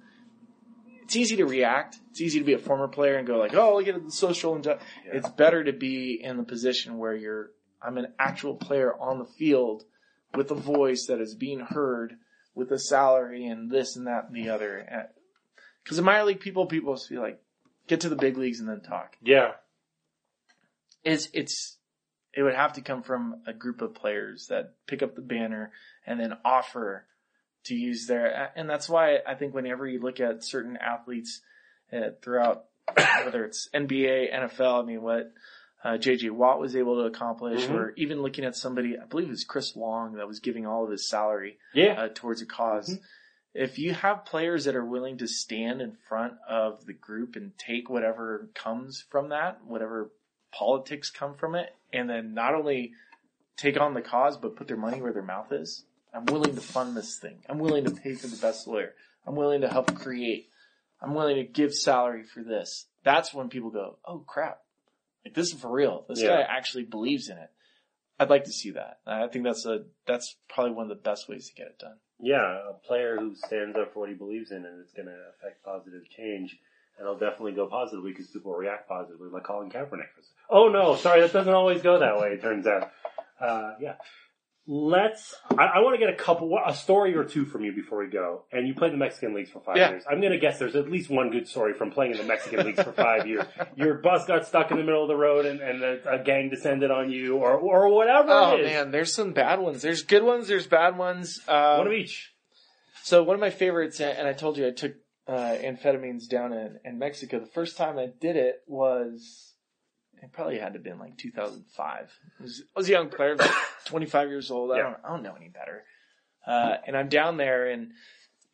It's 1.05 1.17
easy 1.17 1.37
to 1.37 1.45
react. 1.45 1.99
It's 2.11 2.21
easy 2.21 2.39
to 2.39 2.45
be 2.45 2.55
a 2.55 2.59
former 2.59 2.89
player 2.89 3.17
and 3.17 3.27
go 3.27 3.39
like, 3.39 3.55
"Oh, 3.55 3.77
look 3.77 3.89
at 3.89 4.05
the 4.05 4.11
social 4.11 4.55
and." 4.55 4.67
It's 5.07 5.29
better 5.31 5.63
to 5.63 5.73
be 5.73 6.21
in 6.23 6.37
the 6.37 6.43
position 6.43 6.99
where 6.99 7.15
you're. 7.15 7.51
I'm 7.83 7.99
an 7.99 8.15
actual 8.19 8.55
player 8.55 8.95
on 8.95 9.19
the 9.19 9.27
field 9.27 9.85
with 10.35 10.51
a 10.51 10.55
voice 10.55 11.07
that 11.07 11.21
is 11.21 11.35
being 11.35 11.61
heard, 11.61 12.17
with 12.55 12.71
a 12.73 12.79
salary 12.79 13.47
and 13.47 13.71
this 13.71 13.97
and 13.97 14.07
that 14.07 14.27
and 14.27 14.35
the 14.35 14.49
other. 14.49 15.11
Because 15.83 15.99
in 15.99 16.05
minor 16.05 16.25
league 16.25 16.41
people, 16.41 16.67
people 16.67 16.95
just 16.95 17.09
feel 17.09 17.21
like 17.21 17.43
get 17.87 18.01
to 18.01 18.09
the 18.09 18.17
big 18.17 18.39
leagues 18.39 18.61
and 18.61 18.69
then 18.69 18.81
talk. 18.81 19.17
Yeah. 19.23 19.53
It's 21.03 21.29
it's 21.35 21.79
it 22.33 22.43
would 22.43 22.55
have 22.55 22.73
to 22.75 22.81
come 22.81 23.03
from 23.03 23.43
a 23.47 23.53
group 23.53 23.83
of 23.83 23.95
players 23.95 24.47
that 24.49 24.75
pick 24.87 25.03
up 25.03 25.15
the 25.15 25.23
banner 25.23 25.73
and 26.07 26.19
then 26.19 26.39
offer 26.45 27.07
to 27.65 27.75
use 27.75 28.07
there. 28.07 28.53
and 28.57 28.69
that's 28.69 28.89
why 28.89 29.19
I 29.27 29.35
think 29.35 29.55
whenever 29.55 29.87
you 29.87 30.01
look 30.01 30.21
at 30.21 30.45
certain 30.45 30.77
athletes 30.77 31.41
uh, 31.93 32.11
throughout 32.23 32.65
whether 33.25 33.45
it's 33.45 33.69
NBA, 33.75 34.33
NFL, 34.35 34.83
I 34.83 34.87
mean 34.87 35.03
what 35.03 35.33
uh, 35.83 35.99
JJ 35.99 36.31
Watt 36.31 36.61
was 36.61 36.77
able 36.77 36.97
to 36.97 37.07
accomplish, 37.07 37.67
Mhm. 37.67 37.75
or 37.75 37.93
even 37.97 38.23
looking 38.23 38.45
at 38.45 38.57
somebody, 38.57 38.99
I 38.99 39.05
believe 39.05 39.29
it 39.29 39.31
was 39.31 39.45
Chris 39.45 39.77
Long 39.77 40.15
that 40.15 40.27
was 40.27 40.41
giving 40.41 40.67
all 40.67 40.85
of 40.85 40.91
his 40.91 41.07
salary 41.09 41.59
Yeah. 41.75 41.93
uh, 42.01 42.09
towards 42.15 42.41
a 42.43 42.47
cause. 42.47 42.89
Mm-hmm. 42.95 43.05
If 43.55 43.79
you 43.79 43.93
have 43.95 44.25
players 44.25 44.65
that 44.65 44.75
are 44.77 44.85
willing 44.85 45.19
to 45.19 45.29
stand 45.29 45.81
in 45.81 45.93
front 46.09 46.35
of 46.49 46.87
the 46.87 46.93
group 46.95 47.37
and 47.37 47.57
take 47.59 47.89
whatever 47.91 48.49
comes 48.55 49.05
from 49.11 49.29
that, 49.29 49.63
whatever 49.65 50.11
politics 50.53 51.11
come 51.11 51.35
from 51.35 51.55
it, 51.55 51.73
and 51.93 52.09
then 52.11 52.35
not 52.35 52.55
only 52.55 52.93
take 53.57 53.79
on 53.79 53.95
the 53.95 54.03
cause, 54.03 54.37
but 54.37 54.57
put 54.57 54.67
their 54.69 54.77
money 54.77 55.01
where 55.01 55.13
their 55.13 55.23
mouth 55.23 55.53
is. 55.53 55.85
I'm 56.15 56.27
willing 56.27 56.55
to 56.55 56.61
fund 56.61 56.97
this 56.97 57.19
thing. 57.19 57.39
I'm 57.49 57.59
willing 57.59 57.85
to 57.85 57.91
pay 57.91 58.15
for 58.15 58.27
the 58.29 58.37
best 58.37 58.67
lawyer. 58.67 58.93
I'm 59.27 59.35
willing 59.35 59.63
to 59.63 59.69
help 59.69 59.95
create. 59.95 60.49
I'm 61.03 61.15
willing 61.15 61.37
to 61.37 61.45
give 61.45 61.75
salary 61.75 62.23
for 62.23 62.43
this. 62.43 62.87
That's 63.03 63.35
when 63.35 63.49
people 63.49 63.71
go, 63.71 63.99
oh 64.07 64.19
crap. 64.21 64.61
Like 65.25 65.35
this 65.35 65.53
is 65.53 65.61
for 65.61 65.71
real. 65.71 66.05
This 66.09 66.21
Yeah. 66.23 66.29
guy 66.37 66.43
actually 66.43 66.85
believes 66.85 67.29
in 67.29 67.37
it. 67.39 67.51
I'd 68.19 68.31
like 68.31 68.45
to 68.45 68.53
see 68.53 68.71
that. 68.73 69.01
I 69.07 69.27
think 69.27 69.45
that's 69.45 69.67
a, 69.67 69.85
that's 70.07 70.37
probably 70.49 70.73
one 70.73 70.85
of 70.85 70.97
the 70.97 71.03
best 71.03 71.29
ways 71.29 71.49
to 71.49 71.55
get 71.55 71.67
it 71.67 71.79
done. 71.81 71.97
Yeah, 72.21 72.71
a 72.71 72.75
player 72.87 73.17
who 73.19 73.35
stands 73.35 73.77
up 73.77 73.93
for 73.93 74.01
what 74.01 74.09
he 74.09 74.15
believes 74.15 74.53
in 74.53 74.59
and 74.65 74.81
it's 74.81 74.93
going 74.93 75.09
to 75.09 75.17
affect 75.37 75.65
positive 75.65 76.09
change. 76.17 76.57
And 76.97 77.05
it'll 77.07 77.19
definitely 77.19 77.53
go 77.53 77.67
positively 77.67 78.13
because 78.13 78.29
people 78.29 78.53
react 78.55 78.89
positively, 78.89 79.29
like 79.31 79.43
Colin 79.43 79.69
Kaepernick. 79.69 80.07
Oh 80.49 80.69
no, 80.69 80.95
sorry, 80.95 81.23
that 81.23 81.33
doesn't 81.33 81.53
always 81.53 81.83
go 81.83 81.99
that 81.99 82.21
way, 82.21 82.35
it 82.35 82.41
turns 82.43 82.69
out. 82.69 82.93
Uh, 83.41 83.73
yeah. 83.81 83.95
Let's, 84.67 85.35
I, 85.51 85.65
I 85.65 85.79
want 85.81 85.95
to 85.95 85.99
get 86.05 86.09
a 86.13 86.17
couple, 86.17 86.59
a 86.67 86.75
story 86.75 87.15
or 87.15 87.25
two 87.25 87.45
from 87.45 87.65
you 87.65 87.73
before 87.75 87.99
we 87.99 88.07
go. 88.09 88.45
And 88.51 88.67
you 88.67 88.75
played 88.75 88.93
the 88.93 88.97
Mexican 88.97 89.35
leagues 89.35 89.51
for 89.51 89.61
five 89.61 89.77
Yeah. 89.77 89.91
years. 89.91 90.05
I'm 90.11 90.21
going 90.21 90.33
to 90.33 90.39
guess 90.39 90.59
there's 90.59 90.75
at 90.75 90.91
least 90.91 91.11
one 91.11 91.29
good 91.31 91.47
story 91.47 91.75
from 91.75 91.91
playing 91.91 92.13
in 92.13 92.17
the 92.19 92.25
Mexican 92.25 92.65
leagues 92.65 92.83
for 92.83 92.93
five 92.93 93.27
years. 93.27 93.45
Your 93.77 93.95
bus 93.99 94.25
got 94.27 94.47
stuck 94.47 94.71
in 94.71 94.79
the 94.79 94.83
middle 94.83 95.03
of 95.03 95.09
the 95.09 95.17
road 95.17 95.45
and, 95.45 95.61
and 95.61 95.83
a, 95.83 96.15
a 96.15 96.25
gang 96.25 96.49
descended 96.49 96.91
on 96.91 97.11
you 97.11 97.37
or, 97.37 97.53
or 97.53 97.93
whatever 97.95 98.31
Oh 98.31 98.55
it 98.57 98.61
is. 98.61 98.67
man, 98.73 98.91
there's 98.91 99.13
some 99.15 99.33
bad 99.35 99.61
ones. 99.61 99.83
There's 99.83 100.03
good 100.03 100.23
ones. 100.23 100.49
There's 100.49 100.67
bad 100.67 100.97
ones. 100.97 101.41
Um, 101.47 101.79
One 101.79 101.87
of 101.89 101.93
each. 101.93 102.33
So 103.03 103.23
one 103.23 103.35
of 103.35 103.41
my 103.41 103.51
favorites, 103.51 104.01
and 104.01 104.27
I 104.27 104.33
told 104.33 104.57
you 104.57 104.67
I 104.67 104.71
took 104.71 104.95
uh, 105.29 105.33
amphetamines 105.63 106.27
down 106.27 106.55
in, 106.55 106.79
in 106.87 106.99
Mexico. 106.99 107.39
The 107.39 107.47
first 107.47 107.77
time 107.77 107.99
I 107.99 108.07
did 108.19 108.37
it 108.37 108.63
was, 108.67 109.53
it 110.25 110.33
probably 110.33 110.59
had 110.59 110.73
to 110.73 110.79
have 110.79 110.83
been 110.85 110.99
like 110.99 111.17
2005. 111.19 111.85
I 112.39 112.43
was, 112.43 112.63
I 112.75 112.79
was 112.81 112.89
a 112.89 112.93
young 112.93 113.09
player, 113.11 113.37
25 113.87 114.29
years 114.29 114.51
old. 114.51 114.73
I 114.73 114.77
Yeah. 114.77 114.83
don't, 114.85 114.97
I 115.05 115.09
don't 115.11 115.23
know 115.23 115.35
any 115.37 115.49
better. 115.49 115.85
Uh, 116.47 116.77
and 116.87 116.97
I'm 116.97 117.09
down 117.09 117.37
there, 117.37 117.69
and 117.71 117.93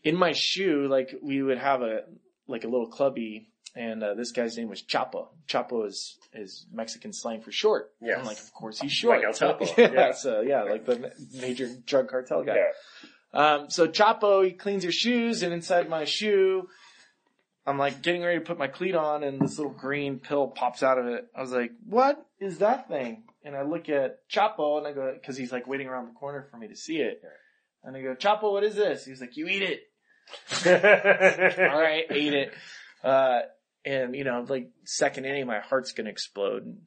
in 0.04 0.16
my 0.16 0.32
shoe, 0.32 0.86
like 0.88 1.14
we 1.22 1.42
would 1.42 1.58
have 1.58 1.82
a 1.82 2.02
like 2.46 2.64
a 2.64 2.68
little 2.68 2.86
clubby, 2.88 3.48
and 3.74 4.02
uh, 4.02 4.14
this 4.14 4.30
guy's 4.32 4.56
name 4.56 4.68
was 4.68 4.82
Chapo. 4.82 5.28
Chapo 5.48 5.86
is 5.86 6.16
is 6.32 6.66
Mexican 6.72 7.12
slang 7.12 7.40
for 7.40 7.50
short. 7.50 7.90
Yeah, 8.00 8.18
I'm 8.18 8.24
like, 8.24 8.38
of 8.38 8.52
course 8.52 8.78
he's 8.80 8.92
short. 8.92 9.22
Like 9.24 9.34
Chapo. 9.36 9.76
yeah, 9.78 9.90
Yeah. 9.92 10.12
so 10.12 10.40
yeah, 10.40 10.62
like 10.62 10.86
the 10.86 11.12
major 11.34 11.68
drug 11.84 12.08
cartel 12.08 12.44
guy. 12.44 12.56
Yeah. 12.56 12.70
Um, 13.32 13.70
so 13.70 13.88
Chapo, 13.88 14.44
he 14.44 14.52
cleans 14.52 14.84
your 14.84 14.92
shoes, 14.92 15.42
and 15.42 15.52
inside 15.52 15.88
my 15.88 16.04
shoe, 16.04 16.68
I'm 17.66 17.78
like 17.78 18.02
getting 18.02 18.22
ready 18.22 18.38
to 18.38 18.44
put 18.44 18.58
my 18.58 18.66
cleat 18.68 18.94
on, 18.94 19.22
and 19.22 19.40
this 19.40 19.58
little 19.58 19.72
green 19.72 20.18
pill 20.18 20.48
pops 20.48 20.82
out 20.82 20.98
of 20.98 21.06
it. 21.06 21.26
I 21.36 21.40
was 21.40 21.52
like, 21.52 21.72
"What 21.86 22.24
is 22.40 22.58
that 22.58 22.88
thing?" 22.88 23.24
And 23.44 23.56
I 23.56 23.62
look 23.62 23.88
at 23.88 24.28
Chapo, 24.30 24.78
and 24.78 24.86
I 24.86 24.92
go, 24.92 25.12
because 25.14 25.36
he's 25.36 25.52
like 25.52 25.66
waiting 25.66 25.86
around 25.86 26.06
the 26.08 26.12
corner 26.18 26.46
for 26.50 26.56
me 26.56 26.68
to 26.68 26.76
see 26.76 26.96
it. 26.98 27.20
And 27.84 27.96
I 27.96 28.02
go, 28.02 28.14
"Chapo, 28.14 28.52
what 28.52 28.64
is 28.64 28.74
this?" 28.74 29.04
He's 29.04 29.20
like, 29.20 29.36
"You 29.36 29.46
eat 29.46 29.62
it." 29.62 29.80
All 31.72 31.80
right, 31.80 32.04
ate 32.10 32.34
it. 32.34 32.52
Uh, 33.02 33.40
and 33.84 34.14
you 34.14 34.24
know, 34.24 34.44
like 34.48 34.70
second 34.84 35.24
inning, 35.26 35.46
my 35.46 35.60
heart's 35.60 35.92
gonna 35.92 36.10
explode. 36.10 36.64
And 36.64 36.78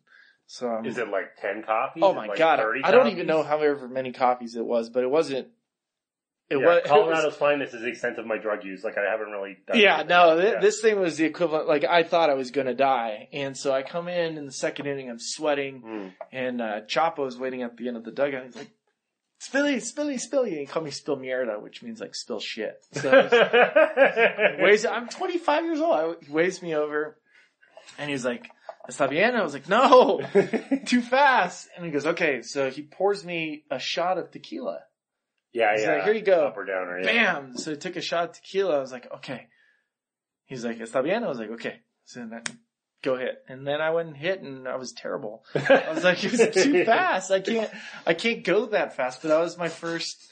so 0.46 0.68
I'm, 0.68 0.86
Is 0.86 0.98
it 0.98 1.08
like 1.10 1.36
10 1.42 1.64
copies? 1.64 2.04
oh 2.04 2.14
my 2.14 2.28
like 2.28 2.38
god, 2.38 2.60
I 2.60 2.92
don't 2.92 3.02
copies? 3.02 3.14
even 3.14 3.28
know 3.28 3.44
however 3.44 3.88
many 3.88 4.12
copies 4.12 4.56
it 4.56 4.66
was, 4.66 4.90
but 4.90 5.04
it 5.04 5.10
wasn't. 5.10 5.48
It 6.50 6.58
yeah, 6.60 6.66
was 6.66 6.78
it 6.78 6.84
was- 6.84 6.90
Colorado's 6.90 7.36
finest 7.36 7.74
is 7.74 7.82
the 7.82 7.88
extent 7.88 8.20
of 8.20 8.26
my 8.26 8.38
drug 8.38 8.64
use. 8.64 8.84
Like 8.84 8.98
I 8.98 9.10
haven't 9.10 9.30
really 9.32 9.58
done 9.66 9.80
Yeah, 9.80 10.04
no, 10.04 10.40
th- 10.40 10.54
Yeah. 10.56 10.60
this 10.60 10.82
thing 10.82 11.00
was 11.00 11.18
the 11.18 11.26
equivalent. 11.26 11.68
Like 11.68 11.84
I 11.86 12.04
thought 12.04 12.30
I 12.30 12.34
was 12.36 12.52
gonna 12.52 12.74
die, 12.76 13.30
and 13.34 13.58
so 13.58 13.72
I 13.74 13.82
come 13.84 14.08
in 14.08 14.38
in 14.38 14.46
the 14.46 14.52
second 14.52 14.86
inning. 14.88 15.10
I'm 15.10 15.20
sweating, 15.20 15.82
Mm. 15.82 16.14
and 16.32 16.62
uh, 16.62 16.82
Chapo's 16.88 17.38
waiting 17.38 17.64
at 17.64 17.78
the 17.78 17.88
end 17.88 17.98
of 17.98 18.04
the 18.04 18.12
dugout. 18.12 18.46
He's 18.46 18.56
like, 18.58 18.72
"Spilly, 19.42 19.78
Spilly, 19.78 20.16
Spilly," 20.20 20.50
and 20.50 20.60
he 20.60 20.66
called 20.66 20.86
me 20.86 20.92
Spill 20.92 21.18
Mierda, 21.18 21.62
which 21.62 21.82
means 21.82 22.00
like 22.02 22.14
spill 22.14 22.40
shit. 22.42 22.76
So 22.92 23.10
waves. 24.60 24.86
I'm 24.90 25.08
25 25.08 25.64
years 25.66 25.80
old. 25.80 25.96
I, 26.22 26.26
he 26.26 26.32
waves 26.32 26.62
me 26.62 26.76
over, 26.76 27.18
and 27.98 28.10
he's 28.10 28.26
like, 28.26 28.48
"Está 28.90 29.10
bien?" 29.10 29.36
I 29.36 29.44
was 29.44 29.54
like, 29.54 29.70
"No, 29.70 30.22
too 30.86 31.02
fast." 31.02 31.70
And 31.76 31.86
he 31.86 31.92
goes, 31.92 32.06
"Okay." 32.06 32.42
So 32.42 32.70
he 32.70 32.82
pours 32.84 33.24
me 33.26 33.64
a 33.72 33.80
shot 33.80 34.18
of 34.18 34.30
tequila. 34.32 34.80
Yeah, 35.54 35.72
He's 35.74 35.84
yeah. 35.84 35.96
like, 35.96 36.04
"Here 36.06 36.14
you 36.14 36.22
go." 36.22 36.48
Up 36.48 36.58
or 36.58 36.66
down 36.66 36.88
or 36.88 37.00
yeah. 37.00 37.06
bam. 37.40 37.58
So 37.58 37.72
I 37.72 37.76
took 37.76 37.96
a 37.96 38.02
shot 38.02 38.30
of 38.30 38.36
tequila. 38.36 38.78
I 38.78 38.80
was 38.80 38.92
like, 38.92 39.08
okay. 39.18 39.48
He's 40.46 40.66
like, 40.66 40.80
está 40.80 41.04
bien? 41.04 41.24
I 41.24 41.28
was 41.30 41.40
like, 41.40 41.52
okay. 41.52 41.82
So 42.06 42.20
then 42.20 42.34
I- 42.34 42.52
go 43.04 43.18
hit. 43.18 43.44
And 43.48 43.68
then 43.68 43.82
I 43.82 43.92
went 43.92 44.08
and 44.10 44.18
hit 44.18 44.42
and 44.42 44.68
I 44.68 44.78
was 44.78 44.94
terrible. 44.94 45.44
I 45.54 45.92
was 45.94 46.04
like, 46.04 46.24
it 46.24 46.32
was 46.32 46.64
too 46.64 46.86
fast. 46.86 47.32
I 47.32 47.40
can't, 47.42 47.70
I 48.08 48.14
can't 48.14 48.44
go 48.44 48.66
that 48.68 48.96
fast. 48.96 49.22
But 49.22 49.28
that 49.30 49.40
was 49.40 49.58
my 49.58 49.68
first, 49.68 50.32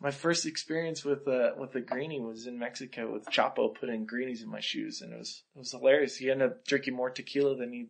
my 0.00 0.10
first 0.10 0.46
experience 0.46 1.04
with, 1.04 1.26
uh, 1.28 1.50
with 1.58 1.72
the 1.72 1.80
greenie 1.82 2.20
was 2.20 2.46
in 2.46 2.58
Mexico 2.58 3.12
with 3.12 3.26
Chapo 3.26 3.74
putting 3.78 4.04
greenies 4.06 4.42
in 4.42 4.50
my 4.50 4.60
shoes. 4.60 5.00
And 5.02 5.12
it 5.12 5.18
was, 5.18 5.42
it 5.54 5.58
was 5.58 5.70
hilarious. 5.72 6.16
He 6.16 6.30
ended 6.30 6.50
up 6.50 6.64
drinking 6.66 6.94
more 6.96 7.10
tequila 7.10 7.56
than 7.56 7.72
he, 7.72 7.86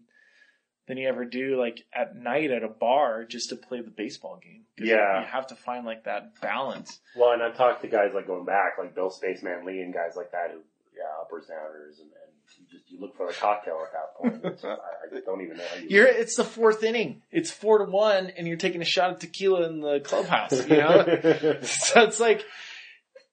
than 0.86 0.98
you 0.98 1.08
ever 1.08 1.24
do 1.24 1.58
like 1.58 1.84
at 1.92 2.16
night 2.16 2.50
at 2.50 2.62
a 2.62 2.68
bar 2.68 3.24
just 3.24 3.50
to 3.50 3.56
play 3.56 3.80
the 3.80 3.90
baseball 3.90 4.38
game. 4.42 4.64
Yeah. 4.78 5.20
You 5.20 5.26
have 5.26 5.48
to 5.48 5.54
find 5.54 5.84
like 5.84 6.04
that 6.04 6.40
balance. 6.40 7.00
Well, 7.16 7.32
and 7.32 7.42
I've 7.42 7.56
talked 7.56 7.82
to 7.82 7.88
guys 7.88 8.10
like 8.14 8.26
going 8.26 8.44
back, 8.44 8.78
like 8.78 8.94
Bill 8.94 9.10
Spaceman 9.10 9.66
Lee 9.66 9.80
and 9.80 9.92
guys 9.92 10.16
like 10.16 10.32
that 10.32 10.50
who, 10.52 10.60
yeah, 10.96 11.04
uppers, 11.20 11.44
downers, 11.44 12.00
and, 12.00 12.10
and 12.10 12.36
you 12.58 12.66
just, 12.70 12.90
you 12.90 13.00
look 13.00 13.16
for 13.16 13.26
the 13.26 13.34
cocktail 13.34 13.84
at 13.84 13.92
that 13.92 14.14
point. 14.42 14.64
I, 14.64 15.16
I 15.16 15.20
don't 15.26 15.42
even 15.42 15.56
know 15.56 15.64
how 15.68 15.76
you 15.80 15.88
You're, 15.88 16.06
it's 16.06 16.36
the 16.36 16.44
fourth 16.44 16.82
inning. 16.82 17.22
It's 17.30 17.50
four 17.50 17.78
to 17.78 17.84
one, 17.84 18.30
and 18.36 18.46
you're 18.46 18.56
taking 18.56 18.80
a 18.80 18.86
shot 18.86 19.10
of 19.10 19.18
tequila 19.18 19.66
in 19.66 19.80
the 19.80 20.00
clubhouse. 20.00 20.52
You 20.68 20.76
know, 20.76 21.04
so 21.62 22.02
it's 22.02 22.20
like 22.20 22.44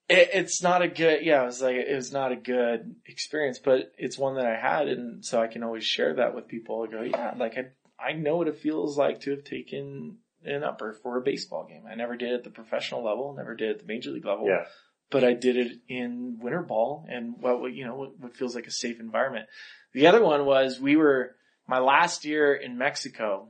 it, 0.10 0.30
it's 0.34 0.62
not 0.62 0.82
a 0.82 0.88
good. 0.88 1.24
Yeah, 1.24 1.44
it 1.44 1.46
was 1.46 1.62
like 1.62 1.76
it 1.76 1.96
was 1.96 2.12
not 2.12 2.32
a 2.32 2.36
good 2.36 2.96
experience, 3.06 3.60
but 3.60 3.92
it's 3.98 4.18
one 4.18 4.36
that 4.36 4.46
I 4.46 4.56
had, 4.56 4.88
and 4.88 5.26
so 5.26 5.42
I 5.42 5.48
can 5.48 5.64
always 5.64 5.86
share 5.86 6.16
that 6.16 6.36
with 6.36 6.48
people. 6.48 6.86
I 6.88 6.92
go, 6.92 7.02
yeah, 7.02 7.34
like 7.38 7.58
I 7.58 7.66
I 8.04 8.14
know 8.14 8.38
what 8.38 8.48
it 8.48 8.58
feels 8.58 8.98
like 8.98 9.22
to 9.22 9.32
have 9.32 9.44
taken 9.44 10.18
an 10.46 10.64
upper 10.64 10.94
for 10.94 11.18
a 11.18 11.22
baseball 11.22 11.66
game. 11.68 11.84
I 11.90 11.96
never 11.96 12.18
did 12.18 12.32
it 12.32 12.36
at 12.36 12.44
the 12.44 12.50
professional 12.50 13.04
level, 13.04 13.34
never 13.36 13.56
did 13.56 13.70
it 13.70 13.72
at 13.72 13.80
the 13.80 13.86
major 13.86 14.12
league 14.12 14.26
level 14.26 14.48
yeah. 14.48 14.66
but 15.10 15.24
I 15.24 15.34
did 15.34 15.58
it 15.58 15.72
in 15.88 16.40
winter 16.42 16.62
ball 16.62 17.06
and 17.10 17.36
what 17.40 17.74
you 17.74 17.86
know 17.86 17.96
what, 17.96 18.20
what 18.20 18.36
feels 18.36 18.56
like 18.56 18.68
a 18.68 18.72
safe 18.72 19.00
environment. 19.00 19.48
The 19.94 20.08
other 20.08 20.24
one 20.24 20.46
was 20.46 20.80
we 20.80 20.96
were 20.96 21.36
my 21.68 21.80
last 21.80 22.26
year 22.26 22.54
in 22.54 22.78
Mexico. 22.78 23.50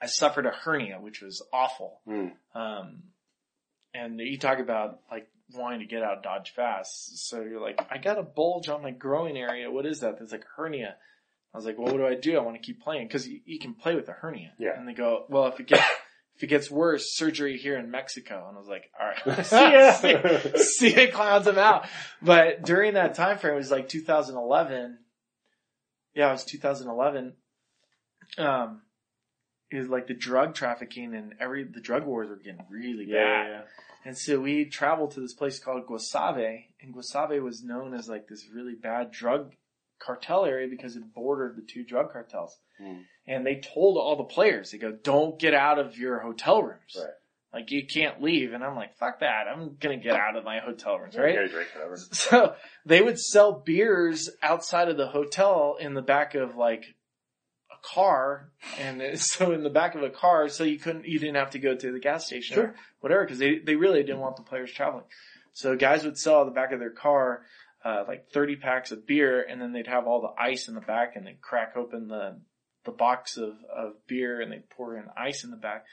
I 0.00 0.06
suffered 0.06 0.46
a 0.46 0.50
hernia, 0.50 0.98
which 1.00 1.22
was 1.22 1.46
awful. 1.52 2.00
Mm. 2.08 2.32
Um, 2.54 3.02
and 3.94 4.18
you 4.18 4.38
talk 4.38 4.58
about 4.58 5.00
like 5.10 5.28
wanting 5.54 5.80
to 5.80 5.86
get 5.86 6.02
out 6.02 6.22
Dodge 6.22 6.52
fast. 6.54 7.28
So 7.28 7.42
you're 7.42 7.60
like, 7.60 7.80
I 7.90 7.98
got 7.98 8.18
a 8.18 8.22
bulge 8.22 8.68
on 8.68 8.82
my 8.82 8.90
groin 8.90 9.36
area. 9.36 9.70
What 9.70 9.86
is 9.86 10.00
that? 10.00 10.18
There's 10.18 10.32
like 10.32 10.42
a 10.44 10.60
hernia. 10.60 10.96
I 11.54 11.58
was 11.58 11.66
like, 11.66 11.78
well, 11.78 11.92
what 11.92 11.98
do 11.98 12.06
I 12.06 12.14
do? 12.14 12.36
I 12.36 12.40
want 12.40 12.56
to 12.56 12.62
keep 12.62 12.82
playing 12.82 13.08
because 13.08 13.28
you, 13.28 13.40
you 13.44 13.58
can 13.58 13.74
play 13.74 13.94
with 13.94 14.08
a 14.08 14.12
hernia. 14.12 14.52
Yeah. 14.58 14.70
And 14.76 14.88
they 14.88 14.94
go, 14.94 15.26
well, 15.28 15.46
if 15.46 15.60
it 15.60 15.66
gets 15.66 15.84
If 16.34 16.42
it 16.42 16.46
gets 16.46 16.70
worse, 16.70 17.14
surgery 17.14 17.58
here 17.58 17.78
in 17.78 17.90
Mexico. 17.90 18.46
And 18.48 18.56
I 18.56 18.60
was 18.60 18.68
like, 18.68 18.90
all 18.98 19.06
right, 19.06 19.46
See 19.46 19.56
ya. 19.56 19.92
see, 20.56 20.88
see 20.88 20.94
it 20.94 21.12
clowns 21.12 21.46
out. 21.46 21.86
But 22.22 22.62
during 22.64 22.94
that 22.94 23.14
time 23.14 23.38
frame, 23.38 23.54
it 23.54 23.58
was 23.58 23.70
like 23.70 23.88
2011. 23.88 24.98
Yeah, 26.14 26.28
it 26.28 26.32
was 26.32 26.44
2011. 26.44 27.34
Um, 28.38 28.82
was 29.78 29.88
like 29.88 30.06
the 30.06 30.14
drug 30.14 30.54
trafficking 30.54 31.14
and 31.14 31.34
every, 31.40 31.64
the 31.64 31.80
drug 31.80 32.04
wars 32.04 32.28
were 32.28 32.36
getting 32.36 32.64
really 32.70 33.06
bad. 33.06 33.12
yeah. 33.12 33.60
And 34.04 34.18
so 34.18 34.40
we 34.40 34.64
traveled 34.64 35.12
to 35.12 35.20
this 35.20 35.34
place 35.34 35.60
called 35.60 35.86
Guasave, 35.86 36.64
and 36.80 36.94
Guasave 36.94 37.40
was 37.40 37.62
known 37.62 37.94
as 37.94 38.08
like 38.08 38.26
this 38.26 38.48
really 38.52 38.74
bad 38.74 39.12
drug 39.12 39.52
cartel 40.00 40.44
area 40.44 40.66
because 40.68 40.96
it 40.96 41.14
bordered 41.14 41.56
the 41.56 41.62
two 41.62 41.84
drug 41.84 42.12
cartels. 42.12 42.58
Mm. 42.80 43.04
And 43.26 43.46
they 43.46 43.60
told 43.60 43.96
all 43.96 44.16
the 44.16 44.24
players, 44.24 44.72
they 44.72 44.78
go, 44.78 44.90
don't 44.90 45.38
get 45.38 45.54
out 45.54 45.78
of 45.78 45.96
your 45.96 46.18
hotel 46.18 46.62
rooms. 46.62 46.96
Right. 46.96 47.06
Like 47.52 47.70
you 47.70 47.86
can't 47.86 48.20
leave. 48.22 48.54
And 48.54 48.64
I'm 48.64 48.74
like, 48.74 48.96
fuck 48.96 49.20
that. 49.20 49.46
I'm 49.46 49.76
gonna 49.78 49.98
get 49.98 50.16
out 50.16 50.36
of 50.36 50.44
my 50.44 50.58
hotel 50.58 50.98
rooms, 50.98 51.16
right? 51.16 51.34
So 52.12 52.54
they 52.86 53.02
would 53.02 53.20
sell 53.20 53.62
beers 53.64 54.30
outside 54.42 54.88
of 54.88 54.96
the 54.96 55.06
hotel 55.06 55.76
in 55.78 55.94
the 55.94 56.02
back 56.02 56.34
of 56.34 56.56
like 56.56 56.86
car. 57.82 58.50
And 58.78 59.02
so 59.18 59.52
in 59.52 59.62
the 59.62 59.70
back 59.70 59.94
of 59.94 60.02
a 60.02 60.10
car, 60.10 60.48
so 60.48 60.64
you 60.64 60.78
couldn't, 60.78 61.06
you 61.06 61.18
didn't 61.18 61.36
have 61.36 61.50
to 61.50 61.58
go 61.58 61.74
to 61.74 61.92
the 61.92 61.98
gas 61.98 62.26
station 62.26 62.54
Sure. 62.54 62.64
or 62.64 62.74
whatever, 63.00 63.26
cause 63.26 63.38
they, 63.38 63.58
they 63.58 63.76
really 63.76 64.02
didn't 64.02 64.20
want 64.20 64.36
the 64.36 64.42
players 64.42 64.72
traveling. 64.72 65.04
So 65.52 65.76
guys 65.76 66.04
would 66.04 66.18
sell 66.18 66.40
out 66.40 66.44
the 66.44 66.50
back 66.52 66.72
of 66.72 66.78
their 66.80 66.90
car, 66.90 67.42
uh, 67.84 68.04
like 68.06 68.30
30 68.32 68.56
packs 68.56 68.92
of 68.92 69.06
beer 69.06 69.42
and 69.42 69.60
then 69.60 69.72
they'd 69.72 69.86
have 69.88 70.06
all 70.06 70.20
the 70.20 70.42
ice 70.42 70.68
in 70.68 70.74
the 70.74 70.80
back 70.80 71.16
and 71.16 71.26
they'd 71.26 71.40
crack 71.40 71.76
open 71.76 72.08
the, 72.08 72.40
the 72.84 72.92
box 72.92 73.36
of, 73.36 73.54
of 73.74 73.94
beer 74.06 74.40
and 74.40 74.52
they'd 74.52 74.70
pour 74.70 74.96
in 74.96 75.04
ice 75.16 75.44
in 75.44 75.50
the 75.50 75.56
back. 75.56 75.84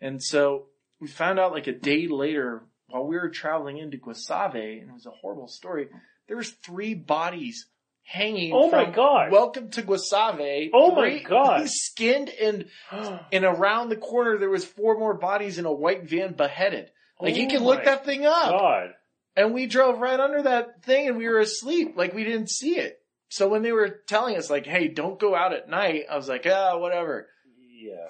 And 0.00 0.22
so 0.22 0.66
we 1.00 1.08
found 1.08 1.38
out 1.38 1.52
like 1.52 1.66
a 1.66 1.72
day 1.72 2.08
later 2.08 2.64
while 2.88 3.06
we 3.06 3.16
were 3.16 3.28
traveling 3.28 3.78
into 3.78 3.98
Guasave, 3.98 4.80
and 4.80 4.90
it 4.90 4.94
was 4.94 5.06
a 5.06 5.10
horrible 5.10 5.48
story, 5.48 5.88
there 6.28 6.36
was 6.36 6.50
three 6.50 6.94
bodies 6.94 7.66
hanging 8.06 8.52
Oh 8.54 8.70
my 8.70 8.84
God. 8.88 9.30
Welcome 9.32 9.70
to 9.70 9.82
Guasave. 9.82 10.70
Oh 10.72 10.94
my 10.94 11.18
God. 11.18 11.68
Skinned 11.68 12.30
and, 12.30 12.66
and 13.32 13.44
around 13.44 13.88
the 13.88 13.96
corner 13.96 14.38
there 14.38 14.48
was 14.48 14.64
four 14.64 14.98
more 14.98 15.14
bodies 15.14 15.58
in 15.58 15.66
a 15.66 15.72
white 15.72 16.08
van 16.08 16.32
beheaded. 16.32 16.90
Like 17.20 17.36
you 17.36 17.46
Oh 17.46 17.50
can 17.50 17.64
look 17.64 17.84
that 17.84 18.04
thing 18.04 18.24
up. 18.24 18.50
God. 18.50 18.90
And 19.34 19.52
we 19.52 19.66
drove 19.66 19.98
right 19.98 20.18
under 20.18 20.42
that 20.42 20.82
thing 20.84 21.08
and 21.08 21.16
we 21.18 21.28
were 21.28 21.40
asleep. 21.40 21.94
Like 21.96 22.14
we 22.14 22.24
didn't 22.24 22.50
see 22.50 22.78
it. 22.78 22.98
So 23.28 23.48
when 23.48 23.62
they 23.62 23.72
were 23.72 24.00
telling 24.06 24.36
us 24.36 24.48
like, 24.48 24.66
hey, 24.66 24.88
don't 24.88 25.18
go 25.18 25.34
out 25.34 25.52
at 25.52 25.68
night, 25.68 26.04
I 26.10 26.16
was 26.16 26.28
like, 26.28 26.46
ah, 26.48 26.78
whatever. 26.78 27.26
Yeah. 27.58 28.08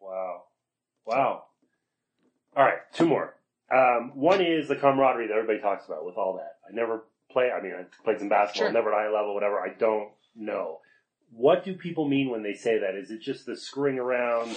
Wow. 0.00 0.44
Wow. 1.04 1.42
All 2.56 2.64
right, 2.64 2.78
two 2.94 3.06
more. 3.06 3.34
Um, 3.70 4.12
one 4.14 4.40
is 4.40 4.68
the 4.68 4.76
camaraderie 4.76 5.26
that 5.26 5.34
everybody 5.34 5.58
talks 5.60 5.86
about 5.86 6.06
with 6.06 6.16
all 6.16 6.36
that. 6.36 6.52
I 6.66 6.74
never 6.74 7.04
play. 7.36 7.50
I 7.50 7.60
mean, 7.62 7.74
I 7.78 7.84
played 8.04 8.18
some 8.18 8.28
basketball, 8.30 8.68
Sure. 8.68 8.72
never 8.72 8.92
at 8.94 8.98
high 9.08 9.12
level, 9.12 9.34
whatever. 9.34 9.60
I 9.60 9.74
don't 9.78 10.10
know. 10.34 10.80
What 11.32 11.64
do 11.64 11.74
people 11.74 12.08
mean 12.08 12.30
when 12.30 12.42
they 12.42 12.54
say 12.54 12.78
that? 12.78 12.94
Is 12.94 13.10
it 13.10 13.20
just 13.20 13.44
the 13.46 13.56
screwing 13.56 13.98
around 13.98 14.56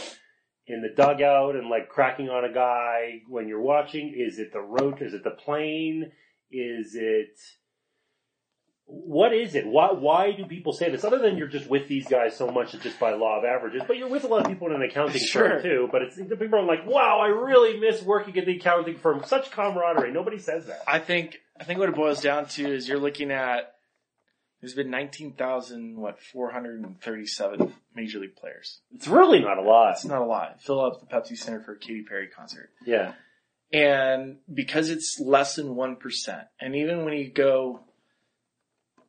in 0.67 0.81
the 0.81 0.89
dugout 0.95 1.55
and 1.55 1.67
like 1.69 1.89
cracking 1.89 2.29
on 2.29 2.45
a 2.45 2.53
guy 2.53 3.21
when 3.27 3.47
you're 3.49 3.59
watching? 3.61 4.13
Is 4.15 4.39
it 4.39 4.53
the 4.53 4.61
road? 4.61 5.01
Is 5.01 5.13
it 5.13 5.23
the 5.23 5.31
plane? 5.31 6.11
Is 6.51 6.95
it 6.95 7.37
what 8.85 9.33
is 9.33 9.53
it? 9.53 9.67
Why 9.67 9.91
why 9.91 10.31
do 10.31 10.45
people 10.45 10.73
say 10.73 10.89
this? 10.89 11.03
Other 11.03 11.19
than 11.19 11.37
you're 11.37 11.47
just 11.47 11.69
with 11.69 11.87
these 11.87 12.07
guys 12.07 12.35
so 12.35 12.49
much 12.49 12.73
it's 12.73 12.81
just 12.83 12.99
by 12.99 13.13
law 13.13 13.37
of 13.37 13.45
averages, 13.45 13.83
but 13.87 13.97
you're 13.97 14.09
with 14.09 14.23
a 14.23 14.27
lot 14.27 14.41
of 14.41 14.47
people 14.47 14.67
in 14.67 14.73
an 14.73 14.81
accounting 14.81 15.21
Sure. 15.21 15.49
firm 15.49 15.61
too. 15.61 15.89
But 15.91 16.01
it's 16.03 16.15
the 16.15 16.35
people 16.35 16.57
are 16.57 16.63
like, 16.65 16.85
wow, 16.87 17.19
I 17.19 17.27
really 17.27 17.79
miss 17.79 18.01
working 18.01 18.37
at 18.39 18.45
the 18.47 18.55
accounting 18.57 18.97
firm. 18.97 19.21
Such 19.25 19.51
camaraderie. 19.51 20.11
Nobody 20.11 20.39
says 20.39 20.65
that. 20.67 20.81
I 20.87 20.97
think, 20.97 21.39
I 21.59 21.63
think 21.63 21.79
what 21.79 21.89
it 21.89 21.95
boils 21.95 22.21
down 22.21 22.45
to 22.47 22.73
is 22.73 22.87
you're 22.87 22.99
looking 22.99 23.31
at, 23.31 23.75
there's 24.61 24.73
been 24.73 24.89
19,000, 24.89 25.97
what, 25.97 26.19
437 26.21 27.73
major 27.95 28.19
league 28.19 28.35
players. 28.35 28.81
It's 28.95 29.07
really 29.07 29.39
not 29.39 29.57
a 29.57 29.61
lot. 29.61 29.93
It's 29.93 30.05
not 30.05 30.21
a 30.21 30.25
lot. 30.25 30.61
Fill 30.61 30.79
up 30.81 30.99
the 30.99 31.05
Pepsi 31.05 31.37
Center 31.37 31.61
for 31.61 31.73
a 31.73 31.79
Katy 31.79 32.03
Perry 32.03 32.27
concert. 32.27 32.69
Yeah. 32.85 33.13
And 33.71 34.37
because 34.51 34.89
it's 34.89 35.19
less 35.19 35.55
than 35.55 35.75
1%, 35.75 36.45
and 36.59 36.75
even 36.75 37.05
when 37.05 37.13
you 37.13 37.29
go 37.29 37.81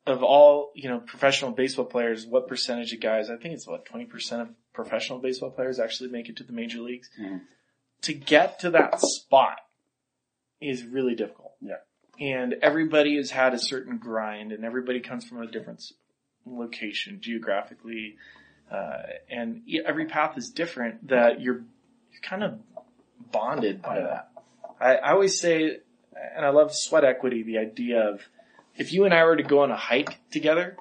of 0.06 0.22
all, 0.22 0.72
you 0.74 0.88
know, 0.88 0.98
professional 0.98 1.52
baseball 1.52 1.84
players, 1.84 2.26
what 2.26 2.48
percentage 2.48 2.92
of 2.92 3.00
guys, 3.00 3.30
I 3.30 3.36
think 3.36 3.54
it's 3.54 3.66
what, 3.66 3.86
20% 3.86 4.40
of 4.40 4.48
professional 4.72 5.18
baseball 5.18 5.50
players 5.50 5.78
actually 5.78 6.10
make 6.10 6.28
it 6.28 6.36
to 6.38 6.44
the 6.44 6.52
major 6.52 6.80
leagues. 6.80 7.10
Mhm. 7.18 7.42
To 8.02 8.14
get 8.14 8.60
to 8.60 8.70
that 8.70 8.98
spot 9.00 9.58
is 10.60 10.84
really 10.84 11.14
difficult. 11.14 11.54
Yeah. 11.60 11.76
And 12.20 12.56
everybody 12.60 13.16
has 13.16 13.30
had 13.30 13.54
a 13.54 13.58
certain 13.58 13.96
grind 13.96 14.52
and 14.52 14.64
everybody 14.64 15.00
comes 15.00 15.24
from 15.24 15.40
a 15.40 15.46
different 15.46 15.92
location 16.46 17.18
geographically. 17.20 18.16
Uh, 18.70 19.02
and 19.30 19.62
every 19.86 20.04
path 20.04 20.36
is 20.36 20.50
different 20.50 21.08
that 21.08 21.40
you're, 21.40 21.62
you're 22.12 22.22
kind 22.22 22.44
of 22.44 22.58
bonded 23.32 23.80
by 23.82 24.00
that. 24.00 24.30
I, 24.78 24.96
I 24.96 25.12
always 25.12 25.40
say, 25.40 25.78
and 26.36 26.44
I 26.44 26.50
love 26.50 26.74
sweat 26.74 27.04
equity, 27.04 27.42
the 27.42 27.58
idea 27.58 28.00
of 28.10 28.20
if 28.76 28.92
you 28.92 29.04
and 29.04 29.14
I 29.14 29.24
were 29.24 29.36
to 29.36 29.42
go 29.42 29.60
on 29.60 29.70
a 29.70 29.76
hike 29.76 30.18
together, 30.30 30.76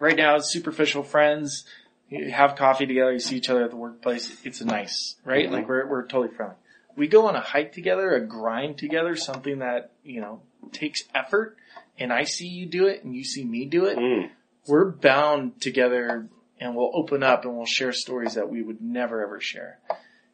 right 0.00 0.16
now 0.16 0.36
it's 0.36 0.50
superficial 0.50 1.02
friends, 1.02 1.64
you 2.08 2.30
have 2.30 2.56
coffee 2.56 2.86
together, 2.86 3.12
you 3.12 3.18
see 3.18 3.36
each 3.36 3.50
other 3.50 3.64
at 3.64 3.70
the 3.70 3.76
workplace, 3.76 4.34
it's 4.44 4.62
nice, 4.62 5.16
right? 5.24 5.48
Mhm. 5.48 5.52
Like 5.52 5.68
we're, 5.68 5.86
we're 5.86 6.06
totally 6.06 6.34
friendly. 6.34 6.56
We 6.98 7.06
go 7.06 7.26
on 7.28 7.36
a 7.36 7.40
hike 7.40 7.72
together, 7.72 8.14
a 8.14 8.20
grind 8.20 8.76
together, 8.76 9.14
something 9.16 9.60
that, 9.60 9.92
you 10.04 10.20
know, 10.20 10.42
takes 10.72 11.04
effort, 11.14 11.56
and 11.98 12.12
I 12.12 12.24
see 12.24 12.48
you 12.48 12.66
do 12.66 12.86
it 12.86 13.04
and 13.04 13.14
you 13.14 13.24
see 13.24 13.44
me 13.44 13.64
do 13.64 13.86
it, 13.86 13.96
Mm. 13.96 14.30
we're 14.66 14.90
bound 14.90 15.60
together 15.60 16.28
and 16.60 16.74
we'll 16.74 16.90
open 16.92 17.22
up 17.22 17.44
and 17.44 17.56
we'll 17.56 17.66
share 17.66 17.92
stories 17.92 18.34
that 18.34 18.50
we 18.50 18.62
would 18.62 18.82
never 18.82 19.22
ever 19.22 19.40
share. 19.40 19.78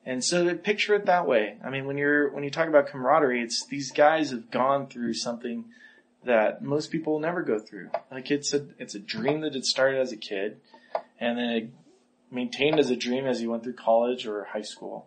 And 0.06 0.24
so 0.24 0.44
to 0.48 0.54
picture 0.54 0.94
it 0.94 1.06
that 1.06 1.26
way. 1.26 1.56
I 1.64 1.70
mean, 1.70 1.86
when 1.86 1.96
you're, 1.98 2.30
when 2.30 2.44
you 2.44 2.50
talk 2.50 2.68
about 2.68 2.88
camaraderie, 2.88 3.42
it's 3.42 3.66
these 3.66 3.90
guys 3.92 4.30
have 4.30 4.50
gone 4.50 4.86
through 4.86 5.14
something 5.14 5.66
that 6.24 6.62
most 6.62 6.90
people 6.90 7.12
will 7.14 7.20
never 7.20 7.42
go 7.42 7.58
through. 7.58 7.90
Like 8.10 8.30
it's 8.30 8.52
a, 8.54 8.66
it's 8.78 8.94
a 8.94 8.98
dream 8.98 9.42
that 9.42 9.54
it 9.54 9.66
started 9.66 10.00
as 10.00 10.12
a 10.12 10.16
kid 10.16 10.60
and 11.20 11.38
then 11.38 11.50
it 11.50 11.70
maintained 12.30 12.78
as 12.78 12.90
a 12.90 12.96
dream 12.96 13.26
as 13.26 13.40
you 13.42 13.50
went 13.50 13.62
through 13.64 13.74
college 13.74 14.26
or 14.26 14.44
high 14.44 14.62
school. 14.62 15.06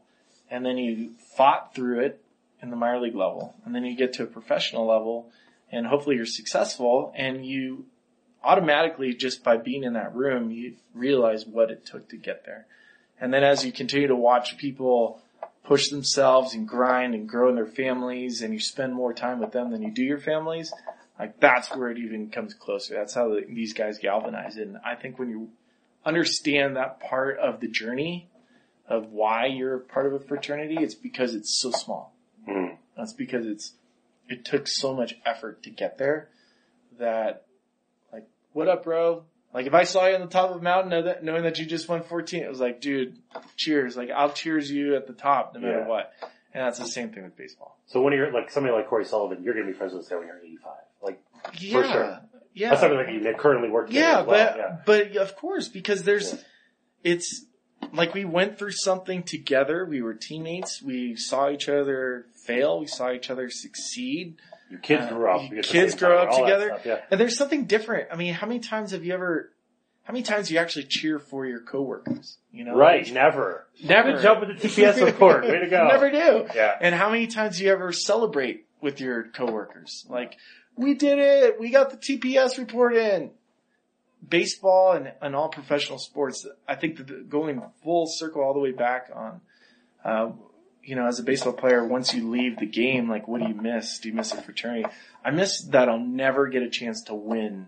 And 0.49 0.65
then 0.65 0.77
you 0.77 1.11
fought 1.35 1.75
through 1.75 2.01
it 2.01 2.23
in 2.61 2.69
the 2.69 2.75
minor 2.75 2.99
league 2.99 3.15
level. 3.15 3.55
And 3.65 3.75
then 3.75 3.85
you 3.85 3.95
get 3.95 4.13
to 4.13 4.23
a 4.23 4.27
professional 4.27 4.85
level 4.85 5.29
and 5.71 5.85
hopefully 5.85 6.15
you're 6.15 6.25
successful 6.25 7.13
and 7.15 7.45
you 7.45 7.85
automatically 8.43 9.13
just 9.13 9.43
by 9.43 9.57
being 9.57 9.83
in 9.83 9.93
that 9.93 10.15
room, 10.15 10.51
you 10.51 10.75
realize 10.93 11.45
what 11.45 11.69
it 11.69 11.85
took 11.85 12.09
to 12.09 12.17
get 12.17 12.45
there. 12.45 12.65
And 13.19 13.33
then 13.33 13.43
as 13.43 13.65
you 13.65 13.71
continue 13.71 14.07
to 14.07 14.15
watch 14.15 14.57
people 14.57 15.21
push 15.63 15.89
themselves 15.89 16.53
and 16.53 16.67
grind 16.67 17.13
and 17.13 17.27
grow 17.27 17.49
in 17.49 17.55
their 17.55 17.65
families 17.65 18.41
and 18.41 18.53
you 18.53 18.59
spend 18.59 18.93
more 18.93 19.13
time 19.13 19.39
with 19.39 19.51
them 19.51 19.71
than 19.71 19.81
you 19.81 19.91
do 19.91 20.03
your 20.03 20.19
families, 20.19 20.71
like 21.19 21.39
that's 21.39 21.75
where 21.75 21.89
it 21.89 21.97
even 21.97 22.29
comes 22.29 22.53
closer. 22.53 22.93
That's 22.93 23.13
how 23.13 23.29
the, 23.29 23.45
these 23.49 23.73
guys 23.73 23.97
galvanize. 23.97 24.55
And 24.55 24.77
I 24.85 24.95
think 24.95 25.19
when 25.19 25.29
you 25.29 25.49
understand 26.05 26.77
that 26.77 27.01
part 27.01 27.37
of 27.39 27.59
the 27.59 27.67
journey 27.67 28.29
of 28.87 29.11
why 29.11 29.45
you're 29.47 29.79
part 29.79 30.05
of 30.05 30.13
a 30.13 30.19
fraternity, 30.19 30.77
it's 30.79 30.95
because 30.95 31.35
it's 31.35 31.59
so 31.59 31.71
small. 31.71 32.13
Mm. 32.47 32.77
That's 32.95 33.13
because 33.13 33.45
it's, 33.45 33.73
it 34.29 34.45
took 34.45 34.67
so 34.67 34.93
much 34.93 35.15
effort 35.25 35.63
to 35.63 35.69
get 35.69 35.97
there 35.97 36.29
that 36.99 37.45
like, 38.11 38.27
what 38.53 38.67
up 38.67 38.83
bro? 38.83 39.23
Like 39.53 39.65
if 39.65 39.73
I 39.73 39.83
saw 39.83 40.05
you 40.07 40.15
on 40.15 40.21
the 40.21 40.27
top 40.27 40.51
of 40.51 40.57
a 40.57 40.61
mountain 40.61 40.89
know 40.89 41.03
that, 41.03 41.23
knowing 41.23 41.43
that 41.43 41.57
you 41.59 41.65
just 41.65 41.87
won 41.89 42.03
14, 42.03 42.43
it 42.43 42.49
was 42.49 42.59
like, 42.59 42.81
dude, 42.81 43.17
cheers. 43.55 43.95
Like 43.97 44.09
I'll 44.09 44.31
cheers 44.31 44.69
you 44.71 44.95
at 44.95 45.07
the 45.07 45.13
top 45.13 45.53
no 45.53 45.59
matter 45.61 45.79
Yeah. 45.79 45.87
what. 45.87 46.11
And 46.53 46.65
that's 46.65 46.79
the 46.79 46.87
same 46.87 47.09
thing 47.09 47.23
with 47.23 47.35
baseball. 47.37 47.77
So 47.87 48.01
when 48.01 48.13
you're 48.13 48.31
like 48.31 48.49
somebody 48.51 48.73
like 48.75 48.87
Cory 48.87 49.05
Sullivan, 49.05 49.43
you're 49.43 49.53
gonna 49.53 49.67
be 49.67 49.73
friends 49.73 49.93
with 49.93 50.05
say 50.05 50.15
when 50.15 50.27
you're 50.27 50.39
85. 50.39 50.71
Like 51.01 51.21
Yeah. 51.59 51.91
sure. 51.91 52.19
Yeah. 52.53 52.69
that's 52.69 52.81
something 52.81 52.97
like 52.97 53.09
you 53.09 53.33
currently 53.37 53.69
work 53.69 53.87
Yeah, 53.91 54.21
well. 54.21 54.25
but 54.25 54.57
yeah. 54.57 54.77
but 54.85 55.15
of 55.17 55.35
course, 55.35 55.67
because 55.67 56.03
there's 56.03 56.33
Yeah. 56.33 56.39
it's 57.03 57.45
like 57.93 58.13
we 58.13 58.25
went 58.25 58.57
through 58.57 58.71
something 58.71 59.23
together. 59.23 59.85
We 59.85 60.01
were 60.01 60.13
teammates. 60.13 60.81
We 60.81 61.15
saw 61.15 61.49
each 61.49 61.69
other 61.69 62.25
fail. 62.33 62.79
We 62.79 62.87
saw 62.87 63.11
each 63.11 63.29
other 63.29 63.49
succeed. 63.49 64.35
Your 64.69 64.79
kids 64.79 65.05
uh, 65.05 65.09
grew 65.09 65.29
up. 65.29 65.51
your 65.51 65.63
kids 65.63 65.95
grow 65.95 66.17
time, 66.17 66.27
up 66.29 66.39
together. 66.39 66.67
stuff, 66.67 66.85
yeah. 66.85 67.01
And 67.09 67.19
there's 67.19 67.37
something 67.37 67.65
different. 67.65 68.09
I 68.11 68.15
mean, 68.15 68.33
how 68.33 68.47
many 68.47 68.59
times 68.59 68.91
have 68.91 69.05
you 69.05 69.13
ever? 69.13 69.51
How 70.03 70.13
many 70.13 70.23
times 70.23 70.47
do 70.47 70.53
you 70.53 70.59
actually 70.59 70.85
cheer 70.85 71.19
for 71.19 71.45
your 71.45 71.59
coworkers? 71.59 72.37
You 72.51 72.63
know, 72.63 72.75
Right, 72.75 73.11
never. 73.11 73.67
Never 73.83 74.13
Good 74.13 74.21
job 74.21 74.39
with 74.39 74.61
the 74.61 74.67
TPS 74.67 75.05
report. 75.05 75.43
Way 75.43 75.59
to 75.59 75.67
go. 75.67 75.87
Never 75.89 76.09
do. 76.09 76.47
Yeah. 76.55 76.77
And 76.79 76.95
how 76.95 77.09
many 77.09 77.27
times 77.27 77.57
do 77.57 77.65
you 77.65 77.71
ever 77.71 77.91
celebrate 77.91 78.65
with 78.81 79.01
your 79.01 79.23
coworkers? 79.23 80.05
Like, 80.09 80.37
we 80.77 80.93
did 80.93 81.19
it. 81.19 81.59
We 81.59 81.71
got 81.71 81.89
the 81.89 81.97
TPS 81.97 82.57
report 82.57 82.95
in. 82.95 83.31
Baseball 84.27 84.93
and, 84.93 85.13
and 85.21 85.35
all 85.35 85.49
professional 85.49 85.99
sports, 85.99 86.45
I 86.67 86.75
think 86.75 86.97
that 86.97 87.07
the- 87.07 87.25
going 87.27 87.61
full 87.83 88.07
circle 88.07 88.41
all 88.43 88.53
the 88.53 88.59
way 88.59 88.71
back 88.71 89.09
on 89.13 89.41
uh, 90.03 90.31
you 90.87 90.95
know, 90.95 91.05
as 91.05 91.19
a 91.19 91.23
baseball 91.23 91.51
player, 91.51 91.83
once 91.85 92.13
you 92.13 92.29
leave 92.29 92.57
the 92.59 92.65
game, 92.65 93.09
like, 93.09 93.27
what 93.27 93.41
do 93.41 93.47
you 93.49 93.53
miss? 93.53 93.99
Do 93.99 94.07
you 94.07 94.15
miss 94.15 94.31
a 94.31 94.41
fraternity? 94.41 94.85
I 95.23 95.31
miss 95.31 95.63
that 95.71 95.89
I'll 95.89 95.99
never 95.99 96.47
get 96.47 96.63
a 96.63 96.69
chance 96.69 97.03
to 97.03 97.13
win 97.13 97.67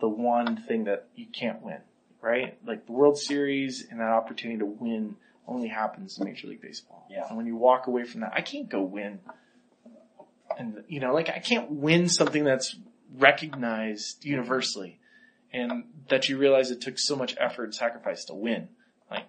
the 0.00 0.08
one 0.08 0.56
thing 0.56 0.84
that 0.84 1.08
you 1.14 1.26
can't 1.26 1.60
win, 1.60 1.80
right? 2.22 2.56
Like 2.66 2.86
the 2.86 2.92
World 2.92 3.18
Series 3.18 3.86
and 3.90 4.00
that 4.00 4.08
opportunity 4.08 4.60
to 4.60 4.64
win 4.64 5.16
only 5.46 5.68
happens 5.68 6.18
in 6.18 6.24
Major 6.24 6.46
League 6.46 6.62
Baseball. 6.62 7.06
Yeah. 7.10 7.26
And 7.28 7.36
when 7.36 7.44
you 7.44 7.56
walk 7.56 7.86
away 7.86 8.04
from 8.04 8.22
that, 8.22 8.32
I 8.34 8.40
can't 8.40 8.70
go 8.70 8.80
win. 8.80 9.20
And, 10.58 10.82
you 10.88 11.00
know, 11.00 11.12
like 11.12 11.28
I 11.28 11.38
can't 11.38 11.70
win 11.70 12.08
something 12.08 12.44
that's 12.44 12.76
recognized 13.14 14.24
universally 14.24 14.99
and 15.52 15.84
that 16.08 16.28
you 16.28 16.38
realize 16.38 16.70
it 16.70 16.80
took 16.80 16.98
so 16.98 17.16
much 17.16 17.34
effort 17.38 17.64
and 17.64 17.74
sacrifice 17.74 18.24
to 18.26 18.34
win. 18.34 18.68
Like, 19.10 19.24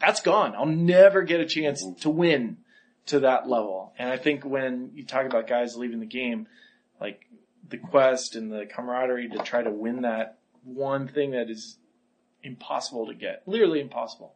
that's 0.00 0.20
gone. 0.20 0.54
I'll 0.56 0.66
never 0.66 1.22
get 1.22 1.40
a 1.40 1.46
chance 1.46 1.84
to 2.00 2.10
win 2.10 2.58
to 3.06 3.20
that 3.20 3.48
level. 3.48 3.92
And 3.98 4.10
I 4.10 4.16
think 4.16 4.44
when 4.44 4.90
you 4.94 5.04
talk 5.04 5.26
about 5.26 5.46
guys 5.46 5.76
leaving 5.76 6.00
the 6.00 6.06
game, 6.06 6.48
like 7.00 7.26
the 7.68 7.78
quest 7.78 8.34
and 8.36 8.50
the 8.52 8.66
camaraderie 8.66 9.28
to 9.28 9.38
try 9.38 9.62
to 9.62 9.70
win 9.70 10.02
that 10.02 10.38
one 10.64 11.06
thing 11.08 11.30
that 11.30 11.48
is 11.48 11.78
impossible 12.42 13.06
to 13.06 13.14
get, 13.14 13.42
literally 13.46 13.80
impossible. 13.80 14.34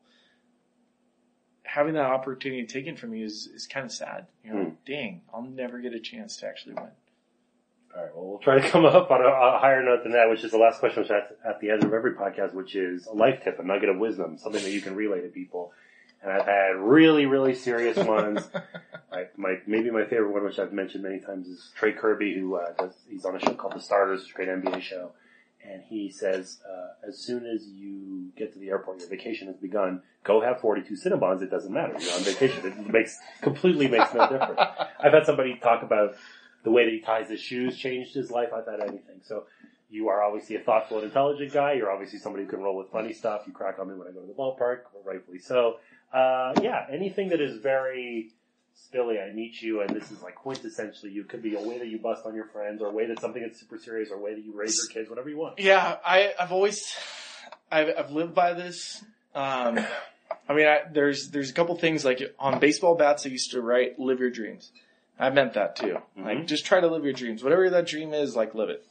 Having 1.65 1.95
that 1.95 2.07
opportunity 2.07 2.67
taken 2.67 2.97
from 2.97 3.15
you 3.15 3.25
is, 3.25 3.49
is 3.55 3.67
kind 3.67 3.87
of 3.87 3.93
sad. 3.93 4.27
You 4.45 4.53
know, 4.53 4.63
Hmm. 4.65 4.71
dang, 4.87 5.23
I'll 5.33 5.43
never 5.43 5.79
get 5.81 5.93
a 5.95 6.01
chance 6.01 6.37
to 6.39 6.47
actually 6.47 6.75
win. 6.75 6.91
All 7.95 8.03
right. 8.03 8.15
Well, 8.15 8.27
we'll 8.27 8.39
try 8.39 8.61
to 8.61 8.69
come 8.69 8.85
up 8.85 9.11
on 9.11 9.21
a, 9.21 9.27
a 9.27 9.59
higher 9.59 9.83
note 9.83 10.05
than 10.05 10.13
that, 10.13 10.31
which 10.31 10.45
is 10.45 10.53
the 10.53 10.59
last 10.59 10.79
question, 10.79 11.03
which 11.03 11.11
at, 11.11 11.37
at 11.45 11.61
the 11.61 11.71
end 11.71 11.83
of 11.83 11.93
every 11.93 12.15
podcast, 12.15 12.55
which 12.55 12.77
is 12.77 13.07
a 13.07 13.13
life 13.13 13.43
tip, 13.43 13.59
a 13.59 13.65
nugget 13.65 13.89
of 13.89 13.99
wisdom, 13.99 14.39
something 14.39 14.63
that 14.63 14.71
you 14.71 14.81
can 14.81 14.95
relay 14.95 15.21
to 15.21 15.29
people. 15.29 15.73
And 16.23 16.31
I've 16.31 16.47
had 16.47 16.77
really, 16.77 17.27
really 17.27 17.55
serious 17.55 17.97
ones. 18.07 18.49
I, 19.13 19.27
my 19.37 19.57
maybe 19.67 19.91
my 19.91 20.05
favorite 20.05 20.33
one, 20.33 20.45
which 20.45 20.59
I've 20.59 20.73
mentioned 20.73 21.03
many 21.03 21.19
times, 21.19 21.49
is 21.49 21.71
Trey 21.75 21.93
Kerby, 21.93 22.39
who 22.39 22.57
uh, 22.57 22.73
does. 22.79 22.95
He's 23.09 23.25
on 23.25 23.35
a 23.35 23.41
show 23.41 23.55
called 23.55 23.75
The 23.75 23.81
Starters, 23.81 24.23
it's 24.23 24.31
a 24.31 24.35
great 24.35 24.49
NBA 24.49 24.83
show, 24.83 25.11
and 25.69 25.83
he 25.83 26.11
says, 26.11 26.59
uh, 26.69 27.09
as 27.09 27.19
soon 27.19 27.45
as 27.45 27.67
you 27.67 28.31
get 28.37 28.53
to 28.53 28.59
the 28.59 28.69
airport, 28.69 29.01
your 29.01 29.09
vacation 29.09 29.49
has 29.49 29.57
begun. 29.57 30.03
Go 30.23 30.41
have 30.43 30.61
42 30.61 30.95
Cinnabons. 30.95 31.43
It 31.43 31.51
doesn't 31.51 31.73
matter. 31.73 31.95
You're 31.99 32.15
on 32.15 32.23
vacation. 32.23 32.67
It 32.67 32.93
makes 32.93 33.19
completely 33.41 33.89
makes 33.89 34.13
no 34.15 34.29
difference. 34.29 34.61
I've 35.01 35.13
had 35.13 35.25
somebody 35.25 35.57
talk 35.57 35.83
about 35.83 36.15
the 36.63 36.71
way 36.71 36.85
that 36.85 36.93
he 36.93 37.01
ties 37.01 37.29
his 37.29 37.41
shoes 37.41 37.77
changed 37.77 38.15
his 38.15 38.31
life. 38.31 38.49
I've 38.55 38.67
had 38.67 38.81
anything. 38.81 39.21
So 39.23 39.45
you 39.91 40.09
are 40.09 40.23
obviously 40.23 40.57
a 40.57 40.61
thoughtful 40.61 40.99
and 40.99 41.07
intelligent 41.07 41.53
guy. 41.53 41.73
You're 41.73 41.91
obviously 41.91 42.19
somebody 42.19 42.45
who 42.45 42.51
can 42.51 42.61
roll 42.61 42.77
with 42.77 42.91
funny 42.91 43.13
stuff. 43.13 43.43
You 43.47 43.53
crack 43.53 43.79
on 43.79 43.89
me 43.89 43.95
when 43.95 44.09
I 44.09 44.13
go 44.13 44.21
to 44.21 44.27
the 44.27 44.33
ballpark, 44.33 44.81
rightfully 45.05 45.39
so. 45.39 45.77
Uh, 46.13 46.55
yeah, 46.63 46.87
anything 46.91 47.31
that 47.31 47.41
is 47.41 47.59
very 47.59 48.31
spilly, 48.77 49.23
I 49.23 49.33
meet 49.33 49.61
you, 49.61 49.81
and 49.81 49.91
this 49.91 50.11
is 50.11 50.23
like 50.23 50.37
quintessentially 50.37 51.13
you. 51.13 51.25
Could 51.25 51.43
be 51.43 51.55
a 51.55 51.61
way 51.61 51.79
that 51.79 51.89
you 51.89 51.99
bust 51.99 52.25
on 52.25 52.35
your 52.35 52.47
friends, 52.47 52.81
or 52.83 52.87
a 52.87 52.93
way 52.93 53.07
that 53.07 53.21
something 53.21 53.43
that's 53.43 53.61
super 53.61 53.79
serious, 53.79 54.11
or 54.11 54.17
a 54.17 54.21
way 54.21 54.35
that 54.35 54.45
you 54.45 54.53
raise 54.55 54.77
your 54.77 54.87
kids, 54.93 55.09
whatever 55.11 55.29
you 55.29 55.39
want. 55.39 55.59
Yeah, 55.59 55.97
I, 56.05 56.33
I've 56.39 56.53
always, 56.53 56.95
I've, 57.71 57.89
I've 57.97 58.11
lived 58.11 58.35
by 58.35 58.55
this. 58.55 59.05
Um, 59.35 59.79
I 60.49 60.55
mean, 60.55 60.67
I, 60.67 60.81
there's, 60.93 61.31
there's 61.31 61.51
a 61.51 61.53
couple 61.53 61.77
things 61.77 62.05
like 62.05 62.21
on 62.39 62.59
baseball 62.59 62.97
bats, 62.97 63.27
I 63.27 63.29
used 63.29 63.53
to 63.53 63.61
write, 63.61 63.99
live 63.99 64.19
your 64.19 64.31
dreams. 64.31 64.73
I 65.21 65.31
meant 65.31 65.53
that 65.53 65.77
too. 65.77 65.99
Like, 66.17 66.39
Mhm. 66.39 66.47
just 66.47 66.65
try 66.65 66.81
to 66.81 66.89
live 66.89 67.05
your 67.05 67.13
dreams. 67.13 67.45
Whatever 67.45 67.69
that 67.71 67.87
dream 67.87 68.15
is, 68.15 68.35
like, 68.35 68.55
live 68.55 68.71
it. 68.71 68.85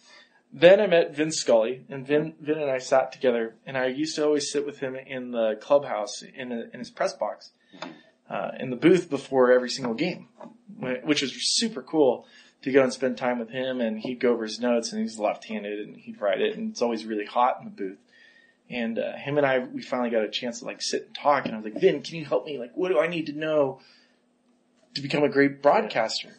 Then 0.54 0.80
I 0.80 0.88
met 0.88 1.16
Vin 1.16 1.32
Scully, 1.32 1.86
and 1.90 2.06
Vin, 2.08 2.36
Vin 2.40 2.58
and 2.60 2.72
I 2.72 2.78
sat 2.78 3.12
together, 3.12 3.56
and 3.66 3.78
I 3.78 3.88
used 3.88 4.16
to 4.16 4.26
always 4.26 4.52
sit 4.52 4.66
with 4.66 4.80
him 4.80 4.96
in 4.96 5.32
the 5.32 5.58
clubhouse 5.60 6.22
in, 6.22 6.52
a, 6.52 6.70
in 6.74 6.80
his 6.80 6.90
press 6.90 7.14
box, 7.14 7.52
uh, 8.30 8.52
in 8.60 8.70
the 8.70 8.76
booth 8.76 9.10
before 9.10 9.52
every 9.52 9.70
single 9.70 9.94
game, 9.94 10.28
which 11.04 11.22
was 11.22 11.34
super 11.58 11.82
cool 11.82 12.26
to 12.62 12.72
go 12.72 12.84
and 12.84 12.92
spend 12.94 13.18
time 13.18 13.40
with 13.40 13.50
him, 13.52 13.80
and 13.80 14.00
he'd 14.00 14.20
go 14.20 14.32
over 14.34 14.44
his 14.44 14.60
notes, 14.60 14.92
and 14.92 15.02
he's 15.02 15.18
left-handed, 15.20 15.80
and 15.80 15.98
he'd 15.98 16.20
write 16.20 16.42
it, 16.42 16.58
and 16.58 16.72
it's 16.72 16.82
always 16.82 17.06
really 17.06 17.26
hot 17.26 17.58
in 17.60 17.66
the 17.66 17.72
booth. 17.72 18.00
And 18.70 19.00
uh, 19.00 19.16
him 19.18 19.38
and 19.38 19.48
I, 19.48 19.60
we 19.60 19.82
finally 19.82 20.10
got 20.12 20.24
a 20.24 20.30
chance 20.30 20.60
to 20.60 20.66
like 20.66 20.82
sit 20.82 21.06
and 21.08 21.16
talk, 21.16 21.46
and 21.46 21.54
I 21.56 21.58
was 21.58 21.66
like, 21.66 21.80
Vin, 21.82 22.02
can 22.02 22.16
you 22.18 22.26
help 22.26 22.46
me? 22.46 22.58
Like, 22.60 22.72
what 22.76 22.90
do 22.90 23.00
I 23.00 23.08
need 23.08 23.28
to 23.28 23.34
know 23.34 23.80
to 24.96 25.02
become 25.02 25.24
a 25.24 25.30
great 25.30 25.62
broadcaster? 25.62 26.30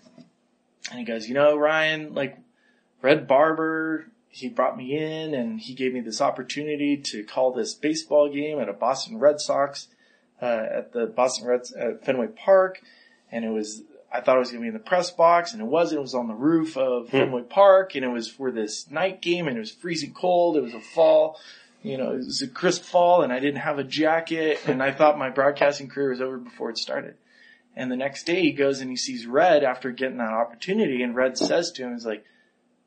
And 0.91 0.99
he 0.99 1.05
goes, 1.05 1.29
you 1.29 1.35
know, 1.35 1.57
Ryan, 1.57 2.15
like 2.15 2.39
Red 3.03 3.27
Barber, 3.29 4.07
he 4.29 4.49
brought 4.49 4.77
me 4.77 4.97
in 4.97 5.35
and 5.35 5.61
he 5.61 5.75
gave 5.75 5.93
me 5.93 6.01
this 6.01 6.21
opportunity 6.21 6.97
to 6.97 7.25
call 7.25 7.53
this 7.53 7.75
baseball 7.75 8.29
game 8.33 8.59
at 8.59 8.69
a 8.69 8.73
Boston 8.73 9.19
Red 9.19 9.41
Sox, 9.41 9.89
uh, 10.41 10.45
at 10.45 10.93
the 10.93 11.07
Boston 11.07 11.47
Reds 11.47 11.73
at 11.73 12.05
Fenway 12.05 12.29
Park. 12.29 12.81
And 13.31 13.45
it 13.45 13.51
was, 13.51 13.83
I 14.13 14.21
thought 14.21 14.37
it 14.37 14.41
was 14.41 14.51
going 14.51 14.61
to 14.61 14.65
be 14.65 14.69
in 14.69 14.75
the 14.75 14.81
press 14.81 15.11
box 15.11 15.53
and 15.53 15.61
it 15.61 15.67
wasn't. 15.67 15.99
It 15.99 16.03
was 16.03 16.15
on 16.15 16.29
the 16.29 16.35
roof 16.35 16.77
of 16.77 17.07
Hmm. 17.07 17.11
Fenway 17.11 17.43
Park 17.43 17.95
and 17.95 18.05
it 18.05 18.09
was 18.09 18.29
for 18.29 18.51
this 18.51 18.91
night 18.91 19.21
game 19.21 19.47
and 19.49 19.57
it 19.57 19.61
was 19.61 19.71
freezing 19.71 20.13
cold. 20.15 20.57
It 20.57 20.63
was 20.63 20.75
a 20.75 20.81
fall, 20.81 21.39
you 21.83 21.97
know, 21.99 22.13
it 22.13 22.19
was 22.19 22.43
a 22.43 22.49
crisp 22.49 22.85
fall 22.85 23.23
and 23.23 23.33
I 23.33 23.39
didn't 23.41 23.61
have 23.61 23.79
a 23.79 23.85
jacket 23.85 24.61
and 24.67 24.83
I 24.83 24.91
thought 24.93 25.19
my 25.19 25.31
broadcasting 25.31 25.89
career 25.89 26.11
was 26.11 26.21
over 26.21 26.39
before 26.39 26.71
it 26.71 26.79
started. 26.79 27.15
And 27.77 27.91
the 27.91 27.97
next 27.97 28.25
day 28.25 28.43
he 28.43 28.53
goes 28.53 28.81
and 28.81 28.91
he 28.91 28.97
sees 28.97 29.27
Red 29.27 29.63
after 29.65 29.91
getting 29.93 30.19
that 30.19 30.33
opportunity 30.33 31.03
and 31.03 31.15
Red 31.15 31.39
says 31.39 31.71
to 31.73 31.85
him, 31.85 31.93
he's 31.95 32.07
like, 32.07 32.25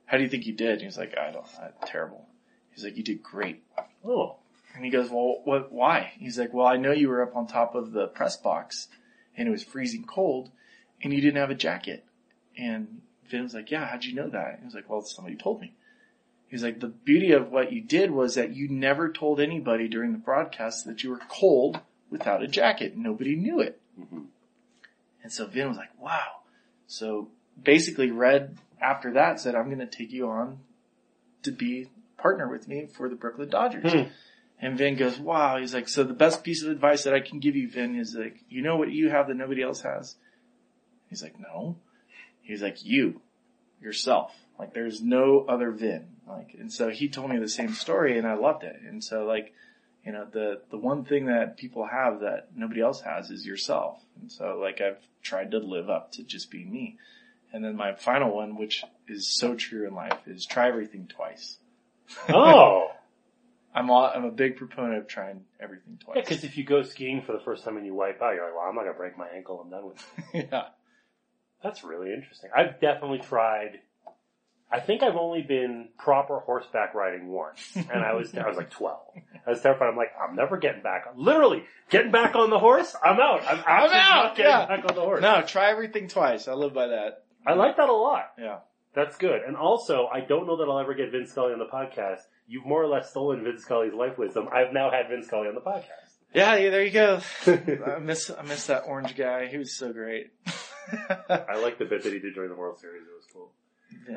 how 0.05 0.17
do 0.17 0.23
you 0.23 0.29
think 0.29 0.45
you 0.45 0.53
did? 0.53 0.73
And 0.73 0.81
he's 0.81 0.97
like, 0.97 1.17
I 1.17 1.31
don't, 1.31 1.45
I, 1.59 1.86
terrible. 1.86 2.27
He's 2.75 2.84
like, 2.84 2.97
you 2.97 3.03
did 3.03 3.23
great. 3.23 3.63
Oh, 4.05 4.38
And 4.75 4.84
he 4.84 4.91
goes, 4.91 5.09
well, 5.09 5.41
what, 5.45 5.71
why? 5.71 6.11
He's 6.17 6.38
like, 6.38 6.53
well, 6.53 6.67
I 6.67 6.77
know 6.77 6.91
you 6.91 7.07
were 7.07 7.23
up 7.23 7.36
on 7.36 7.47
top 7.47 7.75
of 7.75 7.91
the 7.91 8.07
press 8.07 8.36
box 8.38 8.88
and 9.38 9.47
it 9.47 9.51
was 9.51 9.63
freezing 9.63 10.03
cold 10.03 10.51
and 11.01 11.13
you 11.13 11.21
didn't 11.21 11.38
have 11.39 11.49
a 11.49 11.55
jacket. 11.55 12.05
And 12.57 13.01
Vin 13.29 13.43
was 13.43 13.53
like, 13.53 13.71
yeah, 13.71 13.86
how'd 13.88 14.03
you 14.03 14.13
know 14.13 14.29
that? 14.29 14.57
He 14.59 14.65
was 14.65 14.75
like, 14.75 14.89
well, 14.89 15.01
somebody 15.01 15.36
told 15.38 15.61
me. 15.61 15.73
He's 16.47 16.63
like, 16.63 16.81
the 16.81 16.88
beauty 16.89 17.31
of 17.31 17.49
what 17.51 17.71
you 17.71 17.81
did 17.81 18.11
was 18.11 18.36
that 18.36 18.53
you 18.55 18.67
never 18.69 19.09
told 19.11 19.39
anybody 19.39 19.88
during 19.88 20.11
the 20.11 20.19
broadcast 20.19 20.86
that 20.86 21.03
you 21.03 21.09
were 21.09 21.21
cold 21.29 21.79
without 22.11 22.43
a 22.43 22.47
jacket. 22.47 22.95
Nobody 22.95 23.36
knew 23.36 23.59
it. 23.59 23.81
Mhm. 23.99 24.25
And 25.24 25.32
so 25.32 25.47
Vin 25.47 25.69
was 25.69 25.78
like, 25.78 25.89
wow. 25.99 26.41
So 26.88 27.30
basically 27.61 28.11
Red 28.11 28.57
after 28.82 29.13
that 29.13 29.39
said, 29.39 29.55
I'm 29.55 29.65
going 29.65 29.80
to 29.80 29.86
take 29.86 30.11
you 30.11 30.28
on 30.28 30.59
to 31.43 31.51
be 31.51 31.88
partner 32.17 32.47
with 32.49 32.67
me 32.67 32.88
for 32.91 33.09
the 33.09 33.15
Brooklyn 33.15 33.49
Dodgers. 33.49 33.91
Hmm. 33.91 34.03
And 34.59 34.78
Vin 34.78 34.95
goes, 34.95 35.19
wow. 35.19 35.57
He's 35.57 35.74
like, 35.74 35.89
so 35.89 36.03
the 36.03 36.13
best 36.13 36.43
piece 36.43 36.63
of 36.63 36.69
advice 36.69 37.03
that 37.03 37.13
I 37.13 37.19
can 37.19 37.39
give 37.39 37.55
you, 37.55 37.69
Vin, 37.69 37.99
is 37.99 38.15
like, 38.15 38.38
you 38.49 38.61
know 38.61 38.78
what 38.78 38.91
you 38.91 39.09
have 39.09 39.28
that 39.28 39.36
nobody 39.36 39.61
else 39.61 39.82
has? 39.82 40.15
He's 41.09 41.21
like, 41.21 41.39
no. 41.39 41.76
He's 42.41 42.61
like, 42.61 42.84
you, 42.84 43.21
yourself. 43.82 44.34
Like 44.57 44.74
there's 44.74 45.01
no 45.01 45.45
other 45.47 45.71
Vin. 45.71 46.07
Like, 46.28 46.55
and 46.57 46.71
so 46.71 46.89
he 46.89 47.09
told 47.09 47.30
me 47.30 47.38
the 47.39 47.49
same 47.49 47.74
story 47.74 48.17
and 48.17 48.28
I 48.28 48.36
loved 48.36 48.63
it. 48.63 48.80
And 48.88 49.03
so 49.03 49.26
like, 49.26 49.53
you 50.05 50.11
know, 50.11 50.28
the, 50.32 50.61
the 50.69 50.78
one 50.78 51.03
thing 51.05 51.26
that 51.26 51.57
people 51.57 51.86
have 51.86 52.21
that 52.21 52.49
nobody 52.55 52.82
else 52.82 53.01
has 53.01 53.32
is 53.32 53.45
yourself. 53.45 54.01
And 54.21 54.32
so 54.32 54.59
like 54.61 54.82
I've 54.82 55.01
tried 55.24 55.51
to 55.51 55.59
live 55.59 55.89
up 55.89 56.11
to 56.13 56.24
just 56.24 56.51
be 56.51 56.63
me. 56.63 56.97
And 57.51 57.63
then 57.63 57.76
my 57.76 57.93
final 57.93 58.36
one, 58.36 58.57
which 58.57 58.84
is 59.07 59.28
so 59.28 59.55
true 59.55 59.88
in 59.88 59.93
life, 59.93 60.19
is 60.26 60.45
try 60.45 60.67
everything 60.67 61.07
twice. 61.07 61.57
oh, 62.30 62.88
I'm 63.76 63.89
a, 63.89 63.93
I'm 63.93 64.26
a 64.26 64.31
big 64.31 64.57
proponent 64.57 64.98
of 64.99 65.07
trying 65.07 65.41
everything 65.60 65.99
twice. 66.03 66.15
yeah. 66.18 66.22
Because 66.22 66.43
if 66.43 66.57
you 66.57 66.64
go 66.64 66.84
skiing 66.84 67.23
for 67.26 67.31
the 67.31 67.39
first 67.39 67.64
time 67.64 67.77
and 67.77 67.85
you 67.85 67.93
wipe 67.93 68.22
out, 68.22 68.35
you're 68.35 68.45
like, 68.45 68.56
well, 68.56 68.65
I'm 68.68 68.76
not 68.76 68.81
gonna 68.81 68.98
break 68.98 69.18
my 69.18 69.27
ankle. 69.27 69.61
I'm 69.64 69.69
done 69.69 69.88
with 69.88 70.06
it. 70.34 70.49
yeah. 70.52 70.65
That's 71.64 71.84
really 71.84 72.14
interesting. 72.14 72.49
I've 72.56 72.80
definitely 72.80 73.19
tried. 73.19 73.80
I 74.74 74.80
think 74.80 75.04
I've 75.04 75.16
only 75.16 75.44
been 75.44 75.90
proper 76.00 76.40
horseback 76.40 76.95
riding 76.95 77.28
once, 77.28 77.62
and 77.76 78.04
I 78.04 78.14
was 78.16 78.34
I 78.36 78.48
was 78.48 78.58
like 78.58 78.72
twelve. 78.72 79.04
I 79.45 79.52
was 79.52 79.62
terrified. 79.62 79.90
I'm 79.90 79.95
like, 79.95 80.12
I'm 80.20 80.36
never 80.36 80.58
getting 80.58 80.82
back. 80.82 81.06
on 81.08 81.24
Literally 81.24 81.64
getting 81.91 82.12
back 82.12 82.36
on 82.36 82.50
the 82.50 82.58
horse. 82.58 82.95
I'm 83.04 83.20
out. 83.20 83.41
I'm, 83.48 83.64
actually 83.68 84.00
out, 84.00 84.36
getting 84.36 84.52
yeah. 84.52 84.66
back 84.66 84.86
on 84.90 84.95
the 84.95 85.02
horse. 85.02 85.22
No, 85.22 85.44
try 85.44 85.70
everything 85.70 86.08
twice. 86.08 86.48
I 86.48 86.54
live 86.54 86.74
by 86.74 86.88
that. 86.88 87.24
I 87.45 87.54
like 87.54 87.78
that 87.78 87.90
a 87.90 87.94
lot. 87.94 88.32
Yeah. 88.40 88.60
That's 88.95 89.18
good. 89.18 89.41
And 89.45 89.56
also, 89.56 90.08
I 90.08 90.22
don't 90.22 90.48
know 90.48 90.58
that 90.58 90.70
I'll 90.70 90.80
ever 90.80 90.94
get 90.94 91.12
Vin 91.12 91.28
Scully 91.28 91.54
on 91.54 91.60
the 91.60 91.66
podcast. 91.66 92.22
You've 92.48 92.66
more 92.66 92.82
or 92.82 92.88
less 92.88 93.10
stolen 93.10 93.44
Vin 93.44 93.60
Scully's 93.60 93.94
life 93.94 94.18
wisdom. 94.18 94.48
I've 94.52 94.74
now 94.74 94.91
had 94.91 95.10
Vince 95.10 95.28
Scully 95.28 95.48
on 95.48 95.56
the 95.56 95.62
podcast. 95.62 96.14
Yeah, 96.34 96.56
yeah, 96.56 96.70
there 96.72 96.84
you 96.84 96.91
go. 96.91 97.22
I 97.48 98.00
miss, 98.00 98.32
I 98.32 98.41
miss 98.44 98.68
that 98.68 98.84
orange 98.88 99.16
guy. 99.16 99.48
He 99.48 99.58
was 99.58 99.74
so 99.74 99.94
great. 99.94 100.32
I 101.30 101.60
like 101.62 101.78
the 101.80 101.86
bit 101.86 102.04
that 102.04 102.14
he 102.14 102.20
did 102.20 102.34
during 102.34 102.50
the 102.50 102.56
World 102.56 102.80
Series. 102.80 103.04
It 103.04 103.16
was 103.16 103.26
cool. 103.32 103.52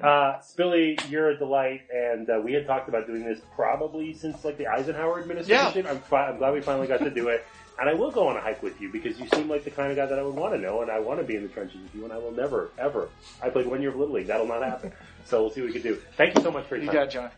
Uh, 0.03 0.39
Spilly, 0.41 0.99
you're 1.11 1.31
a 1.31 1.37
delight, 1.39 1.83
and 1.93 2.29
uh, 2.29 2.41
we 2.45 2.53
had 2.53 2.67
talked 2.67 2.89
about 2.89 3.07
doing 3.07 3.25
this 3.25 3.41
probably 3.55 4.13
since 4.13 4.45
like 4.45 4.59
the 4.59 4.67
Eisenhower 4.67 5.21
administration. 5.21 5.87
I'm, 5.87 6.01
fi- 6.01 6.29
I'm 6.29 6.39
glad 6.39 6.55
we 6.55 6.61
finally 6.61 6.87
got 6.87 7.01
to 7.01 7.11
do 7.11 7.29
it, 7.29 7.45
and 7.81 7.89
I 7.89 7.95
will 7.95 8.11
go 8.11 8.27
on 8.29 8.37
a 8.37 8.41
hike 8.41 8.63
with 8.63 8.81
you 8.81 8.91
because 8.91 9.19
you 9.19 9.27
seem 9.35 9.49
like 9.49 9.65
the 9.65 9.71
kind 9.71 9.91
of 9.91 9.97
guy 9.97 10.07
that 10.07 10.19
I 10.19 10.23
would 10.23 10.35
want 10.35 10.55
to 10.55 10.61
know, 10.61 10.83
and 10.83 10.91
I 10.91 10.99
want 11.01 11.21
to 11.21 11.25
be 11.27 11.37
in 11.37 11.43
the 11.43 11.49
trenches 11.49 11.81
with 11.81 11.95
you, 11.95 12.05
and 12.05 12.13
I 12.13 12.19
will 12.19 12.33
never, 12.33 12.71
ever. 12.79 13.09
I 13.43 13.49
played 13.49 13.67
one 13.67 13.81
year 13.81 13.91
of 13.91 13.97
Little 13.97 14.15
League. 14.15 14.27
That'll 14.27 14.47
not 14.47 14.63
happen. 14.63 14.93
So 15.25 15.41
we'll 15.43 15.51
see 15.51 15.61
what 15.63 15.69
we 15.69 15.73
can 15.73 15.83
do. 15.83 15.99
Thank 16.17 16.37
you 16.37 16.43
so 16.43 16.51
much 16.51 16.67
for 16.67 16.77
your 16.77 16.85
you 16.85 16.91
time. 16.91 17.09
got 17.09 17.17
it, 17.17 17.31